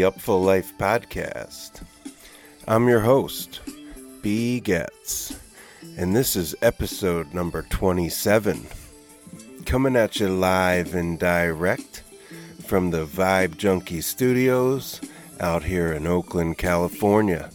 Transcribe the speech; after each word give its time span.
the 0.00 0.10
Upful 0.10 0.42
Life 0.42 0.72
podcast. 0.78 1.82
I'm 2.66 2.88
your 2.88 3.00
host, 3.00 3.60
B. 4.22 4.58
Getz, 4.58 5.38
and 5.98 6.16
this 6.16 6.36
is 6.36 6.54
episode 6.62 7.34
number 7.34 7.66
27. 7.68 8.66
Coming 9.66 9.96
at 9.96 10.18
you 10.18 10.28
live 10.30 10.94
and 10.94 11.18
direct 11.18 12.02
from 12.64 12.90
the 12.90 13.04
Vibe 13.04 13.58
Junkie 13.58 14.00
Studios 14.00 15.02
out 15.38 15.64
here 15.64 15.92
in 15.92 16.06
Oakland, 16.06 16.56
California. 16.56 17.50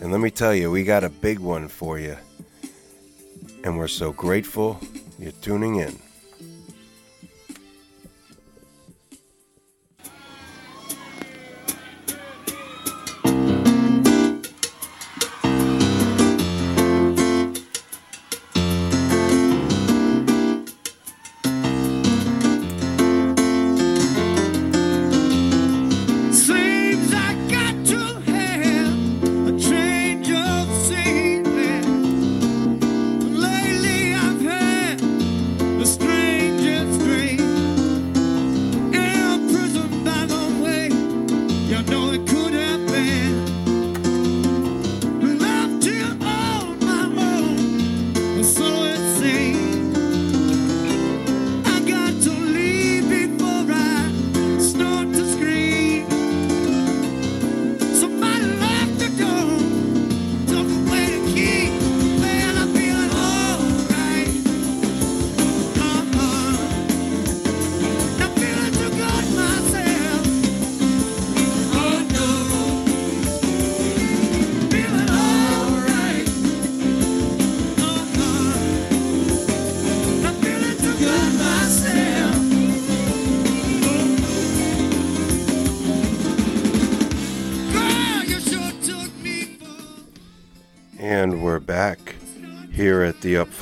And 0.00 0.12
let 0.12 0.20
me 0.22 0.30
tell 0.30 0.54
you, 0.54 0.70
we 0.70 0.82
got 0.82 1.04
a 1.04 1.10
big 1.10 1.40
one 1.40 1.68
for 1.68 1.98
you, 1.98 2.16
and 3.64 3.76
we're 3.76 3.86
so 3.86 4.12
grateful 4.12 4.80
you're 5.18 5.32
tuning 5.32 5.74
in. 5.76 5.98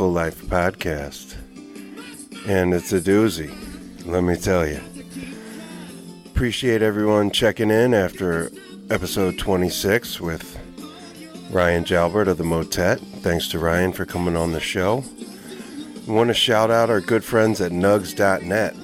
Upful 0.00 0.14
Life 0.14 0.40
podcast. 0.46 1.36
And 2.48 2.72
it's 2.72 2.90
a 2.94 3.00
doozy, 3.02 3.54
let 4.06 4.22
me 4.22 4.34
tell 4.34 4.66
you. 4.66 4.80
Appreciate 6.24 6.80
everyone 6.80 7.30
checking 7.30 7.70
in 7.70 7.92
after 7.92 8.50
episode 8.88 9.38
26 9.38 10.18
with 10.18 10.58
Ryan 11.50 11.84
Jalbert 11.84 12.28
of 12.28 12.38
the 12.38 12.44
Motet. 12.44 12.98
Thanks 13.20 13.48
to 13.48 13.58
Ryan 13.58 13.92
for 13.92 14.06
coming 14.06 14.38
on 14.38 14.52
the 14.52 14.60
show. 14.60 15.04
We 16.06 16.14
want 16.14 16.28
to 16.28 16.34
shout 16.34 16.70
out 16.70 16.88
our 16.88 17.02
good 17.02 17.22
friends 17.22 17.60
at 17.60 17.70
Nugs.net. 17.70 18.74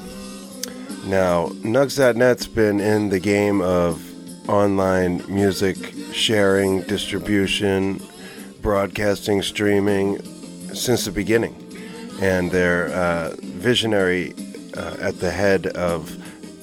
Now, 1.07 1.47
Nugs.net's 1.47 2.47
been 2.47 2.79
in 2.79 3.09
the 3.09 3.21
game 3.21 3.63
of 3.63 4.05
online 4.51 5.25
music 5.35 5.95
sharing, 6.13 6.83
distribution, 6.83 8.03
broadcasting, 8.61 9.41
streaming 9.41 10.21
since 10.77 11.05
the 11.05 11.13
beginning. 11.13 11.63
And 12.21 12.51
their 12.51 12.89
uh, 12.89 13.37
visionary 13.41 14.35
uh, 14.77 14.97
at 15.01 15.21
the 15.21 15.31
head 15.31 15.67
of 15.69 16.11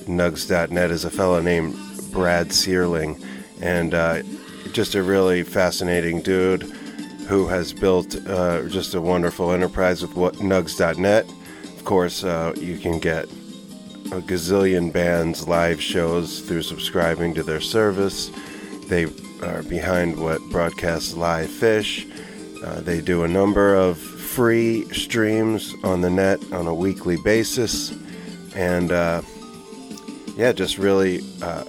Nugs.net 0.06 0.91
is 0.91 1.06
a 1.06 1.09
fellow 1.09 1.41
named 1.41 1.75
Brad 2.12 2.50
Serling. 2.50 3.23
And 3.62 3.94
uh, 3.94 4.23
just 4.72 4.96
a 4.96 5.03
really 5.03 5.44
fascinating 5.44 6.22
dude 6.22 6.63
who 7.28 7.47
has 7.47 7.73
built 7.73 8.16
uh, 8.28 8.68
just 8.68 8.94
a 8.96 9.02
wonderful 9.02 9.52
enterprise 9.52 10.02
with 10.02 10.16
what 10.16 10.35
Nugs.net. 10.35 11.25
Of 11.63 11.85
course, 11.85 12.23
uh, 12.23 12.53
you 12.57 12.78
can 12.78 13.00
get 13.00 13.25
a 13.25 14.22
gazillion 14.22 14.91
bands 14.91 15.47
live 15.47 15.81
shows 15.81 16.41
through 16.41 16.63
subscribing 16.63 17.34
to 17.35 17.44
their 17.44 17.62
service. 17.62 18.31
They 18.88 19.06
are 19.41 19.63
behind 19.63 20.19
what 20.19 20.41
broadcasts 20.50 21.13
live 21.13 21.50
Phish. 21.50 22.09
Uh, 22.63 22.79
they 22.81 23.01
do 23.01 23.24
a 23.24 23.28
number 23.28 23.75
of 23.75 23.97
free 23.97 24.85
streams 24.94 25.75
on 25.84 26.01
the 26.01 26.09
net 26.09 26.40
on 26.53 26.66
a 26.66 26.74
weekly 26.74 27.18
basis, 27.18 27.94
and 28.56 28.91
uh, 28.91 29.22
yeah, 30.38 30.51
just 30.53 30.78
really 30.78 31.22
uh, 31.41 31.63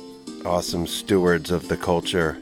awesome 0.45 0.87
stewards 0.87 1.51
of 1.51 1.67
the 1.69 1.77
culture 1.77 2.39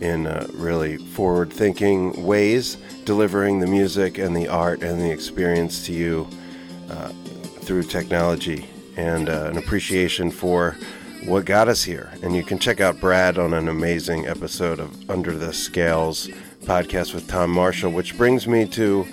in 0.00 0.26
uh, 0.26 0.46
really 0.52 0.98
forward-thinking 0.98 2.22
ways, 2.24 2.76
delivering 3.04 3.60
the 3.60 3.66
music 3.66 4.18
and 4.18 4.36
the 4.36 4.46
art 4.46 4.82
and 4.82 5.00
the 5.00 5.10
experience 5.10 5.86
to 5.86 5.92
you 5.92 6.28
uh, 6.90 7.08
through 7.60 7.82
technology. 7.82 8.68
And 8.96 9.28
uh, 9.28 9.48
an 9.50 9.58
appreciation 9.58 10.30
for 10.30 10.76
what 11.26 11.44
got 11.44 11.68
us 11.68 11.82
here. 11.82 12.12
And 12.22 12.34
you 12.34 12.42
can 12.42 12.58
check 12.58 12.80
out 12.80 13.00
Brad 13.00 13.38
on 13.38 13.52
an 13.52 13.68
amazing 13.68 14.26
episode 14.26 14.80
of 14.80 15.10
Under 15.10 15.36
the 15.36 15.52
Scales 15.52 16.30
podcast 16.66 17.14
with 17.14 17.28
Tom 17.28 17.50
Marshall, 17.50 17.92
which 17.92 18.18
brings 18.18 18.46
me 18.46 18.66
to 18.66 19.06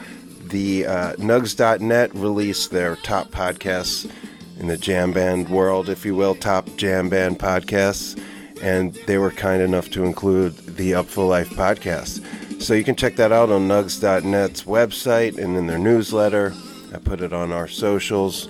the 0.45 0.85
uh, 0.85 1.13
Nugs.net 1.13 2.13
release 2.15 2.67
their 2.67 2.95
top 2.97 3.29
podcasts 3.29 4.11
in 4.59 4.67
the 4.67 4.77
jam 4.77 5.13
band 5.13 5.49
world, 5.49 5.89
if 5.89 6.05
you 6.05 6.15
will, 6.15 6.35
top 6.35 6.67
jam 6.75 7.09
band 7.09 7.39
podcasts. 7.39 8.21
And 8.61 8.93
they 9.07 9.17
were 9.17 9.31
kind 9.31 9.61
enough 9.61 9.89
to 9.91 10.03
include 10.03 10.55
the 10.77 10.91
Upful 10.91 11.29
Life 11.29 11.49
podcast. 11.51 12.61
So 12.61 12.73
you 12.73 12.83
can 12.83 12.95
check 12.95 13.15
that 13.17 13.31
out 13.31 13.49
on 13.49 13.67
Nugs.net's 13.67 14.63
website 14.63 15.37
and 15.37 15.55
in 15.55 15.67
their 15.67 15.77
newsletter. 15.77 16.53
I 16.93 16.97
put 16.97 17.21
it 17.21 17.33
on 17.33 17.51
our 17.51 17.67
socials 17.67 18.47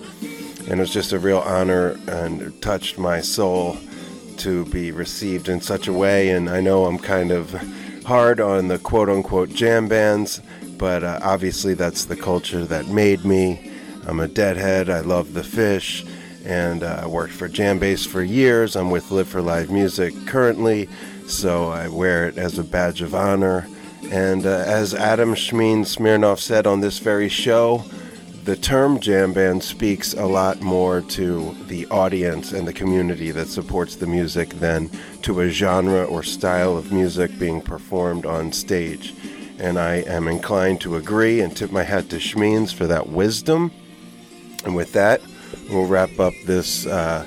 and 0.70 0.74
it 0.74 0.80
was 0.80 0.94
just 0.94 1.12
a 1.12 1.20
real 1.20 1.40
honor 1.40 2.00
and 2.08 2.62
touched 2.62 2.98
my 2.98 3.22
soul 3.22 3.78
to 4.38 4.66
be 4.66 4.92
received 4.92 5.50
in 5.50 5.60
such 5.62 5.88
a 5.88 5.94
way. 5.94 6.30
And 6.30 6.50
I 6.50 6.62
know 6.62 6.86
I'm 6.86 7.00
kind 7.00 7.32
of 7.32 7.54
hard 8.04 8.40
on 8.40 8.68
the 8.68 8.80
quote 8.80 9.10
unquote 9.10 9.50
jam 9.50 9.88
bands, 9.88 10.42
but 10.78 11.04
uh, 11.04 11.20
obviously 11.22 11.74
that's 11.74 12.06
the 12.06 12.16
culture 12.16 12.66
that 12.66 12.88
made 12.88 13.26
me. 13.26 13.72
I'm 14.06 14.20
a 14.20 14.28
deadhead. 14.28 14.90
I 14.90 15.00
love 15.00 15.34
the 15.34 15.42
Phish, 15.42 16.08
and 16.46 16.84
uh, 16.84 17.02
I 17.04 17.08
worked 17.08 17.34
for 17.34 17.48
Jam 17.48 17.80
Jambase 17.80 18.06
for 18.08 18.22
years. 18.22 18.76
I'm 18.76 18.92
with 18.92 19.12
Live 19.12 19.30
for 19.30 19.42
Live 19.42 19.72
Music 19.72 20.14
currently, 20.28 20.90
so 21.28 21.70
I 21.70 21.88
wear 21.88 22.28
it 22.28 22.38
as 22.38 22.60
a 22.60 22.64
badge 22.64 23.02
of 23.02 23.16
honor. 23.16 23.68
And 24.12 24.46
uh, 24.46 24.64
as 24.68 24.94
Adam 24.94 25.34
Shmeen 25.34 25.86
Smirnov 25.86 26.40
said 26.40 26.68
on 26.68 26.82
this 26.82 27.00
very 27.00 27.30
show, 27.30 27.86
the 28.46 28.56
term 28.58 29.00
jam 29.00 29.32
band 29.32 29.64
speaks 29.64 30.14
a 30.14 30.26
lot 30.26 30.62
more 30.62 31.02
to 31.02 31.56
the 31.68 31.86
audience 31.88 32.52
and 32.52 32.68
the 32.68 32.74
community 32.74 33.32
that 33.32 33.48
supports 33.48 33.96
the 33.96 34.08
music 34.08 34.50
than 34.60 34.90
to 35.22 35.40
a 35.40 35.50
genre 35.50 36.04
or 36.04 36.24
style 36.24 36.76
of 36.76 36.92
music 36.92 37.38
being 37.40 37.62
performed 37.62 38.26
on 38.26 38.52
stage. 38.52 39.14
and 39.60 39.80
I 39.80 39.98
am 40.08 40.28
inclined 40.28 40.82
to 40.82 40.96
agree 40.98 41.40
and 41.40 41.56
tip 41.56 41.72
my 41.72 41.84
hat 41.84 42.10
to 42.10 42.18
Schmeens 42.18 42.74
for 42.74 42.88
that 42.88 43.08
wisdom. 43.08 43.72
And 44.66 44.76
with 44.76 44.92
that, 44.94 45.22
we'll 45.70 45.86
wrap 45.86 46.20
up 46.20 46.34
this 46.46 46.86
uh, 46.86 47.26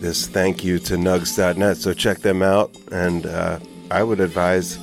this 0.00 0.26
thank 0.26 0.64
you 0.64 0.78
to 0.80 0.94
nugs.net. 0.94 1.76
So 1.76 1.92
check 1.92 2.18
them 2.18 2.42
out, 2.42 2.74
and 2.90 3.26
uh, 3.26 3.58
I 3.90 4.02
would 4.02 4.20
advise 4.20 4.78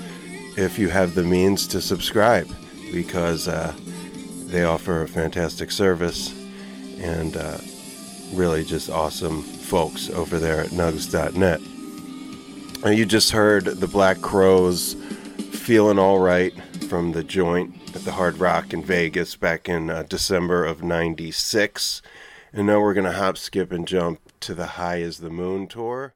if 0.57 0.77
you 0.77 0.89
have 0.89 1.15
the 1.15 1.23
means 1.23 1.67
to 1.67 1.81
subscribe 1.81 2.47
because 2.91 3.47
uh, 3.47 3.73
they 4.49 4.63
offer 4.63 5.03
a 5.03 5.07
fantastic 5.07 5.71
service 5.71 6.33
and 6.99 7.37
uh, 7.37 7.57
really 8.33 8.63
just 8.63 8.89
awesome 8.89 9.43
folks 9.43 10.09
over 10.09 10.39
there 10.39 10.61
at 10.61 10.69
nugs.net. 10.69 11.61
And 12.83 12.97
you 12.97 13.05
just 13.05 13.31
heard 13.31 13.65
the 13.65 13.87
Black 13.87 14.21
Crowes 14.21 14.95
feeling 15.51 15.99
all 15.99 16.19
right 16.19 16.53
from 16.85 17.11
the 17.11 17.23
joint 17.23 17.75
at 17.95 18.03
the 18.03 18.13
Hard 18.13 18.37
Rock 18.37 18.73
in 18.73 18.83
Vegas 18.83 19.35
back 19.35 19.69
in 19.69 19.89
uh, 19.89 20.03
December 20.03 20.65
of 20.65 20.81
96. 20.81 22.01
And 22.51 22.67
now 22.67 22.79
we're 22.79 22.93
going 22.93 23.05
to 23.05 23.11
hop, 23.11 23.37
skip, 23.37 23.71
and 23.71 23.87
jump 23.87 24.19
to 24.39 24.53
the 24.53 24.65
High 24.65 25.01
as 25.01 25.19
the 25.19 25.29
Moon 25.29 25.67
tour. 25.67 26.13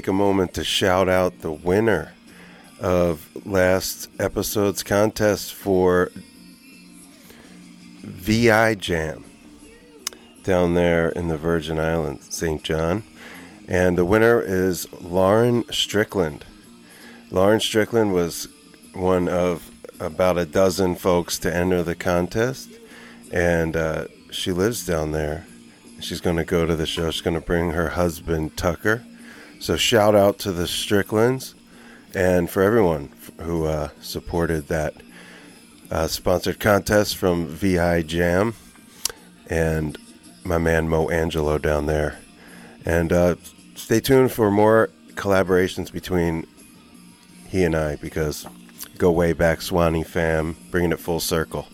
Take 0.00 0.08
a 0.08 0.12
moment 0.14 0.54
to 0.54 0.64
shout 0.64 1.10
out 1.10 1.42
the 1.42 1.52
winner 1.52 2.14
of 2.80 3.28
last 3.44 4.08
episode's 4.18 4.82
contest 4.82 5.52
for 5.52 6.10
VI 8.02 8.76
Jam 8.76 9.22
down 10.42 10.72
there 10.72 11.10
in 11.10 11.28
the 11.28 11.36
Virgin 11.36 11.78
Islands, 11.78 12.34
St. 12.34 12.62
John. 12.62 13.02
And 13.68 13.98
the 13.98 14.06
winner 14.06 14.40
is 14.40 14.90
Lauren 15.02 15.70
Strickland. 15.70 16.46
Lauren 17.30 17.60
Strickland 17.60 18.14
was 18.14 18.48
one 18.94 19.28
of 19.28 19.70
about 20.00 20.38
a 20.38 20.46
dozen 20.46 20.94
folks 20.94 21.38
to 21.40 21.54
enter 21.54 21.82
the 21.82 21.94
contest, 21.94 22.70
and 23.30 23.76
uh, 23.76 24.06
she 24.30 24.50
lives 24.50 24.86
down 24.86 25.12
there. 25.12 25.46
She's 26.00 26.22
going 26.22 26.38
to 26.38 26.44
go 26.44 26.64
to 26.64 26.74
the 26.74 26.86
show. 26.86 27.10
She's 27.10 27.20
going 27.20 27.38
to 27.38 27.46
bring 27.46 27.72
her 27.72 27.90
husband 27.90 28.56
Tucker. 28.56 29.04
So 29.60 29.76
shout 29.76 30.14
out 30.14 30.38
to 30.38 30.52
the 30.52 30.66
Stricklands 30.66 31.54
and 32.14 32.48
for 32.48 32.62
everyone 32.62 33.12
who 33.42 33.66
uh, 33.66 33.90
supported 34.00 34.68
that 34.68 34.94
uh, 35.90 36.06
sponsored 36.06 36.58
contest 36.58 37.18
from 37.18 37.46
VI 37.46 38.00
Jam 38.02 38.54
and 39.50 39.98
my 40.44 40.56
man 40.56 40.88
Mo 40.88 41.10
Angelo 41.10 41.58
down 41.58 41.84
there. 41.84 42.18
And 42.86 43.12
uh, 43.12 43.34
stay 43.74 44.00
tuned 44.00 44.32
for 44.32 44.50
more 44.50 44.88
collaborations 45.10 45.92
between 45.92 46.46
he 47.46 47.62
and 47.62 47.76
I 47.76 47.96
because 47.96 48.46
go 48.96 49.10
way 49.10 49.34
back, 49.34 49.60
Swanee 49.60 50.04
fam, 50.04 50.56
bringing 50.70 50.90
it 50.90 51.00
full 51.00 51.20
circle. 51.20 51.68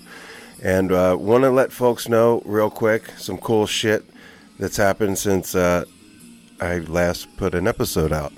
And 0.61 0.91
uh, 0.91 1.17
want 1.21 1.45
to 1.45 1.51
let 1.51 1.71
folks 1.71 2.09
know 2.09 2.43
real 2.45 2.69
quick 2.69 3.11
some 3.17 3.39
cool 3.39 3.69
shit 3.69 4.05
that's 4.59 4.77
happened 4.77 5.19
since 5.19 5.55
uh, 5.55 5.85
I 6.61 6.79
last 6.79 7.37
put 7.37 7.55
an 7.55 7.67
episode 7.67 8.13
out. 8.13 8.33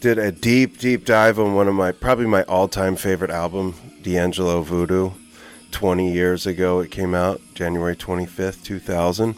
Did 0.00 0.18
a 0.18 0.32
deep, 0.32 0.78
deep 0.78 1.04
dive 1.04 1.38
on 1.38 1.54
one 1.54 1.68
of 1.68 1.74
my 1.74 1.92
probably 1.92 2.26
my 2.26 2.42
all-time 2.44 2.96
favorite 2.96 3.30
album, 3.30 3.74
D'Angelo 4.02 4.62
Voodoo. 4.62 5.12
20 5.70 6.12
years 6.12 6.46
ago 6.46 6.80
it 6.80 6.90
came 6.90 7.14
out, 7.14 7.40
January 7.54 7.96
25th, 7.96 8.62
2000. 8.62 9.34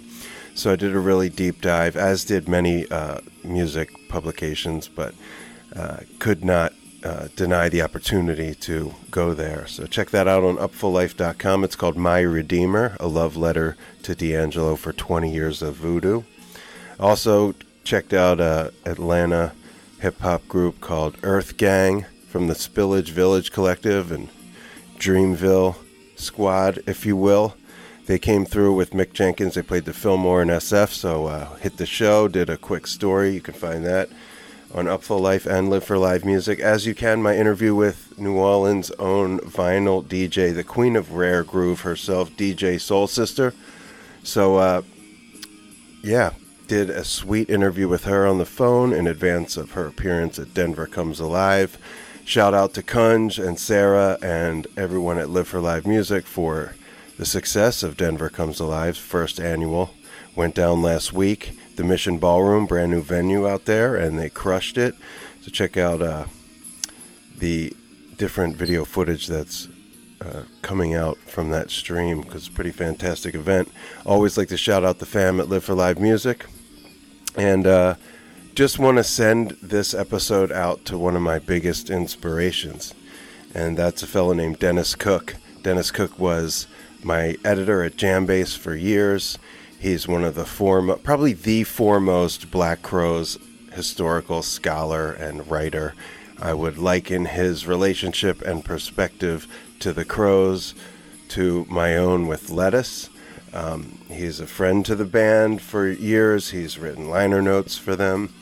So 0.55 0.73
I 0.73 0.77
did 0.77 0.95
a 0.95 1.01
really 1.01 1.29
deep 1.29 1.61
dive, 1.61 1.97
as 1.97 2.25
did 2.25 2.49
many 2.49 2.89
uh, 2.89 3.21
music 3.43 4.09
publications, 4.09 4.89
but 4.89 5.15
uh, 5.75 5.99
could 6.19 6.45
not 6.45 6.73
uh, 7.03 7.29
deny 7.37 7.69
the 7.69 7.83
opportunity 7.83 8.55
to 8.55 8.95
go 9.11 9.35
there. 9.35 9.67
So 9.67 9.87
check 9.87 10.11
that 10.11 10.27
out 10.29 10.45
on 10.45 10.57
upfullife.com. 10.57 11.65
It's 11.65 11.77
called 11.77 11.97
My 11.97 12.21
Redeemer, 12.21 12.97
a 13.01 13.07
love 13.07 13.37
letter 13.37 13.77
to 14.05 14.15
D'Angelo 14.15 14.77
for 14.77 14.93
20 14.93 15.33
years 15.33 15.61
of 15.61 15.75
voodoo. 15.75 16.23
Also 16.99 17.55
checked 17.85 18.13
out 18.13 18.41
a 18.41 18.73
Atlanta 18.85 19.53
hip 20.01 20.21
hop 20.21 20.47
group 20.49 20.81
called 20.81 21.17
Earth 21.23 21.57
Gang 21.57 22.07
from 22.29 22.49
the 22.49 22.55
Spillage 22.55 23.11
Village 23.11 23.53
Collective 23.53 24.11
and 24.11 24.29
Dreamville 24.99 25.77
Squad, 26.17 26.81
if 26.87 27.05
you 27.07 27.17
will. 27.17 27.55
They 28.07 28.19
came 28.19 28.45
through 28.45 28.75
with 28.75 28.91
Mick 28.91 29.13
Jenkins. 29.13 29.55
They 29.55 29.63
played 29.63 29.85
the 29.85 29.93
Fillmore 29.93 30.43
and 30.43 30.51
SF, 30.51 30.91
so 30.91 31.27
uh, 31.27 31.55
hit 31.57 31.77
the 31.77 31.87
show, 31.87 32.29
did 32.29 32.51
a 32.51 32.57
quick 32.57 32.87
story. 32.87 33.35
You 33.35 33.41
can 33.41 33.55
find 33.55 33.85
that 33.87 34.11
on 34.75 34.87
Upful 34.87 35.21
Life 35.21 35.47
and 35.47 35.71
Live 35.71 35.85
for 35.85 35.97
Live 35.97 36.25
Music. 36.25 36.59
As 36.59 36.87
you 36.87 36.95
can, 36.95 37.23
my 37.23 37.37
interview 37.37 37.75
with 37.75 38.19
New 38.19 38.35
Orleans' 38.35 38.91
own 38.99 39.39
vinyl 39.41 40.05
DJ, 40.05 40.55
the 40.55 40.65
queen 40.65 40.97
of 40.97 41.13
rare 41.13 41.45
groove 41.45 41.83
herself, 41.83 42.31
DJ 42.33 42.81
Soul 42.81 43.07
Sister. 43.07 43.55
So, 44.23 44.57
uh, 44.57 44.83
yeah, 46.03 46.33
did 46.67 46.89
a 46.89 47.05
sweet 47.05 47.51
interview 47.51 47.89
with 47.89 48.05
her 48.05 48.27
on 48.27 48.39
the 48.39 48.47
phone 48.47 48.93
in 48.93 49.07
advance 49.07 49.57
of 49.57 49.73
her 49.73 49.87
appearance 49.87 50.39
at 50.39 50.55
Denver 50.55 50.87
Comes 50.87 51.21
Alive. 51.21 51.79
Shout 52.25 52.55
out 52.55 52.73
to 52.75 52.83
Kunj 52.83 53.45
and 53.45 53.59
Sarah 53.59 54.19
and 54.23 54.67
everyone 54.77 55.19
at 55.19 55.29
Live 55.29 55.49
for 55.49 55.61
Live 55.61 55.87
Music 55.87 56.27
for 56.27 56.75
the 57.19 57.27
success 57.27 57.83
of 57.83 57.97
Denver 57.97 58.31
Comes 58.31 58.61
Alive's 58.61 58.99
first 58.99 59.39
annual. 59.39 59.91
Went 60.35 60.55
down 60.55 60.81
last 60.81 61.13
week. 61.13 61.59
The 61.77 61.85
Mission 61.85 62.19
Ballroom, 62.19 62.67
brand 62.67 62.93
new 62.93 63.03
venue 63.03 63.47
out 63.49 63.67
there, 63.67 63.97
and 63.97 64.19
they 64.19 64.31
crushed 64.31 64.79
it. 64.79 64.95
So 65.43 65.51
check 65.51 65.77
out 65.77 66.01
uh, 66.01 66.27
the 67.37 67.77
different 68.17 68.57
video 68.57 68.85
footage 68.85 69.27
that's 69.27 69.69
uh, 70.25 70.43
coming 70.63 70.95
out 70.95 71.19
from 71.19 71.51
that 71.51 71.71
stream 71.71 72.21
because 72.21 72.43
it's 72.43 72.49
a 72.49 72.53
pretty 72.53 72.71
fantastic 72.71 73.35
event. 73.35 73.71
Always 74.07 74.39
like 74.39 74.49
to 74.49 74.57
shout 74.57 74.85
out 74.85 74.99
the 74.99 75.07
fam 75.07 75.41
at 75.41 75.49
Live 75.49 75.65
for 75.65 75.75
Live 75.75 75.99
Music. 75.99 76.47
And 77.37 77.67
uh, 77.67 77.97
just 78.55 78.79
want 78.79 78.99
to 78.99 79.05
send 79.05 79.57
this 79.61 79.95
episode 79.95 80.53
out 80.53 80.85
to 80.85 80.97
one 80.97 81.17
of 81.17 81.23
my 81.23 81.41
biggest 81.41 81.91
inspirations, 81.91 82.95
and 83.53 83.77
that's 83.77 84.03
a 84.03 84.07
fellow 84.07 84.33
named 84.33 84.61
Dennis 84.61 84.95
Cook. 84.95 85.35
Dennis 85.63 85.91
Cook 85.91 86.19
was 86.19 86.69
my 87.03 87.37
editor 87.45 87.83
at 87.83 87.97
Jambase 87.97 88.57
for 88.57 88.77
years. 88.77 89.39
He's 89.81 90.07
one 90.07 90.23
of 90.23 90.37
the 90.37 90.47
form, 90.47 90.97
probably 91.03 91.33
the 91.33 91.65
foremost 91.65 92.51
Black 92.53 92.81
Crowes 92.81 93.39
historical 93.73 94.43
scholar 94.43 95.11
and 95.13 95.51
writer. 95.51 95.95
I 96.41 96.55
would 96.55 96.79
liken 96.79 97.27
his 97.27 97.67
relationship 97.67 98.41
and 98.43 98.65
perspective 98.65 99.49
to 99.85 99.93
the 99.93 100.05
Crowes 100.07 100.75
to 101.29 101.67
my 101.69 101.95
own 101.95 102.27
with 102.27 102.49
Lettuce. 102.49 103.11
Um, 103.53 103.99
he's 104.09 104.41
a 104.41 104.47
friend 104.47 104.83
to 104.87 104.95
the 104.95 105.05
band 105.05 105.61
for 105.61 105.87
years. 105.87 106.53
He's 106.53 106.79
written 106.79 107.11
liner 107.11 107.43
notes 107.43 107.77
for 107.77 107.95
them. 107.95 108.33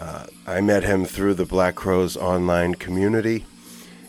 Uh, 0.00 0.26
I 0.48 0.60
met 0.60 0.82
him 0.82 1.04
through 1.04 1.34
the 1.34 1.44
Black 1.44 1.76
Crowes 1.76 2.16
online 2.16 2.74
community. 2.74 3.44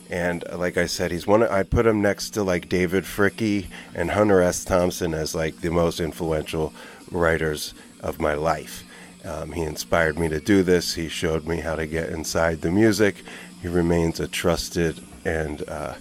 And 0.10 0.44
uh, 0.52 0.58
like 0.58 0.76
I 0.76 0.88
said, 0.88 1.12
he's 1.12 1.28
one. 1.28 1.44
I 1.44 1.62
put 1.62 1.86
him 1.86 2.02
next 2.02 2.32
to 2.32 2.42
like 2.42 2.68
David 2.68 3.04
Fricke 3.04 3.68
and 3.94 4.10
Hunter 4.10 4.42
S. 4.42 4.66
Thompson 4.66 5.14
as 5.14 5.36
like 5.36 5.58
the 5.58 5.70
most 5.70 6.00
influential 6.00 6.74
writers 7.12 7.76
of 8.00 8.20
my 8.20 8.34
life. 8.34 8.84
Um, 9.24 9.52
he 9.52 9.62
inspired 9.62 10.18
me 10.18 10.30
to 10.30 10.40
do 10.40 10.64
this. 10.64 10.96
He 10.96 11.10
showed 11.10 11.46
me 11.46 11.58
how 11.58 11.76
to 11.76 11.86
get 11.86 12.10
inside 12.10 12.62
the 12.62 12.72
music. 12.72 13.18
He 13.62 13.68
remains 13.68 14.20
a 14.20 14.28
trusted 14.28 15.00
and 15.24 15.64
uh, 15.70 15.94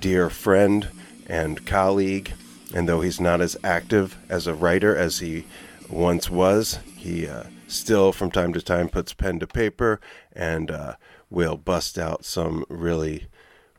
dear 0.00 0.30
friend 0.30 0.88
and 1.26 1.66
colleague. 1.66 2.32
And 2.74 2.88
though 2.88 3.00
he's 3.00 3.20
not 3.20 3.40
as 3.40 3.56
active 3.62 4.18
as 4.28 4.46
a 4.46 4.54
writer 4.54 4.94
as 4.96 5.20
he 5.20 5.44
once 5.88 6.28
was, 6.28 6.78
he 6.96 7.26
uh, 7.26 7.44
still 7.68 8.12
from 8.12 8.30
time 8.30 8.52
to 8.52 8.62
time 8.62 8.88
puts 8.88 9.12
pen 9.12 9.38
to 9.40 9.46
paper 9.46 10.00
and 10.32 10.70
uh, 10.70 10.94
will 11.30 11.56
bust 11.56 11.98
out 11.98 12.24
some 12.24 12.64
really 12.68 13.26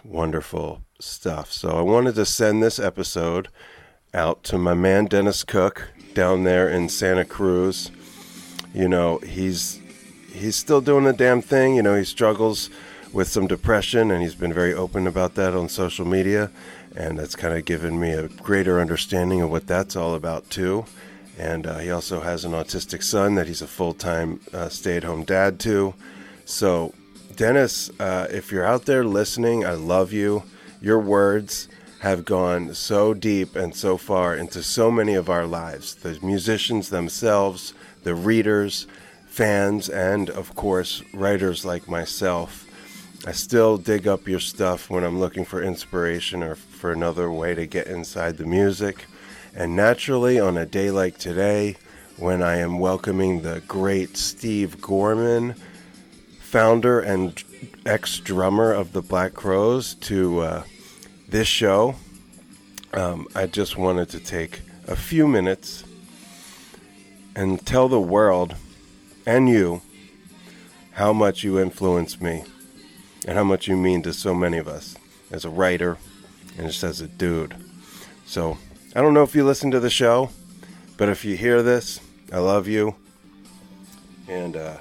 wonderful 0.04 0.84
stuff. 1.00 1.52
So 1.52 1.70
I 1.70 1.82
wanted 1.82 2.16
to 2.16 2.26
send 2.26 2.64
this 2.64 2.80
episode 2.80 3.50
out 4.14 4.44
to 4.44 4.58
my 4.58 4.74
man 4.74 5.06
Dennis 5.06 5.44
Cook 5.44 5.92
down 6.14 6.44
there 6.44 6.70
in 6.70 6.90
Santa 6.90 7.26
Cruz. 7.26 7.92
You 8.74 8.88
know, 8.88 9.20
he's 9.20 9.80
he's 10.32 10.56
still 10.56 10.82
doing 10.82 11.04
the 11.04 11.14
damn 11.14 11.42
thing. 11.42 11.76
You 11.76 11.84
know, 11.84 11.96
he 11.96 12.04
struggles 12.04 12.70
with 13.14 13.28
some 13.28 13.48
depression 13.48 14.12
and 14.12 14.22
he's 14.22 14.36
been 14.36 14.54
very 14.54 14.74
open 14.74 15.08
about 15.08 15.36
that 15.36 15.54
on 15.54 15.70
social 15.70 16.06
media 16.06 16.52
and 16.98 17.20
that's 17.20 17.36
kind 17.36 17.56
of 17.56 17.64
given 17.64 18.00
me 18.00 18.12
a 18.12 18.28
greater 18.28 18.80
understanding 18.80 19.42
of 19.42 19.52
what 19.52 19.68
that's 19.68 19.96
all 19.96 20.16
about 20.16 20.50
too. 20.50 20.86
And 21.38 21.68
uh, 21.68 21.78
he 21.78 21.92
also 21.92 22.22
has 22.22 22.44
an 22.44 22.54
autistic 22.54 23.04
son 23.04 23.36
that 23.36 23.48
he's 23.48 23.62
a 23.62 23.68
full-time 23.68 24.40
uh, 24.52 24.70
stay-at-home 24.70 25.24
dad 25.24 25.60
to. 25.62 25.94
So, 26.46 26.96
Dennis, 27.36 27.92
uh, 28.00 28.28
if 28.32 28.52
you're 28.52 28.66
out 28.66 28.86
there 28.86 29.04
listening, 29.04 29.64
I 29.64 29.74
love 29.74 30.12
you. 30.12 30.44
Your 30.82 31.00
words 31.00 31.68
have 32.00 32.26
gone 32.26 32.74
so 32.74 33.14
deep 33.14 33.56
and 33.56 33.76
so 33.76 33.98
far 33.98 34.36
into 34.36 34.64
so 34.64 34.90
many 34.90 35.14
of 35.14 35.30
our 35.30 35.46
lives. 35.46 35.94
The 35.94 36.18
musicians 36.24 36.90
themselves, 36.90 37.76
the 38.04 38.16
readers, 38.16 38.88
fans, 39.28 39.88
and 39.88 40.32
of 40.32 40.56
course, 40.56 41.04
writers 41.14 41.64
like 41.64 41.88
myself. 41.88 42.67
I 43.26 43.32
still 43.32 43.78
dig 43.78 44.08
up 44.08 44.28
your 44.28 44.40
stuff 44.40 44.90
when 44.90 45.04
I'm 45.04 45.20
looking 45.20 45.44
for 45.44 45.62
inspiration 45.62 46.44
or 46.44 46.56
for 46.56 46.92
another 46.92 47.32
way 47.32 47.56
to 47.56 47.66
get 47.66 47.88
inside 47.88 48.38
the 48.38 48.46
music. 48.46 49.06
And 49.56 49.76
naturally, 49.76 50.40
on 50.40 50.56
a 50.56 50.66
day 50.66 50.92
like 50.92 51.18
today, 51.18 51.78
when 52.18 52.44
I 52.44 52.58
am 52.58 52.80
welcoming 52.80 53.42
the 53.42 53.62
great 53.68 54.18
Steve 54.18 54.80
Gorman, 54.80 55.56
founder 56.40 57.00
and 57.00 57.44
ex 57.86 58.20
drummer 58.20 58.72
of 58.72 58.94
the 58.94 59.02
Black 59.02 59.34
Crowes, 59.34 59.96
to 59.96 60.40
uh, 60.40 60.64
this 61.28 61.48
show, 61.48 61.96
um, 62.94 63.28
I 63.36 63.48
just 63.48 63.78
wanted 63.78 64.10
to 64.10 64.20
take 64.20 64.62
a 64.88 64.96
few 64.96 65.28
minutes 65.28 65.84
and 67.36 67.66
tell 67.66 67.90
the 67.90 68.00
world 68.00 68.56
and 69.26 69.50
you 69.50 69.82
how 70.94 71.14
much 71.14 71.44
you 71.44 71.60
influence 71.60 72.22
me 72.22 72.44
and 73.27 73.38
how 73.38 73.43
much 73.43 73.67
you 73.67 73.75
mean 73.75 74.01
to 74.01 74.13
so 74.13 74.34
many 74.34 74.57
of 74.57 74.67
us 74.67 74.96
as 75.29 75.43
a 75.43 75.50
writer 75.50 75.98
and 76.57 76.65
just 76.65 76.84
as 76.84 77.01
a 77.01 77.07
dude. 77.07 77.53
So, 78.25 78.57
I 78.96 79.01
don't 79.01 79.13
know 79.13 79.24
if 79.24 79.36
you 79.36 79.43
listen 79.43 79.69
to 79.72 79.79
the 79.81 79.89
show, 79.89 80.29
but 80.96 81.10
if 81.10 81.25
you 81.25 81.36
hear 81.36 81.62
this, 81.62 82.00
I 82.31 82.39
love 82.39 82.67
you. 82.67 82.96
And 84.29 84.55
uh, 84.55 84.77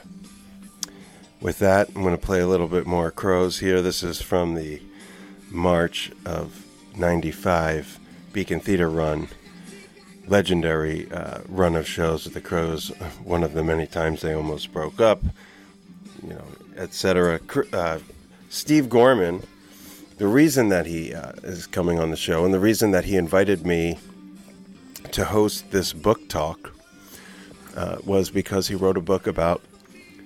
with 1.40 1.58
that, 1.58 1.88
I'm 1.88 2.02
going 2.02 2.16
to 2.16 2.24
play 2.24 2.40
a 2.40 2.46
little 2.46 2.68
bit 2.68 2.86
more 2.86 3.10
Crowes 3.10 3.58
here. 3.58 3.82
This 3.82 4.02
is 4.02 4.22
from 4.22 4.54
the 4.54 4.80
March 5.50 6.12
of 6.24 6.64
95 6.96 7.98
Beacon 8.32 8.60
Theater 8.60 8.88
run. 8.88 9.28
Legendary 10.28 11.10
uh, 11.12 11.40
run 11.48 11.76
of 11.76 11.86
shows 11.86 12.24
with 12.24 12.34
the 12.34 12.40
Crowes, 12.40 12.88
one 13.22 13.44
of 13.44 13.52
the 13.54 13.62
many 13.62 13.86
times 13.86 14.22
they 14.22 14.34
almost 14.34 14.72
broke 14.72 15.00
up, 15.00 15.22
you 16.22 16.30
know, 16.30 16.44
etc. 16.76 17.40
Uh, 17.72 17.98
Steve 18.48 18.88
Gorman, 18.88 19.42
the 20.18 20.26
reason 20.26 20.68
that 20.68 20.86
he 20.86 21.12
uh, 21.12 21.32
is 21.42 21.66
coming 21.66 21.98
on 21.98 22.10
the 22.10 22.16
show 22.16 22.44
and 22.44 22.54
the 22.54 22.60
reason 22.60 22.92
that 22.92 23.04
he 23.04 23.16
invited 23.16 23.66
me 23.66 23.98
to 25.12 25.24
host 25.24 25.70
this 25.70 25.92
book 25.92 26.28
talk 26.28 26.72
uh, 27.76 27.96
was 28.04 28.30
because 28.30 28.68
he 28.68 28.74
wrote 28.74 28.96
a 28.96 29.00
book 29.00 29.26
about 29.26 29.62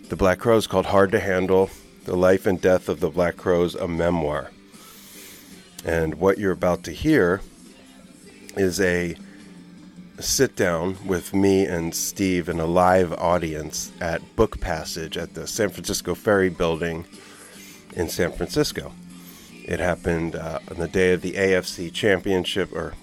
the 0.08 0.16
Black 0.16 0.38
Crowes 0.38 0.66
called 0.66 0.86
Hard 0.86 1.12
to 1.12 1.20
Handle 1.20 1.70
The 2.04 2.16
Life 2.16 2.46
and 2.46 2.60
Death 2.60 2.88
of 2.88 3.00
the 3.00 3.08
Black 3.10 3.36
Crowes, 3.36 3.74
a 3.74 3.88
memoir. 3.88 4.50
And 5.84 6.16
what 6.16 6.38
you're 6.38 6.52
about 6.52 6.84
to 6.84 6.92
hear 6.92 7.40
is 8.56 8.80
a 8.80 9.16
sit 10.18 10.54
down 10.54 10.98
with 11.06 11.32
me 11.32 11.64
and 11.64 11.94
Steve 11.94 12.48
in 12.48 12.60
a 12.60 12.66
live 12.66 13.12
audience 13.14 13.90
at 14.00 14.36
Book 14.36 14.60
Passage 14.60 15.16
at 15.16 15.34
the 15.34 15.46
San 15.46 15.70
Francisco 15.70 16.14
Ferry 16.14 16.50
Building 16.50 17.06
in 17.92 18.08
San 18.08 18.32
Francisco. 18.32 18.92
It 19.64 19.80
happened 19.80 20.34
uh, 20.34 20.58
on 20.70 20.78
the 20.78 20.88
day 20.88 21.12
of 21.12 21.22
the 21.22 21.32
AFC 21.32 21.92
Championship 21.92 22.72
or 22.72 22.94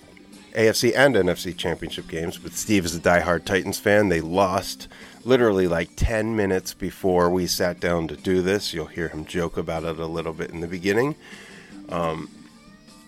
AFC 0.53 0.93
and 0.95 1.15
NFC 1.15 1.55
Championship 1.55 2.07
games. 2.07 2.37
But 2.37 2.53
Steve 2.53 2.85
is 2.85 2.95
a 2.95 2.99
diehard 2.99 3.45
Titans 3.45 3.79
fan. 3.79 4.09
They 4.09 4.21
lost 4.21 4.87
literally 5.23 5.67
like 5.67 5.91
10 5.95 6.35
minutes 6.35 6.73
before 6.73 7.29
we 7.29 7.47
sat 7.47 7.79
down 7.79 8.07
to 8.07 8.15
do 8.15 8.41
this. 8.41 8.73
You'll 8.73 8.87
hear 8.87 9.09
him 9.09 9.25
joke 9.25 9.57
about 9.57 9.83
it 9.83 9.99
a 9.99 10.07
little 10.07 10.33
bit 10.33 10.49
in 10.49 10.61
the 10.61 10.67
beginning. 10.67 11.15
Um, 11.89 12.29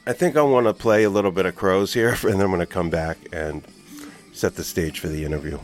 I 0.06 0.14
think 0.14 0.38
I 0.38 0.42
want 0.42 0.68
to 0.68 0.74
play 0.74 1.04
a 1.04 1.10
little 1.10 1.32
bit 1.32 1.46
of 1.46 1.56
Crowes 1.56 1.94
here, 1.94 2.10
and 2.24 2.34
then 2.34 2.42
I'm 2.42 2.48
going 2.48 2.60
to 2.60 2.66
come 2.66 2.90
back 2.90 3.18
and 3.34 3.64
set 4.32 4.56
the 4.56 4.64
stage 4.64 5.00
for 5.00 5.08
the 5.08 5.26
interview. 5.26 5.60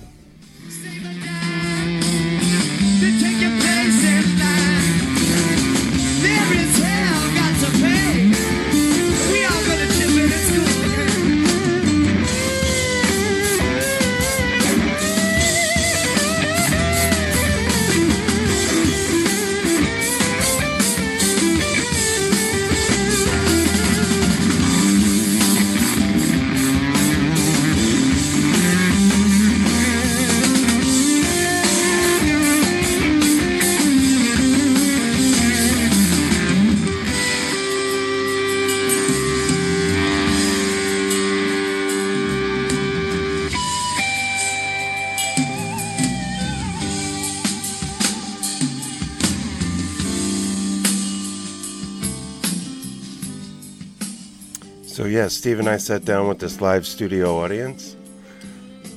Yeah, 55.25 55.29
Steve 55.29 55.57
and 55.57 55.67
I 55.67 55.77
sat 55.77 56.05
down 56.05 56.27
with 56.27 56.37
this 56.37 56.61
live 56.61 56.85
studio 56.85 57.43
audience, 57.43 57.95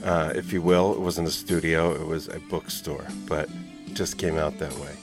uh, 0.04 0.30
if 0.34 0.52
you 0.52 0.60
will. 0.60 0.92
It 0.92 1.00
wasn't 1.00 1.26
a 1.26 1.30
studio, 1.30 1.94
it 1.94 2.06
was 2.06 2.28
a 2.28 2.38
bookstore, 2.50 3.06
but 3.26 3.48
just 3.94 4.18
came 4.18 4.36
out 4.36 4.58
that 4.58 4.74
way. 4.74 4.94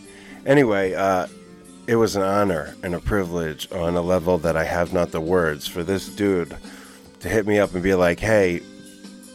Anyway, 0.46 0.94
uh, 0.94 1.25
it 1.88 1.96
was 1.96 2.15
an 2.15 2.22
honor 2.22 2.75
and 2.84 2.94
a 2.94 3.00
privilege 3.00 3.72
on 3.72 3.96
a 3.96 4.03
level 4.03 4.38
that 4.38 4.55
I 4.55 4.65
have 4.65 4.94
not 4.94 5.10
the 5.10 5.20
words 5.20 5.65
for 5.65 5.84
this 5.84 6.10
dude 6.10 6.55
to 7.22 7.27
hit 7.27 7.48
me 7.48 7.58
up 7.58 7.74
and 7.74 7.82
be 7.82 7.96
like, 7.96 8.20
hey, 8.20 8.62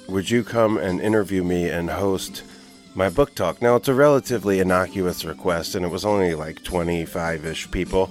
would 0.08 0.30
you 0.30 0.44
come 0.44 0.78
and 0.78 1.00
interview 1.00 1.42
me 1.42 1.70
and 1.70 1.90
host 1.90 2.44
my 2.94 3.08
book 3.08 3.34
talk? 3.34 3.60
Now, 3.60 3.74
it's 3.74 3.88
a 3.88 3.94
relatively 3.94 4.60
innocuous 4.60 5.24
request, 5.24 5.74
and 5.74 5.84
it 5.84 5.90
was 5.90 6.04
only 6.04 6.36
like 6.36 6.62
25 6.62 7.46
ish 7.46 7.68
people 7.72 8.10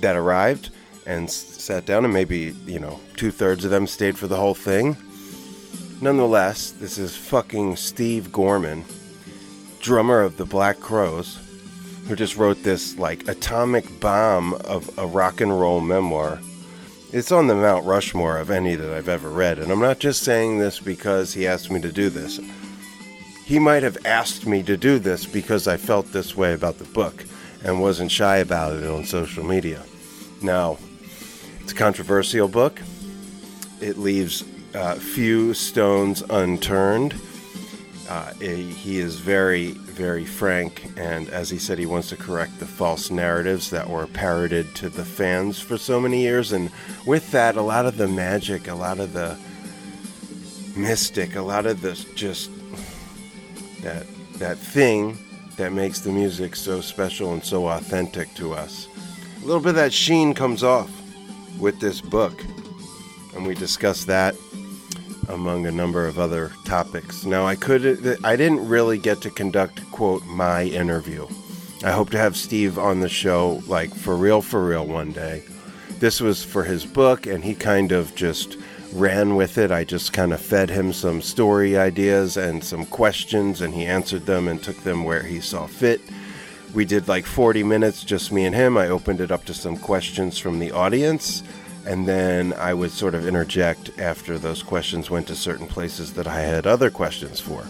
that 0.00 0.16
arrived 0.16 0.70
and 1.04 1.30
sat 1.66 1.84
down, 1.84 2.04
and 2.04 2.14
maybe, 2.14 2.54
you 2.64 2.78
know, 2.78 3.00
two 3.16 3.32
thirds 3.32 3.64
of 3.64 3.72
them 3.72 3.88
stayed 3.88 4.16
for 4.16 4.28
the 4.28 4.36
whole 4.36 4.54
thing. 4.54 4.96
Nonetheless, 6.00 6.70
this 6.70 6.96
is 6.96 7.16
fucking 7.16 7.74
Steve 7.74 8.30
Gorman, 8.30 8.84
drummer 9.80 10.20
of 10.20 10.36
the 10.36 10.44
Black 10.44 10.78
Crowes, 10.78 11.40
who 12.06 12.14
just 12.14 12.36
wrote 12.36 12.62
this 12.62 12.96
like 12.98 13.26
atomic 13.26 13.98
bomb 13.98 14.54
of 14.64 14.96
a 14.96 15.06
rock 15.06 15.40
and 15.40 15.58
roll 15.58 15.80
memoir. 15.80 16.38
It's 17.12 17.32
on 17.32 17.48
the 17.48 17.56
Mount 17.56 17.84
Rushmore 17.84 18.38
of 18.38 18.50
any 18.50 18.76
that 18.76 18.94
I've 18.94 19.08
ever 19.08 19.28
read, 19.28 19.58
and 19.58 19.72
I'm 19.72 19.80
not 19.80 19.98
just 19.98 20.22
saying 20.22 20.58
this 20.58 20.78
because 20.78 21.34
he 21.34 21.48
asked 21.48 21.72
me 21.72 21.80
to 21.80 21.90
do 21.90 22.10
this. 22.10 22.38
He 23.44 23.58
might 23.58 23.82
have 23.82 23.98
asked 24.06 24.46
me 24.46 24.62
to 24.62 24.76
do 24.76 25.00
this 25.00 25.26
because 25.26 25.66
I 25.66 25.78
felt 25.78 26.12
this 26.12 26.36
way 26.36 26.52
about 26.52 26.78
the 26.78 26.84
book 26.84 27.24
and 27.64 27.80
wasn't 27.80 28.12
shy 28.12 28.36
about 28.36 28.76
it 28.76 28.88
on 28.88 29.04
social 29.04 29.44
media. 29.44 29.82
Now, 30.42 30.78
it's 31.66 31.72
a 31.72 31.74
controversial 31.74 32.46
book. 32.46 32.80
It 33.80 33.98
leaves 33.98 34.44
uh, 34.72 34.94
few 34.94 35.52
stones 35.52 36.22
unturned. 36.30 37.20
Uh, 38.08 38.32
he 38.34 39.00
is 39.00 39.16
very, 39.16 39.72
very 39.72 40.24
frank, 40.24 40.92
and 40.96 41.28
as 41.30 41.50
he 41.50 41.58
said, 41.58 41.76
he 41.80 41.84
wants 41.84 42.10
to 42.10 42.16
correct 42.16 42.60
the 42.60 42.66
false 42.66 43.10
narratives 43.10 43.70
that 43.70 43.90
were 43.90 44.06
parroted 44.06 44.76
to 44.76 44.88
the 44.88 45.04
fans 45.04 45.58
for 45.58 45.76
so 45.76 45.98
many 45.98 46.20
years. 46.20 46.52
And 46.52 46.70
with 47.04 47.32
that, 47.32 47.56
a 47.56 47.62
lot 47.62 47.84
of 47.84 47.96
the 47.96 48.06
magic, 48.06 48.68
a 48.68 48.74
lot 48.74 49.00
of 49.00 49.12
the 49.12 49.36
mystic, 50.76 51.34
a 51.34 51.42
lot 51.42 51.66
of 51.66 51.80
the 51.80 51.94
just 52.14 52.48
that 53.82 54.06
that 54.34 54.56
thing 54.56 55.18
that 55.56 55.72
makes 55.72 55.98
the 55.98 56.12
music 56.12 56.54
so 56.54 56.80
special 56.80 57.32
and 57.32 57.42
so 57.42 57.66
authentic 57.66 58.32
to 58.34 58.52
us. 58.52 58.86
A 59.42 59.44
little 59.44 59.60
bit 59.60 59.70
of 59.70 59.74
that 59.74 59.92
sheen 59.92 60.32
comes 60.32 60.62
off 60.62 60.95
with 61.58 61.80
this 61.80 62.00
book, 62.00 62.44
and 63.34 63.46
we 63.46 63.54
discuss 63.54 64.04
that 64.04 64.34
among 65.28 65.66
a 65.66 65.72
number 65.72 66.06
of 66.06 66.18
other 66.18 66.52
topics. 66.64 67.24
Now, 67.24 67.46
I 67.46 67.56
could 67.56 68.18
I 68.24 68.36
didn't 68.36 68.66
really 68.68 68.98
get 68.98 69.20
to 69.22 69.30
conduct 69.30 69.90
quote 69.90 70.24
my 70.26 70.64
interview. 70.64 71.26
I 71.84 71.90
hope 71.90 72.10
to 72.10 72.18
have 72.18 72.36
Steve 72.36 72.78
on 72.78 73.00
the 73.00 73.08
show 73.08 73.62
like 73.66 73.94
for 73.94 74.16
real 74.16 74.40
for 74.40 74.64
real 74.64 74.86
one 74.86 75.12
day. 75.12 75.42
This 75.98 76.20
was 76.20 76.42
for 76.42 76.64
his 76.64 76.84
book 76.84 77.26
and 77.26 77.44
he 77.44 77.54
kind 77.54 77.92
of 77.92 78.14
just 78.14 78.56
ran 78.92 79.36
with 79.36 79.58
it. 79.58 79.70
I 79.70 79.84
just 79.84 80.12
kind 80.12 80.32
of 80.32 80.40
fed 80.40 80.70
him 80.70 80.92
some 80.92 81.20
story 81.20 81.76
ideas 81.76 82.36
and 82.36 82.62
some 82.64 82.86
questions 82.86 83.60
and 83.60 83.74
he 83.74 83.84
answered 83.84 84.26
them 84.26 84.48
and 84.48 84.62
took 84.62 84.76
them 84.78 85.04
where 85.04 85.22
he 85.22 85.40
saw 85.40 85.66
fit. 85.66 86.00
We 86.76 86.84
did 86.84 87.08
like 87.08 87.24
40 87.24 87.62
minutes 87.62 88.04
just 88.04 88.30
me 88.30 88.44
and 88.44 88.54
him. 88.54 88.76
I 88.76 88.88
opened 88.88 89.22
it 89.22 89.30
up 89.30 89.46
to 89.46 89.54
some 89.54 89.78
questions 89.78 90.36
from 90.36 90.58
the 90.58 90.72
audience 90.72 91.42
and 91.86 92.06
then 92.06 92.52
I 92.52 92.74
would 92.74 92.90
sort 92.90 93.14
of 93.14 93.26
interject 93.26 93.98
after 93.98 94.36
those 94.36 94.62
questions 94.62 95.08
went 95.08 95.26
to 95.28 95.34
certain 95.34 95.66
places 95.66 96.12
that 96.12 96.26
I 96.26 96.38
had 96.38 96.66
other 96.66 96.90
questions 96.90 97.40
for. 97.40 97.64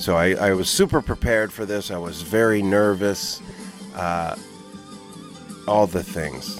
So 0.00 0.16
I, 0.16 0.30
I 0.30 0.54
was 0.54 0.70
super 0.70 1.02
prepared 1.02 1.52
for 1.52 1.66
this. 1.66 1.90
I 1.90 1.98
was 1.98 2.22
very 2.22 2.62
nervous. 2.62 3.42
Uh, 3.94 4.34
all 5.68 5.86
the 5.86 6.02
things. 6.02 6.58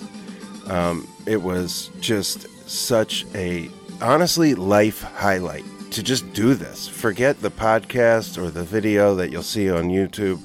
Um, 0.68 1.08
it 1.24 1.40
was 1.40 1.90
just 2.00 2.48
such 2.68 3.24
a, 3.34 3.70
honestly, 4.02 4.54
life 4.54 5.00
highlight 5.00 5.64
to 5.92 6.02
just 6.02 6.30
do 6.34 6.52
this. 6.52 6.86
Forget 6.86 7.40
the 7.40 7.50
podcast 7.50 8.36
or 8.36 8.50
the 8.50 8.62
video 8.62 9.14
that 9.14 9.30
you'll 9.30 9.42
see 9.42 9.70
on 9.70 9.84
YouTube. 9.84 10.38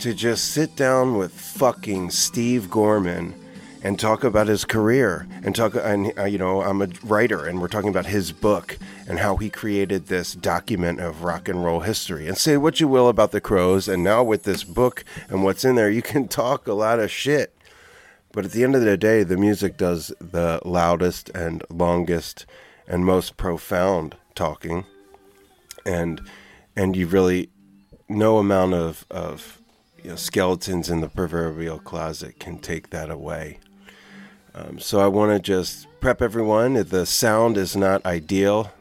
To 0.00 0.14
just 0.14 0.52
sit 0.52 0.76
down 0.76 1.18
with 1.18 1.30
fucking 1.30 2.08
Steve 2.08 2.70
Gorman 2.70 3.34
and 3.82 4.00
talk 4.00 4.24
about 4.24 4.46
his 4.46 4.64
career 4.64 5.28
and 5.44 5.54
talk 5.54 5.74
and 5.74 6.18
uh, 6.18 6.24
you 6.24 6.38
know 6.38 6.62
I'm 6.62 6.80
a 6.80 6.88
writer 7.04 7.44
and 7.44 7.60
we're 7.60 7.68
talking 7.68 7.90
about 7.90 8.06
his 8.06 8.32
book 8.32 8.78
and 9.06 9.18
how 9.18 9.36
he 9.36 9.50
created 9.50 10.06
this 10.06 10.32
document 10.32 11.00
of 11.00 11.22
rock 11.22 11.50
and 11.50 11.62
roll 11.62 11.80
history. 11.80 12.26
And 12.26 12.38
say 12.38 12.56
what 12.56 12.80
you 12.80 12.88
will 12.88 13.08
about 13.08 13.32
the 13.32 13.42
Crowes 13.42 13.88
and 13.88 14.02
now 14.02 14.22
with 14.22 14.44
this 14.44 14.64
book 14.64 15.04
and 15.28 15.44
what's 15.44 15.66
in 15.66 15.74
there 15.74 15.90
you 15.90 16.00
can 16.00 16.28
talk 16.42 16.66
a 16.66 16.72
lot 16.72 16.98
of 16.98 17.10
shit. 17.10 17.54
But 18.32 18.46
at 18.46 18.52
the 18.52 18.64
end 18.64 18.74
of 18.74 18.80
the 18.80 18.96
day 18.96 19.22
the 19.22 19.36
music 19.36 19.76
does 19.76 20.14
the 20.18 20.62
loudest 20.64 21.28
and 21.34 21.62
longest 21.68 22.46
and 22.88 23.04
most 23.04 23.36
profound 23.36 24.16
talking. 24.34 24.86
And 25.84 26.22
and 26.74 26.96
you 26.96 27.06
really 27.06 27.50
no 28.08 28.38
amount 28.38 28.72
of 28.72 29.04
of 29.10 29.59
you 30.02 30.10
know, 30.10 30.16
skeletons 30.16 30.88
in 30.88 31.00
the 31.00 31.08
proverbial 31.08 31.78
closet 31.78 32.38
can 32.38 32.58
take 32.58 32.90
that 32.90 33.10
away 33.10 33.58
um, 34.54 34.78
so 34.78 35.00
I 35.00 35.06
want 35.06 35.32
to 35.32 35.38
just 35.38 35.86
prep 36.00 36.20
everyone. 36.20 36.74
The 36.74 37.06
sound 37.06 37.56
is 37.56 37.76
not 37.76 38.04
ideal. 38.04 38.72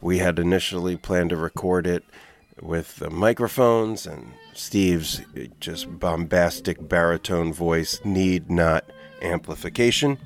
We 0.00 0.18
had 0.18 0.38
initially 0.38 0.96
planned 0.96 1.30
to 1.30 1.36
record 1.36 1.86
it 1.86 2.04
with 2.60 2.96
the 2.96 3.10
microphones, 3.10 4.06
and 4.06 4.32
Steve's 4.54 5.20
just 5.60 5.98
bombastic 5.98 6.88
baritone 6.88 7.52
voice 7.52 8.00
need 8.04 8.50
not 8.50 8.84
amplification. 9.20 10.18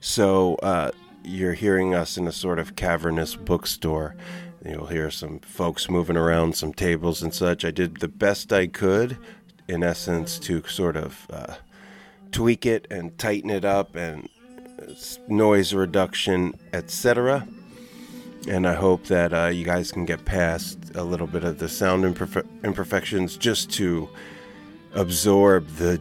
So 0.00 0.56
uh, 0.56 0.90
you're 1.24 1.54
hearing 1.54 1.94
us 1.94 2.18
in 2.18 2.26
a 2.26 2.32
sort 2.32 2.58
of 2.58 2.76
cavernous 2.76 3.36
bookstore. 3.36 4.16
You'll 4.64 4.86
hear 4.86 5.10
some 5.10 5.40
folks 5.40 5.88
moving 5.88 6.16
around, 6.16 6.56
some 6.56 6.72
tables 6.72 7.22
and 7.22 7.34
such. 7.34 7.64
I 7.64 7.70
did 7.70 7.98
the 7.98 8.08
best 8.08 8.52
I 8.52 8.66
could, 8.66 9.16
in 9.72 9.82
essence, 9.82 10.38
to 10.40 10.62
sort 10.68 10.96
of 10.96 11.26
uh, 11.30 11.54
tweak 12.30 12.66
it 12.66 12.86
and 12.90 13.18
tighten 13.18 13.50
it 13.50 13.64
up 13.64 13.96
and 13.96 14.28
noise 15.28 15.74
reduction, 15.74 16.54
etc. 16.72 17.46
And 18.48 18.66
I 18.66 18.74
hope 18.74 19.04
that 19.04 19.32
uh, 19.32 19.46
you 19.46 19.64
guys 19.64 19.92
can 19.92 20.04
get 20.04 20.24
past 20.24 20.78
a 20.94 21.04
little 21.04 21.26
bit 21.26 21.44
of 21.44 21.58
the 21.58 21.68
sound 21.68 22.04
imperfe- 22.04 22.46
imperfections 22.64 23.36
just 23.36 23.70
to 23.72 24.08
absorb 24.94 25.66
the 25.76 26.00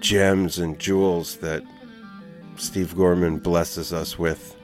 gems 0.00 0.58
and 0.58 0.78
jewels 0.78 1.36
that 1.36 1.62
Steve 2.56 2.94
Gorman 2.96 3.38
blesses 3.38 3.92
us 3.92 4.18
with 4.18 4.56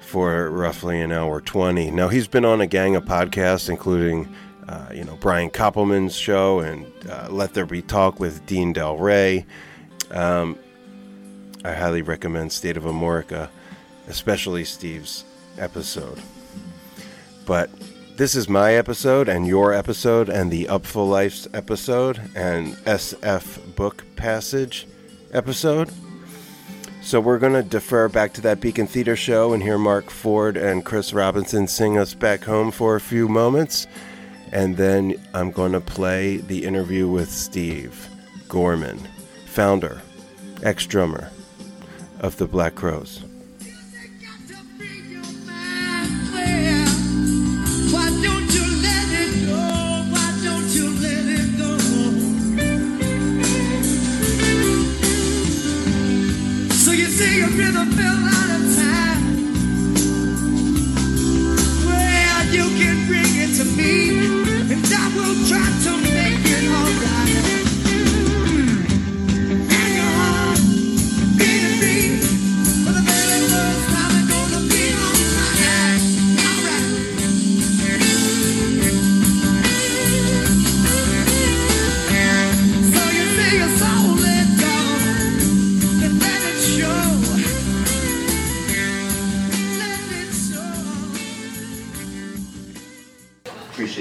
for 0.00 0.50
roughly 0.50 1.00
an 1.00 1.10
hour 1.10 1.40
20. 1.40 1.90
Now, 1.90 2.08
he's 2.08 2.28
been 2.28 2.44
on 2.44 2.60
a 2.60 2.66
gang 2.66 2.96
of 2.96 3.04
podcasts, 3.04 3.70
including, 3.70 4.32
uh, 4.68 4.88
you 4.94 5.04
know, 5.04 5.16
Brian 5.16 5.50
Koppelman's 5.50 6.14
show 6.14 6.60
and 6.60 6.86
uh, 7.08 7.28
Let 7.30 7.54
There 7.54 7.66
Be 7.66 7.82
Talk 7.82 8.20
with 8.20 8.44
Dean 8.46 8.72
Delray. 8.72 9.44
Um, 10.10 10.58
I 11.64 11.72
highly 11.72 12.02
recommend 12.02 12.52
State 12.52 12.76
of 12.76 12.84
Amorica, 12.84 13.48
especially 14.08 14.64
Steve's 14.64 15.24
episode. 15.58 16.20
But 17.46 17.70
this 18.16 18.34
is 18.34 18.48
my 18.48 18.74
episode 18.74 19.28
and 19.28 19.46
your 19.46 19.72
episode 19.72 20.28
and 20.28 20.50
the 20.50 20.68
Up 20.68 20.82
Upful 20.82 21.08
Life's 21.08 21.48
episode 21.54 22.20
and 22.34 22.74
SF 22.84 23.74
Book 23.74 24.04
Passage 24.16 24.86
episode. 25.32 25.90
So 27.02 27.20
we're 27.20 27.38
going 27.38 27.54
to 27.54 27.64
defer 27.64 28.08
back 28.08 28.32
to 28.34 28.40
that 28.42 28.60
Beacon 28.60 28.86
Theater 28.86 29.16
show 29.16 29.52
and 29.52 29.62
hear 29.62 29.76
Marc 29.76 30.08
Ford 30.08 30.56
and 30.56 30.84
Chris 30.84 31.12
Robinson 31.12 31.66
sing 31.66 31.98
us 31.98 32.14
back 32.14 32.44
home 32.44 32.70
for 32.70 32.94
a 32.94 33.00
few 33.00 33.28
moments. 33.28 33.88
And 34.52 34.76
then 34.76 35.14
I'm 35.32 35.50
going 35.50 35.72
to 35.72 35.80
play 35.80 36.36
the 36.36 36.64
interview 36.64 37.08
with 37.08 37.30
Steve 37.30 38.08
Gorman, 38.48 39.08
founder, 39.46 40.02
ex 40.62 40.86
drummer 40.86 41.30
of 42.20 42.36
the 42.36 42.46
Black 42.46 42.74
Crowes. 42.74 43.24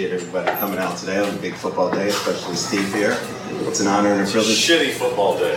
Appreciate 0.02 0.20
everybody 0.20 0.60
coming 0.60 0.80
out 0.80 0.98
today 0.98 1.20
on 1.20 1.30
a 1.30 1.38
big 1.38 1.54
football 1.54 1.92
day, 1.92 2.08
especially 2.08 2.56
Steve 2.56 2.92
here. 2.92 3.16
It's 3.70 3.82
an 3.82 3.88
honor 3.88 4.10
and 4.10 4.22
a 4.22 4.24
It's 4.24 4.32
a 4.32 4.34
privilege. 4.34 4.58
shitty 4.58 4.94
football 4.94 5.38
day. 5.38 5.54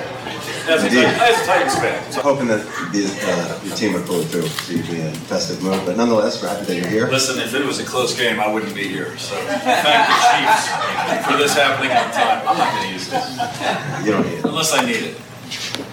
As 0.68 0.84
a, 0.84 0.86
as 0.86 1.40
a 1.40 1.46
Titans 1.46 1.74
fan. 1.76 2.12
So 2.12 2.20
hoping 2.20 2.48
that 2.48 2.60
the, 2.92 3.08
uh, 3.24 3.64
your 3.64 3.74
team 3.74 3.94
would 3.94 4.04
pull 4.04 4.20
it 4.20 4.26
through, 4.26 4.42
so 4.46 4.72
you'd 4.74 4.86
be 4.86 5.00
in 5.00 5.14
festive 5.14 5.62
mood. 5.62 5.80
But 5.86 5.96
nonetheless, 5.96 6.42
we're 6.42 6.50
happy 6.50 6.66
that 6.66 6.76
you're 6.76 6.88
here. 6.88 7.08
Listen, 7.08 7.40
if 7.40 7.54
it 7.54 7.64
was 7.64 7.80
a 7.80 7.86
close 7.86 8.14
game, 8.14 8.38
I 8.38 8.46
wouldn't 8.52 8.74
be 8.74 8.86
here. 8.86 9.16
So 9.16 9.34
thank 9.34 9.64
the 9.64 10.12
Chiefs 10.28 11.26
for 11.26 11.38
this 11.38 11.54
happening 11.54 11.92
on 11.92 12.10
time. 12.12 12.46
I'm 12.46 12.58
not 12.58 12.70
going 12.74 12.86
to 12.88 12.92
use 12.92 13.08
it 13.10 14.04
You 14.04 14.12
don't 14.12 14.26
need 14.26 14.40
it. 14.40 14.44
unless 14.44 14.74
I 14.74 14.84
need 14.84 15.04
it. 15.04 15.20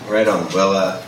Right 0.09 0.27
on. 0.27 0.51
Well, 0.53 0.73
uh, 0.73 1.01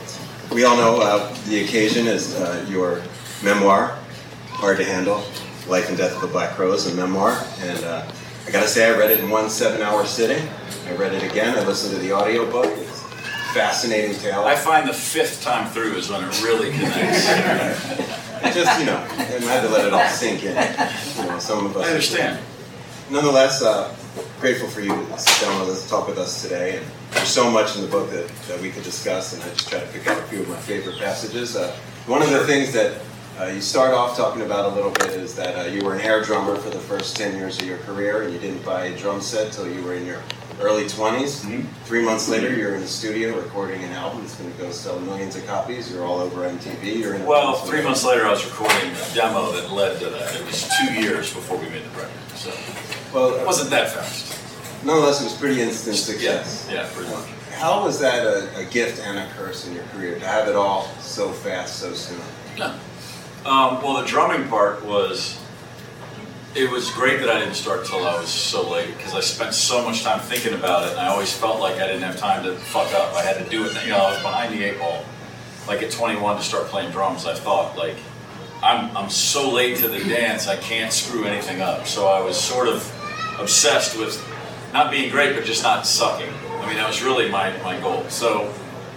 we 0.53 0.63
all 0.63 0.77
know 0.77 1.01
uh, 1.01 1.33
the 1.49 1.61
occasion 1.65 2.07
is 2.07 2.35
uh, 2.39 2.65
your 2.69 3.01
memoir, 3.43 3.99
Hard 4.47 4.77
to 4.77 4.85
Handle, 4.85 5.25
Life 5.67 5.89
and 5.89 5.97
Death 5.97 6.15
of 6.15 6.21
the 6.21 6.27
Black 6.27 6.51
Crowes, 6.55 6.87
a 6.87 6.95
memoir. 6.95 7.41
And 7.59 7.83
uh, 7.83 8.05
I 8.47 8.51
gotta 8.51 8.67
say, 8.67 8.93
I 8.93 8.97
read 8.97 9.11
it 9.11 9.19
in 9.19 9.29
one 9.29 9.49
seven-hour 9.49 10.05
sitting. 10.05 10.47
I 10.87 10.95
read 10.95 11.13
it 11.13 11.23
again. 11.29 11.57
I 11.57 11.63
listened 11.65 11.93
to 11.95 11.99
the 12.01 12.13
audiobook. 12.13 12.65
It's 12.65 13.01
a 13.01 13.53
fascinating 13.53 14.15
tale. 14.17 14.41
I 14.43 14.55
find 14.55 14.87
the 14.87 14.93
fifth 14.93 15.41
time 15.41 15.69
through 15.71 15.95
is 15.95 16.09
when 16.09 16.23
it 16.23 16.43
really 16.43 16.71
connects. 16.71 17.27
Just, 18.53 18.77
you 18.79 18.85
know, 18.85 18.97
I 18.97 19.23
had 19.23 19.61
to 19.61 19.69
let 19.69 19.87
it 19.87 19.93
all 19.93 20.05
sink 20.09 20.43
in. 20.43 20.49
You 20.49 21.31
know, 21.31 21.39
some 21.39 21.65
of 21.65 21.77
us. 21.77 21.85
I 21.87 21.89
understand. 21.89 22.39
nonetheless, 23.09 23.63
uh, 23.63 23.95
grateful 24.41 24.67
for 24.67 24.81
you 24.81 24.89
to 24.93 25.17
sit 25.17 25.45
down 25.47 25.61
with 25.61 25.69
us, 25.69 25.89
talk 25.89 26.07
with 26.07 26.17
us 26.17 26.41
today. 26.43 26.77
And 26.77 26.85
there's 27.11 27.29
so 27.29 27.49
much 27.49 27.75
in 27.77 27.81
the 27.81 27.87
book 27.87 28.09
that, 28.11 28.27
that 28.49 28.59
we 28.61 28.69
could 28.69 28.83
discuss, 28.83 29.33
and 29.33 29.41
I 29.41 29.47
just 29.49 29.69
try 29.69 29.79
to 29.79 29.87
pick 29.87 30.05
out 30.07 30.19
a 30.19 30.23
few 30.23 30.41
of 30.41 30.49
my 30.49 30.57
favorite 30.57 30.97
passages. 30.99 31.55
Uh, 31.55 31.73
one 32.05 32.21
of 32.21 32.29
the 32.31 32.45
things 32.45 32.73
that 32.73 32.99
uh, 33.39 33.45
you 33.45 33.61
start 33.61 33.93
off 33.93 34.15
talking 34.15 34.41
about 34.43 34.71
a 34.71 34.75
little 34.75 34.91
bit 34.91 35.09
is 35.11 35.33
that 35.35 35.55
uh, 35.57 35.69
you 35.69 35.83
were 35.83 35.95
an 35.95 36.01
air 36.01 36.23
drummer 36.23 36.55
for 36.55 36.69
the 36.69 36.79
first 36.79 37.15
10 37.15 37.35
years 37.37 37.59
of 37.59 37.65
your 37.65 37.77
career, 37.79 38.21
and 38.23 38.33
you 38.33 38.39
didn't 38.39 38.63
buy 38.63 38.85
a 38.85 38.97
drum 38.97 39.21
set 39.21 39.51
till 39.51 39.67
you 39.71 39.81
were 39.83 39.95
in 39.95 40.05
your 40.05 40.21
early 40.61 40.83
20s. 40.85 41.41
Mhm. 41.43 41.65
Three 41.85 42.03
months 42.05 42.29
later, 42.29 42.53
you're 42.55 42.75
in 42.75 42.81
the 42.81 42.87
studio 42.87 43.35
recording 43.35 43.83
an 43.83 43.91
album. 43.93 44.21
that's 44.21 44.35
going 44.35 44.51
to 44.51 44.57
go 44.61 44.71
sell 44.71 44.99
millions 44.99 45.35
of 45.35 45.45
copies. 45.47 45.91
You're 45.91 46.05
all 46.05 46.19
over 46.19 46.45
MTV. 46.47 46.99
You're 46.99 47.15
in 47.15 47.25
Well, 47.25 47.55
three 47.55 47.81
months 47.81 48.03
later, 48.03 48.25
I 48.27 48.29
was 48.31 48.45
recording 48.45 48.91
a 48.91 49.15
demo 49.15 49.51
that 49.53 49.71
led 49.71 49.99
to 50.01 50.09
that. 50.11 50.35
It 50.35 50.45
was 50.45 50.69
two 50.79 50.93
years 50.93 51.33
before 51.33 51.57
we 51.57 51.67
made 51.69 51.83
the 51.83 51.97
record, 51.97 52.11
so 52.35 52.51
Well, 53.13 53.33
it 53.35 53.45
wasn't 53.45 53.71
that 53.71 53.91
fast. 53.91 54.35
nonetheless, 54.83 55.21
it 55.21 55.25
was 55.25 55.33
pretty 55.33 55.59
instant 55.59 55.95
success. 55.97 56.67
Yeah, 56.71 56.87
pretty 56.93 57.09
much. 57.09 57.25
How 57.55 57.83
was 57.83 57.99
that 57.99 58.25
a, 58.25 58.57
a 58.59 58.63
gift 58.65 59.01
and 59.01 59.17
a 59.17 59.27
curse 59.37 59.65
in 59.67 59.73
your 59.73 59.83
career 59.85 60.19
to 60.19 60.25
have 60.27 60.47
it 60.47 60.55
all 60.55 60.87
so 61.01 61.29
fast, 61.31 61.79
so 61.79 61.93
soon? 61.93 62.21
Um, 63.45 63.81
well, 63.83 64.01
the 64.01 64.07
drumming 64.07 64.47
part 64.47 64.85
was, 64.85 65.37
it 66.55 66.71
was 66.71 66.89
great 66.91 67.19
that 67.19 67.29
I 67.29 67.39
didn't 67.39 67.55
start 67.55 67.85
till 67.85 68.05
I 68.05 68.17
was 68.17 68.29
so 68.29 68.69
late 68.69 68.95
because 68.95 69.13
I 69.13 69.19
spent 69.19 69.53
so 69.53 69.83
much 69.83 70.03
time 70.03 70.21
thinking 70.21 70.53
about 70.53 70.87
it, 70.87 70.91
and 70.91 70.99
I 70.99 71.07
always 71.07 71.35
felt 71.35 71.59
like 71.59 71.75
I 71.75 71.87
didn't 71.87 72.03
have 72.03 72.17
time 72.17 72.43
to 72.43 72.55
fuck 72.55 72.93
up. 72.93 73.13
I 73.15 73.21
had 73.21 73.43
to 73.43 73.49
do 73.49 73.65
it. 73.65 73.73
You 73.83 73.89
know, 73.89 73.97
I 73.97 74.11
was 74.13 74.21
behind 74.21 74.53
the 74.53 74.63
eight 74.63 74.79
ball. 74.79 75.03
Like 75.67 75.83
at 75.83 75.91
21 75.91 76.37
to 76.37 76.43
start 76.43 76.67
playing 76.67 76.91
drums, 76.91 77.25
I 77.25 77.33
thought 77.33 77.77
like, 77.77 77.97
I'm 78.61 78.95
I'm 78.95 79.09
so 79.09 79.51
late 79.51 79.77
to 79.77 79.89
the 79.89 79.99
dance, 79.99 80.47
I 80.47 80.55
can't 80.55 80.93
screw 80.93 81.25
anything 81.25 81.61
up. 81.61 81.85
So 81.85 82.07
I 82.07 82.21
was 82.21 82.39
sort 82.39 82.69
of 82.69 82.77
obsessed 83.39 83.97
with 83.97 84.21
not 84.71 84.89
being 84.89 85.11
great, 85.11 85.35
but 85.35 85.43
just 85.43 85.63
not 85.63 85.85
sucking. 85.85 86.33
I 86.49 86.67
mean, 86.67 86.77
that 86.77 86.87
was 86.87 87.03
really 87.03 87.29
my, 87.29 87.55
my 87.61 87.77
goal. 87.81 88.05
So, 88.09 88.53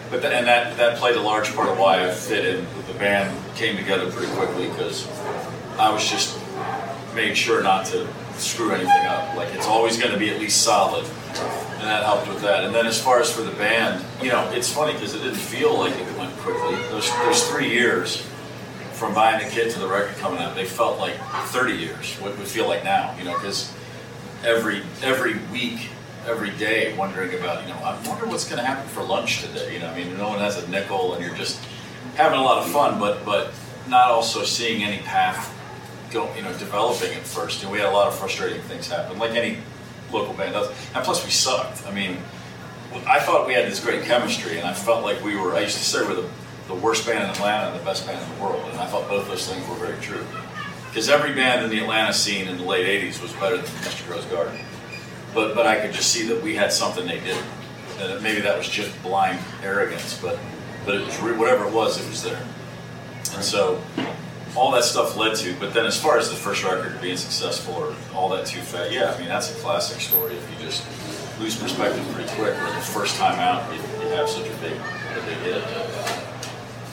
but 0.09 0.23
that, 0.23 0.33
and 0.33 0.47
that 0.47 0.77
that 0.77 0.99
played 0.99 1.17
a 1.17 1.21
large 1.21 1.53
part 1.55 1.69
of 1.69 1.79
why 1.79 2.07
I 2.07 2.13
fit 2.13 2.45
in. 2.45 2.65
The 2.86 2.86
band 2.99 3.37
came 3.57 3.77
together 3.77 4.11
pretty 4.11 4.33
quickly 4.35 4.69
because 4.69 5.07
I 5.79 5.93
was 5.93 6.09
just 6.09 6.39
made 7.15 7.37
sure 7.37 7.63
not 7.63 7.87
to 7.87 8.07
screw 8.35 8.73
anything 8.73 9.07
up. 9.07 9.37
Like 9.37 9.55
it's 9.55 9.67
always 9.67 9.99
going 9.99 10.13
to 10.13 10.19
be 10.19 10.31
at 10.31 10.39
least 10.39 10.63
solid, 10.63 11.05
and 11.05 11.83
that 11.83 12.05
helped 12.05 12.29
with 12.29 12.43
that. 12.43 12.65
And 12.65 12.75
then 12.75 12.87
as 12.87 13.01
far 13.01 13.21
as 13.21 13.33
for 13.33 13.43
the 13.43 13.53
band, 13.53 14.05
you 14.23 14.31
know, 14.31 14.49
it's 14.53 14.73
funny 14.73 14.93
because 14.93 15.15
it 15.15 15.19
didn't 15.19 15.37
feel 15.37 15.79
like 15.79 15.95
it 15.95 16.19
went 16.19 16.37
quickly. 16.39 16.77
Those 16.91 17.11
those 17.25 17.49
three 17.49 17.71
years 17.71 18.27
from 18.93 19.13
buying 19.15 19.45
the 19.45 19.51
kit 19.51 19.71
to 19.73 19.79
the 19.79 19.87
record 19.87 20.17
coming 20.17 20.39
out, 20.39 20.55
they 20.55 20.65
felt 20.65 20.99
like 20.99 21.17
30 21.49 21.75
years. 21.75 22.15
What 22.15 22.37
would 22.39 22.47
feel 22.47 22.67
like 22.67 22.83
now, 22.83 23.15
you 23.19 23.25
know, 23.25 23.35
because 23.35 23.73
every 24.43 24.83
every 25.03 25.39
week, 25.53 25.91
every 26.27 26.51
day, 26.53 26.97
wondering 26.97 27.35
about, 27.39 27.63
you 27.63 27.75
know, 27.75 27.81
I 27.81 28.01
wonder 28.09 28.27
what's 28.27 28.45
going 28.45 28.59
to 28.59 28.65
happen 28.65 28.89
for 28.89 29.03
lunch 29.03 29.43
today. 29.43 29.75
You 29.75 29.81
know, 29.81 29.89
I 29.89 29.97
mean, 29.97 30.17
no 30.17 30.29
one 30.29 30.39
has 30.39 30.63
a 30.63 30.69
nickel, 30.69 31.15
and 31.15 31.25
you're 31.25 31.35
just 31.35 31.61
having 32.17 32.39
a 32.39 32.43
lot 32.43 32.65
of 32.65 32.71
fun, 32.71 32.99
but 32.99 33.25
but 33.25 33.53
not 33.89 34.11
also 34.11 34.43
seeing 34.43 34.83
any 34.83 34.99
path 34.99 35.53
go, 36.11 36.35
you 36.35 36.43
know, 36.43 36.53
developing 36.59 37.13
at 37.13 37.23
first. 37.23 37.63
And 37.63 37.71
we 37.71 37.79
had 37.79 37.89
a 37.89 37.93
lot 37.93 38.09
of 38.09 38.19
frustrating 38.19 38.61
things 38.63 38.89
happen, 38.89 39.19
like 39.19 39.33
any 39.33 39.59
local 40.13 40.35
band 40.35 40.55
does. 40.55 40.69
And 40.95 41.05
plus, 41.05 41.25
we 41.25 41.31
sucked. 41.31 41.87
I 41.87 41.93
mean, 41.93 42.19
I 43.07 43.21
thought 43.21 43.47
we 43.47 43.55
had 43.55 43.67
this 43.67 43.81
great 43.81 44.05
chemistry, 44.05 44.59
and 44.59 44.67
I 44.67 44.73
felt 44.73 45.05
like 45.05 45.23
we 45.23 45.37
were. 45.37 45.55
I 45.55 45.61
used 45.61 45.79
to 45.79 45.85
say 45.85 46.03
we're 46.03 46.15
the, 46.15 46.29
the 46.69 46.75
worst 46.75 47.07
band 47.07 47.25
in 47.25 47.31
Atlanta 47.31 47.71
and 47.71 47.81
the 47.81 47.85
best 47.85 48.07
band 48.07 48.21
in 48.23 48.37
the 48.37 48.43
world, 48.43 48.65
and 48.71 48.81
I 48.81 48.87
thought 48.87 49.09
both 49.09 49.29
those 49.29 49.49
things 49.49 49.67
were 49.69 49.77
very 49.77 50.01
true. 50.01 50.25
Because 50.89 51.09
every 51.09 51.35
band 51.35 51.65
in 51.65 51.71
the 51.71 51.79
Atlanta 51.81 52.13
scene 52.13 52.49
in 52.49 52.57
the 52.57 52.65
late 52.65 52.87
'80s 52.87 53.21
was 53.21 53.33
better 53.35 53.57
than 53.57 53.67
Mr. 53.67 54.07
Crowe's 54.09 54.25
Garden, 54.27 54.59
but 55.35 55.55
but 55.55 55.67
I 55.67 55.81
could 55.81 55.93
just 55.93 56.11
see 56.11 56.27
that 56.29 56.43
we 56.43 56.55
had 56.55 56.73
something 56.73 57.07
they 57.07 57.21
didn't, 57.21 57.47
and 57.99 58.23
maybe 58.23 58.41
that 58.41 58.57
was 58.57 58.69
just 58.69 58.91
blind 59.03 59.39
arrogance, 59.63 60.19
but 60.21 60.39
but 60.87 60.95
it 60.95 61.05
was 61.05 61.21
re- 61.21 61.37
whatever 61.37 61.67
it 61.67 61.73
was, 61.75 62.01
it 62.01 62.09
was 62.09 62.23
there, 62.23 62.43
and 63.35 63.45
so 63.45 63.83
all 64.57 64.71
that 64.73 64.85
stuff 64.85 65.17
led 65.17 65.37
to. 65.37 65.55
But 65.61 65.75
then, 65.75 65.85
as 65.85 66.01
far 66.01 66.17
as 66.17 66.31
the 66.31 66.37
first 66.37 66.65
record 66.65 66.99
being 67.03 67.19
successful 67.19 67.75
or 67.75 67.95
all 68.15 68.31
that 68.31 68.47
too 68.47 68.61
fat, 68.61 68.91
yeah, 68.91 69.13
I 69.13 69.19
mean 69.19 69.29
that's 69.29 69.51
a 69.51 69.61
classic 69.61 70.01
story. 70.01 70.35
If 70.35 70.51
you 70.51 70.65
just 70.65 70.87
lose 71.39 71.57
perspective 71.57 72.03
pretty 72.15 72.31
quick, 72.31 72.55
where 72.55 72.73
the 72.73 72.81
first 72.81 73.17
time 73.17 73.39
out 73.39 73.71
you, 73.71 73.81
you 74.01 74.15
have 74.15 74.29
such 74.29 74.47
a 74.47 74.57
big 74.63 74.73
a 74.73 75.27
big 75.27 75.39
hit. 75.39 75.63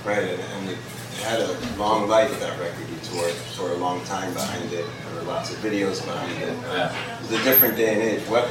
Right, 0.06 0.38
and, 0.38 0.70
it 0.70 0.78
had 1.24 1.40
a 1.40 1.78
long 1.78 2.10
life, 2.10 2.38
that 2.42 2.60
record. 2.60 2.90
You 2.90 2.98
toured 3.04 3.32
for 3.32 3.72
a 3.72 3.78
long 3.78 4.04
time 4.04 4.34
behind 4.34 4.74
it. 4.74 4.86
There 4.86 5.16
were 5.16 5.22
lots 5.22 5.54
of 5.54 5.58
videos 5.60 6.04
behind 6.04 6.42
it. 6.42 6.58
Yeah. 6.64 7.16
It 7.16 7.22
was 7.22 7.32
a 7.40 7.44
different 7.44 7.78
day 7.78 7.94
and 7.94 8.02
age. 8.02 8.22
What, 8.28 8.46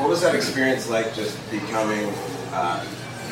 what 0.00 0.08
was 0.08 0.22
that 0.22 0.34
experience 0.34 0.88
like 0.88 1.14
just 1.14 1.38
becoming 1.52 2.12
uh, 2.50 2.84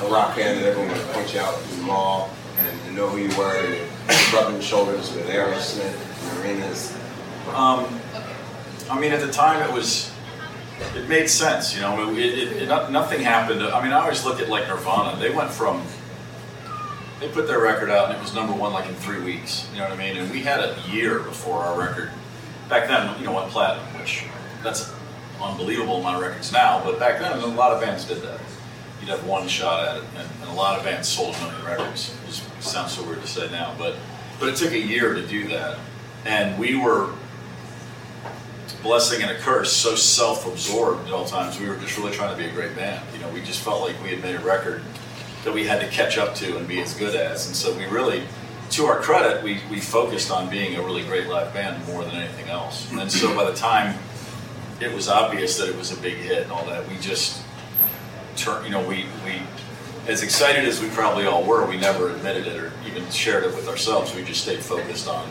a 0.02 0.08
rock 0.08 0.36
band 0.36 0.58
that 0.58 0.66
everyone 0.66 0.96
would 0.96 1.06
point 1.08 1.32
you 1.34 1.40
out 1.40 1.60
in 1.62 1.78
the 1.78 1.84
mall 1.84 2.30
and, 2.58 2.96
know 2.96 3.08
who 3.08 3.18
you 3.18 3.38
were 3.38 3.54
and 3.54 4.32
rubbing 4.32 4.60
shoulders 4.60 5.12
with 5.14 5.28
Aerosmith 5.28 5.94
and 5.94 6.38
arenas? 6.40 6.96
Um, 7.54 8.00
I 8.90 8.98
mean, 8.98 9.12
at 9.12 9.20
the 9.20 9.30
time, 9.30 9.62
it 9.62 9.72
was, 9.72 10.12
it 10.96 11.08
made 11.08 11.28
sense, 11.28 11.74
you 11.74 11.80
know. 11.82 12.10
It, 12.10 12.18
it, 12.18 12.62
it, 12.62 12.68
nothing 12.68 13.20
happened. 13.20 13.62
I 13.62 13.82
mean, 13.82 13.92
I 13.92 14.00
always 14.00 14.24
look 14.24 14.40
at 14.40 14.48
like 14.48 14.66
Nirvana. 14.66 15.18
They 15.20 15.30
went 15.30 15.50
from, 15.50 15.84
they 17.20 17.28
put 17.28 17.46
their 17.46 17.60
record 17.60 17.90
out 17.90 18.08
and 18.08 18.18
it 18.18 18.20
was 18.20 18.34
number 18.34 18.52
one 18.52 18.72
like 18.72 18.88
in 18.88 18.94
three 18.96 19.20
weeks. 19.20 19.68
You 19.72 19.78
know 19.78 19.84
what 19.84 19.92
I 19.92 19.96
mean? 19.96 20.16
And 20.16 20.30
we 20.30 20.40
had 20.40 20.60
a 20.60 20.76
year 20.90 21.20
before 21.20 21.62
our 21.62 21.78
record. 21.78 22.10
Back 22.68 22.88
then, 22.88 23.18
you 23.20 23.26
know, 23.26 23.34
went 23.34 23.50
platinum, 23.50 23.84
which 24.00 24.24
that's 24.62 24.92
unbelievable 25.40 25.98
in 25.98 26.02
my 26.02 26.18
records 26.18 26.50
now. 26.52 26.82
But 26.84 26.98
back 26.98 27.20
then, 27.20 27.38
a 27.38 27.46
lot 27.46 27.72
of 27.72 27.80
bands 27.80 28.04
did 28.04 28.22
that. 28.22 28.40
Have 29.10 29.26
one 29.26 29.48
shot 29.48 29.88
at 29.88 29.96
it, 29.96 30.04
and, 30.16 30.28
and 30.40 30.50
a 30.50 30.54
lot 30.54 30.78
of 30.78 30.84
bands 30.84 31.08
sold 31.08 31.34
a 31.34 31.40
million 31.40 31.64
records. 31.64 32.14
It 32.22 32.26
just 32.28 32.62
sounds 32.62 32.92
so 32.92 33.02
weird 33.02 33.20
to 33.20 33.26
say 33.26 33.50
now, 33.50 33.74
but 33.76 33.96
but 34.38 34.50
it 34.50 34.56
took 34.56 34.70
a 34.70 34.78
year 34.78 35.14
to 35.14 35.26
do 35.26 35.48
that, 35.48 35.78
and 36.24 36.56
we 36.56 36.76
were 36.76 37.10
blessing 38.82 39.20
and 39.20 39.32
a 39.32 39.38
curse, 39.38 39.72
so 39.72 39.96
self-absorbed 39.96 41.08
at 41.08 41.12
all 41.12 41.24
times. 41.24 41.58
We 41.58 41.68
were 41.68 41.76
just 41.76 41.98
really 41.98 42.12
trying 42.12 42.36
to 42.36 42.40
be 42.40 42.48
a 42.48 42.52
great 42.52 42.76
band. 42.76 43.04
You 43.12 43.20
know, 43.20 43.28
we 43.30 43.42
just 43.42 43.60
felt 43.60 43.82
like 43.82 44.00
we 44.00 44.10
had 44.10 44.22
made 44.22 44.36
a 44.36 44.40
record 44.40 44.82
that 45.44 45.52
we 45.52 45.66
had 45.66 45.80
to 45.80 45.88
catch 45.88 46.16
up 46.16 46.36
to 46.36 46.56
and 46.56 46.68
be 46.68 46.80
as 46.80 46.94
good 46.94 47.16
as. 47.16 47.48
And 47.48 47.56
so 47.56 47.76
we 47.76 47.86
really, 47.86 48.22
to 48.70 48.86
our 48.86 49.00
credit, 49.00 49.42
we, 49.42 49.58
we 49.70 49.80
focused 49.80 50.30
on 50.30 50.48
being 50.48 50.76
a 50.76 50.82
really 50.82 51.02
great 51.02 51.26
live 51.26 51.52
band 51.52 51.84
more 51.88 52.04
than 52.04 52.14
anything 52.14 52.48
else. 52.48 52.90
And 52.92 53.10
so 53.10 53.34
by 53.34 53.50
the 53.50 53.56
time 53.56 53.98
it 54.80 54.94
was 54.94 55.08
obvious 55.08 55.58
that 55.58 55.68
it 55.68 55.76
was 55.76 55.90
a 55.90 56.00
big 56.00 56.14
hit 56.16 56.44
and 56.44 56.52
all 56.52 56.64
that, 56.66 56.88
we 56.88 56.96
just 56.98 57.42
turned, 58.40 58.64
you 58.64 58.70
know, 58.70 58.86
we, 58.86 59.04
we, 59.24 59.42
as 60.08 60.22
excited 60.22 60.64
as 60.64 60.80
we 60.80 60.88
probably 60.88 61.26
all 61.26 61.44
were, 61.44 61.66
we 61.66 61.76
never 61.76 62.10
admitted 62.10 62.46
it 62.46 62.56
or 62.56 62.72
even 62.86 63.08
shared 63.10 63.44
it 63.44 63.54
with 63.54 63.68
ourselves. 63.68 64.14
We 64.14 64.24
just 64.24 64.42
stayed 64.42 64.60
focused 64.60 65.08
on, 65.08 65.28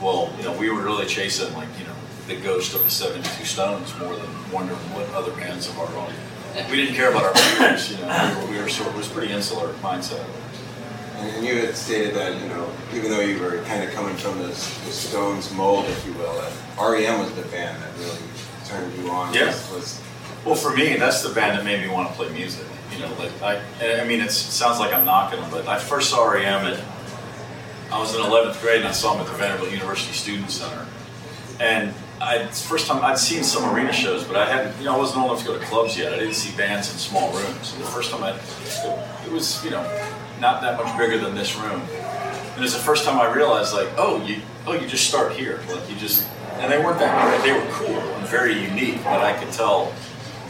well, 0.00 0.32
you 0.38 0.44
know, 0.44 0.56
we 0.58 0.70
were 0.70 0.82
really 0.82 1.06
chasing 1.06 1.52
like, 1.54 1.68
you 1.78 1.84
know, 1.84 1.94
the 2.26 2.36
ghost 2.36 2.74
of 2.74 2.84
the 2.84 2.90
72 2.90 3.44
Stones 3.44 3.96
more 3.98 4.14
than 4.16 4.52
wondering 4.52 4.78
what 4.92 5.08
other 5.10 5.32
bands 5.32 5.68
of 5.68 5.78
our 5.78 5.94
own. 5.96 6.12
We 6.70 6.76
didn't 6.76 6.94
care 6.94 7.10
about 7.10 7.24
our 7.24 7.32
peers, 7.32 7.90
you 7.92 7.98
know, 7.98 8.40
we 8.40 8.46
were, 8.46 8.52
we 8.52 8.62
were 8.62 8.68
sort 8.68 8.88
of, 8.88 8.94
it 8.94 8.98
was 8.98 9.08
pretty 9.08 9.32
insular 9.32 9.72
mindset. 9.74 10.24
And, 11.16 11.36
and 11.36 11.46
you 11.46 11.54
had 11.56 11.76
stated 11.76 12.14
that, 12.14 12.40
you 12.40 12.48
know, 12.48 12.70
even 12.94 13.10
though 13.10 13.20
you 13.20 13.38
were 13.38 13.62
kind 13.64 13.82
of 13.82 13.90
coming 13.90 14.16
from 14.16 14.38
the, 14.38 14.48
the 14.48 14.52
Stones 14.52 15.52
mold, 15.52 15.86
if 15.86 16.06
you 16.06 16.12
will, 16.14 16.32
that 16.34 16.52
REM 16.78 17.20
was 17.20 17.32
the 17.34 17.42
band 17.50 17.82
that 17.82 17.98
really 17.98 18.18
turned 18.64 18.96
you 18.98 19.10
on. 19.10 19.34
Yeah. 19.34 19.46
Was, 19.46 19.70
was 19.72 20.02
Well, 20.48 20.56
for 20.56 20.74
me, 20.74 20.96
that's 20.96 21.20
the 21.20 21.28
band 21.28 21.58
that 21.58 21.64
made 21.66 21.86
me 21.86 21.92
want 21.92 22.08
to 22.08 22.14
play 22.14 22.30
music. 22.30 22.64
You 22.92 23.00
know, 23.00 23.12
like 23.18 23.42
I, 23.42 23.60
I 24.00 24.04
mean, 24.04 24.22
it 24.22 24.30
sounds 24.30 24.78
like 24.78 24.94
I'm 24.94 25.04
knocking 25.04 25.38
them, 25.38 25.50
but 25.50 25.68
I 25.68 25.78
first 25.78 26.08
saw 26.08 26.26
REM 26.26 26.64
at, 26.64 26.82
I 27.92 28.00
was 28.00 28.14
in 28.14 28.22
11th 28.22 28.58
grade 28.62 28.78
and 28.78 28.88
I 28.88 28.92
saw 28.92 29.12
them 29.12 29.26
at 29.26 29.30
the 29.30 29.36
Vanderbilt 29.36 29.70
University 29.70 30.14
Student 30.14 30.50
Center. 30.50 30.86
And 31.60 31.92
I, 32.18 32.46
first 32.46 32.86
time 32.86 33.04
I'd 33.04 33.18
seen 33.18 33.44
some 33.44 33.74
arena 33.74 33.92
shows, 33.92 34.24
but 34.24 34.36
I 34.36 34.46
hadn't, 34.46 34.78
you 34.78 34.86
know, 34.86 34.94
I 34.94 34.96
wasn't 34.96 35.20
old 35.20 35.32
enough 35.32 35.44
to 35.44 35.52
go 35.52 35.58
to 35.58 35.64
clubs 35.66 35.98
yet. 35.98 36.14
I 36.14 36.18
didn't 36.18 36.32
see 36.32 36.56
bands 36.56 36.90
in 36.90 36.98
small 36.98 37.30
rooms. 37.30 37.74
And 37.74 37.84
the 37.84 37.88
first 37.88 38.10
time 38.10 38.24
I, 38.24 38.30
it 39.26 39.30
was, 39.30 39.62
you 39.62 39.70
know, 39.70 39.82
not 40.40 40.62
that 40.62 40.82
much 40.82 40.96
bigger 40.96 41.18
than 41.18 41.34
this 41.34 41.58
room. 41.58 41.82
And 42.54 42.64
it's 42.64 42.72
the 42.72 42.80
first 42.80 43.04
time 43.04 43.20
I 43.20 43.30
realized, 43.30 43.74
like, 43.74 43.90
oh, 43.98 44.24
you, 44.24 44.40
oh, 44.66 44.72
you 44.72 44.88
just 44.88 45.06
start 45.06 45.32
here. 45.32 45.60
Like, 45.68 45.90
you 45.90 45.96
just, 45.96 46.26
and 46.52 46.72
they 46.72 46.82
weren't 46.82 47.00
that 47.00 47.42
great. 47.42 47.42
They 47.42 47.52
were 47.52 47.70
cool 47.72 48.00
and 48.00 48.26
very 48.26 48.58
unique, 48.58 49.04
but 49.04 49.20
I 49.20 49.38
could 49.38 49.52
tell, 49.52 49.92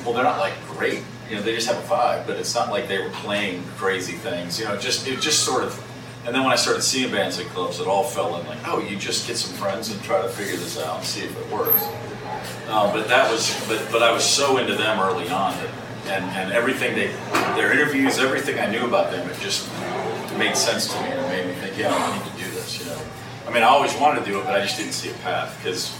well, 0.04 0.14
they're 0.14 0.24
not 0.24 0.38
like 0.38 0.54
great. 0.68 1.02
You 1.28 1.36
know, 1.36 1.42
they 1.42 1.54
just 1.54 1.68
have 1.68 1.78
a 1.78 1.86
vibe, 1.86 2.26
but 2.26 2.36
it's 2.36 2.54
not 2.54 2.70
like 2.70 2.88
they 2.88 2.98
were 2.98 3.10
playing 3.10 3.62
crazy 3.76 4.14
things. 4.14 4.58
You 4.58 4.66
know, 4.66 4.76
just 4.76 5.06
it 5.06 5.20
just 5.20 5.44
sort 5.44 5.64
of. 5.64 5.84
And 6.24 6.34
then 6.34 6.42
when 6.42 6.52
I 6.52 6.56
started 6.56 6.82
seeing 6.82 7.10
bands 7.10 7.38
at 7.38 7.46
clubs, 7.46 7.80
it 7.80 7.86
all 7.86 8.04
fell 8.04 8.38
in 8.38 8.46
like, 8.46 8.58
oh, 8.66 8.80
you 8.80 8.96
just 8.96 9.26
get 9.26 9.36
some 9.36 9.54
friends 9.56 9.90
and 9.90 10.02
try 10.02 10.20
to 10.20 10.28
figure 10.28 10.56
this 10.56 10.78
out 10.78 10.98
and 10.98 11.06
see 11.06 11.22
if 11.22 11.38
it 11.38 11.52
works. 11.52 11.82
Uh, 12.68 12.92
but 12.92 13.08
that 13.08 13.30
was, 13.30 13.56
but 13.66 13.86
but 13.90 14.02
I 14.02 14.12
was 14.12 14.24
so 14.24 14.58
into 14.58 14.74
them 14.74 15.00
early 15.00 15.28
on, 15.30 15.52
that, 15.54 15.70
and 16.06 16.24
and 16.36 16.52
everything 16.52 16.94
they, 16.94 17.08
their 17.56 17.72
interviews, 17.72 18.18
everything 18.18 18.58
I 18.58 18.70
knew 18.70 18.86
about 18.86 19.10
them, 19.10 19.28
it 19.28 19.38
just 19.40 19.68
made 20.38 20.56
sense 20.56 20.92
to 20.92 21.02
me 21.02 21.08
and 21.08 21.20
it 21.20 21.28
made 21.28 21.46
me 21.46 21.60
think, 21.60 21.76
yeah, 21.76 21.92
I 21.92 22.16
need 22.16 22.24
to 22.30 22.44
do 22.44 22.50
this. 22.52 22.78
You 22.78 22.86
know, 22.86 23.00
I 23.46 23.52
mean, 23.52 23.62
I 23.62 23.66
always 23.66 23.94
wanted 23.96 24.24
to 24.24 24.30
do 24.30 24.38
it, 24.38 24.44
but 24.44 24.54
I 24.54 24.60
just 24.60 24.78
didn't 24.78 24.92
see 24.92 25.10
a 25.10 25.14
path 25.14 25.56
because 25.58 25.98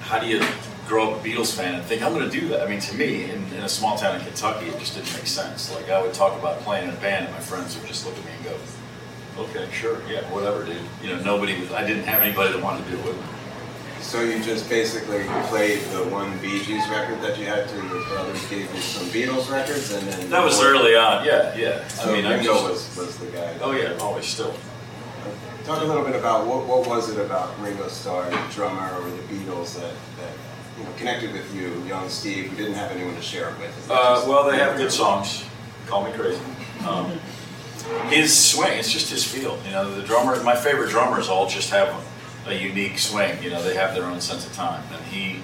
how 0.00 0.18
do 0.18 0.26
you 0.26 0.40
grow 0.86 1.10
up 1.10 1.24
a 1.24 1.28
Beatles 1.28 1.54
fan 1.54 1.74
and 1.74 1.84
think 1.84 2.02
I'm 2.02 2.12
going 2.12 2.28
to 2.28 2.40
do 2.40 2.48
that. 2.48 2.62
I 2.62 2.70
mean, 2.70 2.80
to 2.80 2.94
me, 2.96 3.24
in, 3.24 3.44
in 3.52 3.62
a 3.62 3.68
small 3.68 3.96
town 3.96 4.18
in 4.18 4.24
Kentucky, 4.24 4.66
it 4.66 4.78
just 4.78 4.94
didn't 4.94 5.12
make 5.14 5.26
sense. 5.26 5.74
Like 5.74 5.90
I 5.90 6.00
would 6.00 6.14
talk 6.14 6.38
about 6.38 6.60
playing 6.60 6.88
in 6.88 6.94
a 6.94 7.00
band, 7.00 7.26
and 7.26 7.34
my 7.34 7.40
friends 7.40 7.76
would 7.76 7.86
just 7.86 8.06
look 8.06 8.16
at 8.16 8.24
me 8.24 8.30
and 8.36 8.44
go, 8.44 9.42
"Okay, 9.44 9.68
sure, 9.72 10.00
yeah, 10.08 10.22
whatever, 10.32 10.64
dude." 10.64 10.76
You 11.02 11.10
know, 11.10 11.22
nobody 11.22 11.58
was. 11.60 11.72
I 11.72 11.86
didn't 11.86 12.04
have 12.04 12.22
anybody 12.22 12.52
that 12.52 12.62
wanted 12.62 12.84
to 12.84 12.90
do 12.90 12.98
it 12.98 13.04
with 13.04 13.16
me. 13.16 13.26
So 14.00 14.22
you 14.22 14.40
just 14.40 14.68
basically 14.68 15.24
played 15.48 15.80
the 15.90 16.04
one 16.04 16.38
Bee 16.38 16.62
Gees 16.62 16.88
record 16.88 17.20
that 17.22 17.38
you 17.38 17.46
had 17.46 17.68
to 17.68 17.74
your 17.74 18.04
brothers 18.04 18.46
gave 18.48 18.72
you 18.72 18.80
some 18.80 19.06
Beatles 19.08 19.50
records 19.50 19.92
and 19.92 20.06
then 20.06 20.30
That 20.30 20.44
was 20.44 20.62
early 20.62 20.94
on. 20.94 21.24
Yeah, 21.24 21.56
yeah. 21.56 21.88
So 21.88 22.10
I 22.10 22.12
mean, 22.12 22.24
I 22.24 22.36
Ringo 22.36 22.68
just, 22.68 22.96
was, 22.96 23.06
was 23.06 23.18
the 23.18 23.26
guy. 23.36 23.58
Oh 23.60 23.72
yeah, 23.72 23.96
always 24.00 24.26
still. 24.26 24.54
Talk 25.64 25.82
a 25.82 25.84
little 25.84 26.04
bit 26.04 26.14
about 26.14 26.46
what, 26.46 26.66
what 26.66 26.86
was 26.86 27.10
it 27.10 27.18
about 27.18 27.58
Ringo 27.60 27.88
Starr, 27.88 28.30
the 28.30 28.38
drummer, 28.52 28.94
or 29.00 29.10
the 29.10 29.22
Beatles 29.24 29.74
that, 29.74 29.92
that 30.18 30.30
you 30.78 30.84
know 30.84 30.90
connected 30.96 31.32
with 31.32 31.54
you, 31.54 31.82
young 31.84 32.08
Steve, 32.08 32.50
who 32.50 32.56
didn't 32.56 32.74
have 32.74 32.90
anyone 32.90 33.14
to 33.14 33.22
share 33.22 33.50
it 33.50 33.58
with. 33.58 33.88
Uh, 33.90 34.24
well, 34.26 34.50
they 34.50 34.58
have 34.58 34.76
good 34.76 34.92
songs. 34.92 35.44
Call 35.86 36.04
me 36.04 36.12
crazy. 36.12 36.40
Um, 36.86 37.18
his 38.08 38.36
swing, 38.36 38.78
it's 38.78 38.90
just 38.90 39.10
his 39.10 39.24
feel. 39.24 39.58
You 39.64 39.70
know, 39.70 39.94
the 39.94 40.02
drummer, 40.02 40.42
my 40.42 40.56
favorite 40.56 40.90
drummers 40.90 41.28
all 41.28 41.48
just 41.48 41.70
have 41.70 41.88
a, 42.46 42.50
a 42.50 42.54
unique 42.54 42.98
swing. 42.98 43.40
You 43.42 43.50
know, 43.50 43.62
they 43.62 43.74
have 43.74 43.94
their 43.94 44.04
own 44.04 44.20
sense 44.20 44.44
of 44.46 44.52
time. 44.52 44.82
And 44.92 45.04
he 45.06 45.40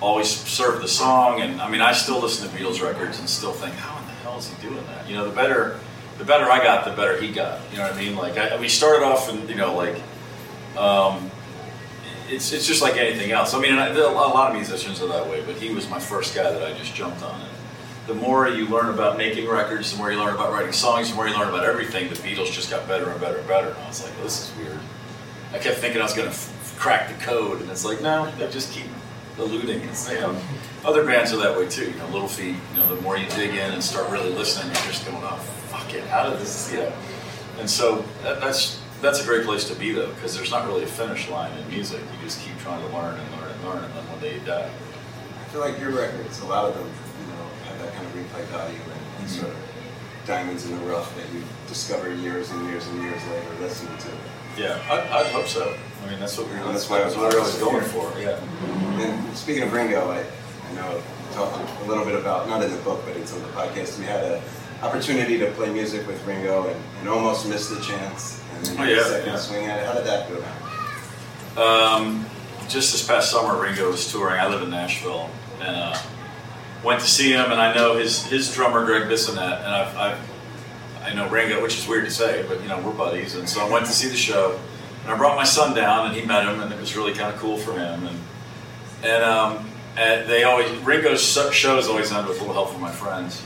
always 0.00 0.28
served 0.28 0.82
the 0.82 0.88
song. 0.88 1.40
And 1.40 1.60
I 1.60 1.68
mean, 1.68 1.80
I 1.80 1.92
still 1.92 2.20
listen 2.20 2.48
to 2.48 2.56
Beatles 2.56 2.80
records 2.80 3.18
and 3.18 3.28
still 3.28 3.52
think, 3.52 3.74
how 3.74 3.98
in 3.98 4.06
the 4.06 4.12
hell 4.12 4.38
is 4.38 4.48
he 4.48 4.62
doing 4.62 4.84
that? 4.86 5.08
You 5.08 5.16
know, 5.16 5.28
the 5.28 5.34
better, 5.34 5.80
the 6.18 6.24
better 6.24 6.48
I 6.50 6.62
got, 6.62 6.84
the 6.84 6.92
better 6.92 7.20
he 7.20 7.32
got. 7.32 7.60
You 7.72 7.78
know 7.78 7.84
what 7.84 7.94
I 7.94 7.98
mean? 7.98 8.14
Like, 8.14 8.38
I, 8.38 8.56
we 8.60 8.68
started 8.68 9.04
off 9.04 9.28
and, 9.28 9.48
you 9.48 9.56
know, 9.56 9.74
like, 9.74 10.00
um, 10.76 11.31
it's, 12.32 12.52
it's 12.52 12.66
just 12.66 12.82
like 12.82 12.96
anything 12.96 13.30
else. 13.30 13.54
I 13.54 13.60
mean, 13.60 13.74
I, 13.74 13.88
a 13.88 14.08
lot 14.10 14.50
of 14.50 14.56
musicians 14.56 15.00
are 15.02 15.08
that 15.08 15.28
way, 15.28 15.42
but 15.44 15.56
he 15.56 15.72
was 15.72 15.88
my 15.88 16.00
first 16.00 16.34
guy 16.34 16.50
that 16.50 16.62
I 16.62 16.72
just 16.76 16.94
jumped 16.94 17.22
on. 17.22 17.40
And 17.40 17.50
the 18.06 18.14
more 18.14 18.48
you 18.48 18.66
learn 18.66 18.88
about 18.92 19.18
making 19.18 19.48
records, 19.48 19.92
the 19.92 19.98
more 19.98 20.10
you 20.10 20.18
learn 20.18 20.34
about 20.34 20.52
writing 20.52 20.72
songs, 20.72 21.10
the 21.10 21.16
more 21.16 21.28
you 21.28 21.36
learn 21.38 21.48
about 21.48 21.64
everything, 21.64 22.08
the 22.08 22.16
Beatles 22.16 22.52
just 22.52 22.70
got 22.70 22.88
better 22.88 23.10
and 23.10 23.20
better 23.20 23.38
and 23.38 23.48
better. 23.48 23.68
And 23.68 23.78
I 23.78 23.88
was 23.88 24.02
like, 24.02 24.16
this 24.22 24.50
is 24.50 24.58
weird. 24.58 24.78
I 25.52 25.58
kept 25.58 25.78
thinking 25.78 26.00
I 26.00 26.04
was 26.04 26.14
going 26.14 26.28
to 26.28 26.34
f- 26.34 26.74
crack 26.78 27.08
the 27.08 27.24
code, 27.24 27.60
and 27.60 27.70
it's 27.70 27.84
like, 27.84 28.00
no, 28.00 28.30
they 28.38 28.50
just 28.50 28.72
keep 28.72 28.86
eluding. 29.38 29.82
It's, 29.82 30.08
other 30.84 31.04
bands 31.04 31.32
are 31.32 31.36
that 31.36 31.56
way 31.56 31.68
too. 31.68 31.90
You 31.90 31.96
know, 31.98 32.06
Little 32.08 32.28
Feat. 32.28 32.56
You 32.72 32.80
know, 32.80 32.94
the 32.94 33.00
more 33.02 33.16
you 33.16 33.28
dig 33.28 33.50
in 33.50 33.72
and 33.72 33.84
start 33.84 34.10
really 34.10 34.32
listening, 34.32 34.66
you're 34.74 34.92
just 34.92 35.06
going, 35.06 35.22
oh, 35.22 35.36
fuck 35.68 35.94
it, 35.94 36.04
how 36.04 36.28
did 36.28 36.40
this? 36.40 36.72
You 36.72 36.78
know, 36.78 36.92
and 37.60 37.68
so 37.70 38.04
that, 38.22 38.40
that's 38.40 38.81
that's 39.02 39.20
a 39.20 39.24
great 39.26 39.44
place 39.44 39.68
to 39.68 39.74
be 39.74 39.92
though, 39.92 40.08
because 40.14 40.34
there's 40.36 40.50
not 40.50 40.66
really 40.66 40.84
a 40.84 40.86
finish 40.86 41.28
line 41.28 41.52
in 41.58 41.68
music. 41.68 42.00
You 42.00 42.24
just 42.24 42.40
keep 42.40 42.56
trying 42.58 42.80
to 42.80 42.96
learn 42.96 43.18
and 43.18 43.30
learn 43.40 43.50
and 43.50 43.64
learn, 43.64 43.84
and 43.84 43.92
then 43.94 44.08
one 44.08 44.20
day 44.20 44.34
you 44.34 44.40
die. 44.40 44.70
I 44.70 45.44
feel 45.52 45.60
like 45.60 45.78
your 45.78 45.90
records, 45.90 46.40
a 46.40 46.46
lot 46.46 46.64
of 46.64 46.74
them, 46.74 46.86
you 46.88 47.26
know, 47.34 47.44
have 47.68 47.78
that 47.82 47.92
kind 47.94 48.06
of 48.06 48.12
replay 48.14 48.44
value 48.48 48.78
and, 48.78 49.02
and 49.20 49.26
Mhm. 49.28 49.36
sort 49.40 49.50
of 49.50 49.56
diamonds 50.26 50.64
in 50.64 50.78
the 50.78 50.84
rough 50.86 51.14
that 51.16 51.26
you 51.34 51.42
discover 51.68 52.14
years 52.14 52.50
and 52.50 52.66
years 52.70 52.86
and 52.86 53.02
years 53.02 53.20
later 53.26 53.50
listening 53.60 53.98
to. 53.98 54.08
Yeah, 54.56 54.78
I, 54.88 55.20
I 55.20 55.24
hope 55.30 55.46
so. 55.48 55.74
I 56.06 56.10
mean, 56.10 56.20
that's 56.20 56.36
what 56.38 56.46
we 56.48 56.54
Yeah, 56.54 56.64
that's 56.70 56.86
that's 56.86 56.90
what 56.90 57.00
I 57.02 57.04
was 57.06 57.16
what 57.16 57.34
I 57.34 57.38
was 57.38 57.60
wondering. 57.60 57.90
going 57.90 58.12
for. 58.12 58.20
Yeah. 58.20 59.04
And 59.04 59.36
speaking 59.36 59.62
of 59.64 59.72
Ringo, 59.72 60.10
I, 60.10 60.18
I 60.20 60.72
know 60.74 61.02
talked 61.34 61.58
a 61.82 61.84
little 61.88 62.04
bit 62.04 62.14
about, 62.14 62.48
not 62.48 62.62
in 62.62 62.70
the 62.70 62.76
book, 62.78 63.02
but 63.06 63.16
in 63.16 63.26
some 63.26 63.40
of 63.42 63.46
the 63.46 63.52
podcasts, 63.58 63.98
we 63.98 64.04
had 64.04 64.22
an 64.24 64.42
opportunity 64.82 65.38
to 65.38 65.46
play 65.52 65.70
music 65.72 66.06
with 66.06 66.24
Ringo 66.26 66.68
and, 66.68 66.76
and 67.00 67.08
almost 67.08 67.48
missed 67.48 67.70
the 67.70 67.80
chance. 67.80 68.38
Oh, 68.78 68.84
yeah, 68.84 69.02
second 69.02 69.28
yeah. 69.28 69.36
swing 69.36 69.64
at 69.64 69.80
it. 69.80 69.86
How 69.86 69.94
did 69.94 70.06
that 70.06 70.28
go? 70.28 71.62
Um, 71.62 72.26
just 72.68 72.92
this 72.92 73.06
past 73.06 73.30
summer, 73.30 73.60
Ringo 73.60 73.90
was 73.90 74.10
touring. 74.10 74.40
I 74.40 74.48
live 74.48 74.62
in 74.62 74.70
Nashville, 74.70 75.30
and 75.60 75.76
uh, 75.76 75.98
went 76.84 77.00
to 77.00 77.06
see 77.06 77.32
him. 77.32 77.50
And 77.50 77.60
I 77.60 77.74
know 77.74 77.96
his 77.96 78.24
his 78.24 78.52
drummer 78.54 78.84
Gregg 78.84 79.08
Bissonette, 79.10 79.58
and 79.58 79.68
I've, 79.68 79.96
I've 79.96 80.30
I 81.02 81.14
know 81.14 81.28
Ringo, 81.28 81.60
which 81.60 81.76
is 81.76 81.86
weird 81.86 82.04
to 82.04 82.10
say, 82.10 82.44
but 82.48 82.62
you 82.62 82.68
know 82.68 82.80
we're 82.80 82.92
buddies. 82.92 83.34
And 83.34 83.48
so 83.48 83.66
I 83.66 83.68
went 83.68 83.86
to 83.86 83.92
see 83.92 84.08
the 84.08 84.16
show, 84.16 84.58
and 85.02 85.12
I 85.12 85.16
brought 85.16 85.36
my 85.36 85.44
son 85.44 85.74
down, 85.74 86.06
and 86.06 86.16
he 86.16 86.24
met 86.24 86.46
him, 86.46 86.60
and 86.60 86.72
it 86.72 86.80
was 86.80 86.96
really 86.96 87.12
kind 87.12 87.34
of 87.34 87.40
cool 87.40 87.58
for 87.58 87.72
him. 87.72 88.06
And 88.06 88.18
and 89.02 89.24
um, 89.24 89.70
and 89.96 90.28
they 90.28 90.44
always 90.44 90.70
Ringo's 90.78 91.22
shows 91.52 91.88
always 91.88 92.12
end 92.12 92.26
with 92.28 92.38
a 92.38 92.40
little 92.40 92.54
help 92.54 92.70
from 92.70 92.80
my 92.80 92.92
friends, 92.92 93.42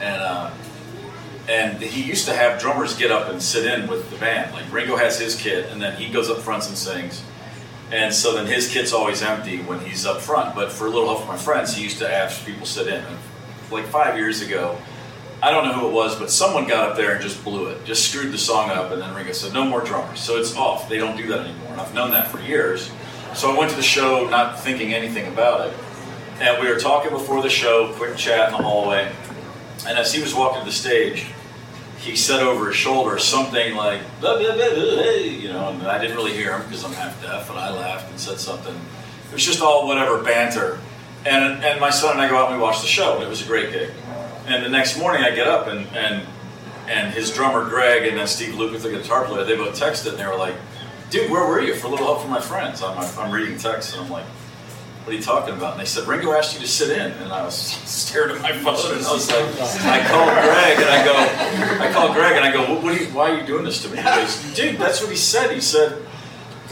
and. 0.00 0.22
Uh, 0.22 0.50
and 1.48 1.82
he 1.82 2.02
used 2.02 2.26
to 2.26 2.34
have 2.34 2.60
drummers 2.60 2.96
get 2.96 3.10
up 3.10 3.28
and 3.28 3.42
sit 3.42 3.66
in 3.66 3.86
with 3.86 4.10
the 4.10 4.16
band. 4.16 4.52
Like 4.52 4.72
Ringo 4.72 4.96
has 4.96 5.18
his 5.18 5.34
kit, 5.34 5.70
and 5.70 5.80
then 5.80 5.96
he 5.96 6.12
goes 6.12 6.30
up 6.30 6.38
front 6.38 6.66
and 6.68 6.76
sings. 6.76 7.22
And 7.92 8.12
so 8.14 8.34
then 8.34 8.46
his 8.46 8.72
kit's 8.72 8.92
always 8.92 9.22
empty 9.22 9.60
when 9.62 9.80
he's 9.80 10.06
up 10.06 10.20
front. 10.20 10.54
But 10.54 10.72
for 10.72 10.86
a 10.86 10.90
little 10.90 11.06
help 11.06 11.20
from 11.20 11.28
my 11.28 11.36
friends, 11.36 11.74
he 11.74 11.82
used 11.82 11.98
to 11.98 12.10
ask 12.10 12.44
people 12.44 12.66
sit 12.66 12.88
in. 12.88 13.04
And 13.04 13.18
like 13.70 13.86
five 13.86 14.16
years 14.16 14.40
ago, 14.40 14.78
I 15.42 15.50
don't 15.50 15.66
know 15.66 15.74
who 15.74 15.88
it 15.88 15.92
was, 15.92 16.18
but 16.18 16.30
someone 16.30 16.66
got 16.66 16.88
up 16.88 16.96
there 16.96 17.12
and 17.12 17.22
just 17.22 17.44
blew 17.44 17.66
it, 17.66 17.84
just 17.84 18.10
screwed 18.10 18.32
the 18.32 18.38
song 18.38 18.70
up. 18.70 18.90
And 18.90 19.02
then 19.02 19.14
Ringo 19.14 19.32
said, 19.32 19.52
"No 19.52 19.64
more 19.64 19.82
drummers." 19.82 20.20
So 20.20 20.38
it's 20.38 20.56
off. 20.56 20.88
They 20.88 20.96
don't 20.96 21.16
do 21.16 21.26
that 21.28 21.40
anymore. 21.40 21.72
And 21.72 21.80
I've 21.80 21.94
known 21.94 22.10
that 22.12 22.28
for 22.28 22.40
years. 22.40 22.90
So 23.34 23.54
I 23.54 23.58
went 23.58 23.70
to 23.70 23.76
the 23.76 23.82
show 23.82 24.26
not 24.28 24.60
thinking 24.60 24.94
anything 24.94 25.26
about 25.26 25.68
it. 25.68 25.74
And 26.40 26.60
we 26.62 26.68
were 26.68 26.78
talking 26.78 27.10
before 27.10 27.42
the 27.42 27.50
show, 27.50 27.92
quick 27.92 28.16
chat 28.16 28.48
in 28.48 28.56
the 28.56 28.62
hallway. 28.62 29.12
And 29.86 29.98
as 29.98 30.12
he 30.12 30.22
was 30.22 30.34
walking 30.34 30.60
to 30.60 30.66
the 30.66 30.72
stage, 30.72 31.26
he 31.98 32.16
said 32.16 32.40
over 32.40 32.68
his 32.68 32.76
shoulder 32.76 33.18
something 33.18 33.74
like, 33.74 34.00
blah, 34.20 34.38
blah, 34.38 34.54
blah, 34.54 34.64
hey, 34.64 35.28
you 35.28 35.48
know, 35.48 35.68
and 35.70 35.82
I 35.86 35.98
didn't 35.98 36.16
really 36.16 36.34
hear 36.34 36.56
him 36.56 36.62
because 36.62 36.84
I'm 36.84 36.92
half 36.92 37.20
deaf, 37.22 37.48
and 37.50 37.58
I 37.58 37.70
laughed 37.70 38.10
and 38.10 38.20
said 38.20 38.38
something. 38.38 38.74
It 38.74 39.32
was 39.32 39.44
just 39.44 39.62
all 39.62 39.86
whatever 39.86 40.22
banter. 40.22 40.80
And, 41.26 41.64
and 41.64 41.80
my 41.80 41.90
son 41.90 42.12
and 42.12 42.20
I 42.20 42.28
go 42.28 42.36
out 42.36 42.50
and 42.50 42.58
we 42.58 42.62
watch 42.62 42.82
the 42.82 42.86
show, 42.86 43.14
and 43.14 43.22
it 43.22 43.28
was 43.28 43.42
a 43.42 43.46
great 43.46 43.72
gig. 43.72 43.90
And 44.46 44.62
the 44.62 44.68
next 44.68 44.98
morning 44.98 45.24
I 45.24 45.34
get 45.34 45.46
up, 45.46 45.66
and, 45.66 45.86
and, 45.96 46.26
and 46.86 47.14
his 47.14 47.32
drummer 47.32 47.66
Greg 47.68 48.06
and 48.06 48.18
then 48.18 48.26
Steve 48.26 48.54
Lukather, 48.54 48.82
the 48.82 48.90
guitar 48.90 49.24
player, 49.24 49.44
they 49.44 49.56
both 49.56 49.78
texted, 49.78 50.10
and 50.10 50.18
they 50.18 50.26
were 50.26 50.36
like, 50.36 50.54
dude, 51.08 51.30
where 51.30 51.46
were 51.46 51.60
you 51.62 51.74
for 51.74 51.86
a 51.86 51.90
little 51.90 52.06
help 52.06 52.20
from 52.20 52.30
my 52.30 52.40
friends? 52.40 52.82
I'm, 52.82 52.98
I'm 53.18 53.32
reading 53.32 53.56
texts, 53.56 53.94
and 53.94 54.04
I'm 54.04 54.10
like, 54.10 54.26
what 55.04 55.12
are 55.12 55.16
you 55.16 55.22
talking 55.22 55.54
about? 55.54 55.72
And 55.72 55.80
they 55.80 55.84
said, 55.84 56.08
Ringo 56.08 56.32
asked 56.32 56.54
you 56.54 56.60
to 56.60 56.66
sit 56.66 56.90
in. 56.90 57.12
And 57.12 57.30
I 57.30 57.44
was 57.44 57.54
staring 57.84 58.34
at 58.36 58.40
my 58.42 58.52
phone 58.52 58.96
and 58.96 59.04
I 59.06 59.12
was 59.12 59.28
like, 59.30 59.44
I 59.84 60.08
called 60.08 60.30
Greg 60.30 60.78
and 60.78 60.88
I 60.88 61.04
go, 61.04 61.84
I 61.84 61.92
called 61.92 62.14
Greg 62.14 62.36
and 62.36 62.44
I 62.44 62.50
go, 62.52 62.80
what, 62.80 62.98
you, 62.98 63.06
why 63.08 63.30
are 63.30 63.38
you 63.38 63.46
doing 63.46 63.64
this 63.64 63.82
to 63.82 63.88
me? 63.90 63.98
He 63.98 64.02
goes, 64.02 64.54
dude, 64.54 64.78
that's 64.78 65.02
what 65.02 65.10
he 65.10 65.16
said. 65.16 65.50
He 65.50 65.60
said, 65.60 66.00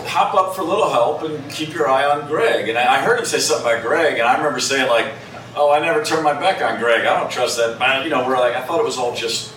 hop 0.07 0.35
up 0.35 0.55
for 0.57 0.63
a 0.63 0.65
little 0.65 0.89
help 0.89 1.23
and 1.23 1.51
keep 1.51 1.75
your 1.75 1.89
eye 1.89 2.05
on 2.05 2.27
Greg. 2.27 2.69
And 2.71 2.79
I, 2.79 2.97
I 2.97 3.03
heard 3.03 3.19
him 3.19 3.27
say 3.27 3.39
something 3.39 3.67
about 3.71 3.83
Greg 3.83 4.15
and 4.15 4.23
I 4.23 4.37
remember 4.39 4.61
saying 4.61 4.89
like, 4.89 5.13
oh, 5.55 5.71
I 5.71 5.81
never 5.81 6.03
turned 6.03 6.25
my 6.25 6.33
back 6.33 6.63
on 6.63 6.81
Greg. 6.81 7.05
I 7.05 7.21
don't 7.21 7.31
trust 7.31 7.59
that. 7.59 7.79
man." 7.79 8.03
You 8.05 8.11
know, 8.11 8.27
we're 8.27 8.39
like, 8.39 8.55
I 8.55 8.63
thought 8.63 8.81
it 8.81 8.85
was 8.85 8.97
all 8.97 9.15
just 9.15 9.53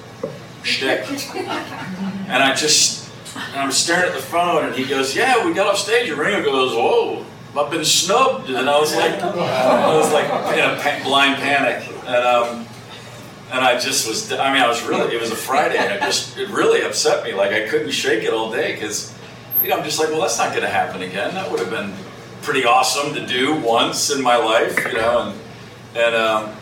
shtick. 0.63 1.05
And 1.33 2.43
I 2.43 2.53
just, 2.53 3.09
and 3.35 3.57
I'm 3.61 3.71
staring 3.71 4.09
at 4.09 4.13
the 4.15 4.21
phone, 4.21 4.65
and 4.65 4.75
he 4.75 4.83
goes, 4.85 5.15
"Yeah, 5.15 5.45
we 5.45 5.53
got 5.53 5.67
off 5.67 5.77
stage." 5.77 6.09
And 6.09 6.17
Ringo 6.17 6.43
goes, 6.43 6.73
"Whoa, 6.73 7.25
I've 7.57 7.71
been 7.71 7.85
snubbed." 7.85 8.49
And 8.49 8.69
I 8.69 8.79
was 8.79 8.95
like, 8.95 9.21
I 9.21 9.95
was 9.95 10.11
like 10.13 10.25
in 10.57 10.59
a 10.69 10.75
pa- 10.81 11.01
blind 11.03 11.35
panic, 11.41 11.87
and 12.05 12.25
um, 12.25 12.65
and 13.51 13.63
I 13.63 13.79
just 13.79 14.07
was. 14.07 14.31
I 14.31 14.51
mean, 14.53 14.61
I 14.61 14.67
was 14.67 14.83
really. 14.83 15.15
It 15.15 15.21
was 15.21 15.31
a 15.31 15.35
Friday, 15.35 15.77
and 15.77 15.93
it 15.93 16.01
just 16.01 16.37
it 16.37 16.49
really 16.49 16.81
upset 16.81 17.23
me. 17.23 17.33
Like 17.33 17.51
I 17.51 17.67
couldn't 17.67 17.91
shake 17.91 18.23
it 18.23 18.33
all 18.33 18.51
day 18.51 18.73
because, 18.73 19.13
you 19.61 19.69
know, 19.69 19.77
I'm 19.77 19.83
just 19.83 19.99
like, 19.99 20.09
well, 20.09 20.21
that's 20.21 20.37
not 20.37 20.49
going 20.49 20.63
to 20.63 20.69
happen 20.69 21.01
again. 21.01 21.33
That 21.33 21.49
would 21.49 21.59
have 21.59 21.69
been 21.69 21.93
pretty 22.41 22.65
awesome 22.65 23.13
to 23.15 23.25
do 23.25 23.55
once 23.55 24.11
in 24.11 24.21
my 24.21 24.37
life, 24.37 24.77
you 24.85 24.93
know, 24.93 25.29
and 25.29 25.39
and 25.97 26.15
um, 26.15 26.55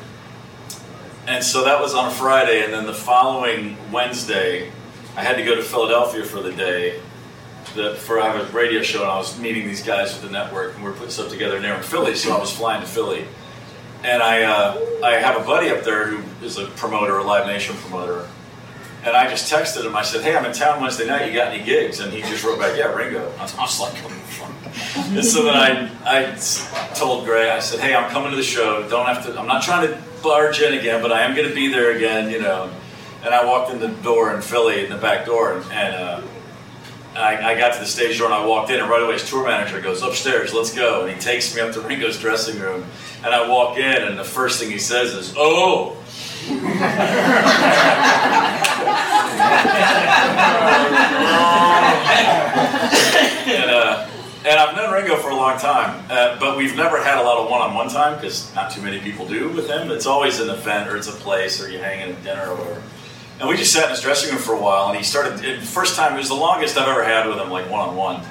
and 1.27 1.43
so 1.43 1.63
that 1.63 1.79
was 1.79 1.93
on 1.93 2.09
a 2.09 2.11
Friday, 2.13 2.63
and 2.63 2.73
then 2.73 2.85
the 2.85 2.93
following 2.93 3.77
Wednesday, 3.91 4.71
I 5.15 5.23
had 5.23 5.37
to 5.37 5.43
go 5.43 5.55
to 5.55 5.63
Philadelphia 5.63 6.23
for 6.23 6.41
the 6.41 6.51
day. 6.51 6.99
The, 7.75 7.95
for 7.95 8.21
I 8.21 8.39
a 8.39 8.45
radio 8.51 8.83
show, 8.83 9.01
and 9.01 9.09
I 9.09 9.17
was 9.17 9.39
meeting 9.39 9.65
these 9.65 9.81
guys 9.81 10.13
with 10.13 10.21
the 10.21 10.29
network, 10.29 10.75
and 10.75 10.83
we 10.83 10.91
are 10.91 10.93
putting 10.93 11.09
stuff 11.09 11.29
together. 11.29 11.55
And 11.55 11.65
they 11.65 11.71
were 11.71 11.77
in 11.77 11.83
Philly, 11.83 12.15
so 12.15 12.35
I 12.35 12.39
was 12.39 12.51
flying 12.55 12.81
to 12.81 12.87
Philly. 12.87 13.25
And 14.03 14.21
I, 14.21 14.43
uh, 14.43 14.79
I 15.03 15.13
have 15.13 15.41
a 15.41 15.45
buddy 15.45 15.69
up 15.69 15.83
there 15.83 16.07
who 16.07 16.45
is 16.45 16.57
a 16.57 16.67
promoter, 16.67 17.17
a 17.17 17.23
Live 17.23 17.47
Nation 17.47 17.75
promoter. 17.77 18.27
And 19.05 19.15
I 19.15 19.29
just 19.29 19.51
texted 19.51 19.85
him. 19.85 19.95
I 19.95 20.03
said, 20.03 20.21
"Hey, 20.21 20.35
I'm 20.35 20.45
in 20.45 20.53
town 20.53 20.81
Wednesday 20.81 21.07
night. 21.07 21.27
You 21.27 21.33
got 21.33 21.53
any 21.53 21.63
gigs?" 21.63 21.99
And 21.99 22.13
he 22.13 22.21
just 22.21 22.43
wrote 22.43 22.59
back, 22.59 22.77
"Yeah, 22.77 22.93
Ringo." 22.93 23.31
I 23.37 23.41
was, 23.41 23.57
was 23.57 23.79
like? 23.79 23.95
And 24.95 25.25
so 25.25 25.43
then 25.43 25.55
I, 25.55 25.89
I 26.05 26.35
told 26.95 27.25
Gray, 27.25 27.49
I 27.49 27.59
said, 27.59 27.79
"Hey, 27.79 27.93
I'm 27.93 28.09
coming 28.11 28.31
to 28.31 28.37
the 28.37 28.43
show. 28.43 28.87
Don't 28.87 29.05
have 29.05 29.25
to. 29.25 29.37
I'm 29.37 29.47
not 29.47 29.63
trying 29.63 29.87
to 29.87 30.01
barge 30.21 30.61
in 30.61 30.73
again, 30.73 31.01
but 31.01 31.11
I 31.11 31.23
am 31.23 31.35
going 31.35 31.49
to 31.49 31.55
be 31.55 31.67
there 31.67 31.95
again, 31.95 32.29
you 32.29 32.39
know." 32.41 32.69
And 33.23 33.33
I 33.33 33.45
walked 33.45 33.71
in 33.71 33.79
the 33.79 33.89
door 34.03 34.33
in 34.33 34.41
Philly, 34.41 34.85
in 34.85 34.89
the 34.89 34.97
back 34.97 35.25
door, 35.25 35.57
and, 35.57 35.71
and 35.71 35.95
uh, 35.95 36.21
I, 37.15 37.51
I 37.53 37.57
got 37.57 37.73
to 37.73 37.79
the 37.79 37.85
stage 37.85 38.17
door 38.17 38.25
and 38.27 38.33
I 38.33 38.45
walked 38.45 38.71
in, 38.71 38.79
and 38.79 38.89
right 38.89 39.01
away 39.01 39.13
his 39.13 39.29
tour 39.29 39.45
manager 39.45 39.79
goes, 39.81 40.01
Upstairs, 40.01 40.53
let's 40.53 40.73
go. 40.73 41.05
And 41.05 41.13
he 41.13 41.19
takes 41.19 41.55
me 41.55 41.61
up 41.61 41.73
to 41.73 41.81
Ringo's 41.81 42.19
dressing 42.19 42.59
room. 42.59 42.85
And 43.23 43.33
I 43.33 43.47
walk 43.47 43.77
in, 43.77 44.03
and 44.03 44.17
the 44.17 44.23
first 44.23 44.59
thing 44.59 44.71
he 44.71 44.79
says 44.79 45.13
is, 45.13 45.33
Oh! 45.37 45.97
and, 53.47 53.69
uh, 53.71 54.09
And 54.45 54.59
I've 54.59 54.75
known 54.75 54.91
Ringo 54.93 55.15
for 55.17 55.29
a 55.29 55.35
long 55.35 55.57
time, 55.57 56.03
uh, 56.09 56.37
but 56.37 56.57
we've 56.57 56.75
never 56.75 57.01
had 57.01 57.17
a 57.17 57.23
lot 57.23 57.37
of 57.37 57.49
one-on-one 57.49 57.87
time 57.87 58.15
because 58.19 58.53
not 58.53 58.71
too 58.71 58.81
many 58.81 58.99
people 58.99 59.25
do 59.25 59.47
with 59.49 59.69
him. 59.69 59.89
It's 59.89 60.05
always 60.05 60.41
an 60.41 60.49
event 60.49 60.89
or 60.89 60.97
it's 60.97 61.07
a 61.07 61.13
place 61.13 61.63
or 61.63 61.69
you 61.69 61.77
hang 61.77 62.01
at 62.01 62.21
dinner 62.23 62.49
or 62.49 62.55
whatever. 62.55 62.83
And 63.43 63.49
we 63.49 63.57
just 63.57 63.73
sat 63.73 63.83
in 63.83 63.89
his 63.89 63.99
dressing 63.99 64.29
room 64.29 64.41
for 64.41 64.53
a 64.53 64.57
while, 64.57 64.87
and 64.87 64.97
he 64.97 65.03
started. 65.03 65.43
It, 65.43 65.61
first 65.61 65.97
time 65.97 66.13
it 66.13 66.17
was 66.17 66.29
the 66.29 66.33
longest 66.33 66.77
I've 66.77 66.87
ever 66.87 67.03
had 67.03 67.27
with 67.27 67.37
him, 67.39 67.49
like 67.49 67.69
one-on-one. 67.69 68.23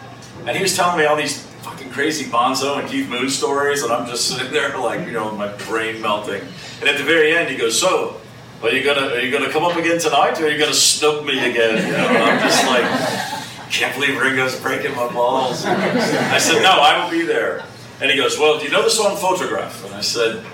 And 0.47 0.57
he 0.57 0.63
was 0.63 0.75
telling 0.75 0.99
me 0.99 1.05
all 1.05 1.17
these 1.17 1.43
fucking 1.61 1.91
crazy 1.91 2.25
Bonzo 2.31 2.81
and 2.81 2.89
Keith 2.89 3.11
Moon 3.11 3.29
stories, 3.29 3.83
and 3.83 3.93
I'm 3.93 4.07
just 4.07 4.27
sitting 4.31 4.51
there 4.51 4.75
like, 4.79 5.07
you 5.07 5.13
know, 5.13 5.31
my 5.33 5.49
brain 5.69 6.01
melting. 6.01 6.41
And 6.81 6.89
at 6.89 6.97
the 6.97 7.05
very 7.05 7.37
end, 7.37 7.51
he 7.51 7.59
goes, 7.59 7.79
"So, 7.79 8.23
are 8.63 8.71
you 8.71 8.83
gonna 8.83 9.09
are 9.09 9.21
you 9.21 9.31
gonna 9.31 9.53
come 9.53 9.65
up 9.65 9.77
again 9.77 10.01
tonight, 10.01 10.41
or 10.41 10.47
are 10.47 10.49
you 10.49 10.59
gonna 10.59 10.73
snoop 10.73 11.27
me 11.27 11.39
again?" 11.51 11.87
You 11.87 11.93
know, 11.93 12.09
and 12.09 12.17
I'm 12.17 12.41
just 12.41 12.67
like. 12.67 13.39
Can't 13.71 13.95
believe 13.95 14.21
Ringo's 14.21 14.61
breaking 14.61 14.95
my 14.95 15.11
balls. 15.11 15.65
I 15.65 16.37
said, 16.37 16.61
no, 16.61 16.73
I 16.73 17.03
will 17.03 17.11
be 17.11 17.25
there. 17.25 17.65
And 18.03 18.11
he 18.11 18.19
goes, 18.19 18.39
well, 18.39 18.59
do 18.59 18.67
you 18.67 18.71
know 18.71 18.83
the 18.83 18.91
song 18.91 19.17
Photograph? 19.17 19.83
And 19.87 19.95
I 19.95 20.03
said, 20.03 20.45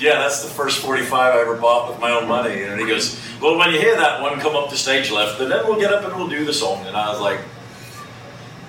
yeah, 0.00 0.18
that's 0.18 0.42
the 0.42 0.48
first 0.48 0.82
45 0.82 1.12
I 1.12 1.40
ever 1.40 1.56
bought 1.56 1.90
with 1.90 2.00
my 2.00 2.10
own 2.10 2.26
money. 2.26 2.62
And 2.62 2.80
he 2.80 2.86
goes, 2.86 3.20
well, 3.40 3.56
when 3.56 3.70
you 3.72 3.78
hear 3.78 3.96
that 3.96 4.22
one, 4.22 4.38
come 4.40 4.56
up 4.56 4.70
to 4.70 4.76
stage 4.76 5.10
left, 5.10 5.40
and 5.40 5.50
then 5.50 5.66
we'll 5.66 5.78
get 5.78 5.92
up 5.92 6.04
and 6.04 6.16
we'll 6.16 6.28
do 6.28 6.44
the 6.44 6.52
song. 6.52 6.86
And 6.86 6.96
I 6.96 7.10
was 7.10 7.20
like, 7.20 7.40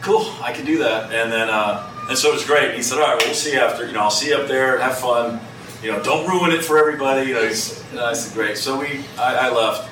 cool, 0.01 0.31
I 0.41 0.51
can 0.51 0.65
do 0.65 0.79
that. 0.79 1.13
And 1.13 1.31
then, 1.31 1.49
uh, 1.49 1.89
and 2.09 2.17
so 2.17 2.29
it 2.29 2.33
was 2.33 2.45
great. 2.45 2.75
He 2.75 2.83
said, 2.83 2.99
all 2.99 3.05
right, 3.05 3.17
well, 3.17 3.27
we'll 3.27 3.35
see 3.35 3.53
you 3.53 3.59
after. 3.59 3.85
You 3.85 3.93
know, 3.93 4.01
I'll 4.01 4.11
see 4.11 4.29
you 4.29 4.35
up 4.35 4.47
there. 4.47 4.79
Have 4.79 4.97
fun. 4.97 5.39
You 5.81 5.91
know, 5.91 6.03
don't 6.03 6.27
ruin 6.27 6.51
it 6.51 6.63
for 6.63 6.77
everybody. 6.77 7.29
You 7.29 7.35
know, 7.35 7.43
and 7.43 7.99
I 7.99 8.13
said, 8.13 8.33
great. 8.33 8.57
So 8.57 8.79
we, 8.79 9.05
I, 9.17 9.47
I 9.47 9.49
left 9.51 9.89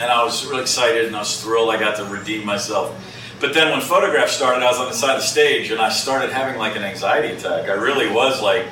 and 0.00 0.10
I 0.10 0.24
was 0.24 0.44
really 0.46 0.62
excited 0.62 1.06
and 1.06 1.16
I 1.16 1.20
was 1.20 1.42
thrilled 1.42 1.70
I 1.70 1.78
got 1.78 1.96
to 1.96 2.04
redeem 2.04 2.44
myself. 2.44 2.94
But 3.40 3.54
then 3.54 3.70
when 3.70 3.80
Photograph 3.80 4.28
started, 4.28 4.62
I 4.62 4.70
was 4.70 4.78
on 4.78 4.88
the 4.88 4.94
side 4.94 5.16
of 5.16 5.22
the 5.22 5.26
stage 5.26 5.70
and 5.70 5.80
I 5.80 5.88
started 5.90 6.30
having 6.30 6.58
like 6.58 6.76
an 6.76 6.82
anxiety 6.82 7.34
attack. 7.34 7.68
I 7.68 7.74
really 7.74 8.08
was 8.08 8.40
like, 8.42 8.66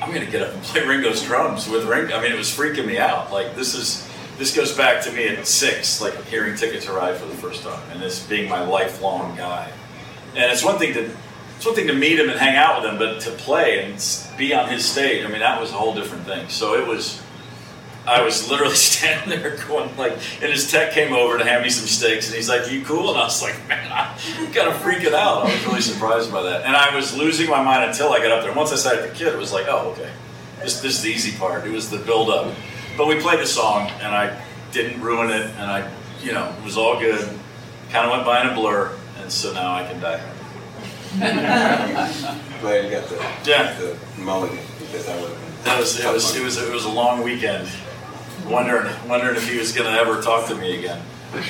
I'm 0.00 0.12
gonna 0.12 0.26
get 0.26 0.42
up 0.42 0.54
and 0.54 0.62
play 0.62 0.84
Ringo's 0.86 1.22
drums 1.22 1.68
with 1.68 1.84
Ringo. 1.84 2.16
I 2.16 2.22
mean, 2.22 2.32
it 2.32 2.38
was 2.38 2.48
freaking 2.48 2.86
me 2.86 2.98
out. 2.98 3.32
Like 3.32 3.54
this 3.56 3.74
is 3.74 4.08
this 4.38 4.54
goes 4.54 4.76
back 4.76 5.02
to 5.04 5.12
me 5.12 5.28
at 5.28 5.46
six, 5.46 6.00
like 6.00 6.14
hearing 6.26 6.56
Ticket 6.56 6.82
to 6.82 6.92
Ride 6.92 7.16
for 7.16 7.26
the 7.26 7.34
first 7.34 7.62
time, 7.62 7.82
and 7.90 8.00
this 8.00 8.24
being 8.26 8.48
my 8.48 8.62
lifelong 8.62 9.36
guy. 9.36 9.70
And 10.34 10.52
it's 10.52 10.64
one 10.64 10.78
thing 10.78 10.94
to 10.94 11.10
it's 11.56 11.66
one 11.66 11.74
thing 11.74 11.88
to 11.88 11.94
meet 11.94 12.20
him 12.20 12.30
and 12.30 12.38
hang 12.38 12.54
out 12.54 12.80
with 12.80 12.92
him, 12.92 12.98
but 12.98 13.20
to 13.22 13.30
play 13.32 13.82
and 13.82 13.94
be 14.38 14.54
on 14.54 14.68
his 14.68 14.88
stage, 14.88 15.24
I 15.24 15.28
mean, 15.28 15.40
that 15.40 15.60
was 15.60 15.70
a 15.70 15.74
whole 15.74 15.94
different 15.94 16.24
thing. 16.24 16.48
So 16.48 16.74
it 16.74 16.86
was. 16.86 17.22
I 18.08 18.22
was 18.22 18.48
literally 18.50 18.74
standing 18.90 19.28
there 19.40 19.56
going 19.68 19.94
like, 19.96 20.12
and 20.42 20.50
his 20.50 20.70
tech 20.70 20.92
came 20.92 21.12
over 21.12 21.36
to 21.38 21.44
hand 21.44 21.62
me 21.62 21.70
some 21.70 21.86
steaks, 21.86 22.26
and 22.28 22.34
he's 22.36 22.48
like, 22.48 22.70
"You 22.70 22.82
cool?" 22.84 23.10
And 23.10 23.18
I 23.18 23.24
was 23.24 23.42
like, 23.42 23.56
"Man, 23.68 23.90
I'm 23.92 24.52
kind 24.52 24.68
of 24.68 24.74
freaking 24.76 25.12
out." 25.12 25.46
I 25.46 25.52
was 25.52 25.66
really 25.66 25.80
surprised 25.82 26.32
by 26.32 26.42
that, 26.42 26.64
and 26.64 26.74
I 26.74 26.94
was 26.94 27.16
losing 27.16 27.48
my 27.50 27.62
mind 27.62 27.84
until 27.90 28.10
I 28.12 28.18
got 28.20 28.30
up 28.32 28.40
there. 28.40 28.48
And 28.50 28.56
once 28.56 28.72
I 28.86 28.94
at 28.96 29.02
the 29.08 29.14
kid, 29.14 29.28
it 29.28 29.36
was 29.38 29.52
like, 29.52 29.66
"Oh, 29.68 29.90
okay, 29.92 30.10
this, 30.60 30.80
this 30.80 30.96
is 30.96 31.02
the 31.02 31.10
easy 31.10 31.36
part." 31.38 31.66
It 31.66 31.70
was 31.72 31.90
the 31.90 31.98
build 31.98 32.30
up, 32.30 32.54
but 32.96 33.06
we 33.06 33.20
played 33.20 33.40
the 33.40 33.46
song, 33.46 33.90
and 34.00 34.14
I 34.14 34.40
didn't 34.72 35.00
ruin 35.02 35.30
it, 35.30 35.46
and 35.58 35.70
I, 35.70 35.90
you 36.22 36.32
know, 36.32 36.52
it 36.58 36.64
was 36.64 36.76
all 36.76 36.98
good. 36.98 37.20
Kind 37.90 38.06
of 38.06 38.12
went 38.12 38.24
by 38.24 38.40
in 38.42 38.48
a 38.48 38.54
blur, 38.54 38.90
and 39.20 39.30
so 39.30 39.52
now 39.52 39.74
I 39.74 39.84
can 39.84 40.00
die. 40.00 40.20
Glad 41.18 42.84
you 42.84 42.90
got 42.90 43.08
the, 43.08 43.16
Yeah. 43.44 43.74
the 43.78 43.96
mulligan 44.20 44.58
because 44.78 45.06
that 45.06 45.20
would. 45.20 45.32
That 45.64 45.78
was 45.80 45.98
it 45.98 46.12
was 46.12 46.36
it 46.36 46.42
was 46.44 46.56
it 46.58 46.72
was 46.72 46.84
a 46.84 46.90
long 46.90 47.22
weekend. 47.22 47.68
Wondering 48.48 48.90
wondering 49.08 49.36
if 49.36 49.48
he 49.48 49.58
was 49.58 49.72
gonna 49.72 49.96
ever 49.96 50.22
talk 50.22 50.48
to 50.48 50.54
me 50.54 50.78
again. 50.78 51.02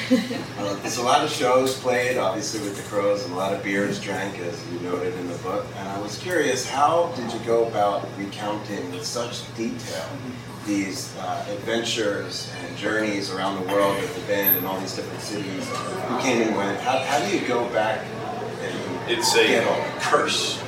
Uh, 0.58 0.74
there's 0.82 0.96
a 0.96 1.02
lot 1.02 1.22
of 1.24 1.30
shows 1.30 1.78
played, 1.78 2.18
obviously 2.18 2.60
with 2.60 2.76
the 2.76 2.82
Crowes, 2.90 3.24
and 3.24 3.32
a 3.32 3.36
lot 3.36 3.54
of 3.54 3.62
beers 3.62 4.00
drank, 4.00 4.36
as 4.40 4.60
you 4.72 4.80
noted 4.80 5.14
in 5.14 5.28
the 5.28 5.38
book. 5.38 5.64
And 5.76 5.88
I 5.88 6.00
was 6.00 6.18
curious, 6.18 6.68
how 6.68 7.12
did 7.14 7.32
you 7.32 7.38
go 7.46 7.66
about 7.68 8.04
recounting 8.18 8.90
with 8.90 9.04
such 9.06 9.42
detail 9.56 10.04
these 10.66 11.16
uh, 11.18 11.46
adventures 11.48 12.52
and 12.60 12.76
journeys 12.76 13.30
around 13.30 13.64
the 13.64 13.72
world 13.72 13.96
with 14.00 14.12
the 14.16 14.20
band 14.22 14.56
and 14.56 14.66
all 14.66 14.80
these 14.80 14.96
different 14.96 15.22
cities? 15.22 15.68
Who 15.68 16.18
came 16.18 16.42
and 16.42 16.56
went? 16.56 16.80
How, 16.80 16.98
how 16.98 17.24
do 17.24 17.38
you 17.38 17.46
go 17.46 17.68
back 17.68 18.04
and 18.62 19.10
It's 19.10 19.32
get 19.34 19.64
a 19.64 20.00
curse. 20.00 20.60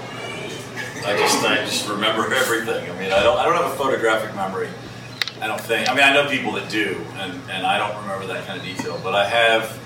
I 1.05 1.17
just 1.17 1.45
I 1.45 1.57
just 1.57 1.89
remember 1.89 2.33
everything. 2.43 2.89
I 2.89 2.99
mean 2.99 3.11
I 3.11 3.25
don't 3.25 3.37
I 3.37 3.45
don't 3.45 3.57
have 3.57 3.73
a 3.73 3.77
photographic 3.77 4.37
memory. 4.37 4.69
I 5.41 5.47
don't 5.47 5.61
think. 5.61 5.89
I 5.89 5.95
mean 5.95 6.05
I 6.05 6.13
know 6.13 6.29
people 6.29 6.53
that 6.53 6.71
do, 6.71 7.01
and, 7.15 7.33
and 7.51 7.67
I 7.67 7.79
don't 7.79 8.01
remember 8.03 8.27
that 8.29 8.47
kind 8.47 8.59
of 8.59 8.65
detail. 8.65 9.01
But 9.03 9.15
I 9.15 9.27
have, 9.27 9.79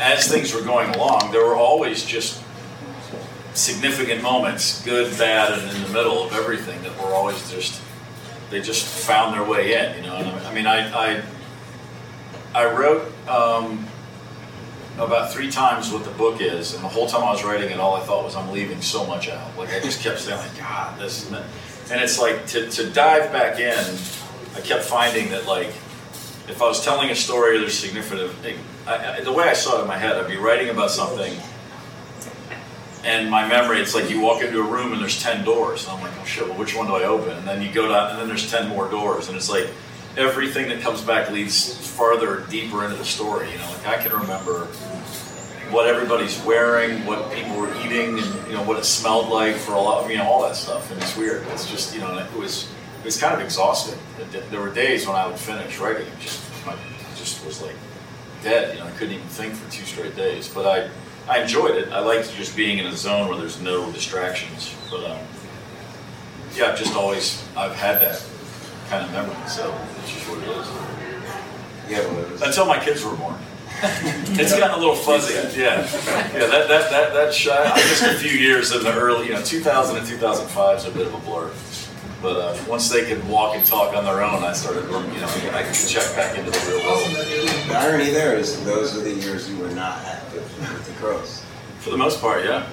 as 0.00 0.28
things 0.28 0.54
were 0.54 0.62
going 0.62 0.94
along, 0.94 1.32
there 1.32 1.44
were 1.44 1.56
always 1.56 2.04
just 2.04 2.42
significant 3.54 4.22
moments, 4.22 4.84
good, 4.84 5.16
bad, 5.18 5.58
and 5.58 5.76
in 5.76 5.82
the 5.82 5.88
middle 5.90 6.22
of 6.22 6.32
everything 6.32 6.82
that 6.82 6.96
were 6.98 7.12
always 7.14 7.50
just 7.50 7.82
they 8.50 8.60
just 8.60 8.84
found 8.84 9.34
their 9.34 9.48
way 9.48 9.74
in. 9.74 9.96
You 9.96 10.10
know, 10.10 10.16
and 10.16 10.28
I, 10.46 10.54
mean 10.54 10.66
I 10.66 10.90
I, 10.92 11.22
I 12.54 12.72
wrote. 12.72 13.12
Um, 13.28 13.86
about 14.98 15.32
three 15.32 15.50
times 15.50 15.90
what 15.90 16.04
the 16.04 16.10
book 16.10 16.40
is, 16.40 16.74
and 16.74 16.84
the 16.84 16.88
whole 16.88 17.06
time 17.06 17.22
I 17.22 17.30
was 17.30 17.44
writing 17.44 17.70
it, 17.70 17.80
all 17.80 17.94
I 17.94 18.00
thought 18.00 18.24
was 18.24 18.36
I'm 18.36 18.50
leaving 18.52 18.82
so 18.82 19.06
much 19.06 19.28
out. 19.28 19.56
Like 19.56 19.72
I 19.72 19.80
just 19.80 20.02
kept 20.02 20.18
saying, 20.18 20.38
like 20.38 20.58
God, 20.58 20.98
this. 20.98 21.30
And 21.30 22.00
it's 22.00 22.18
like 22.20 22.46
to, 22.48 22.70
to 22.70 22.90
dive 22.90 23.32
back 23.32 23.58
in, 23.58 23.96
I 24.54 24.60
kept 24.60 24.84
finding 24.84 25.30
that 25.30 25.46
like 25.46 25.68
if 26.48 26.60
I 26.60 26.66
was 26.66 26.84
telling 26.84 27.10
a 27.10 27.14
story 27.14 27.56
or 27.56 27.60
there's 27.60 27.78
significant, 27.78 28.58
I, 28.86 29.18
I, 29.18 29.20
the 29.20 29.32
way 29.32 29.44
I 29.44 29.52
saw 29.52 29.78
it 29.78 29.82
in 29.82 29.88
my 29.88 29.96
head, 29.96 30.16
I'd 30.16 30.28
be 30.28 30.36
writing 30.36 30.68
about 30.68 30.90
something, 30.90 31.32
and 33.04 33.30
my 33.30 33.48
memory, 33.48 33.80
it's 33.80 33.94
like 33.94 34.10
you 34.10 34.20
walk 34.20 34.42
into 34.42 34.60
a 34.60 34.64
room 34.64 34.92
and 34.92 35.00
there's 35.00 35.22
ten 35.22 35.44
doors, 35.44 35.86
and 35.86 35.96
I'm 35.96 36.02
like, 36.02 36.12
oh 36.20 36.24
shit, 36.24 36.46
well 36.48 36.58
which 36.58 36.74
one 36.74 36.86
do 36.86 36.94
I 36.94 37.04
open? 37.04 37.30
And 37.30 37.46
then 37.46 37.62
you 37.62 37.72
go 37.72 37.88
down, 37.88 38.10
and 38.10 38.18
then 38.18 38.28
there's 38.28 38.50
ten 38.50 38.68
more 38.68 38.88
doors, 38.88 39.28
and 39.28 39.36
it's 39.36 39.48
like 39.48 39.68
everything 40.16 40.68
that 40.68 40.82
comes 40.82 41.00
back 41.00 41.30
leads 41.30 41.76
farther, 41.96 42.44
deeper 42.50 42.84
into 42.84 42.96
the 42.96 43.04
story. 43.04 43.50
You 43.50 43.58
know, 43.58 43.70
like 43.70 43.86
I 43.86 44.02
can 44.02 44.12
remember 44.12 44.66
what 45.70 45.86
everybody's 45.86 46.42
wearing, 46.42 47.06
what 47.06 47.32
people 47.32 47.56
were 47.56 47.72
eating, 47.84 48.18
and 48.18 48.46
you 48.48 48.54
know 48.54 48.64
what 48.64 48.76
it 48.78 48.84
smelled 48.84 49.28
like 49.28 49.54
for 49.54 49.72
a 49.72 49.80
lot, 49.80 50.10
you 50.10 50.18
know, 50.18 50.24
all 50.24 50.42
that 50.42 50.56
stuff. 50.56 50.90
And 50.90 51.00
it's 51.00 51.16
weird. 51.16 51.46
It's 51.48 51.70
just 51.70 51.94
you 51.94 52.00
know, 52.00 52.18
it 52.18 52.36
was 52.36 52.68
it 53.00 53.04
was 53.04 53.18
kind 53.18 53.34
of 53.34 53.40
exhausting. 53.40 53.98
There 54.50 54.60
were 54.60 54.72
days 54.72 55.06
when 55.06 55.16
I 55.16 55.26
would 55.26 55.38
finish 55.38 55.78
writing, 55.78 56.06
and 56.06 56.20
just 56.20 56.40
I 56.66 56.76
just 57.16 57.44
was 57.46 57.62
like 57.62 57.74
dead. 58.42 58.74
You 58.74 58.80
know, 58.80 58.86
I 58.86 58.90
couldn't 58.92 59.14
even 59.14 59.26
think 59.28 59.54
for 59.54 59.70
two 59.72 59.84
straight 59.84 60.14
days. 60.14 60.48
But 60.48 60.66
I 60.66 60.90
I 61.30 61.40
enjoyed 61.40 61.76
it. 61.76 61.92
I 61.92 62.00
liked 62.00 62.34
just 62.34 62.54
being 62.54 62.78
in 62.78 62.86
a 62.86 62.96
zone 62.96 63.28
where 63.28 63.38
there's 63.38 63.60
no 63.60 63.90
distractions. 63.92 64.74
But 64.90 65.04
um, 65.10 65.18
yeah, 66.54 66.66
I've 66.66 66.78
just 66.78 66.94
always 66.94 67.42
I've 67.56 67.74
had 67.74 68.00
that 68.02 68.22
kind 68.90 69.06
of 69.06 69.12
memory. 69.12 69.48
So 69.48 69.74
it's 70.00 70.12
just 70.12 70.28
what 70.28 70.38
it 70.42 70.48
is. 70.48 70.66
Yeah, 71.88 72.06
well, 72.12 72.24
it 72.24 72.30
was, 72.32 72.42
Until 72.42 72.66
my 72.66 72.78
kids 72.78 73.02
were 73.02 73.16
born. 73.16 73.36
it's 73.82 74.54
gotten 74.54 74.76
a 74.76 74.78
little 74.78 74.94
fuzzy. 74.94 75.32
Yeah, 75.58 75.78
yeah. 75.80 76.46
That 76.46 76.68
that 76.68 76.90
that 76.90 77.14
that 77.14 77.34
shot. 77.34 77.66
I 77.66 77.76
missed 77.76 78.02
a 78.02 78.14
few 78.14 78.30
years 78.38 78.72
in 78.72 78.82
the 78.82 78.92
early, 78.92 79.28
you 79.28 79.32
know, 79.32 79.42
2000 79.42 79.96
and 79.96 80.06
2005 80.06 80.76
is 80.76 80.84
a 80.84 80.90
bit 80.90 81.06
of 81.06 81.14
a 81.14 81.18
blur. 81.18 81.50
But 82.22 82.36
uh, 82.36 82.64
once 82.68 82.90
they 82.90 83.06
could 83.06 83.26
walk 83.28 83.56
and 83.56 83.64
talk 83.64 83.96
on 83.96 84.04
their 84.04 84.22
own, 84.22 84.42
I 84.44 84.52
started, 84.52 84.84
you 84.84 84.90
know, 85.20 85.28
I 85.54 85.62
could 85.62 85.88
check 85.88 86.14
back 86.14 86.36
into 86.38 86.50
the 86.50 86.58
real 86.68 86.84
world. 86.86 87.08
the 87.68 87.74
irony 87.78 88.10
there 88.10 88.36
is 88.36 88.62
those 88.64 88.96
are 88.96 89.00
the 89.00 89.14
years 89.14 89.50
you 89.50 89.56
were 89.56 89.70
not 89.70 90.04
active 90.04 90.42
with 90.60 90.86
the 90.86 90.92
Crowes. 91.00 91.42
For 91.78 91.90
the 91.90 91.96
most 91.96 92.20
part, 92.20 92.44
yeah. 92.44 92.68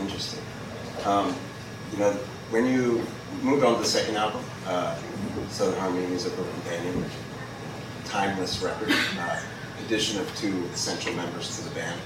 Interesting. 0.00 0.42
Um, 1.04 1.36
you 1.92 1.98
know, 1.98 2.12
when 2.50 2.64
you 2.66 3.04
moved 3.42 3.62
on 3.62 3.74
to 3.74 3.80
the 3.80 3.86
second 3.86 4.16
album, 4.16 4.42
uh, 4.66 4.96
Southern 5.50 5.78
Harmony 5.80 6.06
Musical 6.06 6.44
Companion, 6.44 7.04
timeless 8.06 8.62
record, 8.62 8.88
uh, 8.90 9.40
addition 9.84 10.18
of 10.18 10.34
two 10.36 10.64
essential 10.72 11.12
members 11.12 11.58
to 11.58 11.68
the 11.68 11.74
band, 11.74 12.00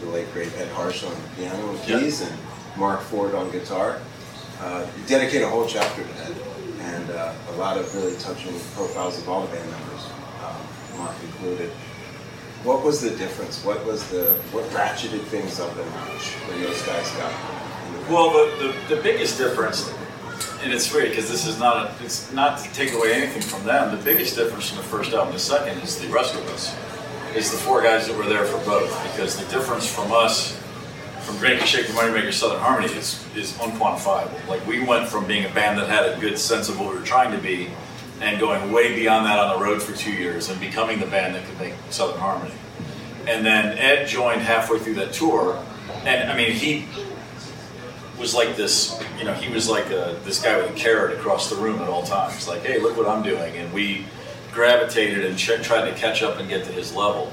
the 0.00 0.06
late 0.10 0.32
great 0.32 0.52
Ed 0.56 0.68
Harsch 0.68 1.04
on 1.04 1.12
the 1.14 1.28
piano 1.36 1.70
and 1.70 1.80
keys, 1.80 2.20
and 2.20 2.38
Marc 2.76 3.00
Ford 3.00 3.34
on 3.34 3.50
guitar. 3.50 4.00
Uh, 4.60 4.86
dedicate 5.06 5.42
a 5.42 5.48
whole 5.48 5.66
chapter 5.66 6.02
to 6.02 6.08
Ed, 6.24 6.36
and 6.80 7.10
uh, 7.10 7.34
a 7.50 7.52
lot 7.56 7.76
of 7.76 7.92
really 7.94 8.16
touching 8.18 8.52
profiles 8.74 9.18
of 9.18 9.28
all 9.28 9.42
the 9.42 9.54
band 9.54 9.70
members, 9.70 10.06
um, 10.44 10.98
Marc 10.98 11.14
included. 11.22 11.70
What 12.62 12.82
was 12.82 13.00
the 13.00 13.10
difference? 13.10 13.62
What 13.64 13.84
was 13.84 14.08
the 14.10 14.32
what 14.52 14.64
ratcheted 14.70 15.20
things 15.24 15.60
up 15.60 15.72
a 15.74 15.84
notch 15.84 16.32
when 16.48 16.62
those 16.62 16.80
guys 16.82 17.10
got 17.12 17.30
the? 17.30 18.12
Well, 18.12 18.30
the, 18.30 18.72
the, 18.88 18.96
the 18.96 19.02
biggest 19.02 19.36
difference, 19.36 19.92
and 20.62 20.72
it's 20.72 20.92
weird 20.92 21.10
because 21.10 21.28
this 21.28 21.46
is 21.46 21.58
not 21.58 21.76
a, 21.76 22.04
it's 22.04 22.32
not 22.32 22.58
to 22.60 22.72
take 22.72 22.92
away 22.94 23.12
anything 23.12 23.42
from 23.42 23.64
them. 23.64 23.94
The 23.94 24.02
biggest 24.02 24.36
difference 24.36 24.68
from 24.70 24.78
the 24.78 24.84
first 24.84 25.12
album 25.12 25.28
to 25.28 25.34
the 25.34 25.40
second 25.40 25.82
is 25.82 25.98
the 25.98 26.08
rest 26.08 26.34
of 26.34 26.46
us, 26.50 26.74
is 27.36 27.50
the 27.50 27.58
four 27.58 27.82
guys 27.82 28.06
that 28.08 28.16
were 28.16 28.26
there 28.26 28.46
for 28.46 28.64
both. 28.64 28.90
Because 29.12 29.36
the 29.36 29.46
difference 29.50 29.86
from 29.86 30.10
us, 30.12 30.58
from 31.24 31.38
Great 31.38 31.60
Shake 31.66 31.86
the 31.86 31.92
Moneymaker 31.94 32.32
Southern 32.32 32.60
Harmony, 32.60 32.92
is 32.92 33.24
is 33.34 33.52
unquantifiable. 33.54 34.46
Like 34.48 34.66
we 34.66 34.84
went 34.84 35.08
from 35.08 35.26
being 35.26 35.44
a 35.44 35.52
band 35.54 35.78
that 35.78 35.88
had 35.88 36.06
a 36.06 36.20
good 36.20 36.38
sense 36.38 36.68
of 36.68 36.78
what 36.78 36.92
we 36.92 36.98
were 36.98 37.06
trying 37.06 37.32
to 37.32 37.42
be, 37.42 37.70
and 38.20 38.38
going 38.38 38.72
way 38.72 38.94
beyond 38.94 39.26
that 39.26 39.38
on 39.38 39.58
the 39.58 39.64
road 39.64 39.82
for 39.82 39.96
two 39.96 40.12
years, 40.12 40.48
and 40.48 40.60
becoming 40.60 41.00
the 41.00 41.06
band 41.06 41.34
that 41.34 41.46
could 41.46 41.58
make 41.58 41.74
Southern 41.90 42.18
Harmony. 42.18 42.54
And 43.26 43.44
then 43.44 43.78
Ed 43.78 44.06
joined 44.06 44.42
halfway 44.42 44.78
through 44.78 44.94
that 44.94 45.12
tour, 45.12 45.64
and 46.04 46.30
I 46.30 46.36
mean, 46.36 46.52
he 46.52 46.86
was 48.18 48.34
like 48.34 48.56
this, 48.56 49.00
you 49.18 49.24
know, 49.24 49.34
he 49.34 49.52
was 49.52 49.68
like 49.68 49.86
a, 49.86 50.18
this 50.24 50.42
guy 50.42 50.56
with 50.56 50.70
a 50.70 50.74
carrot 50.74 51.18
across 51.18 51.50
the 51.50 51.56
room 51.56 51.80
at 51.80 51.88
all 51.88 52.02
times. 52.04 52.46
Like, 52.46 52.62
hey, 52.62 52.78
look 52.78 52.96
what 52.96 53.08
I'm 53.08 53.22
doing. 53.22 53.56
And 53.56 53.72
we 53.72 54.06
gravitated 54.52 55.24
and 55.24 55.36
ch- 55.36 55.62
tried 55.62 55.90
to 55.90 55.94
catch 55.96 56.22
up 56.22 56.38
and 56.38 56.48
get 56.48 56.64
to 56.64 56.72
his 56.72 56.94
level. 56.94 57.32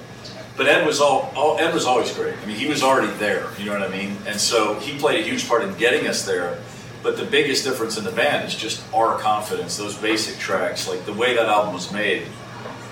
But 0.61 0.69
Ed 0.69 0.85
was 0.85 1.01
all, 1.01 1.33
all 1.35 1.57
Ed 1.57 1.73
was 1.73 1.85
always 1.85 2.13
great. 2.13 2.35
I 2.37 2.45
mean, 2.45 2.55
he 2.55 2.67
was 2.67 2.83
already 2.83 3.11
there. 3.13 3.47
You 3.57 3.65
know 3.65 3.71
what 3.71 3.81
I 3.81 3.87
mean? 3.87 4.15
And 4.27 4.39
so 4.39 4.75
he 4.75 4.95
played 4.95 5.19
a 5.19 5.23
huge 5.27 5.47
part 5.47 5.63
in 5.63 5.73
getting 5.73 6.05
us 6.05 6.23
there. 6.23 6.59
But 7.01 7.17
the 7.17 7.25
biggest 7.25 7.63
difference 7.63 7.97
in 7.97 8.03
the 8.03 8.11
band 8.11 8.47
is 8.47 8.55
just 8.55 8.83
our 8.93 9.17
confidence. 9.17 9.75
Those 9.75 9.97
basic 9.97 10.37
tracks, 10.37 10.87
like 10.87 11.03
the 11.05 11.13
way 11.13 11.33
that 11.33 11.47
album 11.47 11.73
was 11.73 11.91
made, 11.91 12.27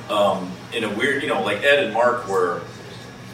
um, 0.09 0.51
in 0.73 0.83
a 0.83 0.89
weird, 0.95 1.21
you 1.21 1.29
know, 1.29 1.43
like 1.43 1.61
Ed 1.61 1.83
and 1.83 1.93
Marc 1.93 2.27
were 2.27 2.63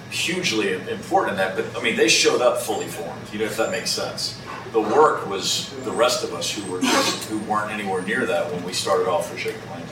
hugely 0.09 0.73
important 0.73 1.31
in 1.31 1.37
that. 1.37 1.55
But 1.55 1.73
I 1.79 1.81
mean, 1.81 1.95
they 1.95 2.09
showed 2.09 2.41
up 2.41 2.57
fully 2.59 2.87
formed. 2.87 3.31
You 3.31 3.39
know, 3.39 3.45
if 3.45 3.55
that 3.55 3.71
makes 3.71 3.89
sense. 3.89 4.37
The 4.73 4.81
work 4.81 5.29
was 5.29 5.73
the 5.85 5.93
rest 5.93 6.25
of 6.25 6.33
us 6.33 6.51
who 6.51 6.69
were 6.69 6.81
just 6.81 7.29
who 7.29 7.39
weren't 7.39 7.71
anywhere 7.71 8.01
near 8.01 8.25
that 8.25 8.51
when 8.51 8.61
we 8.65 8.73
started 8.73 9.07
off 9.07 9.31
for 9.31 9.37
Shake 9.37 9.55
the 9.61 9.67
Moneymaker. 9.67 9.84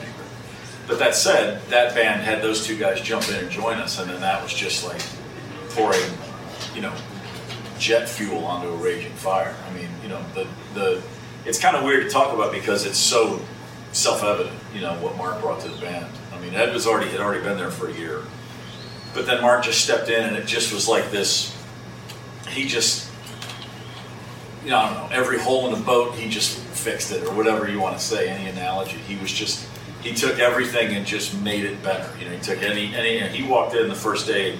But 0.86 0.98
that 0.98 1.14
said, 1.14 1.62
that 1.68 1.94
band 1.94 2.22
had 2.22 2.42
those 2.42 2.66
two 2.66 2.76
guys 2.76 3.00
jump 3.00 3.28
in 3.28 3.36
and 3.36 3.50
join 3.50 3.78
us, 3.78 3.98
and 3.98 4.10
then 4.10 4.20
that 4.20 4.42
was 4.42 4.52
just 4.52 4.84
like 4.86 5.00
pouring, 5.70 6.10
you 6.74 6.82
know, 6.82 6.92
jet 7.78 8.08
fuel 8.08 8.44
onto 8.44 8.68
a 8.68 8.76
raging 8.76 9.12
fire. 9.12 9.54
I 9.66 9.72
mean, 9.72 9.88
you 10.02 10.08
know, 10.08 10.22
the 10.34 10.46
the 10.74 11.02
it's 11.46 11.58
kind 11.58 11.76
of 11.76 11.84
weird 11.84 12.04
to 12.04 12.10
talk 12.10 12.34
about 12.34 12.52
because 12.52 12.86
it's 12.86 12.98
so 12.98 13.40
self-evident, 13.92 14.58
you 14.74 14.80
know, 14.80 14.94
what 14.94 15.16
Marc 15.16 15.40
brought 15.40 15.60
to 15.60 15.68
the 15.68 15.80
band. 15.80 16.06
I 16.32 16.38
mean, 16.40 16.54
Ed 16.54 16.72
was 16.72 16.86
already 16.86 17.10
had 17.10 17.20
already 17.20 17.42
been 17.42 17.56
there 17.56 17.70
for 17.70 17.88
a 17.88 17.92
year, 17.92 18.22
but 19.14 19.24
then 19.26 19.40
Marc 19.40 19.64
just 19.64 19.82
stepped 19.82 20.08
in, 20.08 20.24
and 20.24 20.36
it 20.36 20.46
just 20.46 20.72
was 20.72 20.88
like 20.88 21.10
this. 21.10 21.56
He 22.48 22.66
just, 22.66 23.10
you 24.64 24.70
know, 24.70 24.78
I 24.78 24.92
don't 24.92 25.10
know, 25.10 25.16
every 25.16 25.38
hole 25.38 25.66
in 25.66 25.78
the 25.78 25.84
boat, 25.84 26.14
he 26.14 26.28
just 26.28 26.58
fixed 26.58 27.10
it, 27.12 27.24
or 27.26 27.34
whatever 27.34 27.68
you 27.70 27.80
want 27.80 27.96
to 27.98 28.04
say, 28.04 28.28
any 28.28 28.48
analogy. 28.48 28.98
He 28.98 29.16
was 29.16 29.32
just, 29.32 29.66
he 30.04 30.12
took 30.12 30.38
everything 30.38 30.94
and 30.94 31.06
just 31.06 31.40
made 31.40 31.64
it 31.64 31.82
better. 31.82 32.08
You 32.18 32.26
know, 32.26 32.36
he 32.36 32.40
took 32.40 32.62
any, 32.62 32.94
any, 32.94 33.26
he 33.28 33.48
walked 33.48 33.74
in 33.74 33.88
the 33.88 33.94
first 33.94 34.26
day 34.26 34.58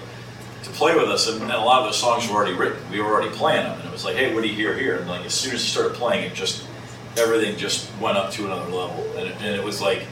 to 0.63 0.71
play 0.71 0.97
with 0.97 1.11
us, 1.11 1.29
and, 1.29 1.43
and 1.43 1.53
a 1.53 1.61
lot 1.61 1.81
of 1.81 1.89
those 1.89 1.99
songs 1.99 2.27
were 2.27 2.35
already 2.35 2.55
written. 2.55 2.79
We 2.91 3.01
were 3.01 3.13
already 3.13 3.31
playing 3.37 3.65
them, 3.65 3.79
and 3.79 3.87
it 3.87 3.93
was 3.93 4.07
like, 4.07 4.17
hey, 4.17 4.35
what 4.35 4.43
do 4.43 4.49
you 4.49 4.55
hear 4.55 4.77
here? 4.77 4.97
And 4.97 5.07
like, 5.07 5.27
as 5.27 5.35
soon 5.35 5.55
as 5.55 5.63
he 5.63 5.69
started 5.69 5.95
playing 5.95 6.25
it, 6.25 6.35
just 6.35 6.67
everything 7.19 7.59
just 7.59 7.95
went 8.01 8.17
up 8.17 8.33
to 8.33 8.47
another 8.47 8.71
level, 8.73 9.05
and 9.19 9.29
it, 9.29 9.37
and 9.41 9.55
it 9.55 9.63
was 9.63 9.83
like 9.83 10.07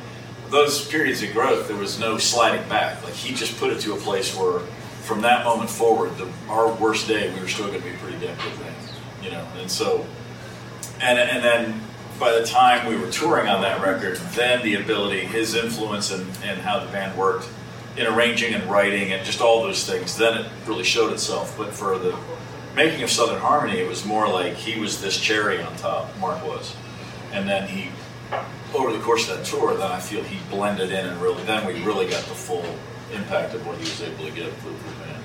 those 0.50 0.86
periods 0.86 1.22
of 1.22 1.32
growth. 1.32 1.66
There 1.66 1.78
was 1.78 1.98
no 1.98 2.18
sliding 2.18 2.68
back. 2.68 3.02
Like 3.02 3.14
he 3.14 3.34
just 3.34 3.58
put 3.58 3.72
it 3.72 3.80
to 3.80 3.94
a 3.94 3.96
place 3.96 4.36
where, 4.36 4.60
from 5.00 5.22
that 5.22 5.46
moment 5.46 5.70
forward, 5.70 6.14
the, 6.18 6.30
our 6.50 6.70
worst 6.74 7.08
day, 7.08 7.32
we 7.32 7.40
were 7.40 7.48
still 7.48 7.68
going 7.68 7.80
to 7.80 7.88
be 7.88 7.96
pretty 7.96 8.18
damn 8.18 8.36
good 8.36 8.60
band, 8.60 8.76
you 9.22 9.30
know. 9.30 9.46
And 9.56 9.70
so, 9.70 10.06
and 11.00 11.18
and 11.18 11.42
then 11.42 11.80
by 12.22 12.38
the 12.38 12.46
time 12.46 12.86
we 12.86 12.94
were 12.94 13.10
touring 13.10 13.48
on 13.48 13.62
that 13.62 13.82
record, 13.82 14.16
then 14.36 14.62
the 14.62 14.76
ability, 14.76 15.20
his 15.26 15.56
influence, 15.56 16.12
and 16.12 16.24
and 16.44 16.60
how 16.60 16.78
the 16.78 16.86
band 16.92 17.18
worked 17.18 17.48
in 17.96 18.06
arranging 18.06 18.54
and 18.54 18.70
writing 18.70 19.12
and 19.12 19.26
just 19.26 19.40
all 19.40 19.60
those 19.64 19.84
things, 19.84 20.16
then 20.16 20.38
it 20.38 20.46
really 20.64 20.84
showed 20.84 21.12
itself. 21.12 21.58
But 21.58 21.74
for 21.74 21.98
the 21.98 22.16
making 22.76 23.02
of 23.02 23.10
Southern 23.10 23.40
Harmony, 23.40 23.80
it 23.80 23.88
was 23.88 24.04
more 24.04 24.28
like 24.28 24.54
he 24.54 24.78
was 24.78 25.02
this 25.02 25.18
cherry 25.18 25.60
on 25.60 25.74
top, 25.76 26.16
Marc 26.20 26.46
was. 26.46 26.76
And 27.32 27.48
then 27.48 27.68
he, 27.68 27.90
over 28.72 28.92
the 28.92 29.00
course 29.00 29.28
of 29.28 29.38
that 29.38 29.44
tour, 29.44 29.76
then 29.76 29.90
I 29.90 29.98
feel 29.98 30.22
he 30.22 30.38
blended 30.48 30.92
in 30.92 31.04
and 31.04 31.20
really, 31.20 31.42
then 31.42 31.66
we 31.66 31.82
really 31.84 32.06
got 32.06 32.22
the 32.24 32.34
full 32.34 32.64
impact 33.12 33.52
of 33.54 33.66
what 33.66 33.76
he 33.78 33.82
was 33.82 34.00
able 34.00 34.24
to 34.26 34.30
get 34.30 34.46
with 34.46 34.78
the 34.86 35.04
band. 35.04 35.24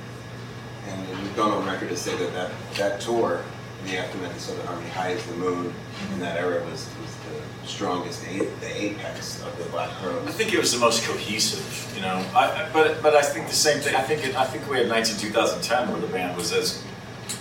And 0.87 1.21
we've 1.21 1.35
gone 1.35 1.51
on 1.51 1.65
record 1.65 1.89
to 1.89 1.97
say 1.97 2.17
that 2.17 2.33
that, 2.33 2.51
that 2.75 2.99
tour, 2.99 3.43
the 3.87 3.97
aftermath 3.97 4.35
of 4.35 4.41
Southern 4.41 4.65
Harmony, 4.67 4.89
High 4.89 5.11
as 5.11 5.25
the 5.25 5.35
Moon, 5.35 5.73
in 6.13 6.19
that 6.19 6.37
era 6.37 6.63
was, 6.65 6.89
was 7.01 7.15
the 7.27 7.67
strongest, 7.67 8.21
the 8.23 8.47
apex 8.63 9.41
of 9.43 9.57
the 9.57 9.69
Black 9.71 9.89
I 10.01 10.31
think 10.31 10.53
it 10.53 10.59
was 10.59 10.71
the 10.71 10.79
most 10.79 11.03
cohesive, 11.05 11.93
you 11.95 12.01
know. 12.01 12.23
I, 12.35 12.69
but 12.73 13.01
but 13.01 13.15
I 13.15 13.21
think 13.21 13.47
the 13.47 13.53
same 13.53 13.79
thing. 13.79 13.95
I 13.95 14.01
think 14.01 14.25
it, 14.25 14.35
I 14.35 14.45
think 14.45 14.69
we 14.69 14.77
had 14.77 14.87
nights 14.87 15.11
in 15.11 15.19
2010 15.19 15.91
where 15.91 16.01
the 16.01 16.07
band 16.07 16.35
was 16.35 16.51
as 16.51 16.83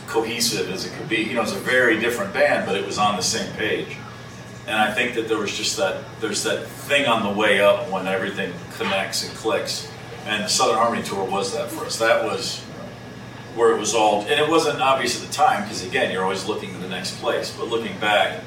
cohesive 0.06 0.70
as 0.70 0.86
it 0.86 0.92
could 0.94 1.08
be. 1.08 1.16
You 1.16 1.34
know, 1.34 1.42
it's 1.42 1.52
a 1.52 1.56
very 1.56 1.98
different 1.98 2.32
band, 2.32 2.66
but 2.66 2.76
it 2.76 2.86
was 2.86 2.98
on 2.98 3.16
the 3.16 3.22
same 3.22 3.52
page. 3.54 3.96
And 4.66 4.76
I 4.76 4.92
think 4.92 5.14
that 5.14 5.28
there 5.28 5.38
was 5.38 5.56
just 5.56 5.76
that 5.76 6.02
there's 6.20 6.42
that 6.42 6.66
thing 6.66 7.06
on 7.06 7.22
the 7.22 7.38
way 7.38 7.60
up 7.60 7.88
when 7.90 8.06
everything 8.06 8.52
connects 8.76 9.26
and 9.26 9.36
clicks. 9.36 9.90
And 10.26 10.44
the 10.44 10.48
Southern 10.48 10.76
Harmony 10.76 11.04
tour 11.04 11.24
was 11.24 11.54
that 11.54 11.70
for 11.70 11.84
us. 11.84 11.98
That 11.98 12.24
was 12.24 12.65
where 13.56 13.74
it 13.74 13.78
was 13.78 13.94
all, 13.94 14.20
and 14.22 14.38
it 14.38 14.48
wasn't 14.48 14.80
obvious 14.80 15.20
at 15.20 15.26
the 15.26 15.32
time 15.32 15.62
because 15.62 15.84
again, 15.84 16.12
you're 16.12 16.22
always 16.22 16.46
looking 16.46 16.72
to 16.74 16.78
the 16.78 16.88
next 16.88 17.18
place. 17.20 17.54
But 17.56 17.68
looking 17.68 17.98
back, 17.98 18.44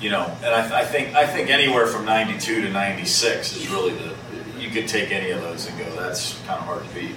you 0.00 0.10
know, 0.10 0.24
and 0.44 0.54
I, 0.54 0.80
I 0.80 0.84
think 0.84 1.14
I 1.14 1.26
think 1.26 1.50
anywhere 1.50 1.86
from 1.86 2.04
'92 2.04 2.62
to 2.62 2.70
'96 2.70 3.56
is 3.56 3.68
really 3.68 3.94
the 3.94 4.14
you 4.58 4.70
could 4.70 4.86
take 4.86 5.10
any 5.10 5.30
of 5.30 5.40
those 5.40 5.68
and 5.68 5.76
go, 5.76 5.84
that's 5.96 6.38
kind 6.46 6.60
of 6.60 6.66
hard 6.66 6.86
to 6.86 6.94
beat. 6.94 7.16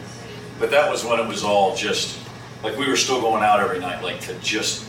But 0.60 0.72
that 0.72 0.90
was 0.90 1.06
when 1.06 1.20
it 1.20 1.28
was 1.28 1.44
all 1.44 1.76
just 1.76 2.20
like 2.64 2.78
we 2.78 2.88
were 2.88 2.96
still 2.96 3.22
going 3.22 3.44
out 3.44 3.60
every 3.60 3.80
night, 3.80 4.04
like 4.04 4.20
to 4.22 4.34
just 4.40 4.88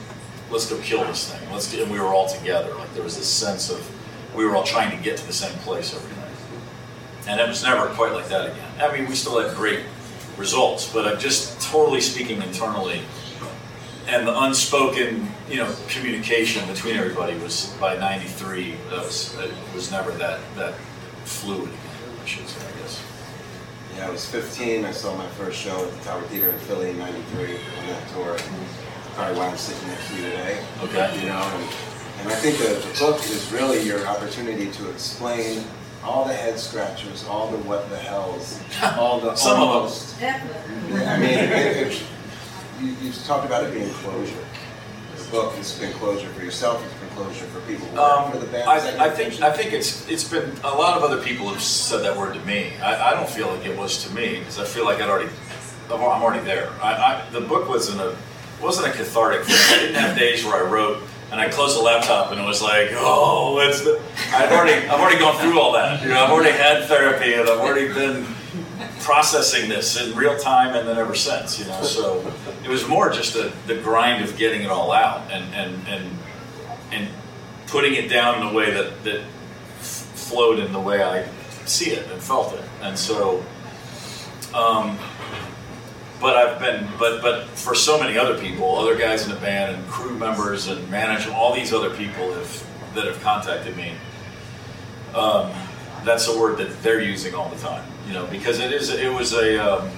let's 0.50 0.70
go 0.70 0.78
kill 0.78 1.04
this 1.04 1.30
thing. 1.30 1.50
Let's 1.52 1.70
do, 1.70 1.82
and 1.82 1.90
we 1.92 1.98
were 1.98 2.14
all 2.14 2.28
together. 2.28 2.74
Like 2.74 2.92
there 2.94 3.02
was 3.02 3.16
this 3.16 3.28
sense 3.28 3.70
of 3.70 3.90
we 4.34 4.44
were 4.44 4.54
all 4.56 4.64
trying 4.64 4.96
to 4.96 5.02
get 5.02 5.16
to 5.18 5.26
the 5.26 5.32
same 5.32 5.56
place 5.60 5.94
every 5.94 6.16
night. 6.16 6.22
And 7.28 7.40
it 7.40 7.48
was 7.48 7.62
never 7.62 7.86
quite 7.94 8.12
like 8.12 8.28
that 8.28 8.46
again. 8.46 8.70
I 8.80 8.96
mean, 8.96 9.08
we 9.08 9.16
still 9.16 9.40
had 9.40 9.56
great 9.56 9.80
results, 10.36 10.92
but 10.92 11.06
I'm 11.06 11.18
just 11.18 11.60
totally 11.60 12.00
speaking 12.00 12.42
internally. 12.42 13.00
And 14.08 14.26
the 14.26 14.40
unspoken, 14.42 15.28
you 15.50 15.56
know, 15.56 15.74
communication 15.88 16.66
between 16.68 16.96
everybody 16.96 17.36
was 17.38 17.74
by 17.80 17.96
'93. 17.96 18.76
That 18.90 18.98
was 18.98 19.36
it 19.38 19.50
was 19.74 19.90
never 19.90 20.12
that 20.12 20.38
that 20.54 20.74
fluid. 21.24 21.70
I 22.22 22.26
should 22.26 22.46
say, 22.46 22.64
I 22.66 22.78
guess. 22.80 23.02
Yeah, 23.96 24.06
I 24.06 24.10
was 24.10 24.24
15. 24.28 24.84
I 24.84 24.92
saw 24.92 25.16
my 25.16 25.26
first 25.30 25.58
show 25.60 25.84
at 25.84 25.90
the 25.90 26.04
Tower 26.04 26.22
Theater 26.22 26.50
in 26.50 26.58
Philly 26.60 26.90
in 26.90 26.98
'93 26.98 27.56
on 27.56 27.86
that 27.88 28.08
tour. 28.10 28.36
Probably 29.14 29.38
why 29.38 29.48
I'm 29.48 29.56
sitting 29.56 29.88
next 29.88 30.08
to 30.08 30.14
you 30.16 30.22
today. 30.22 30.64
Okay. 30.82 31.20
You 31.20 31.26
know, 31.26 31.40
and, 31.40 31.64
and 32.20 32.28
I 32.28 32.34
think 32.34 32.58
the, 32.58 32.74
the 32.86 32.98
book 33.00 33.18
is 33.24 33.50
really 33.50 33.82
your 33.82 34.06
opportunity 34.06 34.70
to 34.70 34.90
explain 34.90 35.64
all 36.06 36.24
the 36.24 36.32
head 36.34 36.58
scratchers, 36.58 37.24
all 37.26 37.50
the 37.50 37.58
what 37.58 37.88
the 37.90 37.96
hells, 37.98 38.60
all 38.98 39.20
the 39.20 39.34
Some 39.34 39.54
of 39.54 39.58
them. 39.58 39.68
almost. 39.68 40.22
I 40.22 41.18
mean, 41.18 41.28
it, 41.30 41.76
it, 41.88 42.02
you, 42.80 42.96
you've 43.02 43.24
talked 43.24 43.44
about 43.46 43.64
it 43.64 43.74
being 43.74 43.90
closure. 43.90 44.34
The 45.16 45.30
book 45.30 45.54
has 45.54 45.76
been 45.78 45.92
closure 45.94 46.28
for 46.28 46.44
yourself. 46.44 46.84
It's 46.84 46.94
been 47.00 47.08
closure 47.10 47.46
for 47.46 47.60
people 47.62 47.98
Um, 47.98 48.30
for 48.30 48.38
the 48.38 48.46
band. 48.46 48.68
I, 48.68 49.06
I 49.06 49.10
think? 49.10 49.42
I 49.42 49.50
think 49.50 49.72
it's 49.72 50.08
it's 50.08 50.24
been 50.24 50.52
a 50.62 50.70
lot 50.70 50.96
of 50.96 51.02
other 51.02 51.20
people 51.22 51.48
have 51.48 51.62
said 51.62 52.02
that 52.04 52.16
word 52.16 52.34
to 52.34 52.40
me. 52.46 52.72
I, 52.82 53.10
I 53.10 53.14
don't 53.14 53.28
feel 53.28 53.48
like 53.48 53.66
it 53.66 53.76
was 53.76 54.04
to 54.04 54.14
me 54.14 54.38
because 54.38 54.58
I 54.60 54.64
feel 54.64 54.84
like 54.84 55.00
I'd 55.00 55.08
already 55.08 55.30
I'm 55.90 56.00
I'm 56.00 56.22
already 56.22 56.44
there. 56.44 56.70
I, 56.82 56.92
I, 57.26 57.30
the 57.32 57.40
book 57.40 57.68
wasn't 57.68 58.00
a 58.00 58.14
wasn't 58.62 58.86
a 58.88 58.96
cathartic 58.96 59.44
thing. 59.46 59.56
I 59.56 59.80
didn't 59.82 59.96
have 59.96 60.16
days 60.16 60.44
where 60.44 60.64
I 60.64 60.70
wrote 60.70 61.02
and 61.30 61.40
I 61.40 61.48
closed 61.48 61.76
the 61.76 61.82
laptop 61.82 62.30
and 62.30 62.40
it 62.40 62.46
was 62.46 62.62
like, 62.62 62.90
oh, 62.92 63.58
it's 63.60 63.80
the, 63.80 64.00
I've 64.32 64.52
already 64.52 64.86
I've 64.86 65.00
already 65.00 65.18
gone 65.18 65.36
through 65.40 65.58
all 65.60 65.72
that. 65.72 66.02
You 66.02 66.10
know, 66.10 66.24
I've 66.24 66.30
already 66.30 66.56
had 66.56 66.84
therapy 66.84 67.34
and 67.34 67.48
I've 67.48 67.58
already 67.58 67.92
been 67.92 68.24
processing 69.00 69.68
this 69.68 70.00
in 70.00 70.16
real 70.16 70.38
time 70.38 70.74
and 70.74 70.86
then 70.86 70.98
ever 70.98 71.14
since. 71.14 71.58
You 71.58 71.66
know, 71.66 71.82
so 71.82 72.32
it 72.64 72.68
was 72.68 72.86
more 72.86 73.10
just 73.10 73.34
the, 73.34 73.52
the 73.66 73.80
grind 73.80 74.24
of 74.24 74.36
getting 74.36 74.62
it 74.62 74.70
all 74.70 74.92
out 74.92 75.30
and 75.30 75.52
and 75.54 75.88
and 75.88 76.18
and 76.92 77.08
putting 77.66 77.94
it 77.94 78.08
down 78.08 78.40
in 78.40 78.46
a 78.48 78.52
way 78.52 78.70
that 78.70 79.02
that 79.04 79.22
flowed 79.80 80.58
in 80.58 80.72
the 80.72 80.80
way 80.80 81.02
I 81.02 81.28
see 81.66 81.90
it 81.90 82.10
and 82.10 82.22
felt 82.22 82.54
it. 82.54 82.64
And 82.82 82.98
so, 82.98 83.44
um, 84.54 84.98
but 86.20 86.36
I've 86.36 86.58
been, 86.58 86.88
but 86.98 87.20
but 87.22 87.46
for 87.48 87.74
so 87.74 87.98
many 88.00 88.16
other 88.16 88.38
people, 88.38 88.76
other 88.76 88.96
guys 88.96 89.26
in 89.26 89.34
the 89.34 89.40
band 89.40 89.76
and 89.76 89.86
crew 89.88 90.16
members 90.16 90.68
and 90.68 90.88
management, 90.90 91.36
all 91.36 91.54
these 91.54 91.72
other 91.72 91.90
people 91.90 92.32
have 92.32 92.66
that 92.94 93.06
have 93.06 93.20
contacted 93.20 93.76
me. 93.76 93.92
Um, 95.14 95.52
that's 96.04 96.28
a 96.28 96.38
word 96.38 96.58
that 96.58 96.82
they're 96.82 97.00
using 97.00 97.34
all 97.34 97.48
the 97.48 97.58
time, 97.58 97.84
you 98.06 98.14
know, 98.14 98.26
because 98.26 98.60
it 98.60 98.72
is 98.72 98.90
it 98.90 99.12
was 99.12 99.32
a. 99.32 99.58
Um, 99.58 99.90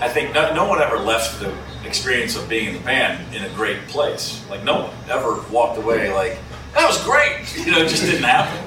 I 0.00 0.08
think 0.08 0.34
no, 0.34 0.52
no 0.54 0.68
one 0.68 0.82
ever 0.82 0.98
left 0.98 1.40
the 1.40 1.56
experience 1.86 2.36
of 2.36 2.48
being 2.48 2.68
in 2.68 2.74
the 2.74 2.80
band 2.80 3.34
in 3.34 3.44
a 3.44 3.48
great 3.54 3.86
place. 3.86 4.44
Like 4.50 4.64
no 4.64 4.82
one 4.84 4.94
ever 5.08 5.40
walked 5.50 5.78
away 5.78 6.12
like 6.12 6.38
that 6.74 6.86
was 6.86 7.02
great. 7.04 7.32
You 7.64 7.72
know, 7.72 7.78
it 7.78 7.88
just 7.88 8.02
didn't 8.02 8.24
happen. 8.24 8.62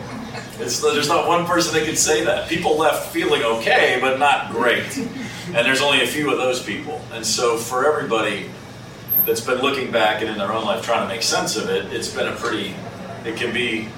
It's, 0.60 0.82
there's 0.82 1.10
not 1.10 1.28
one 1.28 1.45
person 1.45 1.74
that 1.76 1.86
could 1.86 1.97
say 1.97 2.24
that. 2.24 2.49
People 2.49 2.78
left 2.78 3.12
feeling 3.14 3.43
okay, 3.43 3.99
but 4.01 4.18
not 4.18 4.51
great. 4.51 4.86
And 5.47 5.65
there's 5.65 5.81
only 5.81 6.03
a 6.03 6.07
few 6.07 6.31
of 6.31 6.37
those 6.37 6.61
people. 6.61 7.01
And 7.13 7.25
so 7.25 7.57
for 7.57 7.85
everybody 7.85 8.49
that's 9.25 9.41
been 9.41 9.59
looking 9.59 9.91
back 9.91 10.21
and 10.21 10.29
in 10.29 10.37
their 10.37 10.51
own 10.51 10.65
life 10.65 10.83
trying 10.83 11.07
to 11.07 11.13
make 11.13 11.23
sense 11.23 11.55
of 11.55 11.69
it, 11.69 11.91
it's 11.93 12.13
been 12.13 12.27
a 12.27 12.35
pretty. 12.35 12.75
It 13.25 13.37
can 13.37 13.53
be. 13.53 13.89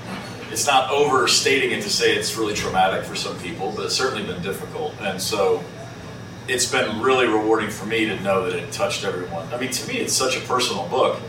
It's 0.52 0.66
not 0.66 0.90
overstating 0.90 1.72
it 1.72 1.84
to 1.84 1.90
say 1.90 2.16
it's 2.16 2.36
really 2.36 2.56
traumatic 2.56 3.04
for 3.04 3.16
some 3.16 3.38
people, 3.40 3.72
but 3.76 3.86
it's 3.86 3.96
certainly 3.96 4.26
been 4.26 4.42
difficult. 4.42 4.96
And 5.00 5.22
so 5.22 5.64
it's 6.48 6.72
been 6.72 7.02
really 7.02 7.28
rewarding 7.28 7.70
for 7.70 7.86
me 7.86 8.06
to 8.06 8.20
know 8.22 8.50
that 8.50 8.56
it 8.56 8.72
touched 8.72 9.04
everyone. 9.04 9.48
I 9.54 9.60
mean, 9.60 9.70
to 9.70 9.88
me, 9.88 10.00
it's 10.00 10.14
such 10.14 10.36
a 10.38 10.42
personal 10.42 10.88
book. 10.88 11.20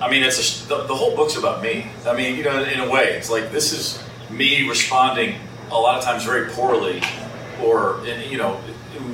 I 0.00 0.10
mean, 0.10 0.22
it's 0.22 0.64
a, 0.64 0.68
the, 0.68 0.82
the 0.84 0.94
whole 0.94 1.16
book's 1.16 1.36
about 1.36 1.62
me. 1.62 1.90
I 2.06 2.14
mean, 2.14 2.36
you 2.36 2.44
know, 2.44 2.62
in 2.62 2.80
a 2.80 2.90
way, 2.90 3.14
it's 3.14 3.30
like 3.30 3.50
this 3.50 3.72
is 3.72 4.02
me 4.30 4.68
responding 4.68 5.36
a 5.70 5.74
lot 5.74 5.98
of 5.98 6.04
times 6.04 6.24
very 6.24 6.50
poorly, 6.50 7.02
or 7.62 8.04
you 8.04 8.36
know, 8.36 8.60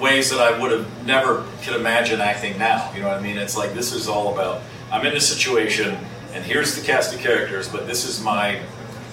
ways 0.03 0.30
that 0.30 0.40
I 0.40 0.59
would 0.59 0.72
have 0.72 1.07
never 1.07 1.46
could 1.62 1.76
imagine 1.76 2.20
acting 2.20 2.59
now. 2.59 2.92
You 2.92 3.00
know 3.00 3.09
what 3.09 3.18
I 3.18 3.22
mean? 3.22 3.38
It's 3.38 3.57
like 3.57 3.72
this 3.72 3.92
is 3.92 4.09
all 4.09 4.34
about 4.34 4.61
I'm 4.90 5.07
in 5.07 5.16
a 5.16 5.20
situation, 5.20 5.96
and 6.32 6.44
here's 6.44 6.74
the 6.74 6.84
cast 6.84 7.14
of 7.14 7.20
characters, 7.20 7.68
but 7.68 7.86
this 7.86 8.07
is 8.07 8.22
my 8.22 8.61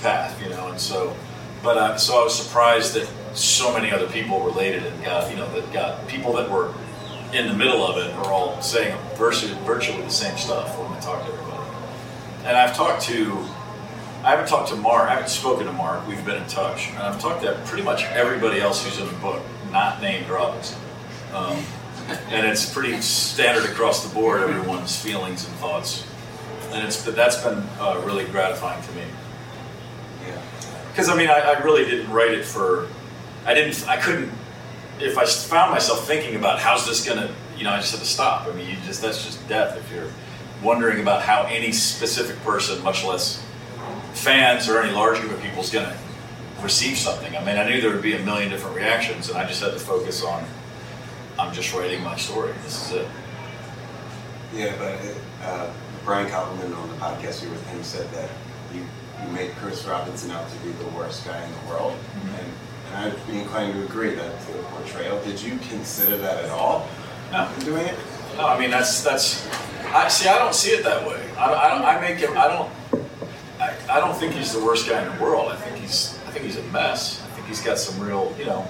path. 0.02 0.42
You 0.44 0.50
know, 0.50 0.70
and 0.70 0.80
so, 0.80 1.16
but 1.64 1.78
uh, 1.78 1.98
so 1.98 2.20
I 2.20 2.24
was 2.24 2.36
surprised 2.36 2.96
that 2.96 3.08
so 3.38 3.72
many 3.74 3.92
other 3.92 4.08
people 4.08 4.42
related 4.42 4.84
and 4.84 5.06
got 5.06 5.30
you 5.32 5.38
know 5.38 5.50
that 5.54 5.72
got 5.72 6.08
people 6.08 6.34
that 6.34 6.50
were 6.50 6.74
in 7.34 7.48
the 7.48 7.54
middle 7.54 7.86
of 7.86 7.98
it 7.98 8.12
are 8.16 8.32
all 8.32 8.62
saying 8.62 8.98
virtually, 9.16 9.54
virtually 9.64 10.02
the 10.02 10.10
same 10.10 10.36
stuff 10.38 10.78
when 10.80 10.92
I 10.92 11.00
talk 11.00 11.26
to 11.26 11.32
everybody. 11.32 11.60
And 12.46 12.58
I've 12.58 12.76
talked 12.76 13.04
to, 13.04 13.38
I 14.24 14.32
haven't 14.32 14.48
talked 14.48 14.70
to 14.70 14.76
Marc, 14.76 15.10
I 15.10 15.14
haven't 15.14 15.30
spoken 15.30 15.68
to 15.68 15.74
Marc, 15.74 16.08
we've 16.08 16.26
been 16.26 16.42
in 16.42 16.48
touch. 16.48 16.90
And 16.90 17.00
I've 17.00 17.22
talked 17.22 17.44
to 17.44 17.54
pretty 17.66 17.84
much 17.84 18.04
everybody 18.06 18.60
else 18.60 18.84
who's 18.84 19.00
in 19.00 19.08
the 19.08 19.20
book, 19.22 19.44
not 19.72 20.02
named 20.02 20.30
Robinson. 20.30 20.80
Um, 21.34 21.64
and 22.30 22.46
it's 22.46 22.72
pretty 22.72 23.00
standard 23.02 23.70
across 23.70 24.08
the 24.08 24.14
board, 24.14 24.42
everyone's 24.42 25.00
feelings 25.00 25.48
and 25.48 25.56
thoughts. 25.58 26.06
And 26.72 26.86
it's, 26.86 27.04
but 27.04 27.16
that's 27.16 27.44
been 27.44 27.64
uh, 27.80 28.02
really 28.06 28.26
gratifying 28.26 28.82
to 28.84 28.92
me. 28.94 29.04
Yeah. 30.26 30.42
Because 30.92 31.10
I 31.10 31.16
mean, 31.16 31.30
I, 31.30 31.40
I 31.40 31.64
really 31.64 31.86
didn't 31.86 32.12
write 32.12 32.32
it 32.32 32.46
for. 32.46 32.88
I 33.46 33.54
didn't. 33.54 33.88
I 33.88 33.98
couldn't. 33.98 34.32
If 35.00 35.18
I 35.18 35.26
found 35.26 35.72
myself 35.72 36.06
thinking 36.06 36.36
about 36.36 36.60
how's 36.60 36.86
this 36.86 37.08
gonna, 37.08 37.34
you 37.58 37.64
know, 37.64 37.72
I 37.72 37.78
just 37.78 37.92
had 37.92 38.02
to 38.02 38.08
stop. 38.08 38.48
I 38.48 38.54
mean, 38.54 38.70
you 38.70 38.76
just 38.86 39.02
that's 39.02 39.24
just 39.24 39.48
death 39.48 39.78
if 39.78 39.92
you're 39.92 40.12
wondering 40.62 41.00
about 41.00 41.22
how 41.22 41.44
any 41.44 41.72
specific 41.72 42.38
person, 42.44 42.84
much 42.84 43.04
less 43.04 43.44
fans 44.14 44.68
or 44.68 44.82
any 44.82 44.94
large 44.94 45.20
group 45.20 45.32
of 45.32 45.42
people, 45.42 45.62
is 45.62 45.70
gonna 45.72 45.98
receive 46.64 46.98
something. 46.98 47.36
I 47.36 47.44
mean, 47.44 47.58
I 47.58 47.68
knew 47.68 47.82
there 47.82 47.92
would 47.92 48.02
be 48.02 48.16
a 48.16 48.24
million 48.24 48.50
different 48.50 48.76
reactions, 48.76 49.30
and 49.30 49.38
I 49.38 49.46
just 49.48 49.62
had 49.62 49.72
to 49.74 49.80
focus 49.80 50.24
on. 50.24 50.44
I'm 51.38 51.54
just 51.54 51.74
writing 51.74 52.04
my 52.04 52.18
story. 52.18 52.54
This 52.64 52.86
is 52.92 52.98
it. 52.98 53.08
Yeah, 54.54 54.74
but 54.78 55.00
uh, 55.48 55.72
Brian 56.04 56.28
Koppelman 56.30 56.76
on 56.76 56.90
the 56.90 56.96
podcast 56.96 57.42
you 57.44 57.50
were 57.50 57.56
with 57.56 57.68
him 57.68 57.84
said 57.84 58.10
that 58.12 58.30
you, 58.74 58.82
you 59.24 59.32
made 59.32 59.52
Chris 59.58 59.86
Robinson 59.86 60.32
out 60.32 60.50
to 60.50 60.58
be 60.58 60.72
the 60.72 60.88
worst 60.90 61.26
guy 61.26 61.42
in 61.44 61.52
the 61.52 61.72
world, 61.72 61.96
and, 62.38 62.48
and 62.88 62.96
I'd 63.14 63.28
be 63.28 63.40
inclined 63.40 63.74
to 63.74 63.84
agree 63.84 64.16
that 64.16 64.40
the 64.48 64.54
portrayal. 64.64 65.22
Did 65.24 65.42
you 65.42 65.58
consider 65.70 66.18
that 66.18 66.44
at 66.44 66.50
all 66.50 66.88
No. 67.32 67.50
in 67.58 67.66
doing 67.66 67.86
it? 67.86 67.96
No, 68.38 68.48
I 68.48 68.60
mean 68.60 68.72
that's 68.72 69.02
that's. 69.04 69.48
I 69.94 70.08
see. 70.08 70.28
I 70.28 70.38
don't 70.38 70.54
see 70.54 70.72
it 70.72 70.84
that 70.84 71.08
way. 71.08 71.22
I, 71.38 71.54
I 71.54 71.70
don't. 71.70 71.84
I 71.84 72.00
make 72.02 72.18
him. 72.20 72.38
I 72.38 72.48
don't. 72.48 72.70
I, 73.60 73.76
I 73.90 74.00
don't 74.00 74.16
think 74.16 74.34
he's 74.34 74.54
the 74.54 74.64
worst 74.64 74.88
guy 74.90 75.02
in 75.06 75.16
the 75.18 75.24
world. 75.24 75.52
I 75.52 75.56
think 75.56 75.78
he's. 75.78 76.19
I 76.30 76.32
think 76.32 76.46
he's 76.46 76.58
a 76.58 76.64
mess. 76.72 77.24
I 77.24 77.28
think 77.34 77.48
he's 77.48 77.62
got 77.62 77.80
some 77.80 78.00
real. 78.00 78.36
You 78.38 78.46
know. 78.46 78.68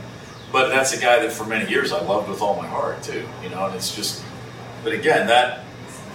But 0.51 0.69
that's 0.69 0.93
a 0.93 0.99
guy 0.99 1.19
that 1.19 1.33
for 1.33 1.45
many 1.45 1.69
years 1.69 1.91
I 1.91 2.01
loved 2.01 2.29
with 2.29 2.41
all 2.41 2.55
my 2.55 2.67
heart 2.67 3.03
too. 3.03 3.27
You 3.43 3.49
know, 3.49 3.65
and 3.65 3.75
it's 3.75 3.93
just. 3.93 4.23
But 4.81 4.93
again, 4.93 5.27
that 5.27 5.65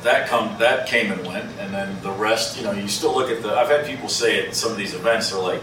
that 0.02 0.26
come 0.26 0.58
that 0.58 0.88
came 0.88 1.12
and 1.12 1.26
went, 1.26 1.44
and 1.60 1.74
then 1.74 2.00
the 2.02 2.12
rest. 2.12 2.56
You 2.56 2.64
know, 2.64 2.72
you 2.72 2.88
still 2.88 3.14
look 3.14 3.30
at 3.30 3.42
the. 3.42 3.52
I've 3.54 3.68
had 3.68 3.84
people 3.84 4.08
say 4.08 4.46
at 4.46 4.54
some 4.54 4.72
of 4.72 4.78
these 4.78 4.94
events, 4.94 5.30
they're 5.30 5.38
like. 5.38 5.60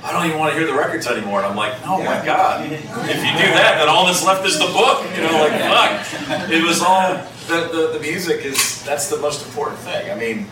I 0.00 0.12
don't 0.12 0.26
even 0.26 0.38
want 0.38 0.52
to 0.52 0.58
hear 0.58 0.64
the 0.64 0.78
records 0.78 1.08
anymore. 1.08 1.40
And 1.40 1.48
I'm 1.48 1.56
like, 1.56 1.74
oh 1.84 1.98
my 1.98 2.24
God. 2.24 2.64
If 2.64 2.70
you 2.70 3.32
do 3.32 3.48
that, 3.58 3.78
then 3.78 3.88
all 3.88 4.06
that's 4.06 4.24
left 4.24 4.46
is 4.46 4.56
the 4.56 4.66
book. 4.66 5.04
You 5.16 5.22
know, 5.22 5.32
like, 5.42 6.04
fuck. 6.06 6.48
It 6.48 6.62
was 6.64 6.80
all, 6.80 7.16
the, 7.48 7.68
the, 7.72 7.98
the 7.98 8.00
music 8.00 8.44
is, 8.44 8.84
that's 8.84 9.10
the 9.10 9.16
most 9.16 9.44
important 9.44 9.80
thing. 9.80 10.08
I 10.08 10.14
mean, 10.14 10.46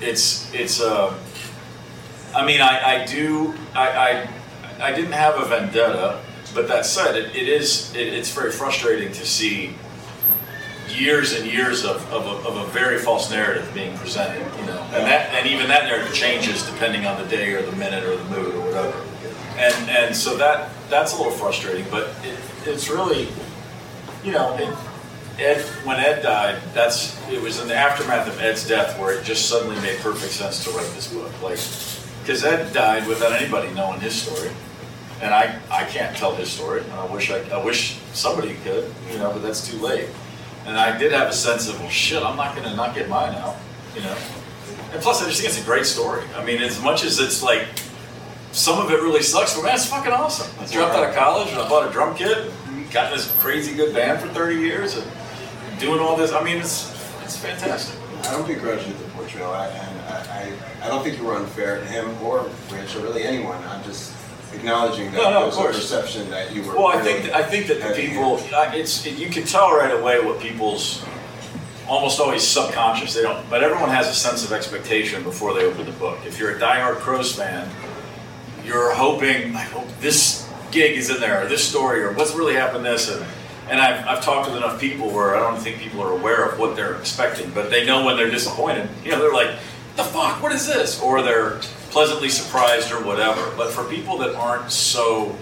it's, 0.00 0.54
it's, 0.54 0.80
uh, 0.80 1.18
I 2.34 2.46
mean, 2.46 2.60
I, 2.60 3.02
I 3.02 3.06
do, 3.06 3.54
I, 3.74 3.88
I, 3.88 4.28
I 4.80 4.92
didn't 4.92 5.12
have 5.12 5.40
a 5.40 5.44
vendetta, 5.44 6.20
but 6.54 6.68
that 6.68 6.86
said, 6.86 7.16
it, 7.16 7.34
it 7.34 7.48
is, 7.48 7.94
it, 7.94 8.06
it's 8.06 8.32
very 8.32 8.52
frustrating 8.52 9.12
to 9.12 9.26
see 9.26 9.74
years 10.88 11.38
and 11.38 11.50
years 11.50 11.84
of, 11.84 11.96
of, 12.12 12.26
a, 12.26 12.48
of 12.48 12.56
a 12.56 12.66
very 12.72 12.98
false 12.98 13.30
narrative 13.30 13.68
being 13.74 13.96
presented, 13.98 14.44
you 14.58 14.66
know, 14.66 14.80
and 14.92 15.06
that, 15.06 15.32
and 15.34 15.48
even 15.48 15.68
that 15.68 15.84
narrative 15.84 16.12
changes 16.14 16.64
depending 16.66 17.06
on 17.06 17.20
the 17.20 17.28
day 17.28 17.52
or 17.52 17.62
the 17.62 17.76
minute 17.76 18.04
or 18.04 18.16
the 18.16 18.24
mood 18.24 18.54
or 18.54 18.60
whatever. 18.60 19.04
And, 19.56 19.90
and 19.90 20.16
so 20.16 20.36
that, 20.36 20.70
that's 20.88 21.12
a 21.14 21.16
little 21.16 21.32
frustrating, 21.32 21.86
but 21.90 22.08
it, 22.24 22.38
it's 22.66 22.88
really, 22.88 23.28
you 24.24 24.32
know, 24.32 24.56
it, 24.56 24.76
Ed, 25.40 25.62
when 25.84 25.98
Ed 25.98 26.22
died, 26.22 26.60
that's, 26.74 27.18
it 27.28 27.40
was 27.40 27.60
in 27.60 27.68
the 27.68 27.74
aftermath 27.74 28.28
of 28.28 28.40
Ed's 28.40 28.66
death 28.68 28.98
where 28.98 29.18
it 29.18 29.24
just 29.24 29.48
suddenly 29.48 29.80
made 29.80 29.98
perfect 29.98 30.32
sense 30.32 30.64
to 30.64 30.70
write 30.70 30.90
this 30.94 31.12
book. 31.12 31.30
Like, 31.42 31.58
because 32.20 32.44
Ed 32.44 32.72
died 32.72 33.06
without 33.06 33.32
anybody 33.32 33.72
knowing 33.74 34.00
his 34.00 34.14
story. 34.14 34.50
And 35.22 35.34
I, 35.34 35.58
I 35.70 35.84
can't 35.84 36.16
tell 36.16 36.34
his 36.34 36.50
story. 36.50 36.82
I 36.92 37.04
wish 37.06 37.30
I, 37.30 37.40
I 37.50 37.62
wish 37.62 37.98
somebody 38.12 38.54
could, 38.64 38.90
you 39.10 39.18
know, 39.18 39.32
but 39.32 39.42
that's 39.42 39.68
too 39.68 39.78
late. 39.78 40.08
And 40.64 40.78
I 40.78 40.96
did 40.96 41.12
have 41.12 41.28
a 41.28 41.32
sense 41.32 41.68
of, 41.68 41.78
well, 41.80 41.90
shit, 41.90 42.22
I'm 42.22 42.36
not 42.36 42.56
gonna 42.56 42.74
not 42.74 42.94
get 42.94 43.08
mine 43.08 43.34
out, 43.34 43.56
you 43.94 44.02
know. 44.02 44.16
And 44.92 45.00
plus, 45.02 45.22
I 45.22 45.26
just 45.26 45.40
think 45.40 45.52
it's 45.52 45.62
a 45.62 45.64
great 45.64 45.86
story. 45.86 46.24
I 46.36 46.44
mean, 46.44 46.62
as 46.62 46.80
much 46.82 47.04
as 47.04 47.18
it's 47.18 47.42
like, 47.42 47.66
some 48.52 48.78
of 48.78 48.90
it 48.90 49.00
really 49.00 49.22
sucks, 49.22 49.54
but 49.54 49.62
man, 49.62 49.74
it's 49.74 49.86
fucking 49.86 50.12
awesome. 50.12 50.50
I 50.58 50.66
dropped 50.66 50.94
out 50.94 51.08
of 51.08 51.14
college 51.14 51.48
and 51.50 51.58
I 51.58 51.68
bought 51.68 51.88
a 51.88 51.92
drum 51.92 52.16
kit, 52.16 52.50
and 52.66 52.90
got 52.90 53.12
in 53.12 53.18
this 53.18 53.32
crazy 53.38 53.76
good 53.76 53.94
band 53.94 54.20
for 54.20 54.28
30 54.28 54.56
years, 54.56 54.96
and 54.96 55.06
doing 55.78 56.00
all 56.00 56.16
this. 56.16 56.32
I 56.32 56.42
mean, 56.42 56.58
it's 56.58 56.90
it's 57.22 57.36
fantastic. 57.36 57.98
I 58.24 58.32
don't 58.32 58.46
begrudge 58.46 58.86
you 58.86 58.92
the 58.92 59.04
portrayal, 59.10 59.50
I, 59.50 59.68
I, 59.68 59.89
I, 60.40 60.86
I 60.86 60.88
don't 60.88 61.02
think 61.04 61.18
you 61.18 61.24
were 61.24 61.34
unfair 61.36 61.78
to 61.80 61.86
him 61.86 62.10
or 62.22 62.48
Rich 62.72 62.96
or 62.96 63.00
really 63.00 63.22
anyone. 63.24 63.62
I'm 63.64 63.82
just 63.84 64.14
acknowledging 64.54 65.06
that 65.12 65.16
No, 65.18 65.30
no, 65.30 65.36
of 65.38 65.42
there's 65.44 65.56
a 65.56 65.60
course. 65.60 65.76
perception 65.76 66.30
that 66.30 66.52
you 66.54 66.62
were. 66.62 66.74
Well, 66.76 66.86
I 66.88 66.96
really 67.00 67.20
think 67.20 67.34
I 67.34 67.42
think 67.42 67.66
that 67.68 67.80
the 67.80 67.94
people, 67.94 68.40
I- 68.54 68.74
it's, 68.76 69.06
you 69.06 69.28
can 69.28 69.44
tell 69.44 69.70
right 69.76 69.92
away 69.98 70.24
what 70.24 70.40
people's 70.40 71.04
almost 71.88 72.20
always 72.20 72.42
subconscious. 72.46 73.14
They 73.14 73.22
don't, 73.22 73.48
but 73.50 73.62
everyone 73.62 73.90
has 73.90 74.08
a 74.08 74.14
sense 74.14 74.44
of 74.44 74.52
expectation 74.52 75.22
before 75.22 75.54
they 75.54 75.64
open 75.64 75.86
the 75.86 75.92
book. 75.92 76.18
If 76.26 76.38
you're 76.38 76.56
a 76.56 76.58
diehard 76.60 76.96
Crowes 76.96 77.34
fan, 77.34 77.68
you're 78.64 78.92
hoping, 78.94 79.54
I 79.56 79.62
hope 79.62 79.86
this 80.00 80.48
gig 80.70 80.96
is 80.96 81.10
in 81.10 81.20
there, 81.20 81.44
or 81.44 81.48
this 81.48 81.66
story, 81.68 82.02
or 82.02 82.12
what's 82.12 82.34
really 82.34 82.54
happened. 82.54 82.84
This 82.84 83.10
and 83.10 83.24
and 83.68 83.80
I've, 83.80 84.04
I've 84.06 84.24
talked 84.24 84.48
with 84.48 84.56
enough 84.56 84.80
people 84.80 85.10
where 85.10 85.36
I 85.36 85.38
don't 85.40 85.58
think 85.60 85.78
people 85.78 86.02
are 86.02 86.10
aware 86.12 86.44
of 86.44 86.58
what 86.58 86.74
they're 86.74 86.96
expecting, 86.96 87.50
but 87.50 87.70
they 87.70 87.84
know 87.86 88.04
when 88.04 88.16
they're 88.16 88.30
disappointed. 88.30 88.88
You 89.04 89.12
know, 89.12 89.20
they're 89.20 89.32
like, 89.32 89.50
"The 89.96 90.04
fuck? 90.04 90.42
What 90.42 90.52
is 90.52 90.66
this?" 90.66 91.00
Or 91.00 91.22
they're 91.22 91.60
pleasantly 91.90 92.28
surprised 92.28 92.92
or 92.92 93.02
whatever. 93.02 93.52
But 93.56 93.72
for 93.72 93.84
people 93.84 94.18
that 94.18 94.34
aren't 94.34 94.70
so 94.72 95.36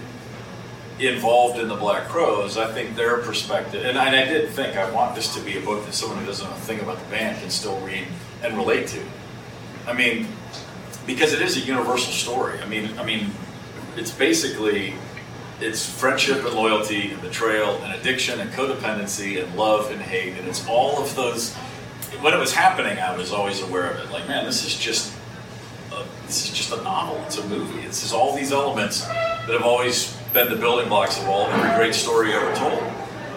involved 0.99 1.59
in 1.59 1.67
the 1.69 1.75
Black 1.75 2.09
Crowes, 2.09 2.57
I 2.57 2.71
think 2.71 2.95
their 2.95 3.17
perspective, 3.19 3.85
and 3.85 3.97
I, 3.97 4.07
and 4.07 4.15
I 4.15 4.25
did 4.25 4.49
think 4.49 4.75
I 4.75 4.89
want 4.91 5.15
this 5.15 5.33
to 5.35 5.41
be 5.41 5.57
a 5.57 5.61
book 5.61 5.85
that 5.85 5.93
someone 5.93 6.19
who 6.19 6.25
doesn't 6.25 6.45
know 6.45 6.55
a 6.55 6.59
thing 6.59 6.79
about 6.81 6.99
the 6.99 7.09
band 7.09 7.39
can 7.39 7.49
still 7.49 7.79
read 7.81 8.05
and 8.43 8.57
relate 8.57 8.87
to. 8.87 9.01
I 9.87 9.93
mean, 9.93 10.27
because 11.07 11.33
it 11.33 11.41
is 11.41 11.57
a 11.57 11.61
universal 11.61 12.11
story. 12.11 12.59
I 12.59 12.65
mean, 12.67 12.97
I 12.99 13.03
mean, 13.03 13.31
it's 13.95 14.11
basically 14.11 14.93
it's 15.61 15.85
friendship 15.89 16.45
and 16.45 16.53
loyalty 16.53 17.11
and 17.11 17.21
betrayal 17.21 17.81
and 17.83 17.93
addiction 17.93 18.39
and 18.39 18.51
codependency 18.51 19.43
and 19.43 19.55
love 19.57 19.91
and 19.91 20.01
hate 20.01 20.37
and 20.37 20.47
it's 20.47 20.65
all 20.67 21.01
of 21.01 21.15
those. 21.15 21.55
When 22.21 22.33
it 22.33 22.39
was 22.39 22.53
happening, 22.53 22.97
I 22.99 23.15
was 23.15 23.31
always 23.31 23.61
aware 23.61 23.91
of 23.91 23.99
it. 23.99 24.11
Like, 24.11 24.27
man, 24.27 24.45
this 24.45 24.65
is 24.65 24.77
just 24.77 25.13
a, 25.91 26.03
this 26.25 26.45
is 26.49 26.51
just 26.57 26.71
a 26.71 26.77
novel. 26.83 27.21
It's 27.25 27.37
a 27.37 27.47
movie. 27.47 27.81
This 27.87 28.03
is 28.03 28.11
all 28.13 28.35
these 28.35 28.51
elements 28.51 29.05
that 29.05 29.49
have 29.49 29.63
always 29.63 30.15
been 30.33 30.49
the 30.49 30.55
building 30.57 30.89
blocks 30.89 31.17
of 31.19 31.27
all 31.27 31.47
every 31.47 31.75
great 31.77 31.95
story 31.95 32.33
ever 32.33 32.53
told. 32.55 32.81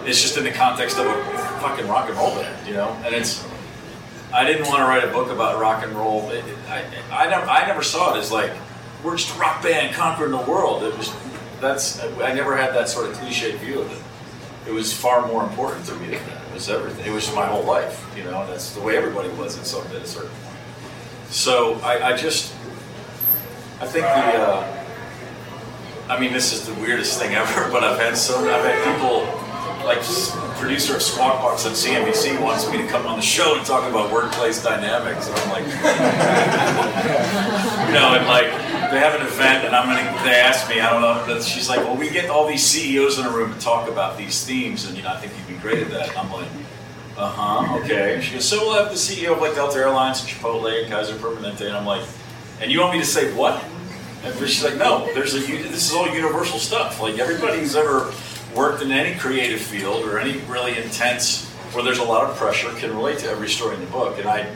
It's 0.05 0.21
just 0.21 0.37
in 0.37 0.43
the 0.43 0.51
context 0.51 0.97
of 0.97 1.05
a 1.07 1.23
fucking 1.61 1.87
rock 1.87 2.09
and 2.09 2.17
roll 2.17 2.35
band, 2.35 2.67
you 2.67 2.73
know. 2.73 2.89
And 3.05 3.15
it's 3.15 3.45
I 4.33 4.43
didn't 4.45 4.67
want 4.67 4.79
to 4.79 4.83
write 4.85 5.03
a 5.03 5.11
book 5.11 5.29
about 5.29 5.59
rock 5.61 5.83
and 5.83 5.93
roll. 5.93 6.29
It, 6.31 6.43
it- 6.45 6.57
I, 6.67 6.83
I 7.11 7.29
never 7.29 7.45
I 7.47 7.65
never 7.67 7.83
saw 7.83 8.13
it 8.15 8.19
as 8.19 8.31
like 8.31 8.51
we're 9.03 9.15
just 9.15 9.35
a 9.35 9.39
rock 9.39 9.63
band 9.63 9.95
conquering 9.95 10.31
the 10.31 10.37
world. 10.37 10.83
It 10.83 10.97
was 10.97 11.13
that's 11.61 12.01
I 12.03 12.33
never 12.33 12.57
had 12.57 12.73
that 12.75 12.89
sort 12.89 13.09
of 13.09 13.15
cliche 13.15 13.55
view 13.57 13.81
of 13.81 13.91
it. 13.91 14.69
It 14.69 14.73
was 14.73 14.91
far 14.93 15.25
more 15.27 15.43
important 15.43 15.85
to 15.85 15.95
me 15.95 16.07
than 16.15 16.25
that. 16.27 16.42
Was 16.53 16.69
everything. 16.69 17.05
It 17.05 17.13
was 17.13 17.33
my 17.33 17.45
whole 17.45 17.63
life, 17.63 18.05
you 18.15 18.23
know. 18.23 18.45
That's 18.45 18.75
the 18.75 18.81
way 18.81 18.95
everybody 18.95 19.29
was 19.29 19.57
at 19.57 19.65
some 19.65 19.85
at 19.87 19.95
a 19.95 20.05
certain 20.05 20.29
point. 20.29 20.55
So 21.29 21.79
I, 21.83 22.13
I 22.13 22.17
just 22.17 22.53
I 23.81 23.87
think 23.87 24.05
the. 24.05 24.11
Uh, 24.11 24.85
I 26.09 26.19
mean, 26.19 26.33
this 26.33 26.51
is 26.53 26.65
the 26.65 26.73
weirdest 26.81 27.19
thing 27.19 27.33
ever, 27.33 27.69
but 27.71 27.83
I've 27.83 27.99
had 27.99 28.17
so 28.17 28.39
I've 28.39 28.63
had 28.63 28.95
people 28.95 29.25
like 29.85 30.01
producer 30.59 30.95
of 30.95 31.01
Squawk 31.01 31.41
Box 31.41 31.65
on 31.65 31.73
CNBC 31.73 32.39
wants 32.41 32.69
me 32.71 32.77
to 32.77 32.87
come 32.87 33.05
on 33.05 33.17
the 33.17 33.21
show 33.21 33.57
to 33.57 33.63
talk 33.65 33.89
about 33.89 34.13
workplace 34.13 34.63
dynamics, 34.63 35.27
and 35.27 35.37
I'm 35.37 35.49
like, 35.49 35.65
you 37.87 37.93
know, 37.93 38.15
and 38.15 38.25
like 38.27 38.47
they 38.91 38.99
have 38.99 39.19
an 39.19 39.25
event, 39.27 39.65
and 39.65 39.75
I'm 39.75 39.87
gonna. 39.87 40.03
They 40.23 40.35
asked 40.35 40.69
me, 40.69 40.79
I 40.79 40.89
don't 40.89 41.01
know, 41.01 41.21
but 41.27 41.43
she's 41.43 41.67
like, 41.67 41.79
well, 41.79 41.97
we 41.97 42.09
get 42.09 42.29
all 42.29 42.47
these 42.47 42.63
CEOs 42.63 43.19
in 43.19 43.25
a 43.25 43.31
room 43.31 43.53
to 43.53 43.59
talk 43.59 43.89
about 43.89 44.17
these 44.17 44.45
themes, 44.45 44.85
and 44.85 44.95
you 44.95 45.03
know, 45.03 45.09
I 45.09 45.17
think 45.17 45.33
you'd 45.37 45.42
at 45.71 45.89
that. 45.91 46.17
I'm 46.17 46.31
like, 46.31 46.47
uh 47.17 47.29
huh, 47.29 47.77
okay. 47.79 48.19
She 48.21 48.33
goes, 48.33 48.47
so 48.47 48.59
we'll 48.59 48.83
have 48.83 48.91
the 48.91 48.97
CEO 48.97 49.33
of 49.33 49.39
like 49.39 49.55
Delta 49.55 49.79
Airlines, 49.79 50.21
and 50.21 50.29
Chipotle, 50.29 50.81
and 50.81 50.91
Kaiser 50.91 51.15
Permanente, 51.15 51.67
and 51.67 51.77
I'm 51.77 51.85
like, 51.85 52.05
and 52.59 52.71
you 52.71 52.81
want 52.81 52.93
me 52.93 52.99
to 52.99 53.05
say 53.05 53.33
what? 53.33 53.63
And 54.23 54.35
she's 54.39 54.63
like, 54.63 54.77
no, 54.77 55.11
there's 55.13 55.35
a 55.35 55.39
this 55.39 55.89
is 55.89 55.93
all 55.93 56.07
universal 56.07 56.59
stuff. 56.59 57.01
Like 57.01 57.19
everybody 57.19 57.59
who's 57.59 57.75
ever 57.75 58.13
worked 58.55 58.81
in 58.81 58.91
any 58.91 59.17
creative 59.17 59.59
field 59.59 60.05
or 60.05 60.19
any 60.19 60.39
really 60.41 60.77
intense 60.77 61.49
where 61.73 61.83
there's 61.83 61.99
a 61.99 62.03
lot 62.03 62.29
of 62.29 62.35
pressure 62.37 62.69
can 62.73 62.95
relate 62.95 63.19
to 63.19 63.29
every 63.29 63.49
story 63.49 63.75
in 63.75 63.81
the 63.81 63.87
book. 63.87 64.17
And 64.19 64.27
I 64.27 64.47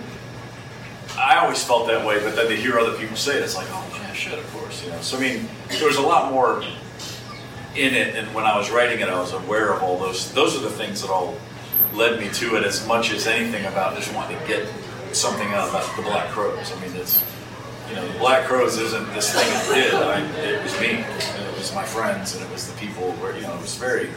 I 1.18 1.38
always 1.40 1.64
felt 1.64 1.88
that 1.88 2.06
way, 2.06 2.24
but 2.24 2.36
then 2.36 2.48
to 2.48 2.56
hear 2.56 2.80
other 2.80 2.98
people 2.98 3.18
say 3.18 3.38
it, 3.38 3.44
it's 3.44 3.56
like, 3.56 3.68
oh 3.72 3.88
yeah, 3.94 4.14
shit, 4.14 4.38
of 4.38 4.50
course, 4.54 4.84
you 4.84 4.92
know. 4.92 5.02
So 5.02 5.18
I 5.18 5.20
mean, 5.20 5.50
there 5.70 5.88
was 5.88 5.98
a 5.98 6.02
lot 6.02 6.32
more 6.32 6.64
in 7.78 7.94
it, 7.94 8.16
and 8.16 8.34
when 8.34 8.46
I 8.46 8.58
was 8.58 8.72
writing 8.72 9.00
it, 9.00 9.10
I 9.10 9.20
was 9.20 9.34
aware 9.34 9.74
of 9.74 9.84
all 9.84 9.98
those. 9.98 10.32
Those 10.34 10.56
are 10.58 10.62
the 10.62 10.70
things 10.70 11.02
that 11.02 11.10
all 11.10 11.36
led 11.94 12.20
me 12.20 12.30
to 12.30 12.58
it 12.58 12.64
as 12.64 12.86
much 12.88 13.12
as 13.12 13.28
anything 13.28 13.66
about 13.66 13.96
just 13.96 14.14
wanting 14.14 14.38
to 14.40 14.48
get 14.48 14.68
something 15.14 15.48
out 15.54 15.70
about 15.70 15.96
the 15.96 16.02
Black 16.02 16.30
Crowes. 16.30 16.72
I 16.72 16.80
mean, 16.82 16.96
it's 16.96 17.24
you 17.90 17.96
know, 17.96 18.08
the 18.08 18.20
Black 18.20 18.46
Crowes 18.46 18.78
isn't 18.78 19.14
this 19.14 19.34
thing 19.34 19.48
it 19.48 19.92
did. 19.92 19.94
I, 19.94 20.22
it 20.42 20.64
was 20.64 20.80
me, 20.82 21.04
and 21.04 21.48
it 21.48 21.58
was 21.58 21.74
my 21.74 21.84
friends, 21.84 22.36
and 22.36 22.44
it 22.44 22.52
was 22.52 22.68
the 22.68 22.78
people 22.78 23.12
where 23.14 23.36
you 23.36 23.42
know 23.44 23.54
it 23.54 23.62
was 23.62 23.76
very. 23.76 24.10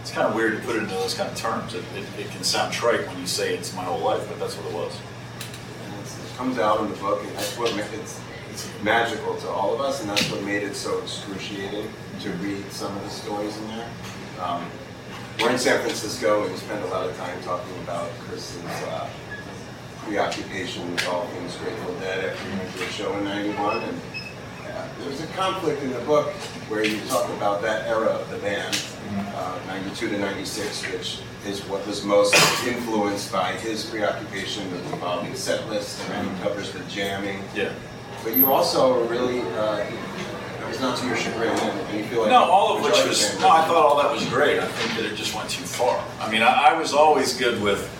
It's 0.00 0.10
kind 0.10 0.26
of 0.26 0.34
weird 0.34 0.56
to 0.56 0.66
put 0.66 0.74
it 0.74 0.82
into 0.82 0.94
those 0.94 1.14
kind 1.14 1.30
of 1.30 1.36
terms. 1.36 1.74
It, 1.74 1.84
it, 1.94 2.04
it 2.18 2.30
can 2.30 2.42
sound 2.42 2.72
trite 2.72 3.06
when 3.06 3.20
you 3.20 3.26
say 3.26 3.54
it's 3.54 3.72
my 3.72 3.84
whole 3.84 4.00
life, 4.00 4.26
but 4.28 4.40
that's 4.40 4.56
what 4.56 4.66
it 4.66 4.74
was. 4.74 4.92
It 4.96 6.36
comes 6.36 6.58
out 6.58 6.80
in 6.80 6.90
the 6.90 6.96
book, 6.96 7.22
and 7.22 7.30
that's 7.36 7.56
what 7.56 7.70
it's, 7.70 8.20
it's 8.50 8.68
magical 8.82 9.36
to 9.36 9.48
all 9.48 9.72
of 9.72 9.80
us, 9.80 10.00
and 10.00 10.10
that's 10.10 10.28
what 10.28 10.42
made 10.42 10.64
it 10.64 10.74
so 10.74 10.98
excruciating 10.98 11.88
to 12.22 12.30
read 12.34 12.70
some 12.70 12.96
of 12.96 13.02
the 13.02 13.10
stories 13.10 13.56
in 13.58 13.68
there. 13.68 13.88
Um, 14.40 14.64
we're 15.40 15.50
in 15.50 15.58
San 15.58 15.80
Francisco, 15.80 16.44
and 16.44 16.52
we 16.52 16.58
spend 16.58 16.84
a 16.84 16.86
lot 16.86 17.08
of 17.08 17.16
time 17.16 17.42
talking 17.42 17.76
about 17.82 18.10
Chris's 18.20 18.64
uh, 18.64 19.08
preoccupation 20.04 20.88
with 20.92 21.08
all 21.08 21.26
things 21.26 21.56
Grateful 21.56 21.94
Dead 21.94 22.30
after 22.30 22.48
we 22.48 22.58
went 22.58 22.76
to 22.76 22.84
a 22.84 22.88
show 22.90 23.16
in 23.18 23.24
'91, 23.24 23.82
and 23.82 24.00
uh, 24.68 24.88
there's 25.00 25.20
a 25.20 25.26
conflict 25.28 25.82
in 25.82 25.90
the 25.90 25.98
book 26.00 26.30
where 26.68 26.84
you 26.84 27.00
talk 27.08 27.28
about 27.30 27.60
that 27.62 27.88
era 27.88 28.10
of 28.10 28.30
the 28.30 28.38
band, 28.38 28.80
uh, 29.34 29.58
92 29.66 30.10
to 30.10 30.18
96, 30.18 30.92
which 30.92 31.18
is 31.44 31.64
what 31.64 31.84
was 31.88 32.04
most 32.04 32.34
influenced 32.64 33.32
by 33.32 33.52
his 33.54 33.84
preoccupation 33.84 34.70
with 34.70 34.92
evolving 34.92 35.34
set 35.34 35.68
lists, 35.68 36.00
and 36.04 36.28
then 36.28 36.36
he 36.36 36.42
covers 36.42 36.70
the 36.70 36.84
jamming. 36.84 37.42
Yeah. 37.52 37.72
But 38.22 38.36
you 38.36 38.46
also 38.46 39.04
really, 39.08 39.40
uh, 39.40 39.84
was 40.72 40.80
not 40.80 40.96
to 40.98 41.06
your 41.06 41.16
chagrin, 41.16 41.50
and 41.50 41.98
you 41.98 42.04
feel 42.04 42.22
like. 42.22 42.30
No, 42.30 42.44
all 42.44 42.76
of 42.76 42.82
which 42.82 42.94
was, 43.06 43.38
no, 43.40 43.50
I 43.50 43.62
thought 43.66 43.76
all 43.76 44.02
that 44.02 44.10
was 44.10 44.24
great. 44.28 44.58
I 44.58 44.66
think 44.66 44.98
that 44.98 45.12
it 45.12 45.16
just 45.16 45.34
went 45.34 45.50
too 45.50 45.64
far. 45.64 46.02
I 46.18 46.30
mean, 46.30 46.42
I, 46.42 46.70
I 46.70 46.78
was 46.78 46.94
always 46.94 47.36
good 47.36 47.62
with, 47.62 47.90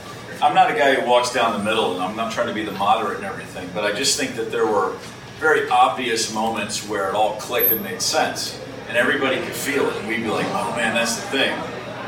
I'm 0.42 0.54
not 0.54 0.70
a 0.70 0.74
guy 0.74 0.94
who 0.94 1.08
walks 1.08 1.32
down 1.32 1.52
the 1.58 1.64
middle 1.64 1.92
and 1.94 2.02
I'm 2.02 2.16
not 2.16 2.32
trying 2.32 2.48
to 2.48 2.54
be 2.54 2.64
the 2.64 2.72
moderate 2.72 3.18
and 3.18 3.26
everything, 3.26 3.68
but 3.74 3.84
I 3.84 3.92
just 3.92 4.18
think 4.18 4.36
that 4.36 4.50
there 4.50 4.66
were 4.66 4.96
very 5.38 5.68
obvious 5.68 6.32
moments 6.32 6.88
where 6.88 7.08
it 7.08 7.14
all 7.14 7.36
clicked 7.36 7.72
and 7.72 7.82
made 7.82 8.00
sense. 8.00 8.58
And 8.88 8.96
everybody 8.96 9.36
could 9.36 9.54
feel 9.54 9.86
it. 9.88 9.96
And 9.96 10.08
we'd 10.08 10.22
be 10.22 10.28
like, 10.28 10.46
oh 10.48 10.74
man, 10.76 10.94
that's 10.94 11.16
the 11.16 11.28
thing. 11.28 11.50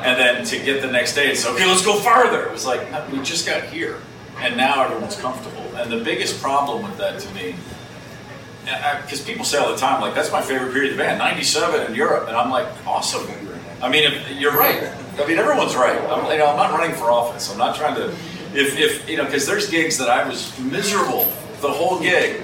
And 0.03 0.19
then 0.19 0.45
to 0.45 0.59
get 0.59 0.83
the 0.83 0.91
next 0.91 1.15
day, 1.15 1.31
it's 1.31 1.47
okay, 1.47 1.67
let's 1.67 1.85
go 1.85 1.99
farther. 1.99 2.45
It 2.45 2.53
was 2.53 2.67
like, 2.67 2.91
no, 2.91 3.07
we 3.13 3.21
just 3.23 3.47
got 3.47 3.65
here. 3.65 4.01
And 4.39 4.57
now 4.57 4.85
everyone's 4.85 5.17
comfortable. 5.17 5.65
And 5.77 5.91
the 5.91 6.03
biggest 6.03 6.43
problem 6.43 6.83
with 6.83 6.97
that 6.99 7.21
to 7.21 7.35
me 7.35 7.55
because 8.65 9.21
people 9.21 9.45
say 9.45 9.59
all 9.59 9.71
the 9.71 9.77
time, 9.77 10.01
like, 10.01 10.15
that's 10.15 10.33
my 10.33 10.41
favorite 10.43 10.73
period 10.73 10.93
of 10.93 10.99
the 10.99 11.05
band, 11.05 11.19
97 11.19 11.87
in 11.87 11.95
Europe. 11.95 12.29
And 12.29 12.37
I'm 12.37 12.51
like, 12.51 12.67
awesome. 12.87 13.27
I 13.83 13.89
mean, 13.89 14.05
if, 14.05 14.31
you're 14.31 14.57
right. 14.57 14.91
I 15.19 15.27
mean, 15.27 15.39
everyone's 15.39 15.77
right. 15.77 16.01
I'm, 16.11 16.31
you 16.31 16.39
know, 16.39 16.47
I'm 16.47 16.57
not 16.57 16.71
running 16.71 16.97
for 16.97 17.11
office. 17.11 17.51
I'm 17.51 17.59
not 17.59 17.77
trying 17.77 17.95
to, 17.97 18.09
if, 18.55 18.79
if 18.79 19.09
you 19.09 19.17
know, 19.17 19.25
because 19.25 19.47
there's 19.47 19.69
gigs 19.69 19.99
that 19.99 20.09
I 20.09 20.27
was 20.27 20.59
miserable 20.59 21.25
the 21.61 21.71
whole 21.71 22.01
gig. 22.01 22.43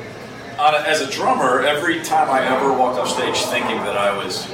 A, 0.58 0.86
as 0.86 1.00
a 1.00 1.10
drummer, 1.10 1.62
every 1.62 2.02
time 2.02 2.30
I 2.30 2.44
ever 2.44 2.72
walked 2.72 2.98
off 2.98 3.08
stage 3.08 3.36
thinking 3.44 3.78
that 3.78 3.96
I 3.96 4.16
was 4.16 4.46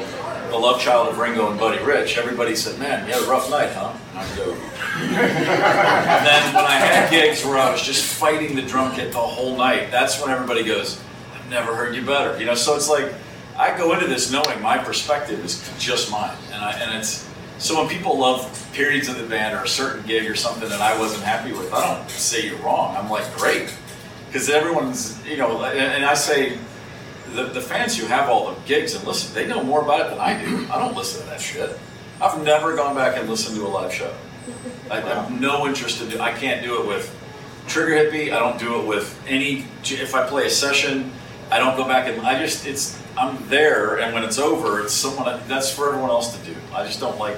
the 0.50 0.56
love 0.56 0.80
child 0.80 1.08
of 1.08 1.18
Ringo 1.18 1.50
and 1.50 1.58
Buddy 1.58 1.82
Rich, 1.82 2.16
everybody 2.16 2.54
said, 2.54 2.78
man, 2.78 3.06
you 3.06 3.12
had 3.12 3.22
a 3.22 3.26
rough 3.26 3.50
night, 3.50 3.72
huh? 3.72 3.92
And 4.10 4.18
I'd 4.18 4.36
go, 4.36 4.52
and 4.52 6.26
then 6.26 6.54
when 6.54 6.64
I 6.64 6.78
had 6.78 7.10
gigs 7.10 7.44
where 7.44 7.58
I 7.58 7.70
was 7.70 7.82
just 7.82 8.04
fighting 8.04 8.54
the 8.54 8.62
drum 8.62 8.94
kit 8.94 9.12
the 9.12 9.18
whole 9.18 9.56
night, 9.56 9.90
that's 9.90 10.20
when 10.20 10.30
everybody 10.30 10.64
goes, 10.64 11.02
never 11.48 11.74
heard 11.74 11.94
you 11.94 12.04
better. 12.04 12.38
You 12.38 12.46
know, 12.46 12.54
so 12.54 12.74
it's 12.74 12.88
like 12.88 13.12
I 13.56 13.76
go 13.76 13.92
into 13.94 14.06
this 14.06 14.30
knowing 14.30 14.60
my 14.60 14.78
perspective 14.78 15.44
is 15.44 15.68
just 15.78 16.10
mine. 16.10 16.36
And 16.52 16.64
I 16.64 16.72
and 16.72 16.98
it's 16.98 17.28
so 17.58 17.80
when 17.80 17.88
people 17.88 18.18
love 18.18 18.68
periods 18.72 19.08
of 19.08 19.16
the 19.18 19.26
band 19.26 19.54
or 19.54 19.64
a 19.64 19.68
certain 19.68 20.06
gig 20.06 20.30
or 20.30 20.34
something 20.34 20.68
that 20.68 20.80
I 20.80 20.98
wasn't 20.98 21.24
happy 21.24 21.52
with, 21.52 21.72
I 21.72 21.96
don't 21.96 22.10
say 22.10 22.46
you're 22.46 22.58
wrong. 22.58 22.94
I'm 22.96 23.08
like, 23.08 23.34
great. 23.36 23.74
Because 24.26 24.50
everyone's, 24.50 25.24
you 25.26 25.38
know, 25.38 25.62
and, 25.64 25.78
and 25.78 26.04
I 26.04 26.12
say 26.12 26.58
the, 27.32 27.44
the 27.44 27.60
fans 27.60 27.96
who 27.96 28.06
have 28.06 28.28
all 28.28 28.52
the 28.52 28.60
gigs 28.66 28.94
and 28.94 29.06
listen, 29.06 29.34
they 29.34 29.46
know 29.46 29.62
more 29.62 29.80
about 29.80 30.00
it 30.00 30.10
than 30.10 30.18
I 30.18 30.38
do. 30.44 30.70
I 30.70 30.78
don't 30.78 30.94
listen 30.94 31.22
to 31.22 31.30
that 31.30 31.40
shit. 31.40 31.78
I've 32.20 32.42
never 32.42 32.76
gone 32.76 32.94
back 32.94 33.16
and 33.16 33.28
listened 33.28 33.56
to 33.56 33.66
a 33.66 33.68
live 33.68 33.92
show. 33.92 34.14
I, 34.90 34.98
I 34.98 35.00
have 35.00 35.40
no 35.40 35.66
interest 35.66 36.02
in 36.02 36.10
do. 36.10 36.20
I 36.20 36.32
can't 36.32 36.62
do 36.62 36.82
it 36.82 36.86
with 36.86 37.14
Trigger 37.66 37.94
Hippy. 37.96 38.32
I 38.32 38.38
don't 38.38 38.58
do 38.58 38.80
it 38.80 38.86
with 38.86 39.18
any. 39.26 39.66
If 39.84 40.14
I 40.14 40.26
play 40.26 40.46
a 40.46 40.50
session, 40.50 41.12
I 41.50 41.58
don't 41.58 41.76
go 41.76 41.86
back 41.86 42.08
and 42.08 42.26
I 42.26 42.38
just 42.38 42.66
it's 42.66 43.00
I'm 43.16 43.48
there, 43.48 43.98
and 43.98 44.12
when 44.12 44.24
it's 44.24 44.38
over, 44.38 44.80
it's 44.82 44.92
someone 44.92 45.40
that's 45.48 45.72
for 45.72 45.88
everyone 45.88 46.10
else 46.10 46.36
to 46.36 46.44
do. 46.44 46.54
I 46.74 46.86
just 46.86 47.00
don't 47.00 47.18
like 47.18 47.36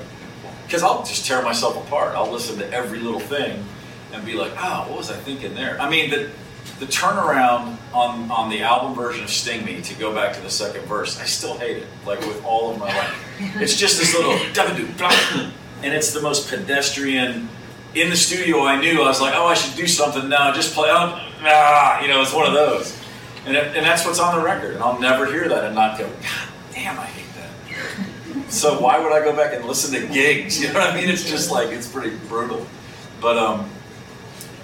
because 0.66 0.82
I'll 0.82 1.04
just 1.04 1.26
tear 1.26 1.42
myself 1.42 1.76
apart. 1.86 2.14
I'll 2.14 2.30
listen 2.30 2.58
to 2.58 2.72
every 2.72 2.98
little 2.98 3.20
thing 3.20 3.64
and 4.12 4.24
be 4.24 4.34
like, 4.34 4.52
oh, 4.56 4.86
what 4.88 4.98
was 4.98 5.10
I 5.10 5.16
thinking 5.16 5.54
there? 5.54 5.80
I 5.80 5.88
mean, 5.88 6.10
the 6.10 6.30
the 6.78 6.86
turnaround 6.86 7.76
on 7.92 8.30
on 8.30 8.50
the 8.50 8.62
album 8.62 8.94
version 8.94 9.24
of 9.24 9.30
Sting 9.30 9.64
Me 9.64 9.80
to 9.82 9.94
go 9.94 10.14
back 10.14 10.34
to 10.34 10.40
the 10.40 10.50
second 10.50 10.84
verse, 10.86 11.20
I 11.20 11.24
still 11.24 11.56
hate 11.58 11.78
it, 11.78 11.86
like 12.06 12.20
with 12.20 12.44
all 12.44 12.70
of 12.70 12.78
my 12.78 12.86
life. 12.86 13.60
It's 13.60 13.76
just 13.76 13.98
this 13.98 14.14
little 14.14 14.36
and 15.82 15.94
it's 15.94 16.12
the 16.12 16.20
most 16.20 16.48
pedestrian. 16.48 17.48
In 17.94 18.10
the 18.10 18.16
studio, 18.16 18.64
I 18.64 18.80
knew 18.80 19.02
I 19.02 19.08
was 19.08 19.20
like, 19.20 19.34
oh, 19.34 19.46
I 19.46 19.54
should 19.54 19.76
do 19.76 19.86
something 19.86 20.28
now. 20.28 20.52
Just 20.52 20.74
play, 20.74 20.90
oh, 20.90 21.18
ah, 21.42 22.00
you 22.02 22.08
know, 22.08 22.20
it's 22.20 22.34
one 22.34 22.46
of 22.46 22.52
those, 22.52 22.96
and 23.48 23.76
and 23.76 23.86
that's 23.86 24.04
what's 24.04 24.20
on 24.20 24.38
the 24.38 24.44
record. 24.44 24.74
And 24.74 24.82
I'll 24.82 25.00
never 25.00 25.26
hear 25.26 25.48
that 25.48 25.64
and 25.64 25.74
not 25.74 25.98
go, 25.98 26.08
God 26.08 26.48
damn, 26.72 26.98
I 26.98 27.06
hate 27.06 27.26
that. 27.34 28.52
So 28.52 28.80
why 28.80 28.98
would 28.98 29.12
I 29.12 29.20
go 29.20 29.34
back 29.34 29.54
and 29.54 29.64
listen 29.64 30.00
to 30.00 30.06
gigs? 30.12 30.60
You 30.62 30.68
know 30.68 30.80
what 30.80 30.90
I 30.90 30.94
mean? 31.00 31.08
It's 31.08 31.28
just 31.28 31.50
like 31.50 31.68
it's 31.68 31.90
pretty 31.90 32.16
brutal. 32.28 32.66
But 33.20 33.36
um, 33.36 33.70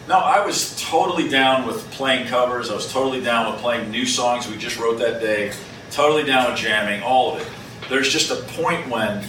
no, 0.08 0.18
I 0.18 0.44
was 0.44 0.80
totally 0.82 1.28
down 1.28 1.66
with 1.66 1.90
playing 1.90 2.26
covers. 2.26 2.70
I 2.70 2.74
was 2.74 2.92
totally 2.92 3.22
down 3.22 3.52
with 3.52 3.60
playing 3.60 3.90
new 3.90 4.06
songs 4.06 4.48
we 4.48 4.56
just 4.56 4.78
wrote 4.78 4.98
that 4.98 5.20
day. 5.20 5.52
Totally 5.90 6.24
down 6.24 6.50
with 6.50 6.60
jamming, 6.60 7.02
all 7.02 7.34
of 7.34 7.40
it. 7.40 7.48
There's 7.88 8.10
just 8.10 8.30
a 8.30 8.36
point 8.54 8.88
when 8.88 9.24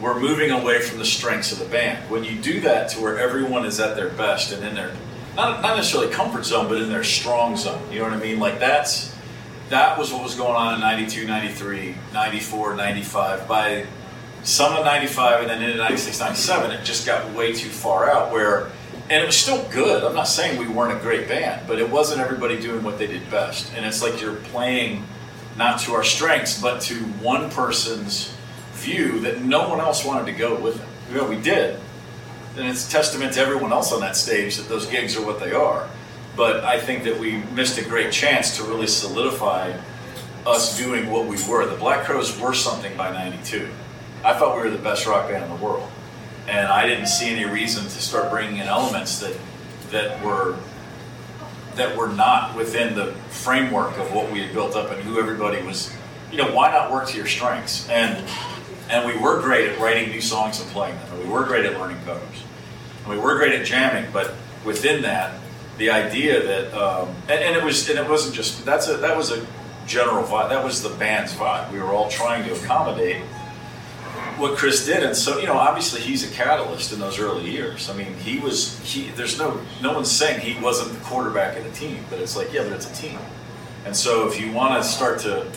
we're 0.00 0.18
moving 0.18 0.50
away 0.50 0.80
from 0.80 0.98
the 0.98 1.04
strengths 1.04 1.52
of 1.52 1.58
the 1.58 1.64
band. 1.66 2.10
When 2.10 2.24
you 2.24 2.38
do 2.40 2.60
that 2.60 2.90
to 2.90 3.00
where 3.00 3.18
everyone 3.18 3.64
is 3.64 3.80
at 3.80 3.96
their 3.96 4.10
best 4.10 4.52
and 4.52 4.64
in 4.64 4.74
their 4.74 4.92
not, 5.38 5.62
not 5.62 5.76
necessarily 5.76 6.12
comfort 6.12 6.44
zone, 6.44 6.68
but 6.68 6.82
in 6.82 6.88
their 6.88 7.04
strong 7.04 7.56
zone. 7.56 7.80
You 7.90 8.00
know 8.00 8.04
what 8.06 8.12
I 8.12 8.18
mean? 8.18 8.40
Like 8.40 8.58
that's 8.58 9.16
that 9.70 9.98
was 9.98 10.12
what 10.12 10.22
was 10.22 10.34
going 10.34 10.56
on 10.56 10.74
in 10.74 10.80
92, 10.80 11.26
93, 11.26 11.94
94, 12.12 12.74
95. 12.74 13.48
By 13.48 13.86
some 14.42 14.74
of 14.76 14.84
95 14.84 15.42
and 15.42 15.50
then 15.50 15.62
into 15.62 15.76
96, 15.76 16.20
97, 16.20 16.70
it 16.70 16.84
just 16.84 17.06
got 17.06 17.32
way 17.34 17.52
too 17.52 17.68
far 17.68 18.10
out 18.10 18.32
where, 18.32 18.70
and 19.10 19.22
it 19.22 19.26
was 19.26 19.36
still 19.36 19.62
good. 19.70 20.04
I'm 20.04 20.14
not 20.14 20.26
saying 20.26 20.58
we 20.58 20.66
weren't 20.66 20.98
a 20.98 21.02
great 21.02 21.28
band, 21.28 21.66
but 21.66 21.78
it 21.78 21.88
wasn't 21.88 22.20
everybody 22.20 22.58
doing 22.58 22.82
what 22.82 22.98
they 22.98 23.06
did 23.06 23.30
best. 23.30 23.72
And 23.74 23.84
it's 23.84 24.02
like 24.02 24.20
you're 24.20 24.36
playing 24.36 25.04
not 25.56 25.80
to 25.80 25.92
our 25.92 26.04
strengths, 26.04 26.60
but 26.60 26.80
to 26.82 26.94
one 26.94 27.50
person's 27.50 28.34
view 28.72 29.20
that 29.20 29.42
no 29.42 29.68
one 29.68 29.80
else 29.80 30.04
wanted 30.04 30.26
to 30.26 30.32
go 30.32 30.58
with 30.58 30.78
them. 30.78 30.88
You 31.10 31.16
know, 31.16 31.28
we 31.28 31.40
did. 31.40 31.78
And 32.58 32.66
it's 32.66 32.90
testament 32.90 33.34
to 33.34 33.40
everyone 33.40 33.72
else 33.72 33.92
on 33.92 34.00
that 34.00 34.16
stage 34.16 34.56
that 34.56 34.68
those 34.68 34.86
gigs 34.86 35.16
are 35.16 35.24
what 35.24 35.38
they 35.38 35.52
are. 35.52 35.88
But 36.36 36.64
I 36.64 36.80
think 36.80 37.04
that 37.04 37.18
we 37.18 37.36
missed 37.54 37.78
a 37.78 37.84
great 37.84 38.12
chance 38.12 38.56
to 38.56 38.64
really 38.64 38.88
solidify 38.88 39.78
us 40.44 40.76
doing 40.76 41.08
what 41.08 41.26
we 41.26 41.36
were. 41.48 41.66
The 41.66 41.76
Black 41.76 42.04
Crowes 42.04 42.38
were 42.40 42.54
something 42.54 42.96
by 42.96 43.12
92. 43.12 43.68
I 44.24 44.34
thought 44.34 44.56
we 44.56 44.62
were 44.62 44.70
the 44.70 44.82
best 44.82 45.06
rock 45.06 45.28
band 45.28 45.44
in 45.44 45.50
the 45.50 45.64
world. 45.64 45.88
And 46.48 46.66
I 46.66 46.86
didn't 46.86 47.06
see 47.06 47.28
any 47.28 47.44
reason 47.44 47.84
to 47.84 47.90
start 47.90 48.30
bringing 48.30 48.56
in 48.56 48.66
elements 48.66 49.20
that 49.20 49.36
that 49.90 50.22
were 50.24 50.56
that 51.76 51.96
were 51.96 52.08
not 52.08 52.56
within 52.56 52.94
the 52.94 53.12
framework 53.28 53.96
of 53.98 54.12
what 54.12 54.32
we 54.32 54.40
had 54.40 54.52
built 54.52 54.74
up 54.74 54.90
and 54.90 55.00
who 55.02 55.20
everybody 55.20 55.62
was. 55.62 55.94
You 56.32 56.38
know, 56.38 56.52
why 56.52 56.72
not 56.72 56.90
work 56.90 57.08
to 57.08 57.16
your 57.16 57.26
strengths? 57.26 57.88
And 57.88 58.26
and 58.90 59.06
we 59.06 59.20
were 59.20 59.40
great 59.40 59.68
at 59.68 59.78
writing 59.78 60.10
new 60.10 60.20
songs 60.20 60.60
and 60.60 60.70
playing 60.70 60.96
them. 60.96 61.08
And 61.12 61.24
we 61.24 61.28
were 61.28 61.44
great 61.44 61.66
at 61.66 61.78
learning 61.78 61.98
covers. 62.04 62.42
And 63.04 63.12
we 63.12 63.18
were 63.18 63.36
great 63.36 63.52
at 63.52 63.66
jamming. 63.66 64.10
But 64.12 64.34
within 64.64 65.02
that, 65.02 65.38
the 65.78 65.90
idea 65.90 66.42
that 66.42 66.74
um, 66.74 67.08
and, 67.28 67.40
and 67.40 67.56
it 67.56 67.62
was 67.62 67.88
and 67.88 67.98
it 67.98 68.08
wasn't 68.08 68.34
just 68.34 68.64
that's 68.64 68.88
a 68.88 68.96
that 68.98 69.16
was 69.16 69.30
a 69.30 69.46
general 69.86 70.24
vibe. 70.24 70.50
That 70.50 70.64
was 70.64 70.82
the 70.82 70.90
band's 70.90 71.32
vibe. 71.34 71.72
We 71.72 71.78
were 71.78 71.92
all 71.92 72.08
trying 72.10 72.44
to 72.44 72.54
accommodate 72.54 73.22
what 74.36 74.56
Chris 74.56 74.86
did, 74.86 75.02
and 75.02 75.16
so 75.16 75.38
you 75.38 75.46
know, 75.46 75.54
obviously 75.54 76.00
he's 76.00 76.28
a 76.30 76.34
catalyst 76.34 76.92
in 76.92 77.00
those 77.00 77.18
early 77.18 77.50
years. 77.50 77.88
I 77.88 77.94
mean, 77.94 78.14
he 78.14 78.38
was 78.38 78.78
he. 78.80 79.10
There's 79.10 79.38
no 79.38 79.60
no 79.80 79.92
one's 79.92 80.10
saying 80.10 80.40
he 80.40 80.60
wasn't 80.62 80.92
the 80.92 81.04
quarterback 81.04 81.56
of 81.56 81.64
the 81.64 81.70
team, 81.70 82.04
but 82.10 82.18
it's 82.18 82.36
like 82.36 82.52
yeah, 82.52 82.62
but 82.62 82.72
it's 82.72 82.90
a 82.90 82.94
team, 82.94 83.18
and 83.84 83.96
so 83.96 84.28
if 84.28 84.40
you 84.40 84.52
want 84.52 84.82
to 84.82 84.88
start 84.88 85.20
to 85.20 85.50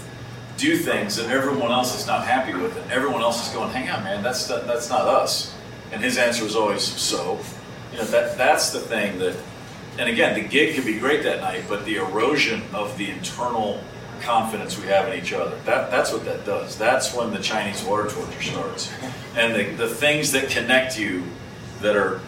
do 0.62 0.78
things 0.78 1.18
and 1.18 1.32
everyone 1.32 1.72
else 1.72 2.00
is 2.00 2.06
not 2.06 2.26
happy 2.26 2.54
with 2.54 2.78
it, 2.78 2.84
everyone 2.92 3.22
else 3.22 3.48
is 3.48 3.54
going, 3.54 3.72
hang 3.72 3.90
on, 3.90 4.04
man, 4.04 4.24
that's 4.24 4.48
not, 4.48 4.68
that's 4.68 4.90
not 4.90 5.02
us. 5.02 5.56
And 5.92 6.02
his 6.02 6.18
answer 6.18 6.44
was 6.44 6.56
always 6.56 6.84
so. 6.84 7.40
You 7.92 7.98
know 7.98 8.06
that 8.06 8.38
that's 8.38 8.72
the 8.72 8.80
thing 8.80 9.20
that. 9.20 9.36
And 9.98 10.08
again, 10.08 10.42
the 10.42 10.48
gig 10.48 10.76
could 10.76 10.86
be 10.86 10.98
great 10.98 11.24
that 11.24 11.42
night, 11.42 11.66
but 11.68 11.84
the 11.84 11.98
erosion 11.98 12.62
of 12.74 12.98
the 12.98 13.10
internal 13.10 13.84
confidence 14.22 14.80
we 14.80 14.88
have 14.88 15.12
in 15.12 15.22
each 15.22 15.34
other. 15.34 15.58
That, 15.66 15.92
that's 15.92 16.14
what 16.14 16.24
that 16.26 16.46
does. 16.46 16.78
That's 16.78 17.14
when 17.14 17.32
the 17.34 17.40
Chinese 17.40 17.84
water 17.84 18.10
torture 18.10 18.42
starts. 18.42 18.94
And 19.36 19.54
the, 19.54 19.76
the 19.76 19.94
things 19.94 20.32
that 20.32 20.50
connect 20.50 20.98
you 20.98 21.24
that 21.82 21.98
are, 21.98 22.22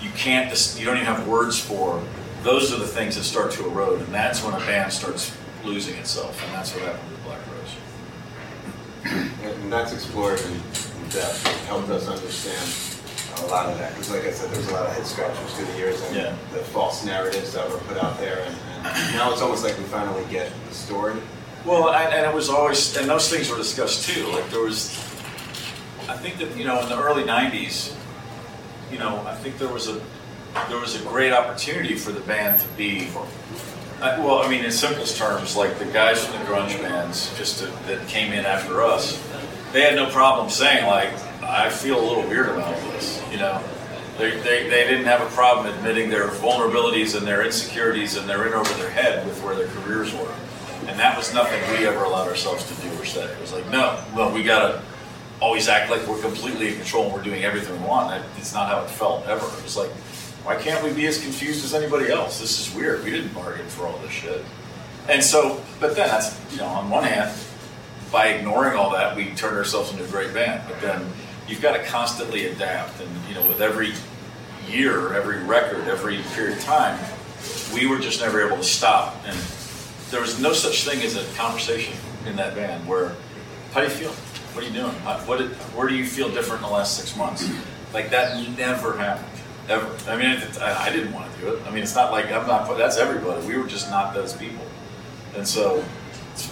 you 0.00 0.10
can't, 0.10 0.50
you 0.78 0.86
don't 0.86 0.96
even 0.96 1.06
have 1.06 1.26
words 1.26 1.58
for, 1.58 2.00
those 2.42 2.72
are 2.72 2.78
the 2.78 2.86
things 2.86 3.16
that 3.16 3.24
start 3.24 3.50
to 3.52 3.66
erode. 3.66 4.00
And 4.02 4.14
that's 4.14 4.44
when 4.44 4.54
a 4.54 4.60
band 4.60 4.92
starts 4.92 5.36
losing 5.64 5.96
itself. 5.96 6.40
And 6.44 6.54
that's 6.54 6.72
what 6.74 6.84
happened. 6.84 7.16
And 9.10 9.72
that's 9.72 9.92
explored 9.92 10.40
in 10.40 10.54
depth, 11.10 11.46
It 11.46 11.66
helped 11.66 11.88
us 11.90 12.06
understand 12.08 12.68
a 13.44 13.46
lot 13.50 13.66
of 13.66 13.78
that. 13.78 13.92
Because 13.92 14.10
like 14.10 14.24
I 14.26 14.30
said, 14.30 14.50
there's 14.50 14.68
a 14.68 14.72
lot 14.72 14.86
of 14.86 14.92
head 14.92 15.06
scratchers 15.06 15.54
through 15.54 15.66
the 15.66 15.78
years 15.78 16.00
and 16.02 16.16
Yeah. 16.16 16.36
the 16.52 16.58
false 16.58 17.04
narratives 17.04 17.52
that 17.54 17.68
were 17.70 17.78
put 17.78 17.96
out 17.98 18.18
there. 18.18 18.40
And, 18.46 18.56
and 18.86 19.14
now 19.16 19.32
it's 19.32 19.42
almost 19.42 19.64
like 19.64 19.76
we 19.78 19.84
finally 19.84 20.24
get 20.30 20.52
the 20.68 20.74
story. 20.74 21.20
Well, 21.64 21.90
and, 21.92 22.12
and 22.14 22.26
it 22.26 22.34
was 22.34 22.48
always, 22.48 22.96
and 22.96 23.08
those 23.08 23.28
things 23.28 23.50
were 23.50 23.56
discussed 23.56 24.08
too. 24.08 24.26
Like 24.28 24.48
there 24.50 24.60
was, 24.62 24.96
I 26.08 26.16
think 26.16 26.38
that 26.38 26.56
you 26.56 26.64
know 26.64 26.80
in 26.80 26.88
the 26.88 26.98
early 27.00 27.22
'90s, 27.22 27.94
you 28.90 28.98
know, 28.98 29.22
I 29.26 29.34
think 29.34 29.58
there 29.58 29.68
was 29.68 29.86
a 29.88 30.00
there 30.68 30.78
was 30.78 31.00
a 31.00 31.04
great 31.06 31.32
opportunity 31.32 31.94
for 31.96 32.12
the 32.12 32.20
band 32.20 32.60
to 32.60 32.68
be, 32.76 33.08
uh, 34.00 34.16
well, 34.20 34.42
I 34.42 34.48
mean, 34.48 34.64
in 34.64 34.70
simplest 34.70 35.18
terms, 35.18 35.56
like 35.56 35.78
the 35.78 35.84
guys 35.86 36.24
from 36.24 36.38
the 36.38 36.44
grunge 36.46 36.80
bands, 36.80 37.36
just 37.36 37.58
to, 37.58 37.66
that 37.86 38.06
came 38.08 38.32
in 38.32 38.46
after 38.46 38.82
us, 38.82 39.22
they 39.72 39.82
had 39.82 39.94
no 39.94 40.10
problem 40.10 40.48
saying 40.48 40.86
like, 40.86 41.12
I 41.42 41.68
feel 41.68 42.00
a 42.00 42.06
little 42.06 42.26
weird 42.28 42.48
about 42.48 42.74
this, 42.92 43.22
you 43.30 43.38
know. 43.38 43.62
They, 44.18 44.30
they, 44.40 44.68
they 44.68 44.84
didn't 44.84 45.06
have 45.06 45.20
a 45.22 45.30
problem 45.34 45.74
admitting 45.74 46.10
their 46.10 46.28
vulnerabilities 46.28 47.16
and 47.16 47.26
their 47.26 47.44
insecurities 47.44 48.16
and 48.16 48.28
they're 48.28 48.46
in 48.46 48.52
over 48.52 48.72
their 48.74 48.90
head 48.90 49.26
with 49.26 49.42
where 49.42 49.54
their 49.54 49.68
careers 49.68 50.12
were. 50.12 50.34
And 50.86 50.98
that 50.98 51.16
was 51.16 51.32
nothing 51.32 51.60
we 51.72 51.86
ever 51.86 52.04
allowed 52.04 52.28
ourselves 52.28 52.64
to 52.68 52.82
do 52.82 52.94
or 53.00 53.04
say. 53.04 53.24
It 53.24 53.40
was 53.40 53.52
like, 53.52 53.68
no, 53.70 54.02
well, 54.14 54.32
we 54.32 54.42
gotta 54.42 54.82
always 55.40 55.68
act 55.68 55.90
like 55.90 56.06
we're 56.06 56.20
completely 56.20 56.68
in 56.68 56.76
control 56.76 57.04
and 57.06 57.14
we're 57.14 57.22
doing 57.22 57.44
everything 57.44 57.80
we 57.80 57.88
want. 57.88 58.22
It's 58.36 58.52
not 58.52 58.68
how 58.68 58.82
it 58.82 58.90
felt 58.90 59.26
ever. 59.26 59.46
It 59.46 59.62
was 59.62 59.76
like, 59.76 59.90
why 60.44 60.56
can't 60.56 60.82
we 60.82 60.92
be 60.92 61.06
as 61.06 61.20
confused 61.22 61.64
as 61.64 61.74
anybody 61.74 62.10
else? 62.10 62.40
This 62.40 62.66
is 62.66 62.74
weird. 62.74 63.04
We 63.04 63.10
didn't 63.10 63.34
bargain 63.34 63.66
for 63.68 63.86
all 63.86 63.98
this 63.98 64.10
shit. 64.10 64.44
And 65.08 65.22
so, 65.22 65.62
but 65.80 65.96
then 65.96 66.08
that's, 66.08 66.38
you 66.52 66.58
know, 66.58 66.66
on 66.66 66.90
one 66.90 67.04
hand, 67.04 67.36
by 68.12 68.28
ignoring 68.28 68.76
all 68.76 68.90
that, 68.90 69.16
we 69.16 69.30
turned 69.34 69.56
ourselves 69.56 69.92
into 69.92 70.04
a 70.04 70.08
great 70.08 70.32
band. 70.34 70.62
But 70.68 70.80
then 70.80 71.06
you've 71.48 71.62
got 71.62 71.76
to 71.76 71.84
constantly 71.84 72.46
adapt. 72.46 73.00
And, 73.00 73.10
you 73.28 73.34
know, 73.34 73.46
with 73.46 73.60
every 73.60 73.92
year, 74.68 75.12
every 75.14 75.42
record, 75.42 75.88
every 75.88 76.22
period 76.34 76.58
of 76.58 76.64
time, 76.64 76.98
we 77.74 77.86
were 77.86 77.98
just 77.98 78.20
never 78.20 78.44
able 78.46 78.56
to 78.56 78.64
stop. 78.64 79.16
And 79.26 79.36
there 80.10 80.20
was 80.20 80.40
no 80.40 80.52
such 80.52 80.84
thing 80.84 81.02
as 81.02 81.16
a 81.16 81.24
conversation 81.36 81.94
in 82.26 82.36
that 82.36 82.54
band 82.54 82.86
where, 82.86 83.14
how 83.72 83.80
do 83.80 83.86
you 83.86 83.92
feel? 83.92 84.12
What 84.52 84.64
are 84.64 84.66
you 84.66 84.74
doing? 84.74 84.92
What 85.26 85.38
did, 85.38 85.50
where 85.74 85.88
do 85.88 85.94
you 85.94 86.04
feel 86.04 86.28
different 86.28 86.62
in 86.62 86.68
the 86.68 86.74
last 86.74 86.96
six 86.98 87.16
months? 87.16 87.48
Like 87.94 88.10
that 88.10 88.36
never 88.58 88.96
happened, 88.98 89.39
ever. 89.70 90.10
I 90.10 90.16
mean, 90.16 90.42
I, 90.60 90.84
I 90.84 90.92
didn't 90.92 91.12
want 91.12 91.32
to 91.32 91.40
do 91.40 91.54
it. 91.54 91.62
I 91.66 91.70
mean, 91.70 91.82
it's 91.82 91.94
not 91.94 92.12
like 92.12 92.26
I'm 92.26 92.46
not. 92.46 92.76
That's 92.76 92.98
everybody. 92.98 93.46
We 93.46 93.56
were 93.56 93.66
just 93.66 93.90
not 93.90 94.14
those 94.14 94.34
people. 94.34 94.64
And 95.36 95.46
so, 95.46 95.84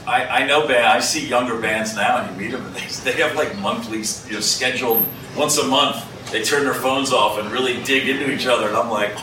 I, 0.07 0.25
I 0.27 0.47
know 0.47 0.67
band. 0.67 0.87
I 0.87 1.01
see 1.01 1.27
younger 1.27 1.59
bands 1.61 1.95
now, 1.97 2.19
and 2.19 2.31
you 2.31 2.41
meet 2.41 2.53
them, 2.53 2.65
and 2.65 2.75
they, 2.75 2.87
they 3.11 3.23
have 3.23 3.35
like 3.37 3.57
monthly, 3.59 3.99
you 4.29 4.35
know, 4.35 4.41
scheduled 4.41 5.05
once 5.37 5.59
a 5.59 5.67
month. 5.67 6.05
They 6.31 6.43
turn 6.43 6.65
their 6.65 6.75
phones 6.75 7.13
off 7.13 7.39
and 7.39 7.51
really 7.51 7.83
dig 7.83 8.09
into 8.09 8.33
each 8.33 8.47
other, 8.47 8.69
and 8.69 8.77
I'm 8.77 8.91
like, 8.91 9.15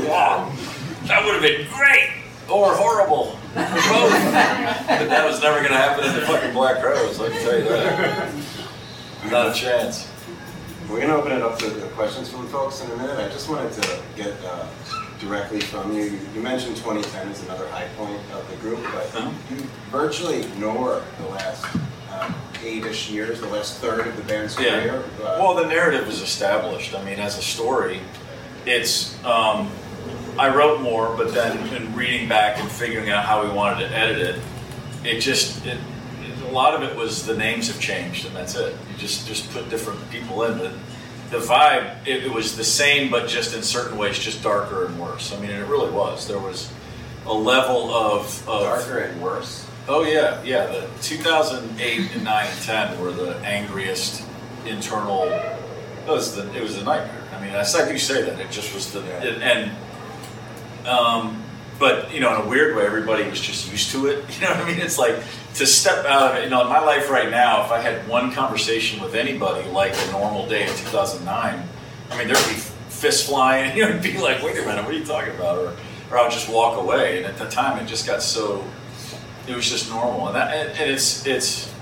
wow, 0.00 0.52
that 1.04 1.24
would 1.24 1.34
have 1.34 1.42
been 1.42 1.66
great 1.72 2.10
or 2.48 2.74
horrible, 2.74 3.38
or 3.54 3.54
both. 3.54 4.12
but 4.22 5.08
that 5.08 5.24
was 5.24 5.40
never 5.40 5.58
going 5.58 5.70
to 5.70 5.78
happen 5.78 6.04
in 6.04 6.14
the 6.14 6.22
fucking 6.22 6.52
Black 6.52 6.80
Crowes. 6.80 7.20
I 7.20 7.28
can 7.30 7.40
tell 7.42 7.58
you 7.58 7.64
that. 7.68 8.34
Not 9.30 9.48
a 9.48 9.54
chance. 9.54 10.09
We're 10.90 11.00
gonna 11.00 11.14
open 11.14 11.32
it 11.32 11.42
up 11.42 11.58
to 11.60 11.70
the 11.70 11.86
questions 11.88 12.28
from 12.30 12.46
folks 12.48 12.82
in 12.82 12.90
a 12.90 12.96
minute. 12.96 13.18
I 13.18 13.28
just 13.28 13.48
wanted 13.48 13.72
to 13.74 14.00
get 14.16 14.34
uh, 14.44 14.66
directly 15.20 15.60
from 15.60 15.92
you. 15.94 16.18
You 16.34 16.40
mentioned 16.42 16.76
2010 16.76 17.28
is 17.28 17.42
another 17.44 17.68
high 17.68 17.86
point 17.96 18.18
of 18.32 18.48
the 18.50 18.56
group, 18.56 18.82
but 18.92 19.06
Uh-huh. 19.14 19.30
you 19.50 19.56
virtually 19.90 20.40
ignore 20.40 21.02
the 21.20 21.28
last 21.28 21.64
um, 22.12 22.34
eight-ish 22.64 23.08
years, 23.08 23.40
the 23.40 23.46
last 23.46 23.78
third 23.78 24.06
of 24.06 24.16
the 24.16 24.22
band's 24.24 24.58
Yeah. 24.58 24.80
career. 24.80 25.04
Uh, 25.22 25.36
Well, 25.38 25.54
the 25.54 25.66
narrative 25.66 26.06
was 26.08 26.20
established. 26.22 26.92
I 26.94 27.02
mean, 27.04 27.20
as 27.20 27.38
a 27.38 27.42
story, 27.42 28.00
it's. 28.66 29.14
Um, 29.24 29.70
I 30.38 30.48
wrote 30.48 30.80
more, 30.80 31.14
but 31.16 31.32
then 31.34 31.58
in 31.74 31.94
reading 31.94 32.28
back 32.28 32.58
and 32.58 32.70
figuring 32.70 33.10
out 33.10 33.24
how 33.24 33.42
we 33.44 33.50
wanted 33.50 33.88
to 33.88 33.94
edit 33.96 34.18
it, 34.18 34.36
it 35.04 35.20
just 35.20 35.64
it- 35.66 35.78
a 36.50 36.52
lot 36.52 36.74
of 36.74 36.82
it 36.82 36.96
was 36.96 37.24
the 37.24 37.36
names 37.36 37.68
have 37.68 37.80
changed, 37.80 38.26
and 38.26 38.34
that's 38.34 38.54
it. 38.56 38.74
You 38.90 38.96
just 38.98 39.26
just 39.26 39.50
put 39.52 39.68
different 39.70 40.10
people 40.10 40.42
in 40.44 40.58
it. 40.60 40.72
The 41.30 41.38
vibe 41.38 42.06
it, 42.06 42.24
it 42.24 42.32
was 42.32 42.56
the 42.56 42.64
same, 42.64 43.10
but 43.10 43.28
just 43.28 43.54
in 43.54 43.62
certain 43.62 43.96
ways, 43.96 44.18
just 44.18 44.42
darker 44.42 44.86
and 44.86 44.98
worse. 45.00 45.32
I 45.32 45.38
mean, 45.40 45.50
it 45.50 45.66
really 45.68 45.90
was. 45.90 46.26
There 46.26 46.40
was 46.40 46.70
a 47.26 47.32
level 47.32 47.94
of, 47.94 48.48
of 48.48 48.62
darker 48.62 48.98
and 48.98 49.22
worse. 49.22 49.66
Oh 49.88 50.02
yeah, 50.02 50.42
yeah. 50.42 50.66
The 50.66 50.88
2008 51.02 52.14
and 52.14 52.24
9 52.24 52.46
and 52.46 52.60
10 52.62 53.00
were 53.00 53.12
the 53.12 53.36
angriest 53.38 54.24
internal. 54.66 55.24
It 55.24 56.08
was 56.08 56.34
the 56.34 56.52
it 56.56 56.62
was 56.62 56.76
a 56.78 56.84
nightmare. 56.84 57.22
I 57.32 57.40
mean, 57.40 57.54
I 57.54 57.60
I 57.60 57.88
do 57.88 57.96
say 57.98 58.22
that 58.22 58.40
it 58.40 58.50
just 58.50 58.74
was 58.74 58.92
the 58.92 59.00
Yeah. 59.00 59.22
it, 59.22 59.42
and 59.42 60.86
um, 60.86 61.42
but 61.80 62.14
you 62.14 62.20
know, 62.20 62.32
in 62.36 62.46
a 62.46 62.48
weird 62.48 62.76
way, 62.76 62.86
everybody 62.86 63.28
was 63.28 63.40
just 63.40 63.68
used 63.72 63.90
to 63.90 64.06
it. 64.06 64.24
You 64.40 64.42
know 64.42 64.54
what 64.54 64.64
I 64.64 64.70
mean? 64.70 64.80
It's 64.80 64.98
like 64.98 65.16
to 65.54 65.66
step 65.66 66.04
out 66.06 66.30
of 66.30 66.36
it. 66.36 66.44
You 66.44 66.50
know, 66.50 66.60
in 66.60 66.68
my 66.68 66.78
life 66.78 67.10
right 67.10 67.30
now, 67.30 67.64
if 67.64 67.72
I 67.72 67.80
had 67.80 68.06
one 68.06 68.30
conversation 68.30 69.02
with 69.02 69.16
anybody 69.16 69.68
like 69.70 69.94
a 69.96 70.12
normal 70.12 70.48
day 70.48 70.62
in 70.62 70.68
2009, 70.68 71.68
I 72.10 72.18
mean, 72.18 72.28
there'd 72.28 72.48
be 72.48 72.54
fists 72.54 73.26
flying. 73.26 73.76
You 73.76 73.82
know, 73.82 73.88
it'd 73.90 74.02
be 74.02 74.18
like, 74.18 74.42
wait 74.42 74.56
a 74.58 74.62
minute, 74.64 74.84
what 74.84 74.94
are 74.94 74.98
you 74.98 75.04
talking 75.04 75.34
about? 75.34 75.58
Or 75.58 75.74
or 76.10 76.18
I 76.18 76.22
would 76.22 76.32
just 76.32 76.48
walk 76.48 76.78
away. 76.78 77.18
And 77.18 77.26
at 77.26 77.38
the 77.38 77.48
time, 77.48 77.82
it 77.82 77.86
just 77.86 78.06
got 78.06 78.22
so 78.22 78.64
it 79.48 79.54
was 79.56 79.68
just 79.68 79.90
normal, 79.90 80.26
and 80.28 80.36
that 80.36 80.54
and 80.54 80.90
it's 80.90 81.26
it's. 81.26 81.72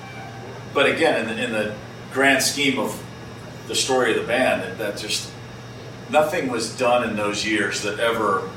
But 0.74 0.86
again, 0.86 1.28
in 1.28 1.36
the, 1.36 1.44
in 1.44 1.52
the 1.52 1.74
grand 2.12 2.42
scheme 2.42 2.78
of 2.78 3.02
the 3.66 3.74
story 3.74 4.14
of 4.14 4.20
the 4.20 4.26
band, 4.26 4.62
that, 4.62 4.78
that 4.78 4.98
just 4.98 5.30
nothing 6.10 6.48
was 6.48 6.76
done 6.76 7.08
in 7.08 7.16
those 7.16 7.44
years 7.44 7.82
that 7.82 7.98
ever. 7.98 8.48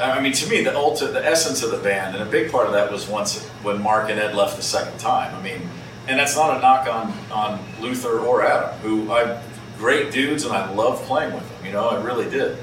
I 0.00 0.20
mean, 0.20 0.32
to 0.32 0.50
me, 0.50 0.62
the 0.62 0.70
ulti- 0.70 1.12
the 1.12 1.24
essence 1.24 1.62
of 1.62 1.70
the 1.70 1.78
band, 1.78 2.16
and 2.16 2.26
a 2.26 2.30
big 2.30 2.50
part 2.50 2.66
of 2.66 2.72
that 2.72 2.90
was 2.90 3.08
once 3.08 3.44
when 3.62 3.80
Marc 3.80 4.10
and 4.10 4.18
Ed 4.18 4.34
left 4.34 4.56
the 4.56 4.62
second 4.62 4.98
time. 4.98 5.34
I 5.34 5.42
mean, 5.42 5.68
and 6.08 6.18
that's 6.18 6.36
not 6.36 6.56
a 6.56 6.60
knock 6.60 6.88
on 6.88 7.12
on 7.30 7.64
Luther 7.80 8.18
or 8.18 8.44
Adam, 8.44 8.78
who 8.80 9.12
I 9.12 9.40
great 9.78 10.12
dudes, 10.12 10.44
and 10.44 10.52
I 10.52 10.70
love 10.72 11.02
playing 11.02 11.34
with 11.34 11.48
them. 11.48 11.66
You 11.66 11.72
know, 11.72 11.88
I 11.88 12.02
really 12.02 12.28
did, 12.28 12.58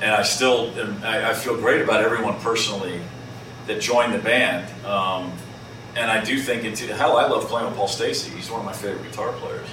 and 0.00 0.12
I 0.12 0.22
still 0.22 0.70
am, 0.78 1.02
I, 1.02 1.30
I 1.30 1.34
feel 1.34 1.56
great 1.56 1.82
about 1.82 2.02
everyone 2.02 2.38
personally 2.40 3.00
that 3.66 3.80
joined 3.80 4.14
the 4.14 4.18
band. 4.18 4.68
Um, 4.84 5.32
and 5.96 6.10
I 6.10 6.22
do 6.22 6.38
think, 6.38 6.64
into, 6.64 6.94
hell, 6.94 7.16
I 7.16 7.26
love 7.26 7.48
playing 7.48 7.66
with 7.66 7.76
Paul 7.76 7.88
Stacey. 7.88 8.30
He's 8.30 8.50
one 8.50 8.60
of 8.60 8.66
my 8.66 8.72
favorite 8.72 9.02
guitar 9.02 9.32
players. 9.32 9.66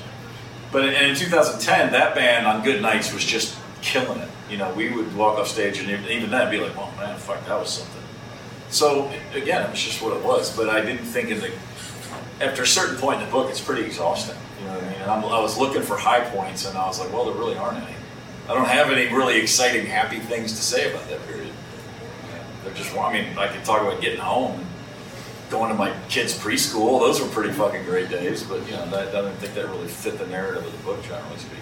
But 0.71 0.85
in, 0.85 0.93
and 0.93 1.05
in 1.07 1.15
2010, 1.15 1.91
that 1.91 2.15
band 2.15 2.47
on 2.47 2.63
good 2.63 2.81
nights 2.81 3.13
was 3.13 3.23
just 3.23 3.57
killing 3.81 4.19
it. 4.19 4.29
You 4.49 4.57
know, 4.57 4.73
we 4.73 4.89
would 4.89 5.15
walk 5.15 5.37
off 5.37 5.47
stage 5.47 5.79
and 5.79 5.89
even, 5.89 6.05
even 6.05 6.29
then 6.29 6.49
be 6.49 6.59
like, 6.59 6.75
oh 6.77 6.91
man, 6.97 7.17
fuck, 7.17 7.45
that 7.45 7.59
was 7.59 7.69
something. 7.69 8.03
So 8.69 9.11
again, 9.33 9.63
it 9.63 9.69
was 9.71 9.81
just 9.81 10.01
what 10.01 10.15
it 10.15 10.23
was. 10.23 10.55
But 10.55 10.69
I 10.69 10.81
didn't 10.81 11.05
think 11.05 11.29
in 11.29 11.39
the, 11.39 11.51
after 12.41 12.63
a 12.63 12.67
certain 12.67 12.97
point 12.97 13.21
in 13.21 13.25
the 13.25 13.31
book, 13.31 13.49
it's 13.49 13.61
pretty 13.61 13.83
exhausting. 13.83 14.37
You 14.59 14.67
know 14.67 14.75
what 14.75 14.83
I 14.83 14.89
mean? 14.89 15.01
And 15.01 15.11
I'm, 15.11 15.25
I 15.25 15.39
was 15.39 15.57
looking 15.57 15.81
for 15.81 15.97
high 15.97 16.21
points 16.21 16.67
and 16.67 16.77
I 16.77 16.87
was 16.87 16.99
like, 16.99 17.11
well, 17.11 17.25
there 17.25 17.35
really 17.35 17.57
aren't 17.57 17.77
any. 17.77 17.95
I 18.49 18.53
don't 18.53 18.67
have 18.67 18.89
any 18.89 19.13
really 19.13 19.37
exciting, 19.37 19.85
happy 19.85 20.19
things 20.19 20.53
to 20.53 20.61
say 20.61 20.89
about 20.89 21.07
that 21.09 21.25
period. 21.27 21.51
They're 22.63 22.73
just, 22.73 22.95
I 22.95 23.13
mean, 23.13 23.37
I 23.37 23.47
could 23.47 23.63
talk 23.65 23.81
about 23.81 24.01
getting 24.01 24.19
home 24.19 24.59
and 24.59 24.65
going 25.49 25.69
to 25.69 25.75
my 25.75 25.93
kids' 26.09 26.37
preschool. 26.37 26.99
Those 26.99 27.21
were 27.21 27.27
pretty 27.27 27.53
fucking 27.53 27.83
great 27.83 28.09
days, 28.09 28.43
but 28.43 28.65
you 28.65 28.73
know, 28.73 28.89
that, 28.89 29.09
I 29.09 29.21
don't 29.21 29.35
think 29.35 29.53
that 29.55 29.67
really 29.67 29.87
fit 29.87 30.17
the 30.17 30.27
narrative 30.27 30.65
of 30.65 30.71
the 30.71 30.83
book, 30.83 31.01
generally 31.03 31.37
speaking. 31.37 31.59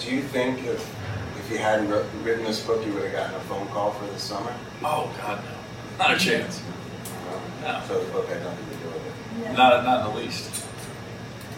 Do 0.00 0.14
you 0.14 0.22
think 0.22 0.64
if 0.64 0.97
if 1.48 1.52
you 1.52 1.58
hadn't 1.58 1.88
written 2.22 2.44
this 2.44 2.60
book, 2.60 2.84
you 2.84 2.92
would 2.92 3.04
have 3.04 3.12
gotten 3.12 3.34
a 3.34 3.40
phone 3.40 3.66
call 3.68 3.92
for 3.92 4.04
the 4.04 4.18
summer? 4.18 4.54
Oh 4.82 5.10
God, 5.16 5.42
no, 5.42 6.04
not 6.04 6.14
a 6.14 6.18
chance. 6.18 6.62
No. 7.62 7.82
So 7.88 8.04
the 8.04 8.12
book 8.12 8.28
had 8.28 8.42
nothing 8.42 8.66
to 8.66 8.76
do 8.76 8.88
with 8.90 9.46
it. 9.46 9.52
Not, 9.56 9.82
not 9.82 10.06
in 10.06 10.14
the 10.14 10.20
least. 10.20 10.66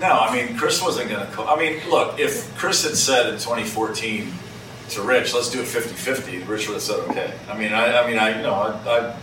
No, 0.01 0.13
I 0.13 0.33
mean, 0.33 0.57
Chris 0.57 0.81
wasn't 0.81 1.11
going 1.11 1.27
to 1.27 1.33
call. 1.33 1.49
I 1.49 1.57
mean, 1.57 1.81
look, 1.91 2.21
if 2.21 2.57
Chris 2.57 2.85
had 2.85 2.97
said 2.97 3.27
in 3.27 3.33
2014 3.35 4.33
to 4.91 5.03
Rich, 5.03 5.35
let's 5.35 5.51
do 5.51 5.61
it 5.61 5.67
50 5.67 5.93
50, 5.93 6.39
Rich 6.45 6.69
would 6.69 6.75
have 6.75 6.83
said, 6.83 7.01
okay. 7.11 7.35
I 7.49 7.59
mean, 7.59 7.73
I, 7.73 8.01
I 8.01 8.07
mean, 8.07 8.17
I, 8.17 8.37
you 8.37 8.43
know, 8.43 8.55
I, 8.55 8.71
I 8.89 9.17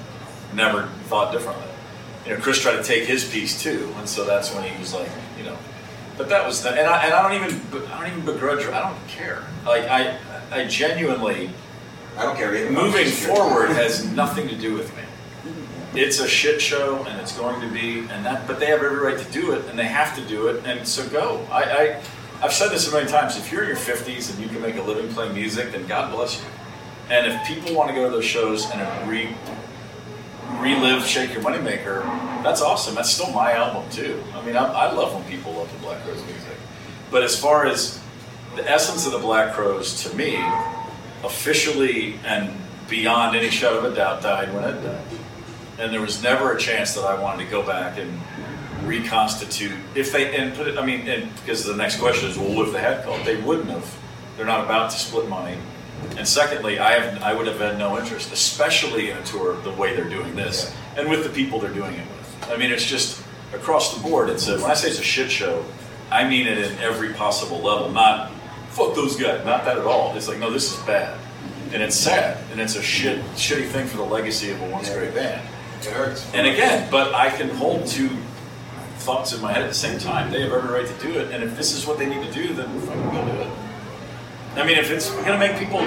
never 0.53 0.88
thought 1.05 1.32
differently. 1.32 1.63
You 2.26 2.34
know, 2.34 2.41
Chris 2.41 2.61
tried 2.61 2.76
to 2.76 2.84
take 2.84 3.05
his 3.05 3.24
piece 3.24 3.61
too, 3.63 3.93
and 3.99 4.07
so 4.07 4.26
that's 4.26 4.53
when 4.53 4.65
he 4.65 4.78
was 4.80 4.93
like, 4.93 5.09
you 5.38 5.45
know, 5.45 5.57
but 6.18 6.28
that 6.28 6.45
was 6.45 6.61
the, 6.61 6.72
and 6.72 6.88
I, 6.88 7.05
and 7.05 7.13
I 7.13 7.24
don't 7.24 7.41
even, 7.41 7.88
I 7.88 8.01
don't 8.01 8.11
even 8.11 8.26
begrudge 8.26 8.63
her. 8.63 8.74
I 8.74 8.82
don't 8.82 9.07
care. 9.07 9.43
Like, 9.65 9.84
I, 9.84 10.18
I 10.52 10.66
genuinely, 10.66 11.50
I 12.18 12.24
don't 12.24 12.38
care 12.38 12.56
either. 12.56 12.72
Moving 12.72 13.08
forward 13.08 13.70
has 13.70 14.06
nothing 14.12 14.48
to 14.48 14.56
do 14.56 14.74
with 14.74 14.95
me. 14.95 15.04
It's 16.00 16.20
a 16.20 16.28
shit 16.28 16.62
show, 16.62 17.04
and 17.06 17.20
it's 17.20 17.36
going 17.36 17.60
to 17.62 17.68
be, 17.68 18.00
and 18.00 18.26
that. 18.26 18.45
But 18.48 18.60
they 18.60 18.68
have 18.68 18.84
every 18.84 19.00
right 19.00 19.18
to 19.18 19.32
do 19.32 19.54
it, 19.54 19.66
and 19.66 19.80
they 19.80 19.86
have 19.86 20.16
to 20.16 20.22
do 20.26 20.48
it, 20.48 20.64
and 20.66 20.88
so 20.88 21.08
go. 21.10 21.45
I, 21.52 21.64
I 21.64 22.04
I've 22.41 22.54
said 22.54 22.70
this 22.70 22.88
a 22.88 22.91
million 22.91 23.10
times. 23.10 23.36
If 23.36 23.52
you're 23.52 23.64
in 23.64 23.70
your 23.70 23.78
50s 23.78 24.32
and 24.32 24.39
you 24.39 24.48
can 24.48 24.62
make 24.62 24.76
a 24.76 24.82
living 24.82 25.12
playing 25.12 25.34
music, 25.34 25.72
then 25.72 25.88
God 25.88 26.12
bless 26.12 26.39
you. 26.39 26.45
And 27.10 27.26
if 27.26 27.48
people 27.48 27.74
want 27.76 27.89
to 27.89 27.95
go 27.95 28.06
to 28.06 28.12
those 28.12 28.26
shows 28.26 28.70
and 28.70 29.10
re, 29.10 29.34
relive 30.60 31.04
Shake 31.04 31.34
Your 31.34 31.41
Moneymaker, 31.41 32.04
that's 32.43 32.62
awesome. 32.62 32.93
That's 32.93 33.10
still 33.10 33.32
my 33.32 33.54
album 33.54 33.89
too. 33.89 34.22
I 34.36 34.45
mean, 34.45 34.56
I, 34.56 34.66
I 34.66 34.91
love 34.91 35.16
when 35.16 35.24
people 35.24 35.54
love 35.54 35.72
the 35.74 35.80
Black 35.80 36.04
Crowes 36.04 36.24
music. 36.26 36.58
But 37.10 37.24
as 37.24 37.39
far 37.39 37.66
as 37.66 38.00
the 38.58 38.70
essence 38.70 39.05
of 39.05 39.12
the 39.12 39.20
Black 39.20 39.53
Crowes, 39.53 40.03
to 40.03 40.16
me, 40.16 40.36
officially 41.24 42.16
and 42.26 42.53
beyond 42.89 43.36
any 43.36 43.49
shadow 43.49 43.80
of 43.80 43.93
a 43.93 43.95
doubt, 43.95 44.22
died 44.22 44.53
when 44.53 44.64
it 44.64 44.82
died. 44.82 45.05
And 45.80 45.93
there 45.93 46.01
was 46.01 46.24
never 46.24 46.53
a 46.53 46.60
chance 46.60 46.95
that 46.95 47.03
I 47.03 47.22
wanted 47.22 47.45
to 47.45 47.51
go 47.51 47.62
back 47.62 47.99
and 47.99 48.20
reconstitute. 48.84 49.78
If 49.95 50.12
they 50.12 50.36
and 50.36 50.55
put 50.55 50.68
it, 50.68 50.78
I 50.78 50.86
mean, 50.86 51.08
and 51.08 51.34
because 51.36 51.64
the 51.66 51.76
next 51.76 51.99
question 51.99 52.30
is, 52.30 52.38
well, 52.38 52.53
what 52.55 52.68
if 52.68 52.74
they 52.74 52.82
had 52.82 53.03
called? 53.03 53.26
They 53.26 53.39
wouldn't 53.41 53.70
have. 53.70 53.95
They're 54.36 54.45
not 54.45 54.66
about 54.66 54.91
to 54.91 54.97
split 54.97 55.28
money. 55.28 55.58
And 56.18 56.28
secondly, 56.28 56.80
I 56.80 56.99
have 56.99 57.22
I 57.22 57.34
would 57.34 57.47
have 57.47 57.60
had 57.60 57.78
no 57.78 57.97
interest, 57.99 58.32
especially 58.32 59.12
in 59.12 59.18
a 59.18 59.24
tour 59.24 59.55
the 59.62 59.72
way 59.72 59.95
they're 59.95 60.10
doing 60.10 60.36
this 60.36 60.74
and 60.95 61.10
with 61.10 61.24
the 61.24 61.30
people 61.30 61.60
they're 61.60 61.74
doing 61.74 61.93
it 61.93 62.08
with. 62.08 62.49
I 62.51 62.58
mean, 62.58 62.72
it's 62.72 62.86
just 62.86 63.24
across 63.53 63.95
the 63.95 64.01
board. 64.01 64.30
It's 64.30 64.47
a, 64.47 64.60
when 64.60 64.72
I 64.72 64.74
say 64.74 64.89
it's 64.89 64.99
a 64.99 65.03
shit 65.03 65.30
show, 65.30 65.66
I 66.12 66.28
mean 66.28 66.47
it 66.47 66.58
in 66.58 66.78
every 66.80 67.14
possible 67.14 67.60
level. 67.60 67.89
Not 67.91 68.32
fuck 68.78 68.94
those 68.94 69.16
guys. 69.16 69.44
Not 69.44 69.66
that 69.66 69.78
at 69.78 69.86
all. 69.86 70.16
It's 70.16 70.28
like 70.28 70.38
no, 70.38 70.52
this 70.52 70.72
is 70.72 70.80
bad, 70.86 71.20
and 71.74 71.82
it's 71.82 71.96
sad, 71.96 72.38
and 72.52 72.62
it's 72.62 72.76
a 72.76 72.82
shit 72.82 73.20
shitty 73.36 73.68
thing 73.70 73.88
for 73.88 73.98
the 73.98 74.04
legacy 74.04 74.52
of 74.52 74.62
a 74.62 74.70
once 74.70 74.90
great 74.90 75.16
band. 75.16 75.42
It 75.82 75.86
hurts. 75.88 76.32
And 76.34 76.48
again, 76.48 76.88
but 76.92 77.14
I 77.14 77.30
can 77.30 77.50
hold 77.50 77.88
two 77.88 78.10
thoughts 79.00 79.34
in 79.34 79.42
my 79.42 79.52
head 79.52 79.64
at 79.64 79.70
the 79.70 79.76
same 79.76 80.00
time. 80.00 80.32
They 80.32 80.42
have 80.42 80.54
every 80.54 80.72
right 80.72 80.88
to 80.88 81.04
do 81.04 81.20
it, 81.20 81.32
and 81.32 81.44
if 81.44 81.58
this 81.58 81.74
is 81.74 81.88
what 81.88 81.98
they 81.98 82.08
need 82.08 82.24
to 82.26 82.32
do, 82.32 82.54
then 82.54 82.68
fucking 82.82 83.04
go 83.12 83.26
do 83.26 83.42
it. 83.42 83.52
I 84.56 84.66
mean, 84.66 84.78
if 84.80 84.90
it's 84.90 85.12
going 85.12 85.26
to 85.26 85.38
make 85.38 85.56
people, 85.60 85.82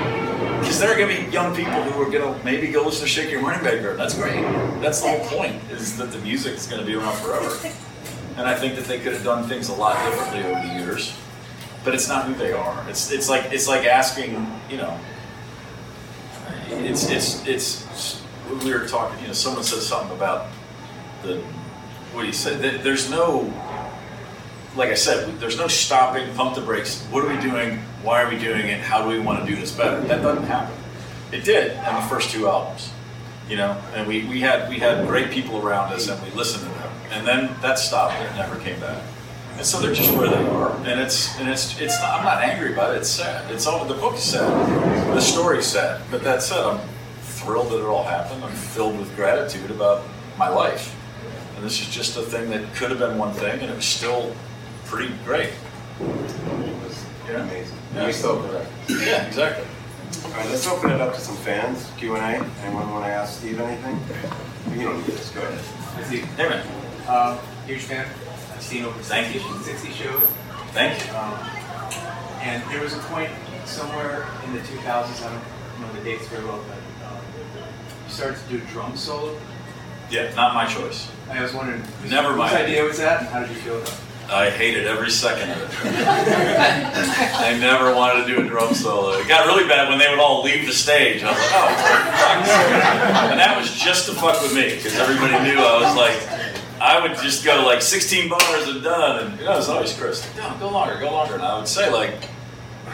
because 0.60 0.78
there 0.78 0.92
are 0.92 0.96
going 0.96 1.16
to 1.16 1.24
be 1.24 1.32
young 1.32 1.56
people 1.56 1.82
who 1.82 2.00
are 2.00 2.08
going 2.08 2.22
to 2.22 2.44
maybe 2.44 2.68
go 2.68 2.84
listen 2.84 3.02
to 3.02 3.08
Shake 3.08 3.28
Your 3.28 3.42
Money 3.42 3.60
Maker. 3.64 3.96
That's 3.96 4.14
great. 4.14 4.42
That's 4.80 5.00
the 5.00 5.08
whole 5.08 5.26
point, 5.26 5.60
is 5.72 5.96
that 5.96 6.12
the 6.12 6.18
music 6.18 6.54
is 6.54 6.68
going 6.68 6.80
to 6.80 6.86
be 6.86 6.94
around 6.94 7.16
forever. 7.16 7.56
And 8.36 8.46
I 8.46 8.54
think 8.54 8.76
that 8.76 8.84
they 8.84 9.00
could 9.00 9.12
have 9.12 9.24
done 9.24 9.48
things 9.48 9.70
a 9.70 9.74
lot 9.74 9.96
differently 10.04 10.44
over 10.44 10.68
the 10.68 10.74
years. 10.74 11.12
But 11.84 11.94
it's 11.94 12.08
not 12.08 12.26
who 12.26 12.34
they 12.34 12.52
are. 12.52 12.84
It's 12.88 13.10
it's 13.10 13.28
like 13.28 13.52
it's 13.52 13.66
like 13.68 13.86
asking, 13.86 14.46
you 14.68 14.76
know, 14.76 14.98
it's 16.68 17.08
it's 17.10 17.46
it's 17.46 18.22
we 18.64 18.72
were 18.72 18.86
talking, 18.86 19.18
you 19.22 19.28
know, 19.28 19.32
someone 19.32 19.62
said 19.64 19.80
something 19.80 20.14
about 20.16 20.46
the 21.22 21.38
what 22.12 22.24
he 22.26 22.32
said. 22.32 22.60
There- 22.60 22.78
There's 22.78 23.10
no 23.10 23.52
like 24.76 24.90
I 24.90 24.94
said, 24.94 25.40
there's 25.40 25.58
no 25.58 25.66
stopping, 25.66 26.32
pump 26.34 26.54
the 26.54 26.60
brakes. 26.60 27.02
What 27.10 27.24
are 27.24 27.34
we 27.34 27.40
doing? 27.40 27.78
Why 28.04 28.22
are 28.22 28.30
we 28.30 28.38
doing 28.38 28.66
it? 28.68 28.80
How 28.80 29.02
do 29.02 29.08
we 29.08 29.18
want 29.18 29.40
to 29.44 29.46
do 29.46 29.58
this 29.60 29.72
better? 29.72 30.00
That 30.02 30.22
doesn't 30.22 30.44
happen. 30.44 30.76
It 31.32 31.42
did 31.44 31.76
on 31.78 32.00
the 32.00 32.08
first 32.08 32.30
two 32.30 32.46
albums, 32.46 32.90
you 33.48 33.56
know, 33.56 33.72
and 33.94 34.06
we, 34.06 34.24
we 34.26 34.40
had 34.40 34.68
we 34.68 34.78
had 34.78 35.06
great 35.08 35.30
people 35.32 35.58
around 35.66 35.92
us 35.92 36.08
and 36.08 36.22
we 36.22 36.30
listened 36.36 36.62
to 36.62 36.78
them. 36.78 36.92
And 37.10 37.26
then 37.26 37.50
that 37.62 37.78
stopped 37.80 38.14
and 38.14 38.32
it 38.32 38.38
never 38.38 38.60
came 38.60 38.78
back. 38.80 39.02
And 39.60 39.66
so 39.66 39.78
they're 39.78 39.92
just 39.92 40.10
where 40.16 40.26
they 40.30 40.42
are. 40.42 40.74
And 40.86 40.98
it's 40.98 41.38
and 41.38 41.46
it's 41.46 41.78
it's 41.78 42.00
not, 42.00 42.18
I'm 42.20 42.24
not 42.24 42.42
angry 42.42 42.72
about 42.72 42.94
it. 42.94 43.00
It's 43.00 43.10
sad. 43.10 43.50
It's 43.50 43.66
all 43.66 43.84
the 43.84 43.92
book 43.92 44.14
is 44.14 44.22
sad. 44.22 44.48
The 45.14 45.20
story's 45.20 45.66
sad. 45.66 46.00
But 46.10 46.24
that 46.24 46.42
said, 46.42 46.64
I'm 46.64 46.80
thrilled 47.20 47.68
that 47.72 47.80
it 47.80 47.84
all 47.84 48.04
happened. 48.04 48.42
I'm 48.42 48.52
filled 48.52 48.98
with 48.98 49.14
gratitude 49.16 49.70
about 49.70 50.02
my 50.38 50.48
life. 50.48 50.96
And 51.56 51.62
this 51.62 51.78
is 51.78 51.90
just 51.94 52.16
a 52.16 52.22
thing 52.22 52.48
that 52.48 52.74
could 52.74 52.88
have 52.88 52.98
been 53.00 53.18
one 53.18 53.34
thing 53.34 53.60
and 53.60 53.70
it 53.70 53.76
was 53.76 53.84
still 53.84 54.34
pretty 54.86 55.12
great. 55.26 55.50
It 55.50 56.06
was 56.06 57.04
Yeah. 57.28 57.42
amazing. 57.42 57.76
Yeah. 57.94 58.06
We 58.06 58.12
still 58.14 58.40
correct. 58.42 58.70
Yeah, 58.88 59.26
exactly. 59.26 59.66
All 60.24 60.30
right, 60.30 60.48
let's 60.48 60.66
open 60.68 60.90
it 60.90 61.02
up 61.02 61.12
to 61.14 61.20
some 61.20 61.36
fans. 61.36 61.86
Q 61.98 62.16
and 62.16 62.24
A. 62.24 62.46
Anyone 62.64 62.90
want 62.90 63.04
to 63.04 63.10
ask 63.10 63.40
Steve 63.40 63.60
anything? 63.60 64.00
You 64.74 64.84
don't 64.84 64.96
need 64.96 65.06
this. 65.08 65.28
Go 65.32 65.42
ahead. 65.42 66.06
Steve, 66.06 66.24
Hey 66.36 66.48
man, 66.48 66.66
uh, 67.06 67.36
huge 67.66 67.82
fan. 67.82 68.06
Seen 68.70 68.84
over 68.84 68.96
Thank 69.02 69.32
60, 69.32 69.48
you. 69.48 69.62
60 69.64 69.90
shows. 69.90 70.22
thank 70.70 71.04
you. 71.04 71.12
Um, 71.16 71.34
and 72.40 72.62
there 72.70 72.80
was 72.80 72.94
a 72.94 72.98
point 73.10 73.28
somewhere 73.64 74.28
in 74.46 74.52
the 74.52 74.60
2000s, 74.60 75.26
I 75.26 75.32
don't 75.32 75.42
know 75.80 75.92
the 75.98 76.04
dates 76.04 76.28
very 76.28 76.44
well, 76.44 76.62
but 76.68 77.08
um, 77.10 77.18
you 78.06 78.12
started 78.12 78.38
to 78.40 78.48
do 78.48 78.60
drum 78.66 78.96
solo. 78.96 79.36
Yeah, 80.08 80.32
not 80.36 80.54
my 80.54 80.66
choice. 80.66 81.10
I 81.28 81.42
was 81.42 81.52
wondering, 81.52 81.80
whose, 82.00 82.12
Never 82.12 82.36
mind. 82.36 82.54
idea 82.54 82.84
was 82.84 82.98
that, 82.98 83.22
and 83.22 83.28
how 83.30 83.40
did 83.40 83.48
you 83.48 83.56
feel 83.56 83.76
about 83.78 83.88
it? 83.88 84.00
I 84.30 84.50
hated 84.50 84.86
every 84.86 85.10
second 85.10 85.50
of 85.50 85.58
it. 85.58 85.70
I 86.06 87.58
never 87.58 87.92
wanted 87.92 88.24
to 88.24 88.36
do 88.36 88.40
a 88.40 88.48
drum 88.48 88.72
solo. 88.74 89.18
It 89.18 89.26
got 89.26 89.46
really 89.48 89.66
bad 89.66 89.88
when 89.88 89.98
they 89.98 90.08
would 90.08 90.20
all 90.20 90.44
leave 90.44 90.64
the 90.66 90.72
stage. 90.72 91.24
I 91.24 91.32
was 91.32 91.38
like, 91.40 91.50
oh. 91.50 93.30
And 93.32 93.40
that 93.40 93.58
was 93.58 93.74
just 93.74 94.06
to 94.06 94.14
fuck 94.14 94.40
with 94.40 94.54
me, 94.54 94.76
because 94.76 94.94
everybody 94.94 95.32
knew 95.42 95.58
I 95.58 95.82
was 95.82 95.96
like, 95.96 96.39
I 96.80 97.00
would 97.00 97.16
just 97.18 97.44
go 97.44 97.64
like 97.64 97.82
16 97.82 98.28
bars 98.28 98.68
and 98.68 98.82
done. 98.82 99.26
And 99.26 99.38
you 99.38 99.44
know, 99.44 99.52
it 99.52 99.56
was 99.56 99.68
always 99.68 99.92
Chris, 99.92 100.28
no, 100.36 100.56
go 100.58 100.70
longer, 100.70 100.98
go 100.98 101.12
longer. 101.12 101.34
And 101.34 101.42
I 101.42 101.58
would 101.58 101.68
say 101.68 101.92
like, 101.92 102.14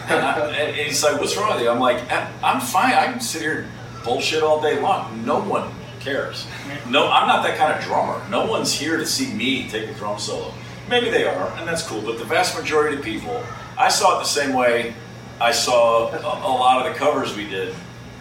and, 0.08 0.24
I, 0.24 0.50
and 0.50 0.76
he's 0.76 1.02
like, 1.02 1.20
what's 1.20 1.36
wrong 1.36 1.54
with 1.54 1.62
you? 1.62 1.70
I'm 1.70 1.80
like, 1.80 2.10
"Eh, 2.10 2.30
I'm 2.42 2.60
fine. 2.60 2.94
I 2.94 3.06
can 3.06 3.20
sit 3.20 3.42
here 3.42 3.60
and 3.62 4.04
bullshit 4.04 4.42
all 4.42 4.60
day 4.60 4.80
long. 4.80 5.24
No 5.24 5.40
one 5.40 5.72
cares. 6.00 6.46
No, 6.88 7.08
I'm 7.10 7.26
not 7.26 7.42
that 7.44 7.56
kind 7.58 7.72
of 7.72 7.82
drummer. 7.82 8.22
No 8.28 8.46
one's 8.46 8.72
here 8.72 8.96
to 8.96 9.06
see 9.06 9.32
me 9.32 9.68
take 9.68 9.88
a 9.88 9.94
drum 9.94 10.18
solo. 10.18 10.52
Maybe 10.88 11.10
they 11.10 11.24
are, 11.24 11.50
and 11.56 11.66
that's 11.66 11.82
cool. 11.82 12.00
But 12.02 12.18
the 12.18 12.24
vast 12.24 12.56
majority 12.56 12.96
of 12.98 13.02
people, 13.02 13.42
I 13.76 13.88
saw 13.88 14.16
it 14.16 14.22
the 14.22 14.28
same 14.28 14.52
way 14.52 14.94
I 15.40 15.52
saw 15.52 16.08
a, 16.12 16.18
a 16.18 16.48
lot 16.48 16.86
of 16.86 16.92
the 16.92 16.98
covers 16.98 17.36
we 17.36 17.46
did. 17.46 17.74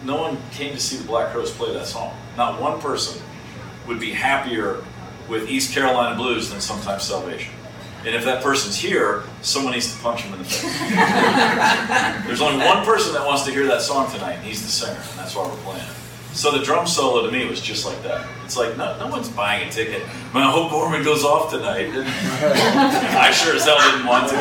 No 0.03 0.17
one 0.17 0.37
came 0.51 0.73
to 0.73 0.79
see 0.79 0.97
the 0.97 1.05
Black 1.05 1.31
Crowes 1.31 1.51
play 1.51 1.73
that 1.73 1.87
song. 1.87 2.15
Not 2.35 2.59
one 2.59 2.81
person 2.81 3.21
would 3.87 3.99
be 3.99 4.11
happier 4.11 4.83
with 5.27 5.49
East 5.49 5.73
Carolina 5.73 6.15
Blues 6.15 6.49
than 6.49 6.61
Sometimes 6.61 7.03
Salvation. 7.03 7.53
And 8.05 8.13
if 8.13 8.23
that 8.25 8.43
person's 8.43 8.77
here, 8.77 9.23
someone 9.41 9.73
needs 9.73 9.91
to 9.95 10.01
punch 10.01 10.21
him 10.21 10.33
in 10.33 10.39
the 10.39 10.45
face. 10.45 10.61
There's 12.27 12.41
only 12.41 12.63
one 12.63 12.85
person 12.85 13.13
that 13.13 13.25
wants 13.25 13.43
to 13.45 13.51
hear 13.51 13.65
that 13.67 13.81
song 13.81 14.11
tonight, 14.11 14.33
and 14.33 14.45
he's 14.45 14.61
the 14.61 14.67
singer, 14.67 14.93
and 14.93 15.19
that's 15.19 15.35
why 15.35 15.47
we're 15.47 15.55
playing 15.57 15.81
it. 15.81 15.95
So 16.35 16.51
the 16.51 16.63
drum 16.63 16.85
solo 16.85 17.25
to 17.25 17.31
me 17.31 17.45
was 17.45 17.61
just 17.61 17.85
like 17.85 18.03
that. 18.03 18.27
It's 18.43 18.57
like 18.57 18.75
no, 18.75 18.99
no 18.99 19.07
one's 19.07 19.29
buying 19.29 19.69
a 19.69 19.71
ticket. 19.71 20.05
Man, 20.33 20.43
I 20.43 20.51
hope 20.51 20.69
Gorman 20.69 21.01
goes 21.01 21.23
off 21.23 21.49
tonight. 21.49 21.87
And 21.87 22.05
I 23.17 23.31
sure 23.31 23.55
as 23.55 23.63
hell 23.63 23.77
didn't 23.79 24.05
want 24.05 24.27
to. 24.29 24.35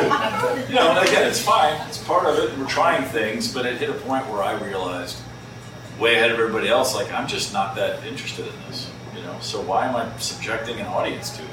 You 0.69 0.75
know, 0.75 0.91
and 0.91 1.07
again, 1.07 1.25
it's 1.25 1.41
fine. 1.41 1.73
It's 1.87 2.03
part 2.03 2.25
of 2.25 2.37
it. 2.37 2.55
We're 2.59 2.67
trying 2.67 3.05
things, 3.05 3.51
but 3.51 3.65
it 3.65 3.77
hit 3.77 3.89
a 3.89 3.93
point 3.93 4.27
where 4.27 4.43
I 4.43 4.61
realized, 4.61 5.17
way 5.97 6.15
ahead 6.15 6.31
of 6.31 6.39
everybody 6.39 6.67
else, 6.67 6.93
like 6.93 7.11
I'm 7.13 7.27
just 7.27 7.53
not 7.53 7.75
that 7.77 8.05
interested 8.05 8.45
in 8.45 8.53
this. 8.67 8.91
You 9.35 9.41
know, 9.41 9.43
so 9.43 9.61
why 9.61 9.87
am 9.87 9.95
I 9.95 10.17
subjecting 10.17 10.79
an 10.79 10.87
audience 10.87 11.35
to 11.37 11.43
it? 11.43 11.49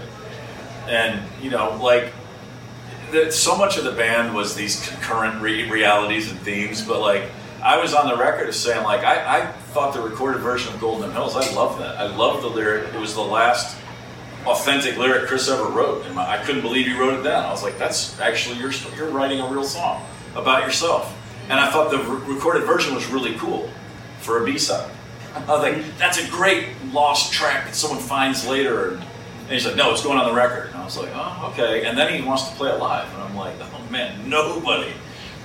And 0.88 1.20
you 1.42 1.50
know, 1.50 1.76
like 1.82 2.12
so 3.30 3.56
much 3.56 3.76
of 3.76 3.84
the 3.84 3.92
band 3.92 4.34
was 4.34 4.54
these 4.54 4.88
concurrent 4.88 5.42
re- 5.42 5.68
realities 5.68 6.30
and 6.30 6.40
themes, 6.40 6.82
but 6.82 7.00
like 7.00 7.24
I 7.62 7.78
was 7.78 7.94
on 7.94 8.08
the 8.08 8.16
record 8.16 8.48
as 8.48 8.58
saying 8.58 8.84
like 8.84 9.02
I, 9.04 9.40
I 9.40 9.46
thought 9.46 9.94
the 9.94 10.00
recorded 10.00 10.40
version 10.40 10.72
of 10.72 10.80
Golden 10.80 11.10
Hills, 11.12 11.36
I 11.36 11.52
love 11.54 11.78
that. 11.78 11.96
I 11.98 12.14
love 12.14 12.42
the 12.42 12.48
lyric. 12.48 12.94
It 12.94 13.00
was 13.00 13.14
the 13.14 13.20
last 13.20 13.76
authentic 14.46 14.96
lyric 14.96 15.28
Chris 15.28 15.48
ever 15.48 15.68
wrote, 15.68 16.04
and 16.06 16.14
my, 16.14 16.28
I 16.28 16.44
couldn't 16.44 16.62
believe 16.62 16.86
he 16.86 16.98
wrote 16.98 17.18
it 17.18 17.22
down. 17.22 17.44
I 17.44 17.50
was 17.50 17.62
like, 17.62 17.78
that's 17.78 18.18
actually 18.20 18.58
you're 18.58 18.72
you're 18.96 19.10
writing 19.10 19.40
a 19.40 19.48
real 19.48 19.64
song 19.64 20.04
about 20.34 20.64
yourself. 20.64 21.18
And 21.48 21.58
I 21.58 21.70
thought 21.70 21.90
the 21.90 21.98
re- 21.98 22.34
recorded 22.34 22.64
version 22.64 22.94
was 22.94 23.06
really 23.08 23.34
cool 23.34 23.68
for 24.20 24.40
a 24.40 24.44
B 24.44 24.56
side. 24.56 24.90
I 25.34 25.40
was 25.46 25.62
like, 25.62 25.98
that's 25.98 26.18
a 26.18 26.30
great 26.30 26.68
lost 26.92 27.32
track 27.32 27.66
that 27.66 27.74
someone 27.74 28.00
finds 28.00 28.46
later. 28.46 28.94
And, 28.94 29.04
he's 29.48 29.66
like, 29.66 29.76
no, 29.76 29.92
it's 29.92 30.02
going 30.02 30.18
on 30.18 30.26
the 30.26 30.34
record. 30.34 30.68
And 30.68 30.76
I 30.76 30.84
was 30.84 30.96
like, 30.96 31.10
oh, 31.14 31.50
okay. 31.52 31.84
And 31.84 31.98
then 31.98 32.12
he 32.12 32.26
wants 32.26 32.48
to 32.48 32.54
play 32.56 32.70
it 32.70 32.78
live. 32.78 33.12
And 33.12 33.22
I'm 33.22 33.36
like, 33.36 33.54
oh 33.60 33.90
man, 33.90 34.28
nobody. 34.28 34.92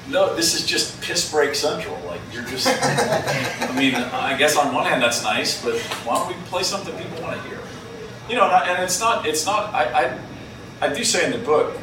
No, 0.09 0.33
this 0.35 0.55
is 0.55 0.65
just 0.65 1.01
piss 1.01 1.29
break 1.29 1.53
central. 1.55 1.99
Like, 2.05 2.21
you're 2.31 2.45
just, 2.45 2.67
I 2.81 3.73
mean, 3.77 3.95
I 3.95 4.37
guess 4.37 4.55
on 4.55 4.73
one 4.73 4.85
hand 4.85 5.01
that's 5.01 5.23
nice, 5.23 5.61
but 5.61 5.77
why 6.05 6.15
don't 6.15 6.27
we 6.29 6.33
play 6.45 6.63
something 6.63 6.95
people 6.97 7.21
want 7.21 7.41
to 7.41 7.49
hear? 7.49 7.57
you 8.29 8.35
know, 8.35 8.43
and, 8.45 8.53
I, 8.53 8.73
and 8.73 8.83
it's 8.83 8.99
not, 8.99 9.25
it's 9.25 9.45
not. 9.45 9.73
I, 9.73 9.83
I, 10.05 10.19
I 10.81 10.93
do 10.93 11.03
say 11.03 11.25
in 11.25 11.31
the 11.31 11.45
book, 11.45 11.77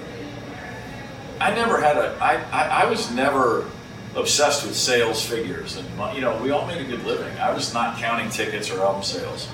I 1.40 1.54
never 1.54 1.80
had 1.80 1.96
a, 1.96 2.16
I, 2.20 2.36
I, 2.52 2.82
I 2.82 2.84
was 2.86 3.10
never 3.10 3.70
obsessed 4.16 4.66
with 4.66 4.76
sales 4.76 5.24
figures, 5.24 5.76
and 5.76 6.14
you 6.14 6.20
know, 6.20 6.40
we 6.42 6.50
all 6.50 6.66
made 6.66 6.80
a 6.80 6.84
good 6.84 7.04
living. 7.04 7.36
I 7.38 7.52
was 7.52 7.74
not 7.74 7.98
counting 7.98 8.30
tickets 8.30 8.70
or 8.70 8.80
album 8.80 9.02
sales. 9.02 9.48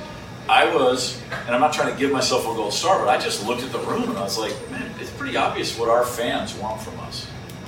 I 0.49 0.75
was, 0.75 1.21
and 1.47 1.55
I'm 1.55 1.61
not 1.61 1.73
trying 1.73 1.93
to 1.93 1.99
give 1.99 2.11
myself 2.11 2.43
a 2.43 2.55
gold 2.55 2.73
star, 2.73 2.99
but 2.99 3.09
I 3.09 3.19
just 3.19 3.47
looked 3.47 3.63
at 3.63 3.71
the 3.71 3.79
room 3.81 4.05
and 4.05 4.19
I 4.19 4.23
was 4.23 4.37
like, 4.37 4.53
man, 4.71 4.91
it's 4.99 5.11
pretty 5.11 5.37
obvious 5.37 5.79
what 5.79 5.89
our 5.89 6.05
fans 6.05 6.55
want 6.55 6.81
from 6.81 6.99
us. 7.01 7.27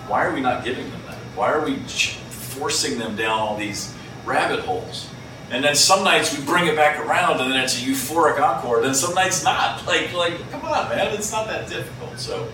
Why 0.09 0.25
are 0.25 0.35
we 0.35 0.41
not 0.41 0.65
giving 0.65 0.91
them 0.91 1.01
that? 1.07 1.15
Why 1.37 1.53
are 1.53 1.65
we 1.65 1.77
forcing 1.77 2.99
them 2.99 3.15
down 3.15 3.39
all 3.39 3.57
these 3.57 3.95
rabbit 4.25 4.61
holes? 4.61 5.09
And 5.51 5.63
then 5.63 5.77
some 5.77 6.03
nights 6.03 6.37
we 6.37 6.45
bring 6.45 6.67
it 6.67 6.75
back 6.75 6.99
around, 6.99 7.41
and 7.41 7.53
then 7.53 7.61
it's 7.61 7.81
a 7.81 7.85
euphoric 7.85 8.41
encore. 8.41 8.81
Then 8.81 8.95
some 8.95 9.15
nights 9.15 9.45
not. 9.45 9.87
Like, 9.87 10.13
like, 10.15 10.51
come 10.51 10.65
on, 10.65 10.89
man, 10.89 11.15
it's 11.15 11.31
not 11.31 11.47
that 11.49 11.69
difficult. 11.69 12.19
So, 12.19 12.51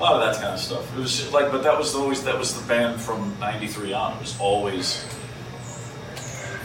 a 0.00 0.02
lot 0.02 0.14
of 0.14 0.20
that 0.22 0.40
kind 0.40 0.54
of 0.54 0.60
stuff. 0.60 0.96
It 0.96 1.00
was 1.00 1.30
like, 1.32 1.50
but 1.52 1.62
that 1.62 1.76
was 1.78 1.94
always 1.94 2.24
that 2.24 2.38
was 2.38 2.58
the 2.58 2.66
band 2.66 3.00
from 3.00 3.36
'93 3.38 3.92
on. 3.92 4.14
It 4.16 4.20
was 4.20 4.40
always 4.40 5.04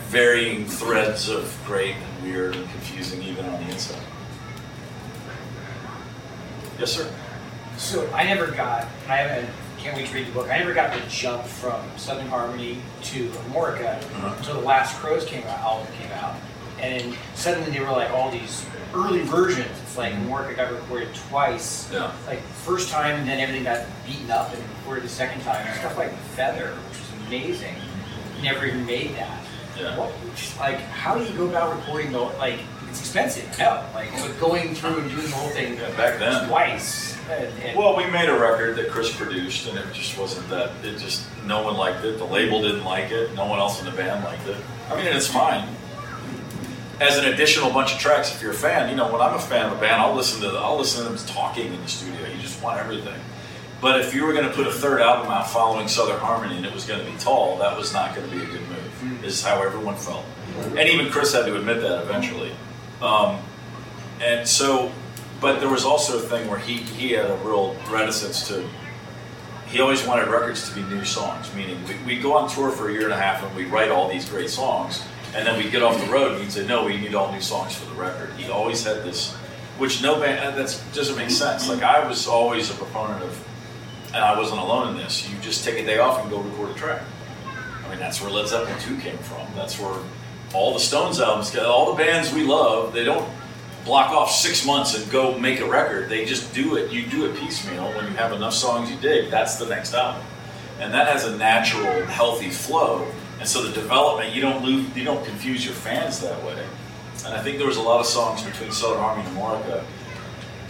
varying 0.07 0.65
threads 0.65 1.27
of 1.27 1.53
great 1.65 1.95
and 1.95 2.23
weird 2.23 2.55
and 2.55 2.69
confusing, 2.69 3.21
even 3.23 3.45
on 3.45 3.61
the 3.65 3.71
inside. 3.71 4.01
Yes, 6.79 6.91
sir. 6.93 7.09
So 7.77 8.09
I 8.13 8.23
never 8.23 8.47
got, 8.47 8.88
and 9.03 9.11
I 9.11 9.17
haven't, 9.17 9.49
can't 9.79 9.97
wait 9.97 10.07
to 10.07 10.13
read 10.13 10.27
the 10.27 10.31
book. 10.31 10.49
I 10.49 10.57
never 10.59 10.73
got 10.73 10.93
the 10.93 11.05
jump 11.09 11.43
from 11.43 11.81
Southern 11.97 12.27
Harmony 12.27 12.81
to 13.03 13.27
Amorica 13.49 13.97
Uh-huh. 14.01 14.36
until 14.38 14.53
the 14.55 14.61
Lost 14.61 14.95
Crowes 14.97 15.25
came 15.25 15.43
out, 15.47 15.59
album 15.59 15.88
came 15.99 16.11
out, 16.13 16.36
and 16.79 17.15
suddenly 17.33 17.71
they 17.71 17.79
were 17.81 17.91
like 17.91 18.11
all 18.11 18.31
these 18.31 18.65
early 18.96 19.22
versions. 19.22 19.70
It's 19.84 19.98
like 19.98 20.14
Amorica 20.14 20.56
got 20.56 20.72
recorded 20.72 21.10
twice, 21.30 21.89
Yeah. 21.91 22.12
like 22.28 22.41
first 22.41 22.89
time, 22.89 23.16
and 23.20 23.28
then 23.30 23.39
everything 23.39 23.64
got 23.64 23.86
beaten 24.06 24.32
up 24.32 24.54
and 24.54 24.62
recorded 24.80 25.04
the 25.04 25.10
second 25.10 25.41
time. 25.43 25.66
Stuff 25.80 25.98
like 25.98 26.14
Feather, 26.36 26.70
which 26.89 27.00
is 27.00 27.28
amazing, 27.28 27.76
never 28.41 28.66
even 28.66 28.86
made 28.86 29.16
that. 29.16 29.38
Yeah. 29.80 29.98
What, 29.98 30.12
like, 30.60 30.80
how 30.80 31.16
do 31.18 31.24
you 31.26 31.38
go 31.38 31.48
about 31.48 31.76
recording 31.76 32.12
the 32.12 32.20
like? 32.20 32.60
It's 32.89 33.02
expensive, 33.02 33.60
no. 33.60 33.84
Like, 33.93 34.10
but 34.22 34.39
going 34.39 34.74
through 34.74 35.00
and 35.00 35.10
doing 35.12 35.26
the 35.26 35.32
whole 35.36 35.50
thing 35.50 35.76
Yeah, 35.76 35.89
back 35.98 36.18
then. 36.18 36.48
twice. 36.48 37.18
And, 37.30 37.52
and 37.62 37.78
Well, 37.78 37.98
we 37.98 38.06
made 38.06 38.30
a 38.30 38.39
record 38.39 38.78
that 38.78 38.89
Chris 38.89 39.14
produced, 39.14 39.68
and 39.68 39.78
it 39.78 39.91
just 39.91 40.18
wasn't 40.18 40.48
that. 40.50 40.72
It 40.82 40.98
just 40.98 41.26
no 41.46 41.62
one 41.62 41.76
liked 41.76 42.06
it. 42.06 42.18
The 42.20 42.24
label 42.24 42.62
didn't 42.62 42.86
like 42.86 43.12
it. 43.12 43.34
No 43.36 43.48
one 43.48 43.60
else 43.60 43.80
in 43.80 43.86
the 43.86 43.91
band 43.91 44.24
liked 44.24 44.48
it. 44.48 44.56
I 44.89 44.96
mean, 44.96 45.08
it's 45.08 45.28
fine. 45.28 45.68
As 47.02 47.18
an 47.18 47.26
additional 47.26 47.72
bunch 47.72 47.93
of 47.93 48.00
tracks, 48.00 48.34
if 48.34 48.41
you're 48.41 48.52
a 48.52 48.54
fan, 48.54 48.89
you 48.89 48.96
know, 48.96 49.12
when 49.12 49.22
I'm 49.22 49.36
a 49.36 49.39
fan 49.39 49.66
of 49.66 49.78
a 49.78 49.82
band, 49.82 50.02
I'll 50.02 50.16
listen 50.16 50.41
to 50.41 50.58
I'll 50.58 50.78
listen 50.78 51.04
to 51.04 51.10
them 51.10 51.28
talking 51.28 51.74
in 51.74 51.82
the 51.82 51.88
studio. 51.88 52.26
You 52.28 52.41
just 52.41 52.62
want 52.64 52.80
everything. 52.80 53.20
But 53.82 54.00
if 54.00 54.16
you 54.16 54.26
were 54.26 54.34
going 54.34 54.48
to 54.48 54.54
put 54.54 54.66
a 54.66 54.72
third 54.72 55.02
album 55.02 55.32
out 55.32 55.50
following 55.50 55.88
Southern 55.88 56.20
Harmony 56.20 56.56
and 56.58 56.66
it 56.66 56.74
was 56.74 56.86
going 56.86 57.06
to 57.06 57.12
be 57.12 57.18
tall, 57.18 57.58
that 57.58 57.78
was 57.78 57.93
not 57.93 58.16
going 58.16 58.30
to 58.30 58.36
be 58.36 58.41
a 58.41 58.46
good 58.46 58.62
move. 58.70 59.24
Is 59.26 59.43
how 59.43 59.62
everyone 59.62 59.96
felt, 59.96 60.24
and 60.70 60.80
even 60.80 61.12
Chris 61.12 61.34
had 61.34 61.46
to 61.46 61.56
admit 61.56 61.82
that 61.82 62.02
eventually. 62.02 62.52
Um, 63.02 63.39
and 64.22 64.48
so, 64.48 64.91
but 65.41 65.60
there 65.60 65.70
was 65.70 65.84
also 65.84 66.18
a 66.18 66.22
thing 66.22 66.50
where 66.50 66.60
he 66.60 66.78
he 66.78 67.12
had 67.12 67.30
a 67.30 67.36
real 67.43 67.76
reticence 67.89 68.48
to. 68.48 68.68
He 69.68 69.82
always 69.82 70.06
wanted 70.08 70.30
records 70.30 70.70
to 70.70 70.76
be 70.76 70.84
new 70.84 71.04
songs, 71.04 71.54
meaning 71.54 71.84
we, 71.88 72.16
we'd 72.16 72.24
go 72.24 72.38
on 72.38 72.50
tour 72.50 72.72
for 72.72 72.89
a 72.89 72.93
year 72.93 73.04
and 73.04 73.14
a 73.14 73.18
half 73.18 73.43
and 73.43 73.54
we'd 73.56 73.68
write 73.68 73.91
all 73.91 74.08
these 74.08 74.30
great 74.30 74.50
songs, 74.50 75.04
and 75.36 75.45
then 75.45 75.57
we'd 75.57 75.71
get 75.71 75.83
off 75.83 75.99
the 75.99 76.11
road 76.11 76.33
and 76.33 76.41
he'd 76.41 76.51
say, 76.51 76.65
"No, 76.65 76.86
we 76.86 76.97
need 76.97 77.13
all 77.13 77.31
new 77.31 77.41
songs 77.41 77.75
for 77.75 77.86
the 77.86 77.95
record." 77.95 78.31
He 78.38 78.49
always 78.49 78.83
had 78.83 79.03
this, 79.03 79.33
which 79.77 80.01
no 80.01 80.19
band 80.19 80.39
uh, 80.39 80.51
that 80.51 80.81
doesn't 80.93 81.17
make 81.17 81.29
sense. 81.29 81.67
Like 81.67 81.83
I 81.83 82.07
was 82.07 82.27
always 82.27 82.71
a 82.71 82.73
proponent 82.73 83.21
of, 83.21 83.47
and 84.07 84.23
I 84.23 84.38
wasn't 84.39 84.61
alone 84.61 84.89
in 84.89 84.97
this. 84.97 85.29
You 85.29 85.38
just 85.39 85.65
take 85.65 85.77
a 85.77 85.86
day 85.86 85.99
off 85.99 86.21
and 86.21 86.29
go 86.29 86.39
record 86.39 86.71
a 86.71 86.73
track. 86.73 87.01
I 87.86 87.89
mean, 87.89 87.99
that's 87.99 88.21
where 88.21 88.31
Led 88.31 88.47
Zeppelin 88.47 88.79
2 88.79 88.97
came 88.97 89.17
from. 89.19 89.45
That's 89.55 89.79
where 89.79 89.99
all 90.53 90.73
the 90.73 90.79
Stones 90.79 91.19
albums, 91.19 91.55
all 91.55 91.93
the 91.93 92.03
bands 92.03 92.33
we 92.33 92.43
love, 92.43 92.93
they 92.93 93.03
don't 93.03 93.29
block 93.83 94.11
off 94.11 94.31
six 94.31 94.65
months 94.65 94.97
and 94.97 95.11
go 95.11 95.38
make 95.38 95.59
a 95.59 95.69
record. 95.69 96.09
They 96.09 96.25
just 96.25 96.53
do 96.53 96.75
it. 96.77 96.91
You 96.91 97.05
do 97.05 97.25
it 97.25 97.38
piecemeal. 97.38 97.86
When 97.93 98.05
you 98.05 98.17
have 98.17 98.31
enough 98.31 98.53
songs 98.53 98.89
you 98.89 98.97
dig, 98.97 99.29
that's 99.29 99.57
the 99.57 99.67
next 99.67 99.93
album. 99.93 100.23
And 100.79 100.93
that 100.93 101.07
has 101.07 101.25
a 101.25 101.38
natural, 101.38 102.05
healthy 102.05 102.49
flow. 102.49 103.07
And 103.39 103.47
so 103.47 103.63
the 103.63 103.73
development, 103.73 104.33
you 104.33 104.41
don't 104.41 104.63
lose, 104.63 104.95
you 104.95 105.03
don't 105.03 105.23
confuse 105.25 105.65
your 105.65 105.73
fans 105.73 106.19
that 106.21 106.41
way. 106.43 106.65
And 107.25 107.33
I 107.33 107.41
think 107.41 107.57
there 107.57 107.67
was 107.67 107.77
a 107.77 107.81
lot 107.81 107.99
of 107.99 108.05
songs 108.05 108.43
between 108.43 108.71
Southern 108.71 108.99
Harmony 108.99 109.27
and 109.27 109.36
Morica 109.36 109.83